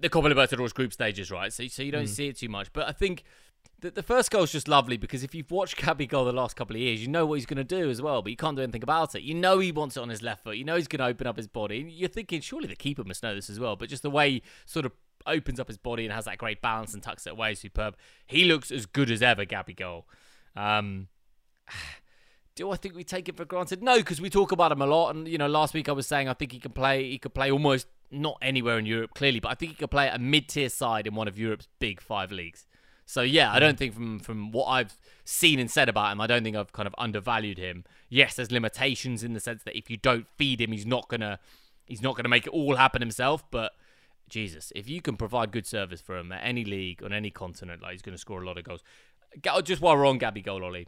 the 0.00 0.08
Copa 0.08 0.28
Libertadores 0.28 0.74
group 0.74 0.92
stages, 0.92 1.30
right? 1.30 1.52
So, 1.52 1.66
so 1.66 1.82
you 1.82 1.92
don't 1.92 2.06
see 2.06 2.28
it 2.28 2.38
too 2.38 2.48
much. 2.48 2.72
But 2.72 2.88
I 2.88 2.92
think 2.92 3.24
the, 3.80 3.90
the 3.90 4.02
first 4.02 4.30
goal 4.30 4.44
is 4.44 4.52
just 4.52 4.68
lovely 4.68 4.96
because 4.96 5.22
if 5.22 5.34
you've 5.34 5.50
watched 5.50 5.76
Gabigol 5.76 6.24
the 6.24 6.32
last 6.32 6.56
couple 6.56 6.76
of 6.76 6.82
years, 6.82 7.02
you 7.02 7.08
know 7.08 7.26
what 7.26 7.34
he's 7.34 7.46
going 7.46 7.56
to 7.58 7.64
do 7.64 7.90
as 7.90 8.00
well, 8.00 8.22
but 8.22 8.30
you 8.30 8.36
can't 8.36 8.56
do 8.56 8.62
anything 8.62 8.82
about 8.82 9.14
it. 9.14 9.22
You 9.22 9.34
know 9.34 9.58
he 9.58 9.72
wants 9.72 9.96
it 9.96 10.00
on 10.00 10.08
his 10.08 10.22
left 10.22 10.44
foot. 10.44 10.56
You 10.56 10.64
know 10.64 10.76
he's 10.76 10.88
going 10.88 11.00
to 11.00 11.06
open 11.06 11.26
up 11.26 11.36
his 11.36 11.48
body. 11.48 11.86
You're 11.88 12.08
thinking 12.08 12.40
surely 12.40 12.68
the 12.68 12.76
keeper 12.76 13.04
must 13.04 13.22
know 13.22 13.34
this 13.34 13.50
as 13.50 13.58
well, 13.58 13.76
but 13.76 13.88
just 13.88 14.02
the 14.02 14.10
way 14.10 14.30
he 14.30 14.42
sort 14.66 14.86
of 14.86 14.92
opens 15.26 15.60
up 15.60 15.68
his 15.68 15.78
body 15.78 16.04
and 16.04 16.12
has 16.12 16.24
that 16.24 16.38
great 16.38 16.62
balance 16.62 16.94
and 16.94 17.02
tucks 17.02 17.26
it 17.26 17.30
away, 17.32 17.54
superb. 17.54 17.96
He 18.26 18.44
looks 18.44 18.70
as 18.70 18.86
good 18.86 19.10
as 19.10 19.22
ever, 19.22 19.44
Gabigol. 19.44 20.04
Um, 20.56 21.08
do 22.54 22.70
I 22.70 22.76
think 22.76 22.94
we 22.94 23.04
take 23.04 23.28
it 23.28 23.36
for 23.36 23.44
granted? 23.44 23.82
No, 23.82 23.96
because 23.96 24.20
we 24.20 24.30
talk 24.30 24.52
about 24.52 24.72
him 24.72 24.82
a 24.82 24.86
lot. 24.86 25.14
And 25.14 25.26
you 25.26 25.38
know, 25.38 25.48
last 25.48 25.74
week 25.74 25.88
I 25.88 25.92
was 25.92 26.06
saying 26.06 26.28
I 26.28 26.34
think 26.34 26.52
he 26.52 26.60
can 26.60 26.72
play. 26.72 27.10
He 27.10 27.18
could 27.18 27.34
play 27.34 27.50
almost 27.50 27.86
not 28.12 28.38
anywhere 28.42 28.78
in 28.78 28.86
Europe, 28.86 29.14
clearly, 29.14 29.40
but 29.40 29.50
I 29.50 29.54
think 29.54 29.72
he 29.72 29.76
could 29.76 29.90
play 29.90 30.08
at 30.08 30.16
a 30.16 30.18
mid-tier 30.18 30.68
side 30.68 31.06
in 31.06 31.14
one 31.14 31.28
of 31.28 31.38
Europe's 31.38 31.68
big 31.78 32.00
five 32.00 32.30
leagues. 32.30 32.66
So 33.04 33.22
yeah, 33.22 33.52
I 33.52 33.58
don't 33.58 33.76
think 33.76 33.94
from 33.94 34.20
from 34.20 34.52
what 34.52 34.66
I've 34.66 34.96
seen 35.24 35.58
and 35.58 35.70
said 35.70 35.88
about 35.88 36.12
him, 36.12 36.20
I 36.20 36.26
don't 36.26 36.44
think 36.44 36.56
I've 36.56 36.72
kind 36.72 36.86
of 36.86 36.94
undervalued 36.96 37.58
him. 37.58 37.84
Yes, 38.08 38.36
there's 38.36 38.52
limitations 38.52 39.22
in 39.22 39.34
the 39.34 39.40
sense 39.40 39.64
that 39.64 39.76
if 39.76 39.90
you 39.90 39.96
don't 39.96 40.26
feed 40.38 40.60
him, 40.60 40.72
he's 40.72 40.86
not 40.86 41.08
gonna 41.08 41.38
he's 41.84 42.00
not 42.00 42.16
gonna 42.16 42.28
make 42.28 42.46
it 42.46 42.50
all 42.50 42.76
happen 42.76 43.02
himself. 43.02 43.44
But 43.50 43.72
Jesus, 44.28 44.72
if 44.74 44.88
you 44.88 45.02
can 45.02 45.16
provide 45.16 45.52
good 45.52 45.66
service 45.66 46.00
for 46.00 46.16
him 46.16 46.32
at 46.32 46.42
any 46.44 46.64
league 46.64 47.02
on 47.02 47.12
any 47.12 47.30
continent, 47.30 47.82
like 47.82 47.92
he's 47.92 48.02
gonna 48.02 48.16
score 48.16 48.40
a 48.40 48.46
lot 48.46 48.56
of 48.56 48.64
goals. 48.64 48.82
Just 49.64 49.82
while 49.82 49.96
we're 49.96 50.06
on 50.06 50.18
Gabigol, 50.18 50.62
Ollie, 50.62 50.86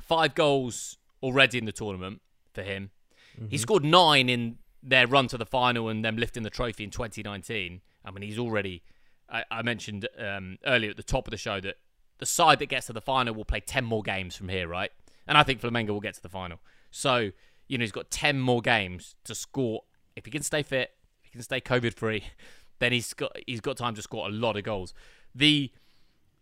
five 0.00 0.34
goals 0.34 0.96
already 1.22 1.58
in 1.58 1.64
the 1.64 1.72
tournament 1.72 2.22
for 2.54 2.62
him. 2.62 2.90
Mm-hmm. 3.36 3.48
He 3.48 3.58
scored 3.58 3.84
nine 3.84 4.28
in 4.28 4.58
their 4.86 5.06
run 5.06 5.26
to 5.28 5.36
the 5.36 5.44
final 5.44 5.88
and 5.88 6.04
them 6.04 6.16
lifting 6.16 6.44
the 6.44 6.50
trophy 6.50 6.84
in 6.84 6.90
2019. 6.90 7.80
I 8.04 8.10
mean, 8.10 8.22
he's 8.22 8.38
already. 8.38 8.82
I, 9.28 9.44
I 9.50 9.62
mentioned 9.62 10.08
um, 10.18 10.58
earlier 10.64 10.90
at 10.90 10.96
the 10.96 11.02
top 11.02 11.26
of 11.26 11.32
the 11.32 11.36
show 11.36 11.60
that 11.60 11.76
the 12.18 12.26
side 12.26 12.60
that 12.60 12.66
gets 12.66 12.86
to 12.86 12.92
the 12.92 13.00
final 13.00 13.34
will 13.34 13.44
play 13.44 13.60
10 13.60 13.84
more 13.84 14.02
games 14.02 14.36
from 14.36 14.48
here, 14.48 14.68
right? 14.68 14.92
And 15.26 15.36
I 15.36 15.42
think 15.42 15.60
Flamengo 15.60 15.88
will 15.88 16.00
get 16.00 16.14
to 16.14 16.22
the 16.22 16.28
final. 16.28 16.60
So, 16.92 17.32
you 17.66 17.76
know, 17.76 17.82
he's 17.82 17.92
got 17.92 18.10
10 18.12 18.38
more 18.38 18.60
games 18.60 19.16
to 19.24 19.34
score. 19.34 19.82
If 20.14 20.24
he 20.24 20.30
can 20.30 20.44
stay 20.44 20.62
fit, 20.62 20.92
if 21.20 21.26
he 21.26 21.30
can 21.32 21.42
stay 21.42 21.60
COVID 21.60 21.94
free, 21.94 22.22
then 22.78 22.92
he's 22.92 23.12
got 23.12 23.36
he's 23.46 23.60
got 23.60 23.76
time 23.76 23.94
to 23.96 24.02
score 24.02 24.28
a 24.28 24.30
lot 24.30 24.56
of 24.56 24.62
goals. 24.62 24.94
The 25.34 25.72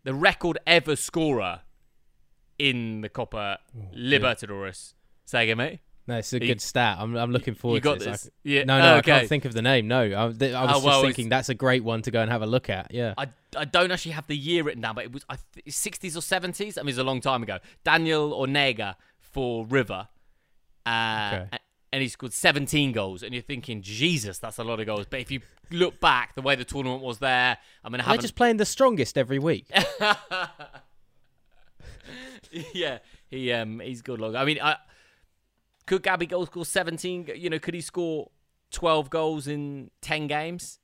the 0.03 0.15
record 0.15 0.59
ever 0.67 0.97
scorer 0.97 1.63
in 2.59 3.01
the 3.01 3.09
Copa 3.09 3.59
Libertadores. 3.97 4.93
Say 5.25 5.45
again, 5.45 5.57
mate. 5.57 5.81
No, 6.07 6.19
it's 6.19 6.33
a 6.35 6.39
good 6.39 6.61
stat. 6.61 6.99
I'm 7.01 7.17
I'm 7.17 7.31
looking 7.31 7.55
forward 7.55 7.77
you 7.77 7.81
got 7.81 8.01
to 8.01 8.11
this. 8.11 8.31
Yeah. 8.43 8.65
No, 8.65 8.79
no, 8.79 8.95
oh, 8.95 8.97
okay. 8.99 9.13
I 9.13 9.19
can't 9.21 9.29
think 9.29 9.47
of 9.47 9.55
the 9.55 9.63
name. 9.63 9.89
No, 9.89 10.01
I, 10.01 10.23
I 10.23 10.27
was 10.27 10.43
oh, 10.43 10.67
just 10.67 10.85
well, 10.85 11.03
thinking 11.03 11.31
that's 11.31 11.49
a 11.49 11.55
great 11.55 11.83
one 11.83 12.03
to 12.03 12.11
go 12.11 12.21
and 12.21 12.31
have 12.31 12.43
a 12.43 12.47
look 12.47 12.69
at. 12.69 12.93
Yeah. 12.93 13.15
I, 13.17 13.29
I 13.57 13.65
don't 13.65 13.91
actually 13.91 14.13
have 14.13 14.27
the 14.27 14.37
year 14.37 14.65
written 14.65 14.83
down, 14.83 14.97
but 14.97 15.05
it 15.05 15.13
was 15.13 15.25
I 15.31 15.37
th- 15.55 15.67
60s 15.67 16.15
or 16.15 16.21
70s. 16.21 16.77
I 16.79 16.83
mean, 16.83 16.91
it's 16.91 16.99
a 16.99 17.05
long 17.05 17.23
time 17.23 17.43
ago. 17.43 17.59
Daniel 17.85 18.35
Onega 18.35 18.97
for 19.19 19.65
River. 19.65 20.09
Uh, 20.85 21.31
okay. 21.33 21.59
And 21.93 22.03
he 22.03 22.09
scored 22.09 22.33
17 22.33 22.93
goals, 22.93 23.23
and 23.23 23.33
you're 23.33 23.43
thinking, 23.43 23.81
Jesus, 23.81 24.39
that's 24.39 24.59
a 24.59 24.65
lot 24.65 24.81
of 24.81 24.87
goals. 24.87 25.07
But 25.09 25.21
if 25.21 25.31
you 25.31 25.41
look 25.71 26.01
back, 26.01 26.35
the 26.35 26.43
way 26.43 26.57
the 26.57 26.65
tournament 26.65 27.03
was 27.03 27.21
there, 27.21 27.57
I 27.85 27.89
mean, 27.89 28.01
I 28.01 28.09
they're 28.09 28.19
just 28.19 28.35
playing 28.35 28.57
the 28.59 28.67
strongest 28.67 29.17
every 29.17 29.39
week. 29.39 29.71
yeah, 32.75 32.99
he 33.29 33.53
um 33.53 33.81
he's 33.81 34.03
good. 34.03 34.21
Long. 34.21 34.35
I 34.35 34.45
mean, 34.45 34.59
I 34.61 34.77
could 35.87 36.03
Gabby 36.03 36.27
Gabigol 36.27 36.47
score 36.47 36.65
17? 36.65 37.31
You 37.37 37.51
know, 37.51 37.59
could 37.59 37.75
he 37.75 37.81
score 37.81 38.31
12 38.71 39.11
goals 39.11 39.47
in 39.47 39.91
10 40.03 40.27
games? 40.27 40.79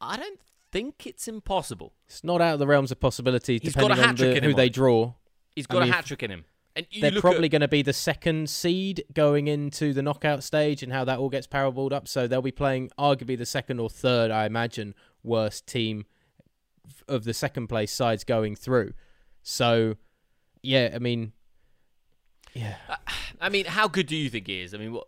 I 0.00 0.16
don't 0.16 0.40
think 0.72 1.06
it's 1.06 1.28
impossible. 1.28 1.94
It's 2.06 2.24
not 2.24 2.40
out 2.40 2.54
of 2.54 2.58
the 2.58 2.66
realms 2.66 2.90
of 2.90 3.00
possibility. 3.00 3.54
He's 3.54 3.72
depending 3.72 3.96
got 3.96 4.04
a 4.04 4.08
on 4.08 4.16
the, 4.16 4.40
who 4.40 4.54
they 4.54 4.68
draw. 4.68 5.14
He's 5.54 5.66
got 5.66 5.78
I 5.78 5.84
mean, 5.84 5.92
a 5.92 5.96
hat 5.96 6.06
trick 6.06 6.22
in 6.22 6.30
him. 6.30 6.44
And 6.74 6.86
they're 7.00 7.20
probably 7.20 7.46
at... 7.46 7.52
going 7.52 7.60
to 7.62 7.68
be 7.68 7.80
the 7.80 7.94
second 7.94 8.50
seed 8.50 9.04
going 9.14 9.48
into 9.48 9.94
the 9.94 10.02
knockout 10.02 10.44
stage 10.44 10.82
and 10.82 10.92
how 10.92 11.04
that 11.04 11.18
all 11.18 11.30
gets 11.30 11.46
parabolic 11.46 11.94
up. 11.94 12.08
So 12.08 12.26
they'll 12.26 12.42
be 12.42 12.50
playing 12.50 12.90
arguably 12.98 13.38
the 13.38 13.46
second 13.46 13.80
or 13.80 13.88
third, 13.88 14.30
I 14.30 14.44
imagine, 14.44 14.94
worst 15.22 15.66
team 15.66 16.04
of 17.08 17.24
the 17.24 17.32
second 17.32 17.68
place 17.68 17.92
sides 17.92 18.24
going 18.24 18.56
through. 18.56 18.92
So, 19.42 19.94
yeah, 20.62 20.90
I 20.94 20.98
mean, 20.98 21.32
yeah. 22.56 22.76
Uh, 22.88 22.96
I 23.40 23.48
mean, 23.48 23.66
how 23.66 23.88
good 23.88 24.06
do 24.06 24.16
you 24.16 24.30
think 24.30 24.46
he 24.46 24.62
is? 24.62 24.74
I 24.74 24.78
mean, 24.78 24.92
what? 24.92 25.06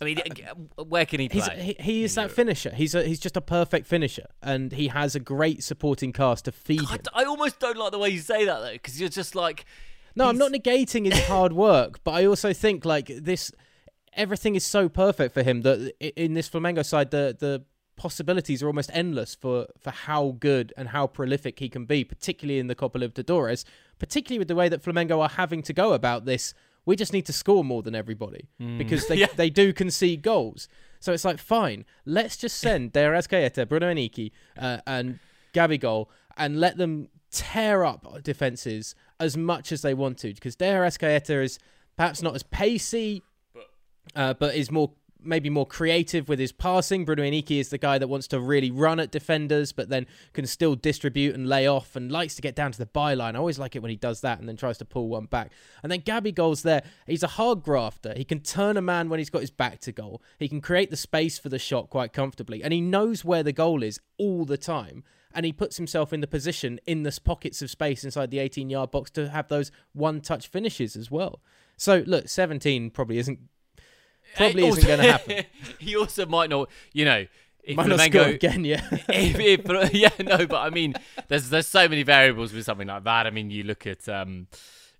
I 0.00 0.04
mean, 0.04 0.18
uh, 0.18 0.84
where 0.84 1.06
can 1.06 1.20
he 1.20 1.28
play? 1.28 1.76
he, 1.78 1.82
he 1.82 2.04
is 2.04 2.16
that 2.16 2.22
Europe? 2.22 2.34
finisher. 2.34 2.70
He's 2.70 2.94
a, 2.94 3.04
he's 3.04 3.20
just 3.20 3.36
a 3.36 3.40
perfect 3.40 3.86
finisher, 3.86 4.26
and 4.42 4.72
he 4.72 4.88
has 4.88 5.14
a 5.14 5.20
great 5.20 5.62
supporting 5.62 6.12
cast 6.12 6.46
to 6.46 6.52
feed 6.52 6.80
him. 6.80 7.00
I, 7.14 7.22
I 7.22 7.24
almost 7.24 7.60
don't 7.60 7.76
like 7.76 7.92
the 7.92 7.98
way 7.98 8.08
you 8.08 8.18
say 8.18 8.44
that 8.44 8.60
though, 8.60 8.72
because 8.72 9.00
you're 9.00 9.08
just 9.08 9.34
like. 9.34 9.64
No, 10.14 10.28
I'm 10.28 10.36
not 10.36 10.52
negating 10.52 11.10
his 11.10 11.24
hard 11.26 11.54
work, 11.54 12.04
but 12.04 12.10
I 12.10 12.26
also 12.26 12.52
think 12.52 12.84
like 12.84 13.06
this, 13.06 13.50
everything 14.12 14.56
is 14.56 14.66
so 14.66 14.88
perfect 14.90 15.32
for 15.32 15.42
him 15.42 15.62
that 15.62 15.94
in 16.00 16.34
this 16.34 16.50
Flamengo 16.50 16.84
side, 16.84 17.10
the 17.10 17.34
the 17.38 17.64
possibilities 17.96 18.62
are 18.62 18.66
almost 18.66 18.90
endless 18.92 19.34
for 19.34 19.66
for 19.78 19.90
how 19.90 20.36
good 20.40 20.72
and 20.76 20.88
how 20.88 21.06
prolific 21.06 21.58
he 21.58 21.68
can 21.68 21.84
be, 21.84 22.04
particularly 22.04 22.58
in 22.58 22.66
the 22.66 22.74
Copa 22.74 22.98
Libertadores, 22.98 23.64
particularly 23.98 24.38
with 24.38 24.48
the 24.48 24.54
way 24.54 24.68
that 24.68 24.82
Flamengo 24.82 25.20
are 25.20 25.28
having 25.28 25.62
to 25.62 25.72
go 25.72 25.92
about 25.92 26.24
this. 26.24 26.54
We 26.84 26.96
just 26.96 27.12
need 27.12 27.26
to 27.26 27.32
score 27.32 27.62
more 27.62 27.80
than 27.82 27.94
everybody 27.94 28.48
mm. 28.60 28.76
because 28.76 29.06
they, 29.06 29.14
yeah. 29.18 29.28
they 29.36 29.50
do 29.50 29.72
concede 29.72 30.20
goals. 30.20 30.66
So 30.98 31.12
it's 31.12 31.24
like, 31.24 31.38
fine, 31.38 31.84
let's 32.04 32.36
just 32.36 32.58
send 32.58 32.92
De 32.92 33.00
Arrascaeta, 33.00 33.68
Bruno 33.68 33.88
Henrique, 33.88 34.32
uh, 34.58 34.78
and 34.84 35.20
Gabigol 35.54 36.08
and 36.36 36.58
let 36.58 36.76
them 36.76 37.08
tear 37.30 37.84
up 37.84 38.22
defenses 38.22 38.94
as 39.20 39.36
much 39.36 39.72
as 39.72 39.82
they 39.82 39.94
want 39.94 40.18
to 40.18 40.34
because 40.34 40.56
De 40.56 40.64
Arrascaeta 40.64 41.42
is 41.42 41.58
perhaps 41.96 42.22
not 42.22 42.34
as 42.34 42.42
pacey, 42.42 43.22
uh, 44.14 44.34
but 44.34 44.54
is 44.54 44.70
more 44.70 44.92
maybe 45.24 45.50
more 45.50 45.66
creative 45.66 46.28
with 46.28 46.38
his 46.38 46.52
passing. 46.52 47.04
Bruno 47.04 47.22
Henrique 47.22 47.52
is 47.52 47.68
the 47.68 47.78
guy 47.78 47.98
that 47.98 48.08
wants 48.08 48.26
to 48.28 48.40
really 48.40 48.70
run 48.70 49.00
at 49.00 49.10
defenders, 49.10 49.72
but 49.72 49.88
then 49.88 50.06
can 50.32 50.46
still 50.46 50.74
distribute 50.74 51.34
and 51.34 51.48
lay 51.48 51.66
off 51.66 51.96
and 51.96 52.10
likes 52.10 52.34
to 52.36 52.42
get 52.42 52.54
down 52.54 52.72
to 52.72 52.78
the 52.78 52.86
byline. 52.86 53.34
I 53.34 53.38
always 53.38 53.58
like 53.58 53.76
it 53.76 53.82
when 53.82 53.90
he 53.90 53.96
does 53.96 54.20
that 54.22 54.38
and 54.38 54.48
then 54.48 54.56
tries 54.56 54.78
to 54.78 54.84
pull 54.84 55.08
one 55.08 55.26
back. 55.26 55.52
And 55.82 55.90
then 55.90 56.00
Gabigol's 56.00 56.62
there. 56.62 56.82
He's 57.06 57.22
a 57.22 57.28
hard 57.28 57.62
grafter. 57.62 58.14
He 58.16 58.24
can 58.24 58.40
turn 58.40 58.76
a 58.76 58.82
man 58.82 59.08
when 59.08 59.18
he's 59.18 59.30
got 59.30 59.40
his 59.40 59.50
back 59.50 59.80
to 59.80 59.92
goal. 59.92 60.22
He 60.38 60.48
can 60.48 60.60
create 60.60 60.90
the 60.90 60.96
space 60.96 61.38
for 61.38 61.48
the 61.48 61.58
shot 61.58 61.90
quite 61.90 62.12
comfortably. 62.12 62.62
And 62.62 62.72
he 62.72 62.80
knows 62.80 63.24
where 63.24 63.42
the 63.42 63.52
goal 63.52 63.82
is 63.82 64.00
all 64.18 64.44
the 64.44 64.58
time 64.58 65.04
and 65.34 65.46
he 65.46 65.52
puts 65.52 65.76
himself 65.76 66.12
in 66.12 66.20
the 66.20 66.26
position 66.26 66.78
in 66.86 67.02
the 67.02 67.18
pockets 67.24 67.62
of 67.62 67.70
space 67.70 68.04
inside 68.04 68.30
the 68.30 68.38
18 68.38 68.70
yard 68.70 68.90
box 68.90 69.10
to 69.12 69.28
have 69.28 69.48
those 69.48 69.70
one 69.92 70.20
touch 70.20 70.48
finishes 70.48 70.96
as 70.96 71.10
well. 71.10 71.40
So 71.76 72.04
look, 72.06 72.28
17 72.28 72.90
probably 72.90 73.18
isn't 73.18 73.40
probably 74.36 74.66
isn't 74.66 74.86
going 74.86 75.00
to 75.00 75.12
happen. 75.12 75.44
he 75.78 75.96
also 75.96 76.26
might 76.26 76.50
not, 76.50 76.70
you 76.92 77.04
know. 77.04 77.26
If 77.64 77.76
might 77.76 77.86
Flamengo, 77.86 78.14
not 78.14 78.30
again, 78.30 78.64
yeah. 78.64 78.84
if, 78.90 79.38
if, 79.38 79.94
yeah, 79.94 80.10
no, 80.18 80.46
but 80.48 80.62
I 80.62 80.70
mean, 80.70 80.94
there's 81.28 81.48
there's 81.48 81.68
so 81.68 81.88
many 81.88 82.02
variables 82.02 82.52
with 82.52 82.64
something 82.64 82.88
like 82.88 83.04
that. 83.04 83.26
I 83.26 83.30
mean, 83.30 83.50
you 83.52 83.62
look 83.62 83.86
at, 83.86 84.08
um, 84.08 84.48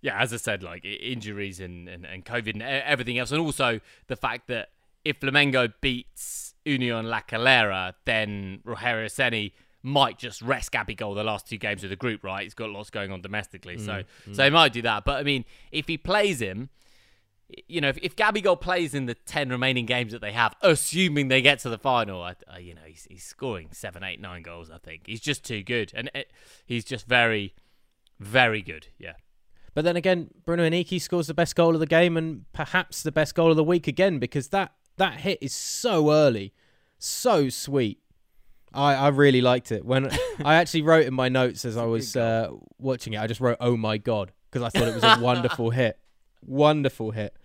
yeah, 0.00 0.20
as 0.20 0.32
I 0.32 0.36
said, 0.36 0.62
like 0.62 0.84
injuries 0.84 1.58
and, 1.58 1.88
and, 1.88 2.06
and 2.06 2.24
COVID 2.24 2.52
and 2.52 2.62
everything 2.62 3.18
else, 3.18 3.32
and 3.32 3.40
also 3.40 3.80
the 4.06 4.14
fact 4.14 4.46
that 4.46 4.68
if 5.04 5.18
Flamengo 5.18 5.72
beats 5.80 6.54
Union 6.64 7.08
La 7.08 7.20
Calera, 7.20 7.94
then 8.04 8.60
Rogerio 8.64 9.06
Ceni 9.06 9.52
might 9.82 10.18
just 10.18 10.40
rest 10.42 10.72
Gabigol 10.72 11.14
the 11.14 11.24
last 11.24 11.48
two 11.48 11.58
games 11.58 11.82
of 11.82 11.90
the 11.90 11.96
group, 11.96 12.22
right? 12.22 12.44
He's 12.44 12.54
got 12.54 12.70
lots 12.70 12.90
going 12.90 13.10
on 13.10 13.20
domestically, 13.20 13.76
mm, 13.76 13.84
so 13.84 14.02
mm. 14.28 14.36
so 14.36 14.44
he 14.44 14.50
might 14.50 14.72
do 14.72 14.82
that. 14.82 15.04
But 15.04 15.18
I 15.18 15.22
mean, 15.22 15.44
if 15.72 15.88
he 15.88 15.98
plays 15.98 16.40
him, 16.40 16.70
you 17.68 17.80
know, 17.80 17.88
if, 17.88 17.98
if 17.98 18.16
Gabigol 18.16 18.60
plays 18.60 18.94
in 18.94 19.06
the 19.06 19.14
10 19.14 19.50
remaining 19.50 19.86
games 19.86 20.12
that 20.12 20.20
they 20.20 20.32
have, 20.32 20.54
assuming 20.62 21.28
they 21.28 21.42
get 21.42 21.58
to 21.60 21.68
the 21.68 21.78
final, 21.78 22.22
I, 22.22 22.34
uh, 22.52 22.58
you 22.58 22.74
know, 22.74 22.82
he's, 22.86 23.06
he's 23.10 23.24
scoring 23.24 23.68
seven, 23.72 24.02
eight, 24.02 24.20
nine 24.20 24.42
goals, 24.42 24.70
I 24.70 24.78
think. 24.78 25.02
He's 25.06 25.20
just 25.20 25.44
too 25.44 25.62
good. 25.62 25.92
And 25.94 26.10
it, 26.14 26.30
he's 26.66 26.84
just 26.84 27.06
very, 27.06 27.54
very 28.20 28.62
good. 28.62 28.88
Yeah. 28.98 29.14
But 29.74 29.84
then 29.84 29.96
again, 29.96 30.30
Bruno 30.44 30.64
Henrique 30.64 31.00
scores 31.00 31.26
the 31.26 31.34
best 31.34 31.56
goal 31.56 31.74
of 31.74 31.80
the 31.80 31.86
game 31.86 32.16
and 32.16 32.44
perhaps 32.52 33.02
the 33.02 33.12
best 33.12 33.34
goal 33.34 33.50
of 33.50 33.56
the 33.56 33.64
week 33.64 33.86
again 33.86 34.18
because 34.18 34.48
that, 34.48 34.72
that 34.98 35.20
hit 35.20 35.38
is 35.40 35.54
so 35.54 36.12
early, 36.12 36.52
so 36.98 37.48
sweet. 37.48 37.98
I, 38.74 38.94
I 38.94 39.08
really 39.08 39.40
liked 39.40 39.72
it. 39.72 39.84
When 39.84 40.10
I 40.44 40.54
actually 40.54 40.82
wrote 40.82 41.06
in 41.06 41.14
my 41.14 41.28
notes 41.28 41.64
as 41.64 41.76
I 41.76 41.84
was 41.84 42.16
uh, 42.16 42.50
watching 42.78 43.14
it, 43.14 43.20
I 43.20 43.26
just 43.26 43.40
wrote, 43.40 43.56
oh 43.60 43.76
my 43.76 43.98
God, 43.98 44.32
because 44.50 44.62
I 44.62 44.68
thought 44.68 44.88
it 44.88 44.94
was 44.94 45.04
a 45.04 45.18
wonderful 45.20 45.70
hit. 45.70 45.98
Wonderful 46.44 47.12
hit 47.12 47.36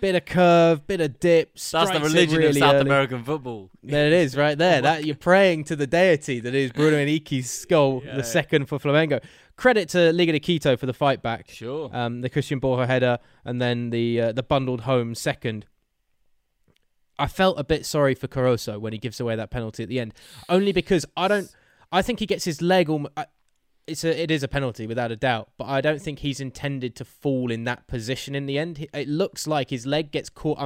bit 0.00 0.14
of 0.14 0.24
curve, 0.24 0.86
bit 0.86 1.00
of 1.00 1.18
dip. 1.20 1.54
That's 1.54 1.90
the 1.90 2.00
religion 2.00 2.38
really 2.38 2.48
of 2.50 2.56
South 2.56 2.74
early. 2.74 2.82
American 2.82 3.24
football. 3.24 3.70
There 3.82 4.06
it 4.06 4.12
is, 4.12 4.36
right 4.36 4.56
there. 4.56 4.82
that 4.82 5.04
you're 5.04 5.16
praying 5.16 5.64
to 5.64 5.76
the 5.76 5.86
deity 5.86 6.40
that 6.40 6.54
is 6.54 6.72
Bruno 6.72 6.98
Henrique's 6.98 7.64
goal, 7.64 8.02
yeah, 8.04 8.16
the 8.16 8.24
second 8.24 8.66
for 8.66 8.78
Flamengo. 8.78 9.22
Credit 9.56 9.88
to 9.90 10.12
Liga 10.12 10.32
de 10.32 10.40
Quito 10.40 10.76
for 10.76 10.86
the 10.86 10.94
fight 10.94 11.22
back. 11.22 11.50
Sure. 11.50 11.90
Um, 11.92 12.22
the 12.22 12.30
Christian 12.30 12.58
Borja 12.58 12.86
header 12.86 13.18
and 13.44 13.60
then 13.60 13.90
the 13.90 14.20
uh, 14.20 14.32
the 14.32 14.42
bundled 14.42 14.82
home 14.82 15.14
second. 15.14 15.66
I 17.18 17.26
felt 17.28 17.58
a 17.60 17.64
bit 17.64 17.84
sorry 17.84 18.14
for 18.14 18.26
Caroso 18.26 18.78
when 18.78 18.92
he 18.92 18.98
gives 18.98 19.20
away 19.20 19.36
that 19.36 19.50
penalty 19.50 19.82
at 19.82 19.88
the 19.88 20.00
end, 20.00 20.14
only 20.48 20.72
because 20.72 21.04
I 21.16 21.28
don't. 21.28 21.54
I 21.92 22.00
think 22.02 22.20
he 22.20 22.26
gets 22.26 22.44
his 22.44 22.62
leg. 22.62 22.88
Almost, 22.88 23.12
it's 23.86 24.04
a 24.04 24.22
it 24.22 24.30
is 24.30 24.42
a 24.42 24.48
penalty 24.48 24.86
without 24.86 25.10
a 25.10 25.16
doubt, 25.16 25.50
but 25.56 25.64
I 25.64 25.80
don't 25.80 26.00
think 26.00 26.20
he's 26.20 26.40
intended 26.40 26.94
to 26.96 27.04
fall 27.04 27.50
in 27.50 27.64
that 27.64 27.86
position 27.88 28.34
in 28.34 28.46
the 28.46 28.58
end. 28.58 28.86
It 28.94 29.08
looks 29.08 29.46
like 29.46 29.70
his 29.70 29.86
leg 29.86 30.12
gets 30.12 30.30
caught 30.30 30.58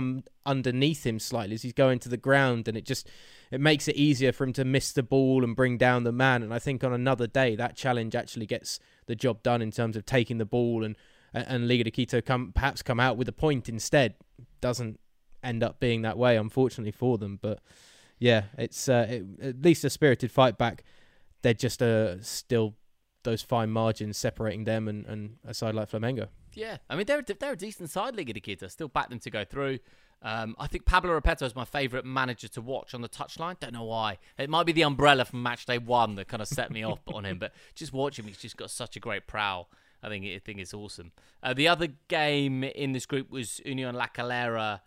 underneath 0.44 1.06
him 1.06 1.18
slightly 1.18 1.54
as 1.54 1.62
he's 1.62 1.72
going 1.72 1.98
to 2.00 2.08
the 2.08 2.18
ground, 2.18 2.68
and 2.68 2.76
it 2.76 2.84
just 2.84 3.08
it 3.50 3.60
makes 3.60 3.88
it 3.88 3.96
easier 3.96 4.32
for 4.32 4.44
him 4.44 4.52
to 4.54 4.64
miss 4.64 4.92
the 4.92 5.02
ball 5.02 5.44
and 5.44 5.56
bring 5.56 5.78
down 5.78 6.04
the 6.04 6.12
man. 6.12 6.42
And 6.42 6.52
I 6.52 6.58
think 6.58 6.84
on 6.84 6.92
another 6.92 7.26
day 7.26 7.56
that 7.56 7.74
challenge 7.74 8.14
actually 8.14 8.46
gets 8.46 8.78
the 9.06 9.16
job 9.16 9.42
done 9.42 9.62
in 9.62 9.70
terms 9.70 9.96
of 9.96 10.04
taking 10.04 10.38
the 10.38 10.44
ball 10.44 10.84
and 10.84 10.96
and 11.32 11.68
Liga 11.68 11.84
de 11.84 11.90
Quito 11.90 12.20
come 12.20 12.52
perhaps 12.54 12.82
come 12.82 13.00
out 13.00 13.16
with 13.16 13.28
a 13.28 13.32
point 13.32 13.68
instead. 13.68 14.14
Doesn't 14.60 15.00
end 15.42 15.62
up 15.62 15.80
being 15.80 16.02
that 16.02 16.18
way, 16.18 16.36
unfortunately 16.36 16.92
for 16.92 17.16
them, 17.16 17.38
but 17.40 17.60
yeah, 18.18 18.44
it's 18.58 18.90
uh, 18.90 19.06
it, 19.08 19.24
at 19.40 19.62
least 19.62 19.84
a 19.84 19.90
spirited 19.90 20.30
fight 20.30 20.58
back. 20.58 20.84
They're 21.42 21.54
just 21.54 21.82
uh, 21.82 22.22
still 22.22 22.74
those 23.26 23.42
fine 23.42 23.70
margins 23.70 24.16
separating 24.16 24.64
them 24.64 24.88
and, 24.88 25.04
and 25.04 25.36
a 25.46 25.52
side 25.52 25.74
like 25.74 25.90
Flamengo. 25.90 26.28
Yeah, 26.54 26.78
I 26.88 26.96
mean 26.96 27.04
they're 27.04 27.20
they're 27.20 27.52
a 27.52 27.56
decent 27.56 27.90
side, 27.90 28.16
Liga 28.16 28.32
de 28.32 28.40
Quito. 28.40 28.68
Still 28.68 28.88
back 28.88 29.10
them 29.10 29.18
to 29.18 29.30
go 29.30 29.44
through. 29.44 29.80
Um, 30.22 30.56
I 30.58 30.66
think 30.66 30.86
Pablo 30.86 31.18
Repetto 31.18 31.42
is 31.42 31.54
my 31.54 31.66
favourite 31.66 32.06
manager 32.06 32.48
to 32.48 32.62
watch 32.62 32.94
on 32.94 33.02
the 33.02 33.08
touchline. 33.08 33.60
Don't 33.60 33.74
know 33.74 33.84
why. 33.84 34.16
It 34.38 34.48
might 34.48 34.64
be 34.64 34.72
the 34.72 34.82
umbrella 34.82 35.26
from 35.26 35.42
match 35.42 35.66
day 35.66 35.76
one 35.76 36.14
that 36.14 36.28
kind 36.28 36.40
of 36.40 36.48
set 36.48 36.70
me 36.70 36.82
off 36.90 37.00
on 37.12 37.26
him, 37.26 37.38
but 37.38 37.52
just 37.74 37.92
watch 37.92 38.18
him. 38.18 38.26
He's 38.26 38.38
just 38.38 38.56
got 38.56 38.70
such 38.70 38.96
a 38.96 39.00
great 39.00 39.26
prowl. 39.26 39.68
I 40.02 40.08
think 40.08 40.24
I 40.24 40.38
think 40.38 40.58
it's 40.58 40.72
awesome. 40.72 41.12
Uh, 41.42 41.52
the 41.52 41.68
other 41.68 41.88
game 42.08 42.64
in 42.64 42.92
this 42.92 43.06
group 43.06 43.30
was 43.30 43.60
Union 43.64 43.94
La 43.94 44.06
Calera, 44.06 44.80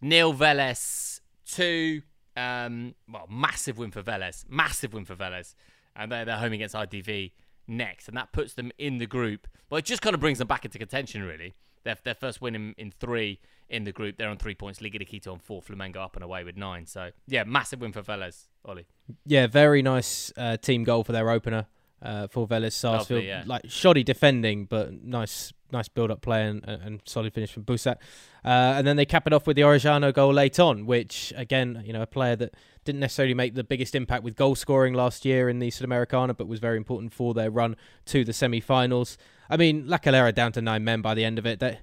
nil 0.00 0.34
Vélez 0.34 1.20
two. 1.46 2.02
Um, 2.34 2.94
well, 3.10 3.26
massive 3.30 3.76
win 3.76 3.90
for 3.90 4.02
Vélez, 4.02 4.44
massive 4.48 4.94
win 4.94 5.04
for 5.04 5.14
Vélez, 5.14 5.54
and 5.94 6.10
they're 6.10 6.24
they're 6.24 6.38
home 6.38 6.54
against 6.54 6.74
IDV 6.74 7.32
next, 7.76 8.08
and 8.08 8.16
that 8.16 8.32
puts 8.32 8.54
them 8.54 8.70
in 8.78 8.98
the 8.98 9.06
group. 9.06 9.48
But 9.68 9.76
it 9.76 9.84
just 9.84 10.02
kind 10.02 10.14
of 10.14 10.20
brings 10.20 10.38
them 10.38 10.48
back 10.48 10.64
into 10.64 10.78
contention, 10.78 11.22
really. 11.22 11.54
Their, 11.84 11.96
their 12.04 12.14
first 12.14 12.40
win 12.40 12.54
in, 12.54 12.74
in 12.78 12.92
three 12.92 13.40
in 13.68 13.84
the 13.84 13.92
group. 13.92 14.16
They're 14.16 14.28
on 14.28 14.36
three 14.36 14.54
points. 14.54 14.80
Liga 14.80 14.98
de 14.98 15.04
Quito 15.04 15.32
on 15.32 15.40
four. 15.40 15.60
Flamengo 15.62 15.96
up 15.96 16.14
and 16.14 16.24
away 16.24 16.44
with 16.44 16.56
nine. 16.56 16.86
So, 16.86 17.10
yeah, 17.26 17.42
massive 17.44 17.80
win 17.80 17.92
for 17.92 18.02
Vélez, 18.02 18.44
Ollie. 18.64 18.86
Yeah, 19.26 19.48
very 19.48 19.82
nice 19.82 20.32
uh, 20.36 20.56
team 20.58 20.84
goal 20.84 21.02
for 21.02 21.12
their 21.12 21.28
opener 21.30 21.66
uh, 22.00 22.28
for 22.28 22.46
Vélez 22.46 22.72
Sarsfield. 22.72 23.24
Yeah. 23.24 23.42
Like 23.46 23.62
shoddy 23.68 24.04
defending, 24.04 24.66
but 24.66 24.92
nice 25.02 25.52
nice 25.72 25.88
build 25.88 26.10
up 26.10 26.20
play 26.20 26.46
and, 26.46 26.64
and 26.64 27.00
solid 27.04 27.32
finish 27.32 27.52
from 27.52 27.64
Bouzat. 27.64 27.96
Uh, 28.44 28.74
and 28.76 28.86
then 28.86 28.96
they 28.96 29.06
cap 29.06 29.26
it 29.26 29.32
off 29.32 29.46
with 29.46 29.56
the 29.56 29.62
Orellano 29.62 30.12
goal 30.12 30.32
late 30.32 30.60
on, 30.60 30.86
which 30.86 31.32
again, 31.36 31.82
you 31.84 31.92
know, 31.92 32.02
a 32.02 32.06
player 32.06 32.36
that 32.36 32.54
didn't 32.84 33.00
necessarily 33.00 33.34
make 33.34 33.54
the 33.54 33.64
biggest 33.64 33.94
impact 33.94 34.24
with 34.24 34.36
goal 34.36 34.54
scoring 34.54 34.94
last 34.94 35.24
year 35.24 35.48
in 35.48 35.58
the 35.58 35.70
Sudamericana, 35.70 36.36
but 36.36 36.48
was 36.48 36.60
very 36.60 36.76
important 36.76 37.12
for 37.12 37.34
their 37.34 37.50
run 37.50 37.76
to 38.06 38.24
the 38.24 38.32
semi-finals. 38.32 39.16
I 39.48 39.56
mean, 39.56 39.86
La 39.86 39.98
Calera 39.98 40.32
down 40.32 40.52
to 40.52 40.62
nine 40.62 40.84
men 40.84 41.02
by 41.02 41.14
the 41.14 41.24
end 41.24 41.38
of 41.38 41.46
it. 41.46 41.60
That 41.60 41.82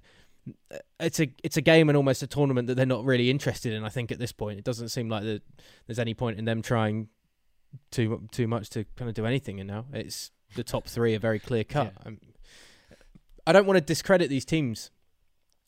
it's 0.99 1.19
a 1.19 1.31
it's 1.43 1.57
a 1.57 1.61
game 1.61 1.89
and 1.89 1.95
almost 1.95 2.23
a 2.23 2.27
tournament 2.27 2.67
that 2.67 2.75
they're 2.75 2.85
not 2.85 3.05
really 3.05 3.29
interested 3.29 3.73
in. 3.73 3.83
I 3.83 3.89
think 3.89 4.11
at 4.11 4.19
this 4.19 4.31
point, 4.31 4.59
it 4.59 4.65
doesn't 4.65 4.89
seem 4.89 5.09
like 5.09 5.23
the, 5.23 5.41
there's 5.87 5.99
any 5.99 6.13
point 6.13 6.39
in 6.39 6.45
them 6.45 6.61
trying 6.61 7.09
too 7.91 8.27
too 8.31 8.47
much 8.47 8.69
to 8.71 8.85
kind 8.95 9.09
of 9.09 9.15
do 9.15 9.25
anything. 9.25 9.59
And 9.59 9.67
now 9.67 9.85
it's 9.93 10.31
the 10.55 10.63
top 10.63 10.87
three 10.87 11.15
are 11.15 11.19
very 11.19 11.39
clear 11.39 11.63
cut. 11.63 11.93
Yeah. 12.05 12.11
I 13.49 13.51
don't 13.51 13.65
want 13.65 13.77
to 13.77 13.81
discredit 13.81 14.29
these 14.29 14.45
teams 14.45 14.91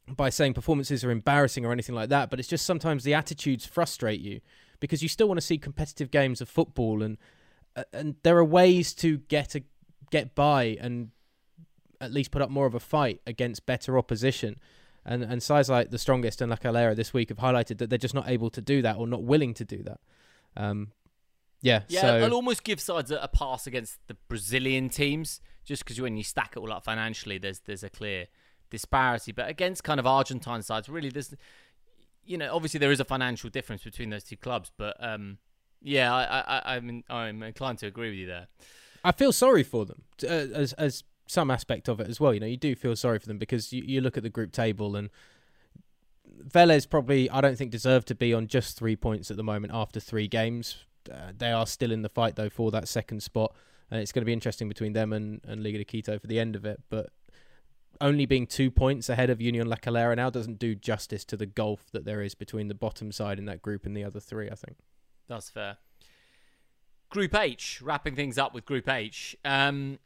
by 0.07 0.29
saying 0.29 0.53
performances 0.53 1.03
are 1.03 1.09
embarrassing 1.09 1.65
or 1.65 1.71
anything 1.71 1.95
like 1.95 2.09
that, 2.09 2.29
but 2.29 2.39
it's 2.39 2.47
just 2.47 2.63
sometimes 2.63 3.03
the 3.03 3.15
attitudes 3.15 3.65
frustrate 3.65 4.21
you 4.21 4.39
because 4.79 5.01
you 5.01 5.09
still 5.09 5.27
want 5.27 5.39
to 5.39 5.45
see 5.45 5.57
competitive 5.57 6.11
games 6.11 6.41
of 6.41 6.47
football 6.47 7.01
and 7.01 7.17
uh, 7.75 7.83
and 7.91 8.17
there 8.21 8.37
are 8.37 8.45
ways 8.45 8.93
to 8.93 9.17
get 9.17 9.55
a 9.55 9.63
get 10.11 10.35
by 10.35 10.77
and 10.79 11.09
at 11.99 12.13
least 12.13 12.29
put 12.29 12.43
up 12.43 12.51
more 12.51 12.67
of 12.67 12.75
a 12.75 12.79
fight 12.79 13.19
against 13.25 13.65
better 13.65 13.97
opposition. 13.97 14.59
And 15.03 15.23
and 15.23 15.41
sides 15.41 15.67
like 15.67 15.89
the 15.89 15.97
strongest 15.97 16.39
and 16.39 16.51
La 16.51 16.57
Calera 16.57 16.93
this 16.93 17.15
week 17.15 17.29
have 17.29 17.39
highlighted 17.39 17.79
that 17.79 17.89
they're 17.89 17.97
just 17.97 18.13
not 18.13 18.29
able 18.29 18.51
to 18.51 18.61
do 18.61 18.83
that 18.83 18.97
or 18.97 19.07
not 19.07 19.23
willing 19.23 19.55
to 19.55 19.65
do 19.65 19.81
that. 19.81 19.99
Um, 20.55 20.91
yeah, 21.63 21.81
yeah. 21.87 22.01
So, 22.01 22.17
I'll 22.17 22.33
almost 22.33 22.63
give 22.63 22.79
sides 22.79 23.09
a, 23.09 23.17
a 23.17 23.27
pass 23.27 23.65
against 23.65 23.97
the 24.05 24.13
Brazilian 24.27 24.89
teams 24.89 25.41
just 25.65 25.83
because 25.83 25.99
when 25.99 26.17
you 26.17 26.23
stack 26.23 26.53
it 26.55 26.59
all 26.59 26.71
up 26.71 26.83
financially, 26.83 27.37
there's 27.37 27.59
there's 27.59 27.83
a 27.83 27.89
clear 27.89 28.27
disparity. 28.69 29.31
But 29.31 29.49
against 29.49 29.83
kind 29.83 29.99
of 29.99 30.07
Argentine 30.07 30.61
sides, 30.61 30.89
really, 30.89 31.09
there's 31.09 31.33
you 32.23 32.37
know 32.37 32.53
obviously 32.53 32.79
there 32.79 32.91
is 32.91 32.99
a 32.99 33.05
financial 33.05 33.49
difference 33.49 33.83
between 33.83 34.09
those 34.09 34.23
two 34.23 34.37
clubs, 34.37 34.71
but 34.77 34.95
um, 34.99 35.37
yeah, 35.81 36.13
I, 36.13 36.23
I, 36.39 36.75
I'm 36.75 37.03
I'm 37.09 37.43
inclined 37.43 37.79
to 37.79 37.87
agree 37.87 38.09
with 38.09 38.19
you 38.19 38.27
there. 38.27 38.47
I 39.03 39.11
feel 39.11 39.31
sorry 39.31 39.63
for 39.63 39.85
them 39.85 40.03
uh, 40.23 40.27
as 40.27 40.73
as 40.73 41.03
some 41.27 41.49
aspect 41.49 41.87
of 41.87 41.99
it 41.99 42.09
as 42.09 42.19
well. 42.19 42.33
You 42.33 42.39
know, 42.39 42.47
you 42.47 42.57
do 42.57 42.75
feel 42.75 42.95
sorry 42.95 43.19
for 43.19 43.27
them 43.27 43.37
because 43.37 43.71
you, 43.71 43.83
you 43.85 44.01
look 44.01 44.17
at 44.17 44.23
the 44.23 44.29
group 44.29 44.51
table 44.51 44.95
and 44.95 45.09
Vélez 46.45 46.89
probably 46.89 47.29
I 47.29 47.41
don't 47.41 47.57
think 47.57 47.71
deserve 47.71 48.05
to 48.05 48.15
be 48.15 48.33
on 48.33 48.47
just 48.47 48.77
three 48.77 48.95
points 48.95 49.31
at 49.31 49.37
the 49.37 49.43
moment 49.43 49.73
after 49.73 49.99
three 49.99 50.27
games 50.27 50.77
uh, 51.09 51.31
they 51.37 51.51
are 51.51 51.65
still 51.65 51.91
in 51.91 52.01
the 52.01 52.09
fight 52.09 52.35
though 52.35 52.49
for 52.49 52.71
that 52.71 52.87
second 52.87 53.23
spot, 53.23 53.55
and 53.91 54.01
it's 54.01 54.11
going 54.11 54.21
to 54.21 54.25
be 54.25 54.33
interesting 54.33 54.69
between 54.69 54.93
them 54.93 55.11
and, 55.11 55.41
and 55.45 55.61
Liga 55.61 55.77
de 55.77 55.83
Quito 55.83 56.17
for 56.17 56.27
the 56.27 56.39
end 56.39 56.55
of 56.55 56.65
it. 56.65 56.81
But 56.89 57.09
only 57.99 58.25
being 58.25 58.47
two 58.47 58.71
points 58.71 59.09
ahead 59.09 59.29
of 59.29 59.41
Union 59.41 59.67
La 59.67 59.75
Calera 59.75 60.15
now 60.15 60.29
doesn't 60.29 60.59
do 60.59 60.73
justice 60.73 61.25
to 61.25 61.37
the 61.37 61.45
gulf 61.45 61.91
that 61.91 62.05
there 62.05 62.21
is 62.21 62.33
between 62.33 62.69
the 62.69 62.73
bottom 62.73 63.11
side 63.11 63.37
in 63.37 63.45
that 63.45 63.61
group 63.61 63.85
and 63.85 63.95
the 63.95 64.03
other 64.03 64.19
three. 64.19 64.49
I 64.49 64.55
think 64.55 64.77
that's 65.27 65.49
fair. 65.49 65.77
Group 67.09 67.35
H, 67.35 67.81
wrapping 67.81 68.15
things 68.15 68.37
up 68.37 68.53
with 68.53 68.65
Group 68.65 68.87
H. 68.87 69.35
Um, 69.43 69.99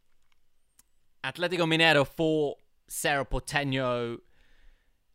Atletico 1.23 1.67
Mineiro 1.67 2.05
four, 2.05 2.57
Cerro 2.87 3.23
Porteño 3.23 4.17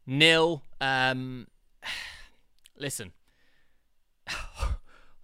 nil. 0.06 0.62
Um, 0.80 1.48
listen, 2.78 3.12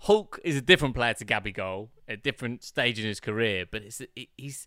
Hulk 0.06 0.40
is 0.44 0.56
a 0.56 0.60
different 0.60 0.94
player 0.94 1.14
to 1.14 1.24
Gabigol 1.24 1.88
a 2.08 2.16
different 2.16 2.62
stage 2.62 2.98
in 2.98 3.06
his 3.06 3.20
career, 3.20 3.64
but 3.70 3.82
it's 3.82 4.00
he's 4.36 4.66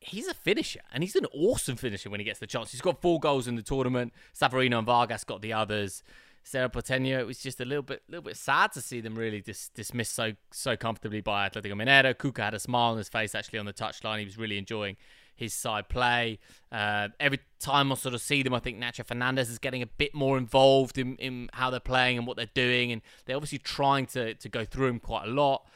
he's 0.00 0.26
a 0.26 0.34
finisher 0.34 0.80
and 0.92 1.02
he's 1.02 1.16
an 1.16 1.26
awesome 1.32 1.76
finisher 1.76 2.10
when 2.10 2.20
he 2.20 2.24
gets 2.24 2.40
the 2.40 2.46
chance. 2.46 2.72
He's 2.72 2.80
got 2.80 3.00
four 3.00 3.20
goals 3.20 3.46
in 3.46 3.56
the 3.56 3.62
tournament. 3.62 4.12
Savarino 4.38 4.78
and 4.78 4.86
Vargas 4.86 5.24
got 5.24 5.42
the 5.42 5.52
others. 5.52 6.02
Cerro 6.44 6.68
Porteño, 6.68 7.20
it 7.20 7.26
was 7.26 7.38
just 7.38 7.60
a 7.60 7.64
little 7.64 7.84
bit, 7.84 8.02
little 8.08 8.24
bit 8.24 8.36
sad 8.36 8.72
to 8.72 8.80
see 8.80 9.00
them 9.00 9.14
really 9.14 9.40
dis- 9.40 9.68
dismissed 9.68 10.12
so 10.12 10.32
so 10.50 10.76
comfortably 10.76 11.20
by 11.20 11.48
Atletico 11.48 11.74
Mineiro. 11.74 12.14
Cuca 12.14 12.42
had 12.42 12.54
a 12.54 12.58
smile 12.58 12.92
on 12.92 12.98
his 12.98 13.08
face 13.08 13.34
actually 13.34 13.60
on 13.60 13.66
the 13.66 13.72
touchline. 13.72 14.18
He 14.18 14.24
was 14.24 14.36
really 14.36 14.58
enjoying 14.58 14.96
his 15.42 15.52
side 15.52 15.88
play. 15.88 16.38
Uh, 16.70 17.08
every 17.20 17.40
time 17.58 17.92
I 17.92 17.96
sort 17.96 18.14
of 18.14 18.20
see 18.20 18.42
them, 18.42 18.54
I 18.54 18.60
think 18.60 18.78
Nacho 18.78 19.04
Fernandez 19.04 19.50
is 19.50 19.58
getting 19.58 19.82
a 19.82 19.86
bit 19.86 20.14
more 20.14 20.38
involved 20.38 20.96
in, 20.98 21.16
in 21.16 21.50
how 21.52 21.70
they're 21.70 21.80
playing 21.80 22.18
and 22.18 22.26
what 22.26 22.36
they're 22.36 22.46
doing, 22.54 22.92
and 22.92 23.02
they're 23.24 23.36
obviously 23.36 23.58
trying 23.58 24.06
to 24.06 24.34
to 24.34 24.48
go 24.48 24.64
through 24.64 24.88
him 24.88 25.00
quite 25.00 25.26
a 25.26 25.30
lot. 25.30 25.66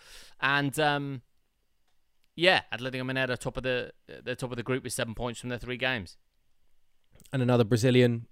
And 0.40 0.78
um, 0.78 1.22
yeah, 2.34 2.62
Atletico 2.72 3.02
Mineiro 3.02 3.36
top 3.36 3.56
of 3.56 3.62
the 3.62 3.92
the 4.24 4.36
top 4.36 4.50
of 4.50 4.56
the 4.56 4.62
group 4.62 4.84
with 4.84 4.92
seven 4.92 5.14
points 5.14 5.40
from 5.40 5.50
their 5.50 5.58
three 5.58 5.76
games. 5.76 6.16
And 7.32 7.42
another 7.42 7.64
Brazilian 7.64 8.26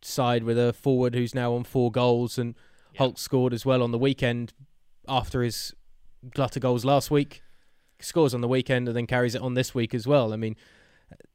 side 0.00 0.44
with 0.44 0.58
a 0.58 0.72
forward 0.72 1.14
who's 1.14 1.34
now 1.34 1.54
on 1.54 1.64
four 1.64 1.90
goals, 1.90 2.38
and 2.38 2.54
yep. 2.92 2.98
Hulk 2.98 3.18
scored 3.18 3.52
as 3.52 3.66
well 3.66 3.82
on 3.82 3.90
the 3.90 3.98
weekend 3.98 4.54
after 5.08 5.42
his 5.42 5.74
glut 6.34 6.56
of 6.56 6.62
goals 6.62 6.84
last 6.84 7.10
week 7.10 7.42
scores 8.00 8.34
on 8.34 8.40
the 8.40 8.48
weekend 8.48 8.88
and 8.88 8.96
then 8.96 9.06
carries 9.06 9.34
it 9.34 9.42
on 9.42 9.54
this 9.54 9.74
week 9.74 9.94
as 9.94 10.06
well. 10.06 10.32
I 10.32 10.36
mean, 10.36 10.56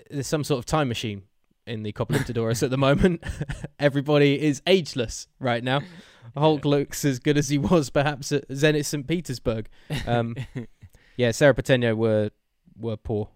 there's 0.10 0.28
some 0.28 0.44
sort 0.44 0.60
of 0.60 0.66
time 0.66 0.88
machine 0.88 1.24
in 1.66 1.84
the 1.84 1.92
Copa 1.92 2.14
Libertadores 2.14 2.62
at 2.64 2.70
the 2.70 2.78
moment. 2.78 3.24
Everybody 3.80 4.42
is 4.42 4.62
ageless 4.68 5.28
right 5.40 5.64
now. 5.64 5.82
Hulk 6.38 6.66
looks 6.66 7.06
as 7.06 7.20
good 7.20 7.38
as 7.38 7.50
he 7.50 7.58
was 7.58 7.90
perhaps 7.90 8.32
at 8.32 8.48
Zenit 8.50 8.86
St. 8.86 9.08
Petersburg. 9.08 9.70
Um, 10.08 10.36
yeah, 11.18 11.32
Cerro 11.32 11.54
Porteño 11.54 11.96
were 11.96 12.32
were 12.76 12.98
poor, 12.98 13.30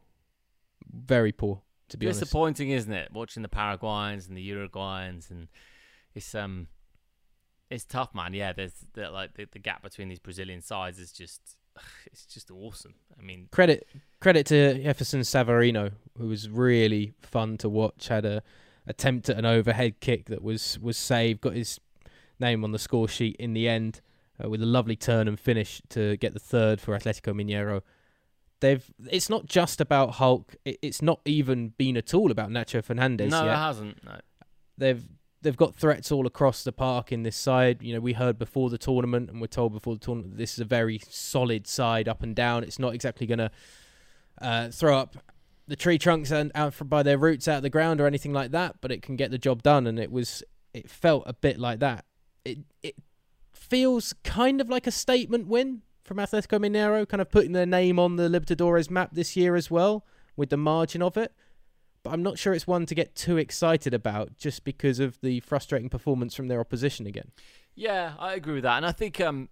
very 0.89 1.31
poor 1.31 1.61
to 1.89 1.97
be 1.97 2.07
honest. 2.07 2.21
Disappointing, 2.21 2.71
honest. 2.71 2.83
isn't 2.83 2.93
it? 2.93 3.11
Watching 3.13 3.43
the 3.43 3.49
Paraguayans 3.49 4.27
and 4.27 4.35
the 4.35 4.49
Uruguayans, 4.49 5.29
and 5.29 5.47
it's 6.15 6.33
um, 6.35 6.67
it's 7.69 7.85
tough, 7.85 8.13
man. 8.13 8.33
Yeah, 8.33 8.53
there's 8.53 8.73
the, 8.93 9.09
like 9.09 9.35
the, 9.35 9.47
the 9.51 9.59
gap 9.59 9.83
between 9.83 10.09
these 10.09 10.19
Brazilian 10.19 10.61
sides 10.61 10.99
is 10.99 11.11
just 11.11 11.57
it's 12.05 12.25
just 12.25 12.51
awesome. 12.51 12.95
I 13.17 13.21
mean, 13.21 13.47
credit 13.51 13.87
credit 14.19 14.45
to 14.47 14.81
Jefferson 14.81 15.21
Savarino, 15.21 15.91
who 16.17 16.27
was 16.27 16.49
really 16.49 17.13
fun 17.21 17.57
to 17.59 17.69
watch. 17.69 18.07
Had 18.07 18.25
a 18.25 18.43
attempt 18.85 19.29
at 19.29 19.37
an 19.37 19.45
overhead 19.45 19.99
kick 19.99 20.25
that 20.25 20.41
was 20.41 20.79
was 20.79 20.97
saved. 20.97 21.41
Got 21.41 21.53
his 21.53 21.79
name 22.39 22.63
on 22.63 22.71
the 22.71 22.79
score 22.79 23.07
sheet 23.07 23.35
in 23.37 23.53
the 23.53 23.67
end 23.67 24.01
uh, 24.43 24.49
with 24.49 24.61
a 24.61 24.65
lovely 24.65 24.95
turn 24.95 25.27
and 25.27 25.39
finish 25.39 25.81
to 25.89 26.17
get 26.17 26.33
the 26.33 26.39
third 26.39 26.79
for 26.79 26.97
Atletico 26.97 27.33
Mineiro. 27.33 27.81
They've. 28.59 28.83
It's 29.09 29.29
not 29.29 29.45
just 29.45 29.81
about 29.81 30.15
Hulk. 30.15 30.55
It, 30.65 30.79
it's 30.81 31.01
not 31.01 31.21
even 31.25 31.69
been 31.77 31.97
at 31.97 32.13
all 32.13 32.31
about 32.31 32.49
Nacho 32.49 32.83
Fernandez. 32.83 33.31
No, 33.31 33.43
yet. 33.45 33.53
it 33.53 33.57
hasn't. 33.57 34.03
No. 34.03 34.19
They've 34.77 35.03
they've 35.41 35.57
got 35.57 35.75
threats 35.75 36.11
all 36.11 36.25
across 36.25 36.63
the 36.63 36.71
park 36.71 37.11
in 37.11 37.23
this 37.23 37.35
side. 37.35 37.81
You 37.81 37.93
know, 37.93 37.99
we 37.99 38.13
heard 38.13 38.37
before 38.37 38.69
the 38.69 38.77
tournament, 38.77 39.29
and 39.29 39.39
we're 39.39 39.47
told 39.47 39.73
before 39.73 39.95
the 39.95 39.99
tournament 39.99 40.37
this 40.37 40.53
is 40.53 40.59
a 40.59 40.65
very 40.65 40.99
solid 41.09 41.67
side 41.67 42.07
up 42.07 42.23
and 42.23 42.35
down. 42.35 42.63
It's 42.63 42.79
not 42.79 42.93
exactly 42.93 43.27
going 43.27 43.39
to 43.39 43.51
uh, 44.41 44.69
throw 44.69 44.97
up 44.97 45.17
the 45.67 45.75
tree 45.75 45.97
trunks 45.97 46.31
and 46.31 46.51
out 46.55 46.75
by 46.87 47.03
their 47.03 47.17
roots 47.17 47.47
out 47.47 47.57
of 47.57 47.63
the 47.63 47.69
ground 47.69 47.99
or 47.99 48.07
anything 48.07 48.33
like 48.33 48.51
that, 48.51 48.75
but 48.81 48.91
it 48.91 49.01
can 49.01 49.15
get 49.15 49.31
the 49.31 49.37
job 49.37 49.63
done. 49.63 49.85
And 49.85 49.99
it 49.99 50.11
was 50.11 50.43
it 50.73 50.89
felt 50.89 51.23
a 51.25 51.33
bit 51.33 51.59
like 51.59 51.79
that. 51.79 52.05
It 52.45 52.59
it 52.81 52.95
feels 53.53 54.13
kind 54.23 54.61
of 54.61 54.69
like 54.69 54.87
a 54.87 54.91
statement 54.91 55.47
win 55.47 55.81
from 56.03 56.17
Atletico 56.17 56.59
Mineiro, 56.59 57.07
kind 57.07 57.21
of 57.21 57.29
putting 57.29 57.51
their 57.51 57.65
name 57.65 57.99
on 57.99 58.15
the 58.15 58.29
Libertadores 58.29 58.89
map 58.89 59.09
this 59.11 59.35
year 59.35 59.55
as 59.55 59.69
well, 59.69 60.05
with 60.37 60.49
the 60.49 60.57
margin 60.57 61.01
of 61.01 61.17
it. 61.17 61.33
But 62.07 62.13
I'm 62.13 62.23
not 62.23 62.39
sure 62.39 62.53
it's 62.53 62.65
one 62.65 62.85
to 62.85 62.95
get 62.95 63.15
too 63.15 63.35
excited 63.35 63.93
about 63.93 64.37
just 64.37 64.63
because 64.63 65.01
of 65.01 65.19
the 65.19 65.41
frustrating 65.41 65.89
performance 65.89 66.33
from 66.33 66.47
their 66.47 66.61
opposition 66.61 67.05
again. 67.05 67.31
Yeah, 67.75 68.13
I 68.17 68.33
agree 68.35 68.53
with 68.53 68.63
that, 68.63 68.77
and 68.77 68.85
I 68.85 68.93
think 68.93 69.19
um, 69.19 69.49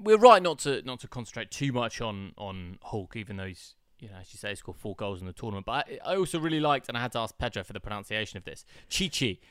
we're 0.00 0.16
right 0.16 0.42
not 0.42 0.60
to 0.60 0.80
not 0.82 1.00
to 1.00 1.08
concentrate 1.08 1.50
too 1.50 1.70
much 1.70 2.00
on 2.00 2.32
on 2.38 2.78
Hulk, 2.82 3.16
even 3.16 3.36
though 3.36 3.44
he's 3.44 3.74
you 4.00 4.08
know 4.08 4.14
as 4.18 4.32
you 4.32 4.38
say 4.38 4.48
he 4.48 4.54
scored 4.54 4.78
four 4.78 4.96
goals 4.96 5.20
in 5.20 5.26
the 5.26 5.34
tournament. 5.34 5.66
But 5.66 5.86
I, 6.06 6.12
I 6.12 6.16
also 6.16 6.40
really 6.40 6.58
liked, 6.58 6.88
and 6.88 6.96
I 6.96 7.02
had 7.02 7.12
to 7.12 7.18
ask 7.18 7.36
Pedro 7.36 7.62
for 7.64 7.74
the 7.74 7.80
pronunciation 7.80 8.38
of 8.38 8.44
this, 8.44 8.64
Chichi. 8.88 9.42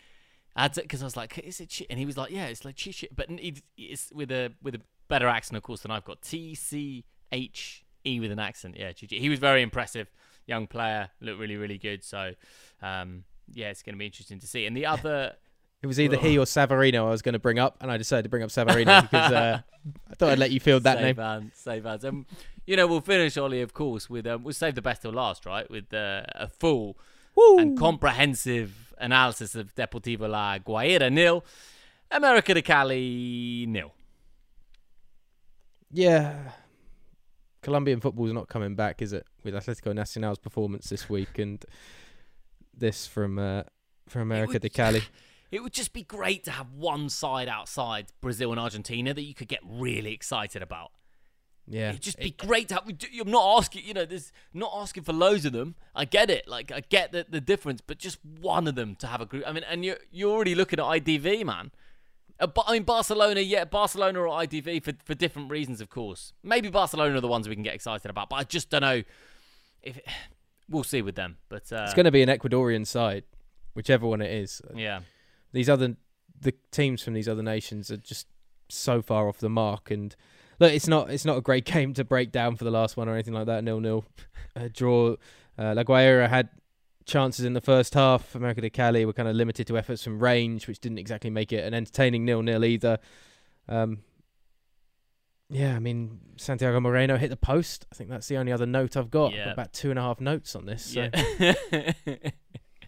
Because 0.56 1.04
I 1.04 1.06
was 1.06 1.16
like, 1.16 1.38
is 1.38 1.62
it 1.62 1.72
Chi? 1.78 1.86
And 1.88 2.00
he 2.00 2.08
was 2.08 2.18
like, 2.18 2.32
yeah, 2.32 2.48
it's 2.48 2.66
like 2.66 2.76
Chichi, 2.78 3.10
but 3.16 3.28
it's 3.78 4.12
with 4.12 4.32
a 4.32 4.54
with 4.64 4.74
a 4.74 4.82
better 5.08 5.28
accent, 5.28 5.56
of 5.56 5.62
course, 5.62 5.82
than 5.82 5.92
I've 5.92 6.04
got. 6.04 6.24
T 6.24 6.56
C 6.56 7.06
H 7.32 7.86
E 8.04 8.20
with 8.20 8.32
an 8.32 8.40
accent. 8.40 8.76
Yeah, 8.76 8.92
Chichi. 8.92 9.20
He 9.20 9.30
was 9.30 9.38
very 9.38 9.62
impressive, 9.62 10.10
young 10.52 10.68
player, 10.68 11.10
looked 11.22 11.40
really 11.40 11.56
really 11.56 11.78
good. 11.78 12.04
So, 12.04 12.34
um, 12.82 13.24
yeah, 13.54 13.70
it's 13.70 13.84
going 13.84 13.96
to 13.96 14.00
be 14.00 14.06
interesting 14.06 14.40
to 14.40 14.48
see. 14.48 14.66
And 14.66 14.76
the 14.76 14.86
other. 14.86 15.34
It 15.84 15.88
was 15.88 16.00
either 16.00 16.16
he 16.16 16.38
or 16.38 16.46
Savarino 16.46 17.08
I 17.08 17.10
was 17.10 17.24
going 17.24 17.34
to 17.34 17.40
bring 17.40 17.58
up, 17.58 17.78
and 17.82 17.90
I 17.90 17.98
decided 17.98 18.22
to 18.22 18.30
bring 18.30 18.44
up 18.44 18.52
Savarino 18.52 19.02
because 19.10 19.32
uh, 19.32 19.62
I 20.12 20.14
thought 20.14 20.30
I'd 20.30 20.38
let 20.38 20.52
you 20.52 20.60
field 20.60 20.84
that 20.84 20.98
save 21.00 21.04
name. 21.04 21.16
Man, 21.16 21.52
save 21.56 21.86
hands. 21.86 22.06
Um, 22.06 22.28
you 22.68 22.76
know, 22.76 22.86
we'll 22.86 23.02
finish, 23.02 23.36
Ollie, 23.36 23.64
of 23.64 23.74
course, 23.74 24.08
with 24.08 24.28
um, 24.28 24.44
we'll 24.44 24.54
save 24.54 24.76
the 24.76 24.84
best 24.84 25.02
till 25.02 25.12
last, 25.12 25.44
right? 25.48 25.68
With 25.72 25.92
uh, 25.92 26.22
a 26.36 26.48
full 26.48 27.00
Woo! 27.36 27.58
and 27.58 27.76
comprehensive 27.80 28.94
analysis 29.00 29.56
of 29.56 29.74
Deportivo 29.74 30.30
La 30.30 30.60
Guaira 30.60 31.12
nil, 31.12 31.44
America 32.12 32.54
de 32.54 32.62
Cali 32.62 33.66
nil. 33.68 33.92
Yeah, 35.92 36.52
Colombian 37.62 38.00
football's 38.02 38.34
not 38.34 38.48
coming 38.48 38.76
back, 38.76 39.02
is 39.02 39.14
it? 39.14 39.26
With 39.44 39.54
Atletico 39.54 39.94
Nacional's 39.94 40.40
performance 40.40 40.90
this 40.90 41.10
week 41.10 41.38
and 41.38 41.64
this 42.76 43.08
from 43.08 43.38
uh, 43.40 43.64
from 44.08 44.24
America 44.24 44.54
would- 44.54 44.62
de 44.62 44.70
Cali. 44.70 45.02
It 45.52 45.62
would 45.62 45.74
just 45.74 45.92
be 45.92 46.04
great 46.04 46.46
to 46.46 46.52
have 46.52 46.72
one 46.72 47.10
side 47.10 47.50
outside 47.50 48.06
Brazil 48.22 48.52
and 48.52 48.60
Argentina 48.60 49.14
that 49.14 49.22
you 49.22 49.34
could 49.34 49.50
get 49.50 49.60
really 49.66 50.14
excited 50.14 50.62
about. 50.62 50.92
Yeah, 51.68 51.90
It'd 51.90 52.02
just 52.02 52.20
be 52.20 52.32
great 52.32 52.70
to 52.70 52.76
have. 52.76 52.84
I'm 52.88 53.30
not 53.30 53.58
asking, 53.58 53.84
you 53.86 53.94
know, 53.94 54.06
there's 54.06 54.32
not 54.54 54.72
asking 54.74 55.04
for 55.04 55.12
loads 55.12 55.44
of 55.44 55.52
them. 55.52 55.76
I 55.94 56.06
get 56.06 56.30
it, 56.30 56.48
like 56.48 56.72
I 56.72 56.80
get 56.80 57.12
the, 57.12 57.26
the 57.30 57.42
difference, 57.42 57.82
but 57.82 57.98
just 57.98 58.18
one 58.24 58.66
of 58.66 58.76
them 58.76 58.96
to 58.96 59.08
have 59.08 59.20
a 59.20 59.26
group. 59.26 59.44
I 59.46 59.52
mean, 59.52 59.66
and 59.70 59.84
you're 59.84 59.98
you're 60.10 60.32
already 60.32 60.56
looking 60.56 60.80
at 60.80 60.86
IDV, 60.86 61.46
man. 61.46 61.72
Uh, 62.42 62.48
but 62.48 62.66
I 62.68 62.74
mean, 62.74 62.84
Barcelona, 62.84 63.40
yeah, 63.40 63.66
Barcelona 63.66 64.20
or 64.20 64.28
IDV 64.28 64.84
for 64.84 64.94
for 65.06 65.14
different 65.14 65.52
reasons, 65.52 65.80
of 65.80 65.90
course. 65.90 66.34
Maybe 66.44 66.70
Barcelona 66.70 67.16
are 67.16 67.22
the 67.22 67.28
ones 67.28 67.48
we 67.48 67.56
can 67.56 67.64
get 67.64 67.76
excited 67.76 68.10
about, 68.10 68.30
but 68.30 68.38
I 68.38 68.44
just 68.44 68.70
don't 68.72 68.82
know 68.82 69.04
if 69.84 70.00
we'll 70.70 70.84
see 70.84 71.02
with 71.02 71.16
them. 71.16 71.38
But 71.48 71.72
uh, 71.72 71.84
it's 71.84 71.94
going 71.94 72.06
to 72.06 72.12
be 72.12 72.24
an 72.24 72.30
Ecuadorian 72.30 72.86
side, 72.88 73.24
whichever 73.76 74.08
one 74.08 74.22
it 74.22 74.32
is. 74.32 74.62
yeah, 74.76 75.02
These 75.54 75.70
other 75.70 75.96
the 76.40 76.54
teams 76.72 77.04
from 77.04 77.14
these 77.14 77.30
other 77.30 77.44
nations 77.44 77.92
are 77.92 77.98
just 77.98 78.26
so 78.68 79.02
far 79.02 79.28
off 79.30 79.38
the 79.38 79.50
mark 79.50 79.92
and. 79.92 80.16
Look, 80.60 80.74
it's 80.74 80.88
not 80.88 81.10
it's 81.10 81.26
not 81.26 81.38
a 81.38 81.42
great 81.42 81.66
game 81.74 81.96
to 81.96 82.04
break 82.04 82.32
down 82.32 82.56
for 82.56 82.66
the 82.66 82.70
last 82.70 82.96
one 82.96 83.10
or 83.10 83.14
anything 83.14 83.34
like 83.34 83.48
that. 83.48 83.64
Nil 83.64 83.80
nil 83.80 84.06
uh, 84.56 84.68
draw. 84.72 85.16
Uh, 85.58 85.74
La 85.76 85.84
Guaira 85.84 86.30
had 86.30 86.50
chances 87.06 87.46
in 87.46 87.54
the 87.54 87.62
first 87.62 87.94
half. 87.94 88.36
America 88.36 88.62
de 88.62 88.70
Cali 88.70 89.06
were 89.06 89.14
kind 89.14 89.28
of 89.30 89.36
limited 89.36 89.68
to 89.68 89.78
efforts 89.78 90.04
from 90.04 90.20
range, 90.20 90.68
which 90.68 90.80
didn't 90.80 90.98
exactly 91.00 91.30
make 91.30 91.52
it 91.52 91.64
an 91.66 91.74
entertaining 91.74 92.26
nil 92.26 92.42
nil 92.42 92.64
either. 92.66 93.00
Um, 93.68 94.00
yeah, 95.50 95.76
I 95.76 95.80
mean 95.80 96.20
Santiago 96.38 96.80
Moreno 96.80 97.18
hit 97.18 97.30
the 97.30 97.36
post. 97.38 97.86
I 97.92 97.96
think 97.96 98.10
that's 98.10 98.28
the 98.28 98.38
only 98.38 98.52
other 98.52 98.66
note 98.66 98.96
I've 98.96 99.12
got. 99.12 99.32
I've 99.32 99.38
Yeah. 99.38 99.46
got 99.46 99.54
about 99.54 99.74
two 99.74 99.90
and 99.90 100.00
a 100.00 100.02
half 100.02 100.22
notes 100.22 100.56
on 100.56 100.66
this. 100.66 100.86
So. 100.86 101.10
Yeah. 101.72 101.94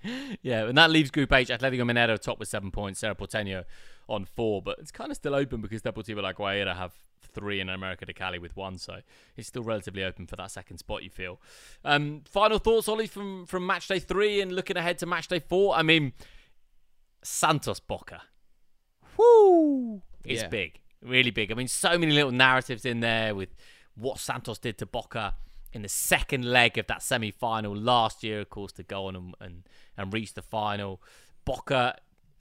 yeah, 0.42 0.66
and 0.66 0.78
that 0.78 0.90
leaves 0.90 1.12
Group 1.12 1.32
H, 1.32 1.50
Atletico 1.50 1.82
Mineiro 1.84 2.20
top 2.20 2.40
with 2.40 2.48
seven 2.50 2.72
points, 2.72 3.00
Cerro 3.00 3.16
Porteño 3.16 3.64
on 4.08 4.26
four, 4.26 4.62
but 4.62 4.78
it's 4.80 4.92
kind 4.92 5.12
of 5.12 5.18
still 5.18 5.36
open 5.36 5.62
because 5.62 5.82
Double 5.82 6.04
Deportivo 6.04 6.22
La 6.22 6.34
Guaira 6.34 6.76
have 6.76 6.94
three 7.34 7.60
and 7.60 7.70
America 7.70 8.06
de 8.06 8.14
Cali 8.14 8.38
with 8.38 8.56
one, 8.56 8.78
so 8.78 8.98
it's 9.38 9.48
still 9.48 9.64
relatively 9.64 10.04
open 10.04 10.28
for 10.28 10.36
that 10.36 10.52
second 10.52 10.78
spot, 10.78 11.04
you 11.04 11.10
feel. 11.10 11.40
Um, 11.86 12.22
final 12.30 12.60
thoughts, 12.60 12.88
Ollie, 12.88 13.08
from, 13.08 13.46
from 13.46 13.66
match 13.66 13.88
day 13.88 14.00
three 14.00 14.42
and 14.42 14.52
looking 14.52 14.78
ahead 14.78 14.98
to 15.00 15.06
match 15.06 15.28
day 15.30 15.40
four? 15.40 15.76
I 15.76 15.84
mean, 15.84 16.14
Santos 17.24 17.80
Boca. 17.80 18.22
Woo! 19.18 20.02
It's 20.26 20.42
Yeah. 20.44 20.48
big, 20.48 20.80
really 21.02 21.32
big. 21.32 21.52
I 21.52 21.56
mean, 21.56 21.68
so 21.68 21.98
many 21.98 22.12
little 22.12 22.32
narratives 22.32 22.86
in 22.86 23.00
there 23.00 23.36
with 23.36 23.50
what 23.96 24.20
Santos 24.20 24.60
did 24.60 24.78
to 24.80 24.86
Boca 24.86 25.36
in 25.72 25.82
the 25.82 25.90
second 25.90 26.46
leg 26.46 26.78
of 26.78 26.88
that 26.88 27.02
semi 27.02 27.32
final 27.32 27.76
last 27.76 28.24
year, 28.24 28.42
of 28.42 28.50
course, 28.50 28.72
to 28.74 28.84
go 28.84 29.08
on 29.08 29.16
and, 29.16 29.36
and, 29.40 29.64
and 29.98 30.14
reach 30.14 30.34
the 30.34 30.42
final. 30.42 31.02
Boca, 31.46 31.98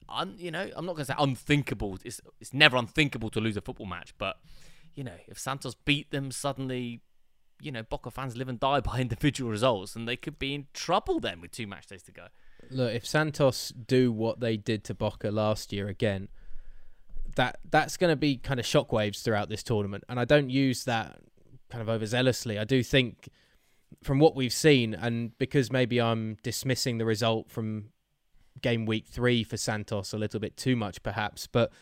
un, 0.09 0.35
you 0.39 0.51
know, 0.51 0.71
I'm 0.75 0.87
not 0.87 0.93
going 0.93 1.07
to 1.07 1.13
say 1.13 1.17
unthinkable. 1.19 1.99
It's, 2.05 2.21
it's 2.41 2.55
never 2.55 2.77
unthinkable 2.77 3.31
to 3.31 3.41
lose 3.41 3.57
a 3.57 3.61
football 3.61 3.87
match, 3.87 4.15
but, 4.19 4.37
you 4.95 5.05
know, 5.05 5.15
if 5.27 5.39
Santos 5.39 5.75
beat 5.75 6.11
them 6.11 6.31
suddenly, 6.31 7.01
you 7.61 7.73
know, 7.73 7.83
Boca 7.83 8.11
fans 8.11 8.37
live 8.37 8.49
and 8.49 8.59
die 8.59 8.81
by 8.81 8.99
individual 9.01 9.51
results, 9.51 9.97
and 9.97 10.09
they 10.09 10.17
could 10.17 10.39
be 10.39 10.55
in 10.55 10.67
trouble 10.73 11.21
then 11.21 11.41
with 11.41 11.53
two 11.53 11.67
match 11.67 11.87
days 11.87 12.03
to 12.05 12.13
go. 12.13 12.27
Look, 12.71 12.93
if 12.93 13.07
Santos 13.07 13.71
do 13.71 14.13
what 14.13 14.41
they 14.41 14.57
did 14.57 14.85
to 14.85 14.95
Boca 14.95 15.31
last 15.31 15.73
year 15.73 15.89
again, 15.89 16.29
that 17.37 17.59
that's 17.69 17.97
going 17.97 18.11
to 18.13 18.17
be 18.17 18.37
kind 18.37 18.61
of 18.61 18.67
shockwaves 18.67 19.23
throughout 19.23 19.49
this 19.49 19.63
tournament. 19.63 20.05
And 20.09 20.21
I 20.21 20.25
don't 20.25 20.51
use 20.51 20.85
that 20.85 21.19
kind 21.71 21.87
of 21.87 22.01
overzealously. 22.01 22.61
I 22.61 22.65
do 22.65 22.83
think 22.83 23.29
from 24.03 24.19
what 24.19 24.35
we've 24.35 24.53
seen, 24.53 24.95
and 24.95 25.37
because 25.39 25.71
maybe 25.71 26.01
I'm 26.01 26.37
dismissing 26.43 26.99
the 26.99 27.05
result 27.05 27.51
from 27.51 27.91
game 28.61 28.87
week 28.87 29.07
three 29.07 29.45
for 29.45 29.57
Santos 29.57 30.13
a 30.13 30.19
little 30.19 30.41
bit 30.41 30.57
too 30.57 30.77
much, 30.77 31.03
perhaps, 31.03 31.47
but 31.47 31.73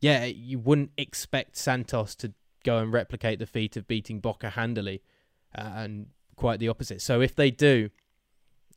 yeah, 0.00 0.24
you 0.24 0.58
wouldn't 0.58 0.90
expect 0.98 1.56
Santos 1.56 2.14
to 2.16 2.32
go 2.64 2.78
and 2.78 2.92
replicate 2.92 3.38
the 3.38 3.46
feat 3.46 3.76
of 3.76 3.86
beating 3.86 4.20
Boca 4.20 4.50
handily, 4.50 5.02
uh, 5.56 5.70
and 5.76 6.06
quite 6.36 6.60
the 6.60 6.68
opposite. 6.68 7.00
So 7.00 7.20
if 7.20 7.34
they 7.34 7.50
do, 7.50 7.90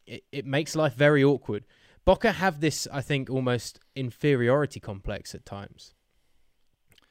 it, 0.05 0.23
it 0.31 0.45
makes 0.45 0.75
life 0.75 0.93
very 0.93 1.23
awkward. 1.23 1.65
Boca 2.05 2.31
have 2.31 2.61
this, 2.61 2.87
I 2.91 3.01
think, 3.01 3.29
almost 3.29 3.79
inferiority 3.95 4.79
complex 4.79 5.35
at 5.35 5.45
times. 5.45 5.93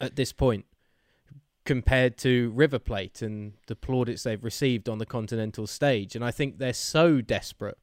At 0.01 0.17
this 0.17 0.33
point, 0.33 0.65
compared 1.65 2.17
to 2.19 2.51
River 2.55 2.79
Plate 2.79 3.21
and 3.21 3.55
the 3.67 3.77
plaudits 3.77 4.23
they've 4.23 4.43
received 4.43 4.89
on 4.89 4.99
the 4.99 5.07
continental 5.07 5.67
stage, 5.67 6.15
and 6.15 6.25
I 6.25 6.31
think 6.31 6.59
they're 6.59 6.73
so 6.73 7.21
desperate 7.21 7.77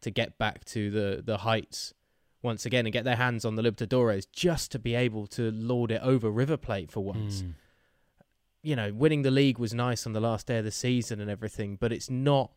to 0.00 0.10
get 0.10 0.38
back 0.38 0.64
to 0.66 0.90
the 0.90 1.22
the 1.22 1.38
heights 1.38 1.94
once 2.42 2.64
again 2.64 2.86
and 2.86 2.92
get 2.92 3.04
their 3.04 3.16
hands 3.16 3.44
on 3.44 3.54
the 3.54 3.62
Libertadores 3.62 4.26
just 4.32 4.72
to 4.72 4.78
be 4.78 4.94
able 4.94 5.26
to 5.26 5.50
lord 5.50 5.90
it 5.90 6.00
over 6.02 6.30
River 6.30 6.56
Plate 6.56 6.90
for 6.90 7.00
once 7.00 7.42
hmm. 7.42 7.50
you 8.62 8.74
know, 8.76 8.92
winning 8.92 9.22
the 9.22 9.30
league 9.30 9.58
was 9.58 9.74
nice 9.74 10.06
on 10.06 10.12
the 10.12 10.20
last 10.20 10.46
day 10.46 10.58
of 10.58 10.64
the 10.64 10.70
season 10.70 11.20
and 11.20 11.30
everything, 11.30 11.76
but 11.76 11.92
it's 11.92 12.10
not 12.10 12.50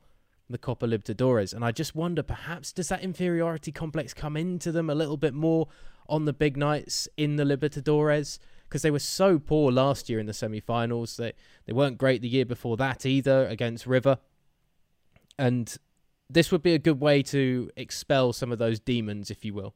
the 0.49 0.57
Copa 0.57 0.85
Libertadores. 0.85 1.53
And 1.53 1.63
I 1.63 1.71
just 1.71 1.95
wonder, 1.95 2.23
perhaps, 2.23 2.71
does 2.71 2.89
that 2.89 3.01
inferiority 3.01 3.71
complex 3.71 4.13
come 4.13 4.37
into 4.37 4.71
them 4.71 4.89
a 4.89 4.95
little 4.95 5.17
bit 5.17 5.33
more 5.33 5.67
on 6.07 6.25
the 6.25 6.33
big 6.33 6.57
nights 6.57 7.07
in 7.17 7.35
the 7.35 7.43
Libertadores? 7.43 8.39
Because 8.67 8.81
they 8.81 8.91
were 8.91 8.99
so 8.99 9.39
poor 9.39 9.71
last 9.71 10.09
year 10.09 10.19
in 10.19 10.25
the 10.25 10.33
semi-finals. 10.33 11.17
They 11.17 11.33
they 11.65 11.73
weren't 11.73 11.97
great 11.97 12.21
the 12.21 12.29
year 12.29 12.45
before 12.45 12.77
that 12.77 13.05
either 13.05 13.45
against 13.47 13.85
River. 13.85 14.17
And 15.37 15.75
this 16.33 16.51
would 16.51 16.61
be 16.63 16.73
a 16.73 16.79
good 16.79 16.99
way 16.99 17.21
to 17.23 17.69
expel 17.77 18.33
some 18.33 18.51
of 18.51 18.59
those 18.59 18.79
demons, 18.79 19.29
if 19.31 19.45
you 19.45 19.53
will. 19.53 19.75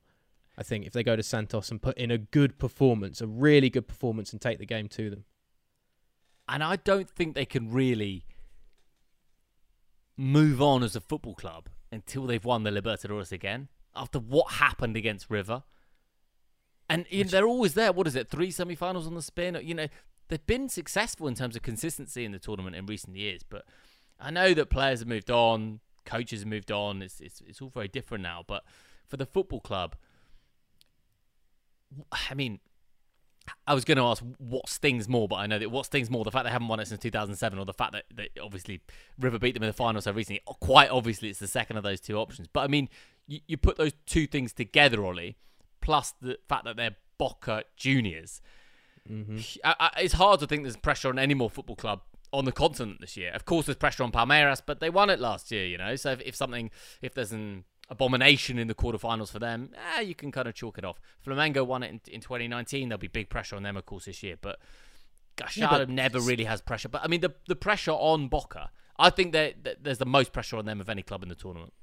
I 0.57 0.63
think 0.63 0.85
if 0.85 0.93
they 0.93 1.03
go 1.03 1.15
to 1.15 1.23
Santos 1.23 1.69
and 1.69 1.81
put 1.81 1.97
in 1.97 2.09
a 2.11 2.17
good 2.17 2.57
performance, 2.57 3.21
a 3.21 3.27
really 3.27 3.69
good 3.69 3.87
performance, 3.87 4.31
and 4.31 4.41
take 4.41 4.59
the 4.59 4.65
game 4.65 4.87
to 4.89 5.09
them. 5.09 5.25
and 6.47 6.63
I 6.63 6.77
don't 6.77 7.09
think 7.09 7.35
they 7.35 7.45
can 7.45 7.71
really 7.71 8.25
move 10.15 10.61
on 10.61 10.83
as 10.83 10.95
a 10.95 11.01
football 11.01 11.35
club 11.35 11.69
until 11.91 12.25
they've 12.25 12.43
won 12.43 12.63
the 12.63 12.71
Libertadores 12.71 13.31
again 13.31 13.67
after 13.95 14.19
what 14.19 14.53
happened 14.53 14.95
against 14.95 15.29
River. 15.29 15.63
And 16.89 17.05
you 17.09 17.23
know, 17.25 17.29
they're 17.29 17.47
always 17.47 17.73
there. 17.73 17.91
What 17.91 18.07
is 18.07 18.15
it? 18.15 18.29
Three 18.29 18.49
semi-finals 18.49 19.07
on 19.07 19.15
the 19.15 19.21
spin. 19.21 19.59
You 19.61 19.73
know, 19.73 19.87
they've 20.29 20.45
been 20.45 20.69
successful 20.69 21.27
in 21.27 21.35
terms 21.35 21.55
of 21.55 21.61
consistency 21.61 22.23
in 22.23 22.31
the 22.31 22.39
tournament 22.39 22.75
in 22.75 22.85
recent 22.85 23.17
years. 23.17 23.41
But 23.47 23.65
I 24.19 24.31
know 24.31 24.53
that 24.53 24.69
players 24.69 24.99
have 24.99 25.07
moved 25.07 25.29
on, 25.29 25.81
coaches 26.07 26.39
have 26.39 26.47
moved 26.47 26.71
on. 26.71 27.01
It's 27.01 27.19
it's 27.19 27.41
it's 27.45 27.61
all 27.61 27.69
very 27.69 27.87
different 27.87 28.23
now. 28.23 28.43
But 28.47 28.63
for 29.07 29.17
the 29.17 29.25
football 29.25 29.59
club, 29.59 29.95
I 32.11 32.33
mean, 32.33 32.59
I 33.65 33.73
was 33.73 33.85
going 33.85 33.97
to 33.97 34.03
ask 34.03 34.23
what 34.37 34.69
stings 34.69 35.07
more, 35.07 35.27
but 35.27 35.35
I 35.35 35.47
know 35.47 35.59
that 35.59 35.71
what 35.71 35.85
stings 35.85 36.09
more 36.09 36.23
the 36.23 36.31
fact 36.31 36.45
they 36.45 36.51
haven't 36.51 36.67
won 36.67 36.79
it 36.79 36.87
since 36.87 37.01
2007, 37.01 37.59
or 37.59 37.65
the 37.65 37.73
fact 37.73 37.93
that, 37.93 38.05
that 38.15 38.29
obviously 38.41 38.81
River 39.19 39.39
beat 39.39 39.53
them 39.53 39.63
in 39.63 39.67
the 39.67 39.73
final 39.73 40.01
so 40.01 40.11
recently. 40.11 40.41
Quite 40.45 40.89
obviously, 40.89 41.29
it's 41.29 41.39
the 41.39 41.47
second 41.47 41.77
of 41.77 41.83
those 41.83 41.99
two 41.99 42.17
options. 42.17 42.47
But 42.51 42.61
I 42.61 42.67
mean, 42.67 42.89
you, 43.27 43.39
you 43.47 43.57
put 43.57 43.77
those 43.77 43.93
two 44.05 44.27
things 44.27 44.53
together, 44.53 45.05
Ollie, 45.05 45.37
plus 45.81 46.13
the 46.21 46.39
fact 46.47 46.65
that 46.65 46.77
they're 46.77 46.95
Boca 47.17 47.63
juniors. 47.75 48.41
Mm-hmm. 49.09 49.39
I, 49.63 49.75
I, 49.79 50.01
it's 50.01 50.13
hard 50.15 50.39
to 50.41 50.47
think 50.47 50.63
there's 50.63 50.77
pressure 50.77 51.09
on 51.09 51.17
any 51.17 51.33
more 51.33 51.49
football 51.49 51.75
club 51.75 52.01
on 52.33 52.45
the 52.45 52.51
continent 52.51 52.99
this 53.01 53.17
year. 53.17 53.31
Of 53.33 53.45
course, 53.45 53.65
there's 53.65 53.77
pressure 53.77 54.03
on 54.03 54.11
Palmeiras, 54.11 54.61
but 54.65 54.79
they 54.79 54.89
won 54.89 55.09
it 55.09 55.19
last 55.19 55.51
year, 55.51 55.65
you 55.65 55.77
know. 55.77 55.95
So 55.95 56.11
if, 56.11 56.21
if 56.21 56.35
something, 56.35 56.69
if 57.01 57.13
there's 57.13 57.31
an 57.31 57.63
abomination 57.89 58.59
in 58.59 58.67
the 58.67 58.75
quarterfinals 58.75 59.31
for 59.31 59.39
them, 59.39 59.71
eh, 59.95 60.01
you 60.01 60.15
can 60.15 60.31
kind 60.31 60.47
of 60.47 60.53
chalk 60.53 60.77
it 60.77 60.85
off. 60.85 60.99
Flamengo 61.25 61.65
won 61.65 61.83
it 61.83 61.89
in, 61.89 62.01
in 62.15 62.21
2019. 62.21 62.89
There'll 62.89 62.99
be 62.99 63.07
big 63.07 63.29
pressure 63.29 63.55
on 63.55 63.63
them, 63.63 63.77
of 63.77 63.85
course, 63.85 64.05
this 64.05 64.21
year. 64.23 64.35
But 64.39 64.59
Gallardo 65.37 65.89
yeah, 65.89 65.95
never 65.95 66.19
really 66.19 66.43
has 66.43 66.61
pressure. 66.61 66.89
But 66.89 67.03
I 67.03 67.07
mean, 67.07 67.21
the 67.21 67.33
the 67.47 67.55
pressure 67.55 67.91
on 67.91 68.27
Boca, 68.27 68.71
I 68.99 69.09
think 69.09 69.31
that 69.33 69.83
there's 69.83 69.99
the 69.99 70.05
most 70.05 70.33
pressure 70.33 70.57
on 70.57 70.65
them 70.65 70.81
of 70.81 70.89
any 70.89 71.03
club 71.03 71.23
in 71.23 71.29
the 71.29 71.35
tournament 71.35 71.73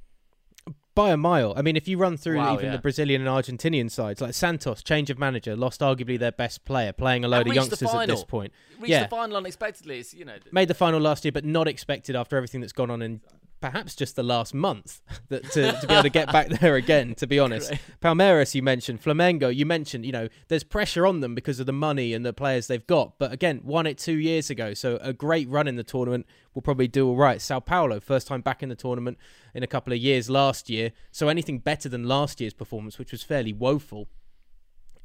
by 0.94 1.10
a 1.10 1.16
mile. 1.16 1.54
I 1.56 1.62
mean, 1.62 1.76
if 1.76 1.88
you 1.88 1.98
run 1.98 2.16
through 2.16 2.36
wow, 2.36 2.54
even 2.54 2.66
yeah. 2.66 2.72
the 2.72 2.78
Brazilian 2.78 3.26
and 3.26 3.28
Argentinian 3.28 3.90
sides, 3.90 4.20
like 4.20 4.34
Santos, 4.34 4.82
change 4.82 5.10
of 5.10 5.18
manager, 5.18 5.56
lost 5.56 5.80
arguably 5.80 6.18
their 6.18 6.32
best 6.32 6.64
player, 6.64 6.92
playing 6.92 7.24
a 7.24 7.28
load 7.28 7.48
of 7.48 7.54
youngsters 7.54 7.82
at 7.82 8.06
this 8.06 8.24
point. 8.24 8.52
Reached 8.78 8.90
yeah. 8.90 9.02
the 9.04 9.08
final 9.08 9.36
unexpectedly. 9.36 9.98
It's, 9.98 10.14
you 10.14 10.24
know, 10.24 10.36
made 10.52 10.68
the 10.68 10.74
final 10.74 11.00
last 11.00 11.24
year, 11.24 11.32
but 11.32 11.44
not 11.44 11.66
expected 11.66 12.14
after 12.14 12.36
everything 12.36 12.60
that's 12.60 12.72
gone 12.72 12.90
on 12.90 13.02
in 13.02 13.20
perhaps 13.60 13.94
just 13.94 14.16
the 14.16 14.22
last 14.22 14.52
month 14.52 15.00
that 15.28 15.42
to, 15.52 15.72
to 15.80 15.86
be 15.86 15.94
able 15.94 16.02
to 16.02 16.10
get 16.10 16.30
back 16.30 16.48
there 16.60 16.76
again 16.76 17.14
to 17.14 17.26
be 17.26 17.38
honest. 17.38 17.72
Palmeiras 18.02 18.54
you 18.54 18.62
mentioned 18.62 19.02
flamengo 19.02 19.54
you 19.54 19.64
mentioned 19.64 20.04
you 20.04 20.12
know 20.12 20.28
there's 20.48 20.64
pressure 20.64 21.06
on 21.06 21.20
them 21.20 21.34
because 21.34 21.60
of 21.60 21.66
the 21.66 21.72
money 21.72 22.12
and 22.12 22.24
the 22.24 22.32
players 22.32 22.66
they've 22.66 22.86
got. 22.86 23.18
But 23.18 23.32
again 23.32 23.60
won 23.64 23.86
it 23.86 23.98
two 23.98 24.18
years 24.18 24.50
ago 24.50 24.74
so 24.74 24.98
a 25.00 25.12
great 25.12 25.48
run 25.48 25.66
in 25.66 25.76
the 25.76 25.84
tournament 25.84 26.26
will 26.54 26.62
probably 26.62 26.88
do 26.88 27.08
all 27.08 27.16
right. 27.16 27.40
Sao 27.40 27.60
paulo 27.60 28.00
first 28.00 28.26
time 28.26 28.40
back 28.40 28.62
in 28.62 28.68
the 28.68 28.76
tournament 28.76 29.18
in 29.54 29.62
a 29.62 29.68
couple 29.68 29.92
of 29.92 29.98
years 29.98 30.28
last 30.28 30.68
year. 30.68 30.92
So 31.10 31.28
anything 31.28 31.58
better 31.58 31.88
than 31.88 32.04
last 32.04 32.40
year's 32.40 32.54
performance 32.54 32.98
which 32.98 33.12
was 33.12 33.22
fairly 33.22 33.52
woeful 33.52 34.08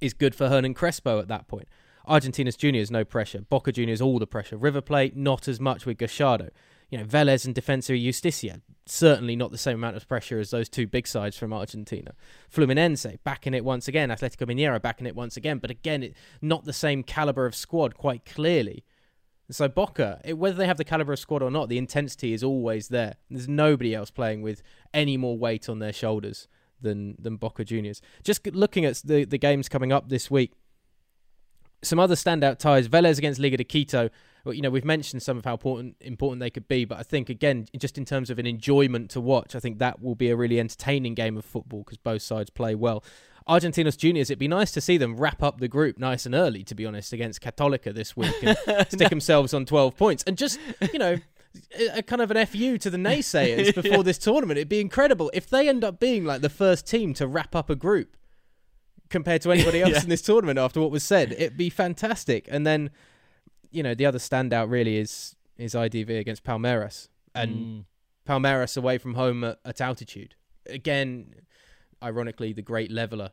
is 0.02 0.14
good 0.14 0.36
for 0.36 0.50
hernan 0.50 0.74
crespo 0.74 1.20
at 1.20 1.28
that 1.28 1.48
point. 1.48 1.68
Argentinos 2.08 2.58
juniors 2.58 2.90
no 2.90 3.06
pressure. 3.06 3.42
Boca 3.42 3.72
juniors 3.72 4.02
all 4.02 4.20
the 4.20 4.28
pressure. 4.28 4.58
River 4.58 4.82
plate 4.82 5.16
not 5.16 5.48
as 5.48 5.60
much 5.60 5.86
with 5.86 5.98
Gallardo 5.98 6.50
you 6.90 6.98
know, 6.98 7.04
Velez 7.04 7.46
and 7.46 7.56
Defensa 7.56 7.94
y 7.94 8.00
Justicia, 8.00 8.62
certainly 8.86 9.36
not 9.36 9.52
the 9.52 9.58
same 9.58 9.76
amount 9.76 9.96
of 9.96 10.08
pressure 10.08 10.40
as 10.40 10.50
those 10.50 10.68
two 10.68 10.88
big 10.88 11.08
sides 11.08 11.38
from 11.38 11.54
Argentina. 11.54 12.14
Fluminense 12.54 13.18
backing 13.24 13.54
it 13.54 13.64
once 13.64 13.88
again, 13.88 14.10
Atletico 14.10 14.48
Mineiro 14.48 14.82
backing 14.82 15.08
it 15.08 15.16
once 15.16 15.38
again, 15.38 15.60
but 15.60 15.70
again, 15.70 16.04
it, 16.04 16.16
not 16.42 16.66
the 16.66 16.74
same 16.74 17.04
caliber 17.04 17.46
of 17.46 17.56
squad 17.56 17.96
quite 17.96 18.26
clearly. 18.26 18.84
So 19.52 19.68
Boca, 19.68 20.22
it, 20.24 20.38
whether 20.38 20.56
they 20.56 20.68
have 20.68 20.78
the 20.78 20.84
caliber 20.84 21.14
of 21.14 21.20
squad 21.20 21.42
or 21.42 21.50
not, 21.50 21.70
the 21.70 21.78
intensity 21.78 22.34
is 22.34 22.44
always 22.44 22.90
there. 22.90 23.16
There's 23.30 23.48
nobody 23.48 23.96
else 23.96 24.12
playing 24.12 24.42
with 24.42 24.62
any 24.94 25.18
more 25.18 25.38
weight 25.38 25.68
on 25.70 25.80
their 25.80 25.94
shoulders 25.94 26.48
than 26.82 27.16
than 27.20 27.36
Boca 27.38 27.64
Juniors. 27.64 28.02
Just 28.24 28.46
looking 28.48 28.86
at 28.86 29.02
the 29.04 29.26
the 29.26 29.38
games 29.38 29.68
coming 29.68 29.92
up 29.92 30.10
this 30.10 30.30
week, 30.30 30.54
some 31.82 32.00
other 32.00 32.16
standout 32.16 32.60
ties: 32.60 32.88
Velez 32.88 33.18
against 33.18 33.40
Liga 33.40 33.58
de 33.58 33.64
Quito 33.64 34.10
well, 34.50 34.56
you 34.56 34.64
know, 34.64 34.72
we've 34.72 34.84
mentioned 34.84 35.22
some 35.22 35.38
of 35.38 35.46
how 35.46 35.52
important 35.52 35.96
important 36.02 36.40
they 36.40 36.50
could 36.50 36.68
be, 36.68 36.84
but 36.84 36.98
I 36.98 37.04
think 37.04 37.30
again, 37.30 37.68
just 37.78 38.00
in 38.00 38.06
terms 38.06 38.32
of 38.32 38.40
an 38.40 38.48
enjoyment 38.48 39.12
to 39.12 39.22
watch, 39.22 39.54
I 39.54 39.60
think 39.60 39.78
that 39.78 40.02
will 40.02 40.16
be 40.16 40.32
a 40.32 40.36
really 40.36 40.60
entertaining 40.60 41.14
game 41.14 41.38
of 41.38 41.46
football 41.46 41.84
because 41.84 42.00
both 42.00 42.24
sides 42.24 42.50
play 42.50 42.74
well. 42.74 43.04
Argentinos 43.48 43.96
Juniors, 43.96 44.32
it'd 44.32 44.40
be 44.40 44.48
nice 44.48 44.72
to 44.72 44.82
see 44.82 44.98
them 44.98 45.18
wrap 45.18 45.44
up 45.44 45.60
the 45.60 45.68
group 45.68 46.00
nice 46.00 46.26
and 46.26 46.34
early, 46.34 46.64
to 46.64 46.74
be 46.74 46.84
honest, 46.84 47.14
against 47.14 47.42
Católica 47.42 47.94
this 47.94 48.18
week 48.18 48.36
and 48.42 48.58
stick 48.88 49.02
no. 49.02 49.08
themselves 49.10 49.54
on 49.54 49.66
12 49.66 49.96
points. 49.96 50.24
And 50.26 50.36
just, 50.36 50.60
you 50.92 50.98
know, 51.00 51.18
a 51.94 52.02
kind 52.02 52.22
of 52.22 52.32
an 52.32 52.44
FU 52.48 52.80
to 52.80 52.90
the 52.90 52.98
naysayers 52.98 53.74
before 53.76 53.98
yeah. 53.98 54.02
this 54.02 54.18
tournament. 54.18 54.58
It'd 54.58 54.70
be 54.70 54.82
incredible 54.82 55.30
if 55.34 55.48
they 55.48 55.70
end 55.70 55.84
up 55.84 56.00
being 56.00 56.26
like 56.26 56.42
the 56.42 56.50
first 56.50 56.88
team 56.88 57.14
to 57.16 57.28
wrap 57.28 57.56
up 57.56 57.70
a 57.70 57.76
group 57.76 58.18
compared 59.10 59.42
to 59.44 59.52
anybody 59.52 59.82
else 59.84 59.94
yeah. 59.94 60.04
in 60.04 60.10
this 60.10 60.22
tournament 60.22 60.58
after 60.58 60.80
what 60.80 60.92
was 60.92 61.04
said. 61.04 61.34
It'd 61.34 61.58
be 61.58 61.70
fantastic. 61.70 62.48
And 62.52 62.66
then 62.66 62.92
you 63.72 63.84
know, 63.84 63.94
the 63.94 64.06
other 64.06 64.20
standout 64.20 64.70
really 64.70 64.98
is 64.98 65.36
is 65.58 65.74
IDV 65.74 66.20
against 66.20 66.44
Palmeiras 66.44 67.10
and 67.36 67.56
mm. 67.56 67.86
Palmeiras 68.28 68.78
away 68.78 68.98
from 68.98 69.16
home 69.16 69.44
at, 69.44 69.60
at, 69.66 69.82
altitude. 69.82 70.36
Again, 70.68 71.36
ironically, 72.02 72.54
the 72.54 72.62
great 72.62 72.92
leveler. 72.92 73.32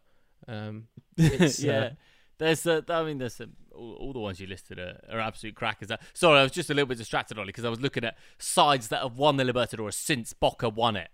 Um, 0.48 0.88
yeah, 1.16 1.78
uh, 1.78 1.90
there's 2.38 2.66
uh, 2.66 2.82
I 2.88 3.04
mean, 3.04 3.18
there's 3.18 3.40
all, 3.74 3.94
all, 3.94 4.12
the 4.12 4.18
ones 4.18 4.40
you 4.40 4.46
listed 4.46 4.78
are, 4.78 5.00
are 5.10 5.20
absolute 5.20 5.54
crackers. 5.54 5.90
Uh, 5.90 5.96
sorry, 6.14 6.40
I 6.40 6.42
was 6.42 6.52
just 6.52 6.70
a 6.70 6.74
little 6.74 6.88
bit 6.88 6.98
distracted, 6.98 7.38
Ollie, 7.38 7.48
because 7.48 7.64
I 7.64 7.70
was 7.70 7.80
looking 7.80 8.04
at 8.04 8.16
sides 8.38 8.88
that 8.88 9.02
have 9.02 9.16
won 9.16 9.36
the 9.36 9.44
Libertadores 9.44 9.94
since 9.94 10.32
Boca 10.32 10.68
won 10.68 10.96
it. 10.96 11.08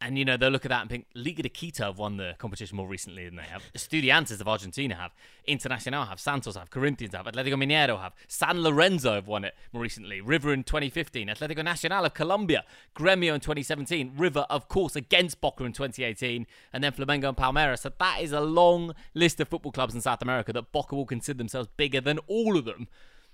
And, 0.00 0.18
you 0.18 0.24
know, 0.24 0.36
they'll 0.36 0.50
look 0.50 0.66
at 0.66 0.68
that 0.68 0.82
and 0.82 0.90
think, 0.90 1.06
Liga 1.14 1.42
de 1.42 1.48
Quito 1.48 1.84
have 1.84 1.98
won 1.98 2.18
the 2.18 2.34
competition 2.36 2.76
more 2.76 2.86
recently 2.86 3.24
than 3.24 3.36
they 3.36 3.44
have. 3.44 3.62
Estudiantes 3.74 4.38
of 4.38 4.46
Argentina 4.46 4.94
have. 4.96 5.14
Internacional 5.48 6.06
have. 6.06 6.20
Santos 6.20 6.56
have. 6.56 6.68
Corinthians 6.68 7.14
have. 7.14 7.24
Atletico 7.24 7.54
Mineiro 7.54 7.98
have. 8.00 8.12
San 8.28 8.60
Lorenzo 8.60 9.14
have 9.14 9.26
won 9.26 9.44
it 9.44 9.54
more 9.72 9.82
recently. 9.82 10.20
River 10.20 10.52
in 10.52 10.62
2015. 10.62 11.28
Atletico 11.28 11.64
Nacional 11.64 12.04
of 12.04 12.12
Colombia. 12.12 12.64
Gremio 12.94 13.34
in 13.34 13.40
2017. 13.40 14.12
River, 14.16 14.46
of 14.50 14.68
course, 14.68 14.94
against 14.94 15.40
Boca 15.40 15.64
in 15.64 15.72
2018. 15.72 16.46
And 16.72 16.84
then 16.84 16.92
Flamengo 16.92 17.28
and 17.28 17.36
Palmeiras. 17.36 17.78
So 17.78 17.92
that 17.98 18.20
is 18.20 18.32
a 18.32 18.40
long 18.40 18.94
list 19.14 19.40
of 19.40 19.48
football 19.48 19.72
clubs 19.72 19.94
in 19.94 20.02
South 20.02 20.20
America 20.20 20.52
that 20.52 20.70
Boca 20.70 20.94
will 20.94 21.06
consider 21.06 21.38
themselves 21.38 21.68
bigger 21.78 22.02
than 22.02 22.18
all 22.26 22.58
of 22.58 22.66
them. 22.66 22.88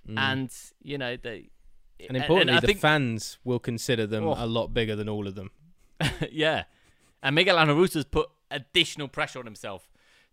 Mm. 0.09 0.19
And, 0.19 0.51
you 0.83 0.99
know, 0.99 1.17
they. 1.17 1.51
And 2.09 2.17
importantly, 2.17 2.55
and, 2.55 2.63
the 2.63 2.67
think, 2.69 2.81
fans 2.81 3.39
will 3.45 3.59
consider 3.59 4.07
them 4.07 4.25
oh, 4.25 4.35
a 4.39 4.47
lot 4.47 4.73
bigger 4.73 4.95
than 4.95 5.09
all 5.09 5.27
of 5.27 5.35
them. 5.35 5.51
yeah. 6.31 6.65
And 7.23 7.35
Miguel 7.35 7.59
Angel 7.59 8.05
put 8.11 8.29
additional 8.51 9.09
pressure 9.09 9.39
on 9.39 9.45
himself 9.45 9.89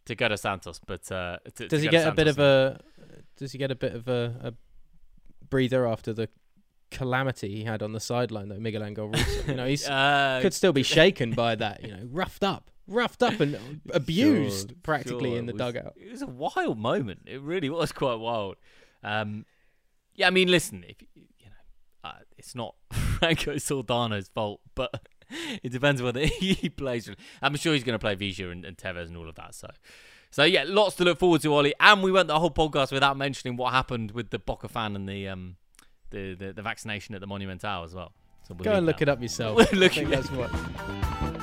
to 0.05 0.15
go 0.15 0.27
to 0.27 0.37
Santos, 0.37 0.79
but 0.85 1.11
uh, 1.11 1.37
to, 1.55 1.67
does 1.67 1.81
to 1.81 1.85
he 1.85 1.87
get 1.89 2.07
a 2.07 2.11
bit 2.11 2.27
of 2.27 2.39
a 2.39 2.79
does 3.35 3.51
he 3.51 3.57
get 3.57 3.71
a 3.71 3.75
bit 3.75 3.93
of 3.93 4.07
a, 4.07 4.35
a, 4.41 4.53
breather 5.49 5.87
after 5.87 6.11
the 6.11 6.27
calamity 6.89 7.55
he 7.55 7.63
had 7.63 7.83
on 7.83 7.91
the 7.93 7.99
sideline 7.99 8.49
though 8.49 8.59
Miguel 8.59 8.83
Angel 8.83 9.09
Russo? 9.09 9.47
You 9.47 9.55
know, 9.55 9.67
he 9.67 9.77
uh, 9.89 10.41
could 10.41 10.53
still 10.53 10.73
be 10.73 10.83
shaken 10.97 11.31
by 11.31 11.55
that. 11.55 11.83
You 11.83 11.91
know, 11.91 12.07
roughed 12.09 12.43
up, 12.43 12.71
roughed 12.87 13.21
up 13.21 13.39
and 13.39 13.81
abused 13.93 14.69
sure, 14.69 14.77
practically 14.81 15.31
sure. 15.31 15.39
in 15.39 15.45
the 15.45 15.51
it 15.51 15.61
was, 15.61 15.73
dugout. 15.73 15.93
It 15.97 16.11
was 16.11 16.21
a 16.21 16.27
wild 16.27 16.79
moment. 16.79 17.21
It 17.25 17.41
really 17.41 17.69
was 17.69 17.91
quite 17.91 18.15
wild. 18.15 18.55
Um, 19.03 19.45
yeah, 20.15 20.27
I 20.27 20.31
mean, 20.31 20.47
listen, 20.47 20.83
if 20.87 21.01
you 21.13 21.45
know, 21.45 22.09
uh, 22.09 22.19
it's 22.37 22.55
not 22.55 22.75
Franco 22.91 23.57
Soldano's 23.57 24.29
fault, 24.29 24.61
but 24.73 25.05
it 25.63 25.71
depends 25.71 26.01
whether 26.01 26.25
he 26.25 26.69
plays. 26.69 27.09
I'm 27.41 27.55
sure 27.55 27.73
he's 27.73 27.83
going 27.83 27.97
to 27.97 27.99
play 27.99 28.15
Villa 28.15 28.51
and, 28.51 28.65
and 28.65 28.77
Tevez 28.77 29.07
and 29.07 29.17
all 29.17 29.27
of 29.29 29.35
that. 29.35 29.55
So, 29.55 29.69
so 30.31 30.43
yeah, 30.43 30.63
lots 30.67 30.95
to 30.97 31.03
look 31.03 31.19
forward 31.19 31.41
to, 31.41 31.53
Ollie. 31.53 31.73
And 31.79 32.03
we 32.03 32.11
went 32.11 32.27
the 32.27 32.39
whole 32.39 32.51
podcast 32.51 32.91
without 32.91 33.17
mentioning 33.17 33.57
what 33.57 33.73
happened 33.73 34.11
with 34.11 34.29
the 34.29 34.39
Boca 34.39 34.67
fan 34.67 34.95
and 34.95 35.07
the 35.07 35.27
um 35.27 35.57
the 36.09 36.35
the, 36.35 36.53
the 36.53 36.61
vaccination 36.61 37.15
at 37.15 37.21
the 37.21 37.27
Monumental 37.27 37.83
as 37.83 37.93
well. 37.93 38.13
So 38.47 38.53
we'll 38.53 38.63
Go 38.65 38.73
and 38.73 38.85
look 38.85 38.97
that. 38.97 39.09
it 39.09 39.11
up 39.11 39.21
yourself. 39.21 39.71
look 39.73 39.97
at 39.97 40.09
that's 40.09 40.31
what. 40.31 41.36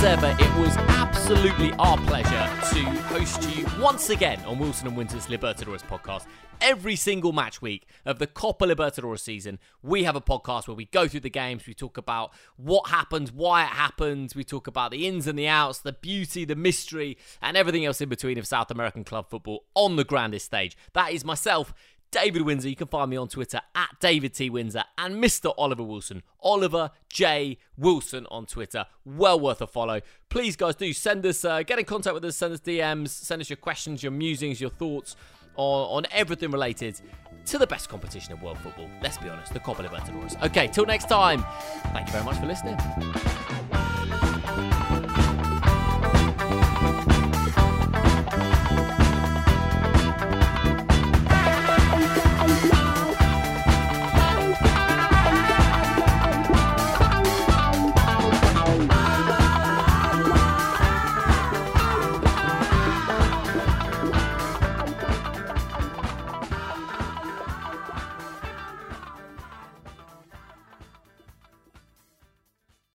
As 0.00 0.18
ever, 0.18 0.34
it 0.42 0.58
was 0.58 0.74
absolutely 0.88 1.74
our 1.74 1.98
pleasure 2.06 2.30
to 2.30 2.84
host 3.08 3.42
you 3.54 3.66
once 3.78 4.08
again 4.08 4.42
on 4.46 4.58
Wilson 4.58 4.86
and 4.86 4.96
Winter's 4.96 5.26
Libertadores 5.26 5.82
podcast. 5.82 6.24
Every 6.62 6.96
single 6.96 7.32
match 7.32 7.60
week 7.60 7.86
of 8.06 8.18
the 8.18 8.26
Copa 8.26 8.64
Libertadores 8.64 9.20
season, 9.20 9.58
we 9.82 10.04
have 10.04 10.16
a 10.16 10.20
podcast 10.22 10.68
where 10.68 10.74
we 10.74 10.86
go 10.86 11.06
through 11.06 11.20
the 11.20 11.28
games, 11.28 11.66
we 11.66 11.74
talk 11.74 11.98
about 11.98 12.32
what 12.56 12.88
happened, 12.88 13.32
why 13.34 13.64
it 13.64 13.68
happened, 13.68 14.32
we 14.34 14.42
talk 14.42 14.66
about 14.66 14.90
the 14.90 15.06
ins 15.06 15.26
and 15.26 15.38
the 15.38 15.48
outs, 15.48 15.80
the 15.80 15.92
beauty, 15.92 16.46
the 16.46 16.56
mystery, 16.56 17.18
and 17.42 17.58
everything 17.58 17.84
else 17.84 18.00
in 18.00 18.08
between 18.08 18.38
of 18.38 18.46
South 18.46 18.70
American 18.70 19.04
club 19.04 19.28
football 19.28 19.66
on 19.74 19.96
the 19.96 20.04
grandest 20.04 20.46
stage. 20.46 20.78
That 20.94 21.12
is 21.12 21.26
myself, 21.26 21.74
David 22.10 22.42
Windsor. 22.42 22.68
You 22.68 22.76
can 22.76 22.88
find 22.88 23.10
me 23.10 23.16
on 23.16 23.28
Twitter 23.28 23.60
at 23.74 23.88
David 24.00 24.34
T. 24.34 24.50
Windsor 24.50 24.84
and 24.98 25.22
Mr. 25.22 25.52
Oliver 25.56 25.82
Wilson. 25.82 26.22
Oliver 26.40 26.90
J. 27.08 27.58
Wilson 27.76 28.26
on 28.30 28.46
Twitter. 28.46 28.86
Well 29.04 29.38
worth 29.38 29.60
a 29.60 29.66
follow. 29.66 30.00
Please, 30.28 30.56
guys, 30.56 30.74
do 30.74 30.92
send 30.92 31.24
us, 31.26 31.44
uh, 31.44 31.62
get 31.62 31.78
in 31.78 31.84
contact 31.84 32.14
with 32.14 32.24
us, 32.24 32.36
send 32.36 32.52
us 32.52 32.60
DMs, 32.60 33.08
send 33.08 33.40
us 33.40 33.50
your 33.50 33.56
questions, 33.56 34.02
your 34.02 34.12
musings, 34.12 34.60
your 34.60 34.70
thoughts 34.70 35.16
on, 35.56 36.04
on 36.04 36.06
everything 36.10 36.50
related 36.50 37.00
to 37.46 37.58
the 37.58 37.66
best 37.66 37.88
competition 37.88 38.32
of 38.32 38.42
world 38.42 38.58
football. 38.58 38.88
Let's 39.02 39.18
be 39.18 39.28
honest, 39.28 39.52
the 39.52 39.60
Copa 39.60 39.82
Libertadores. 39.82 40.40
Okay, 40.42 40.68
till 40.68 40.86
next 40.86 41.08
time, 41.08 41.44
thank 41.92 42.06
you 42.06 42.12
very 42.12 42.24
much 42.24 42.38
for 42.38 42.46
listening. 42.46 42.76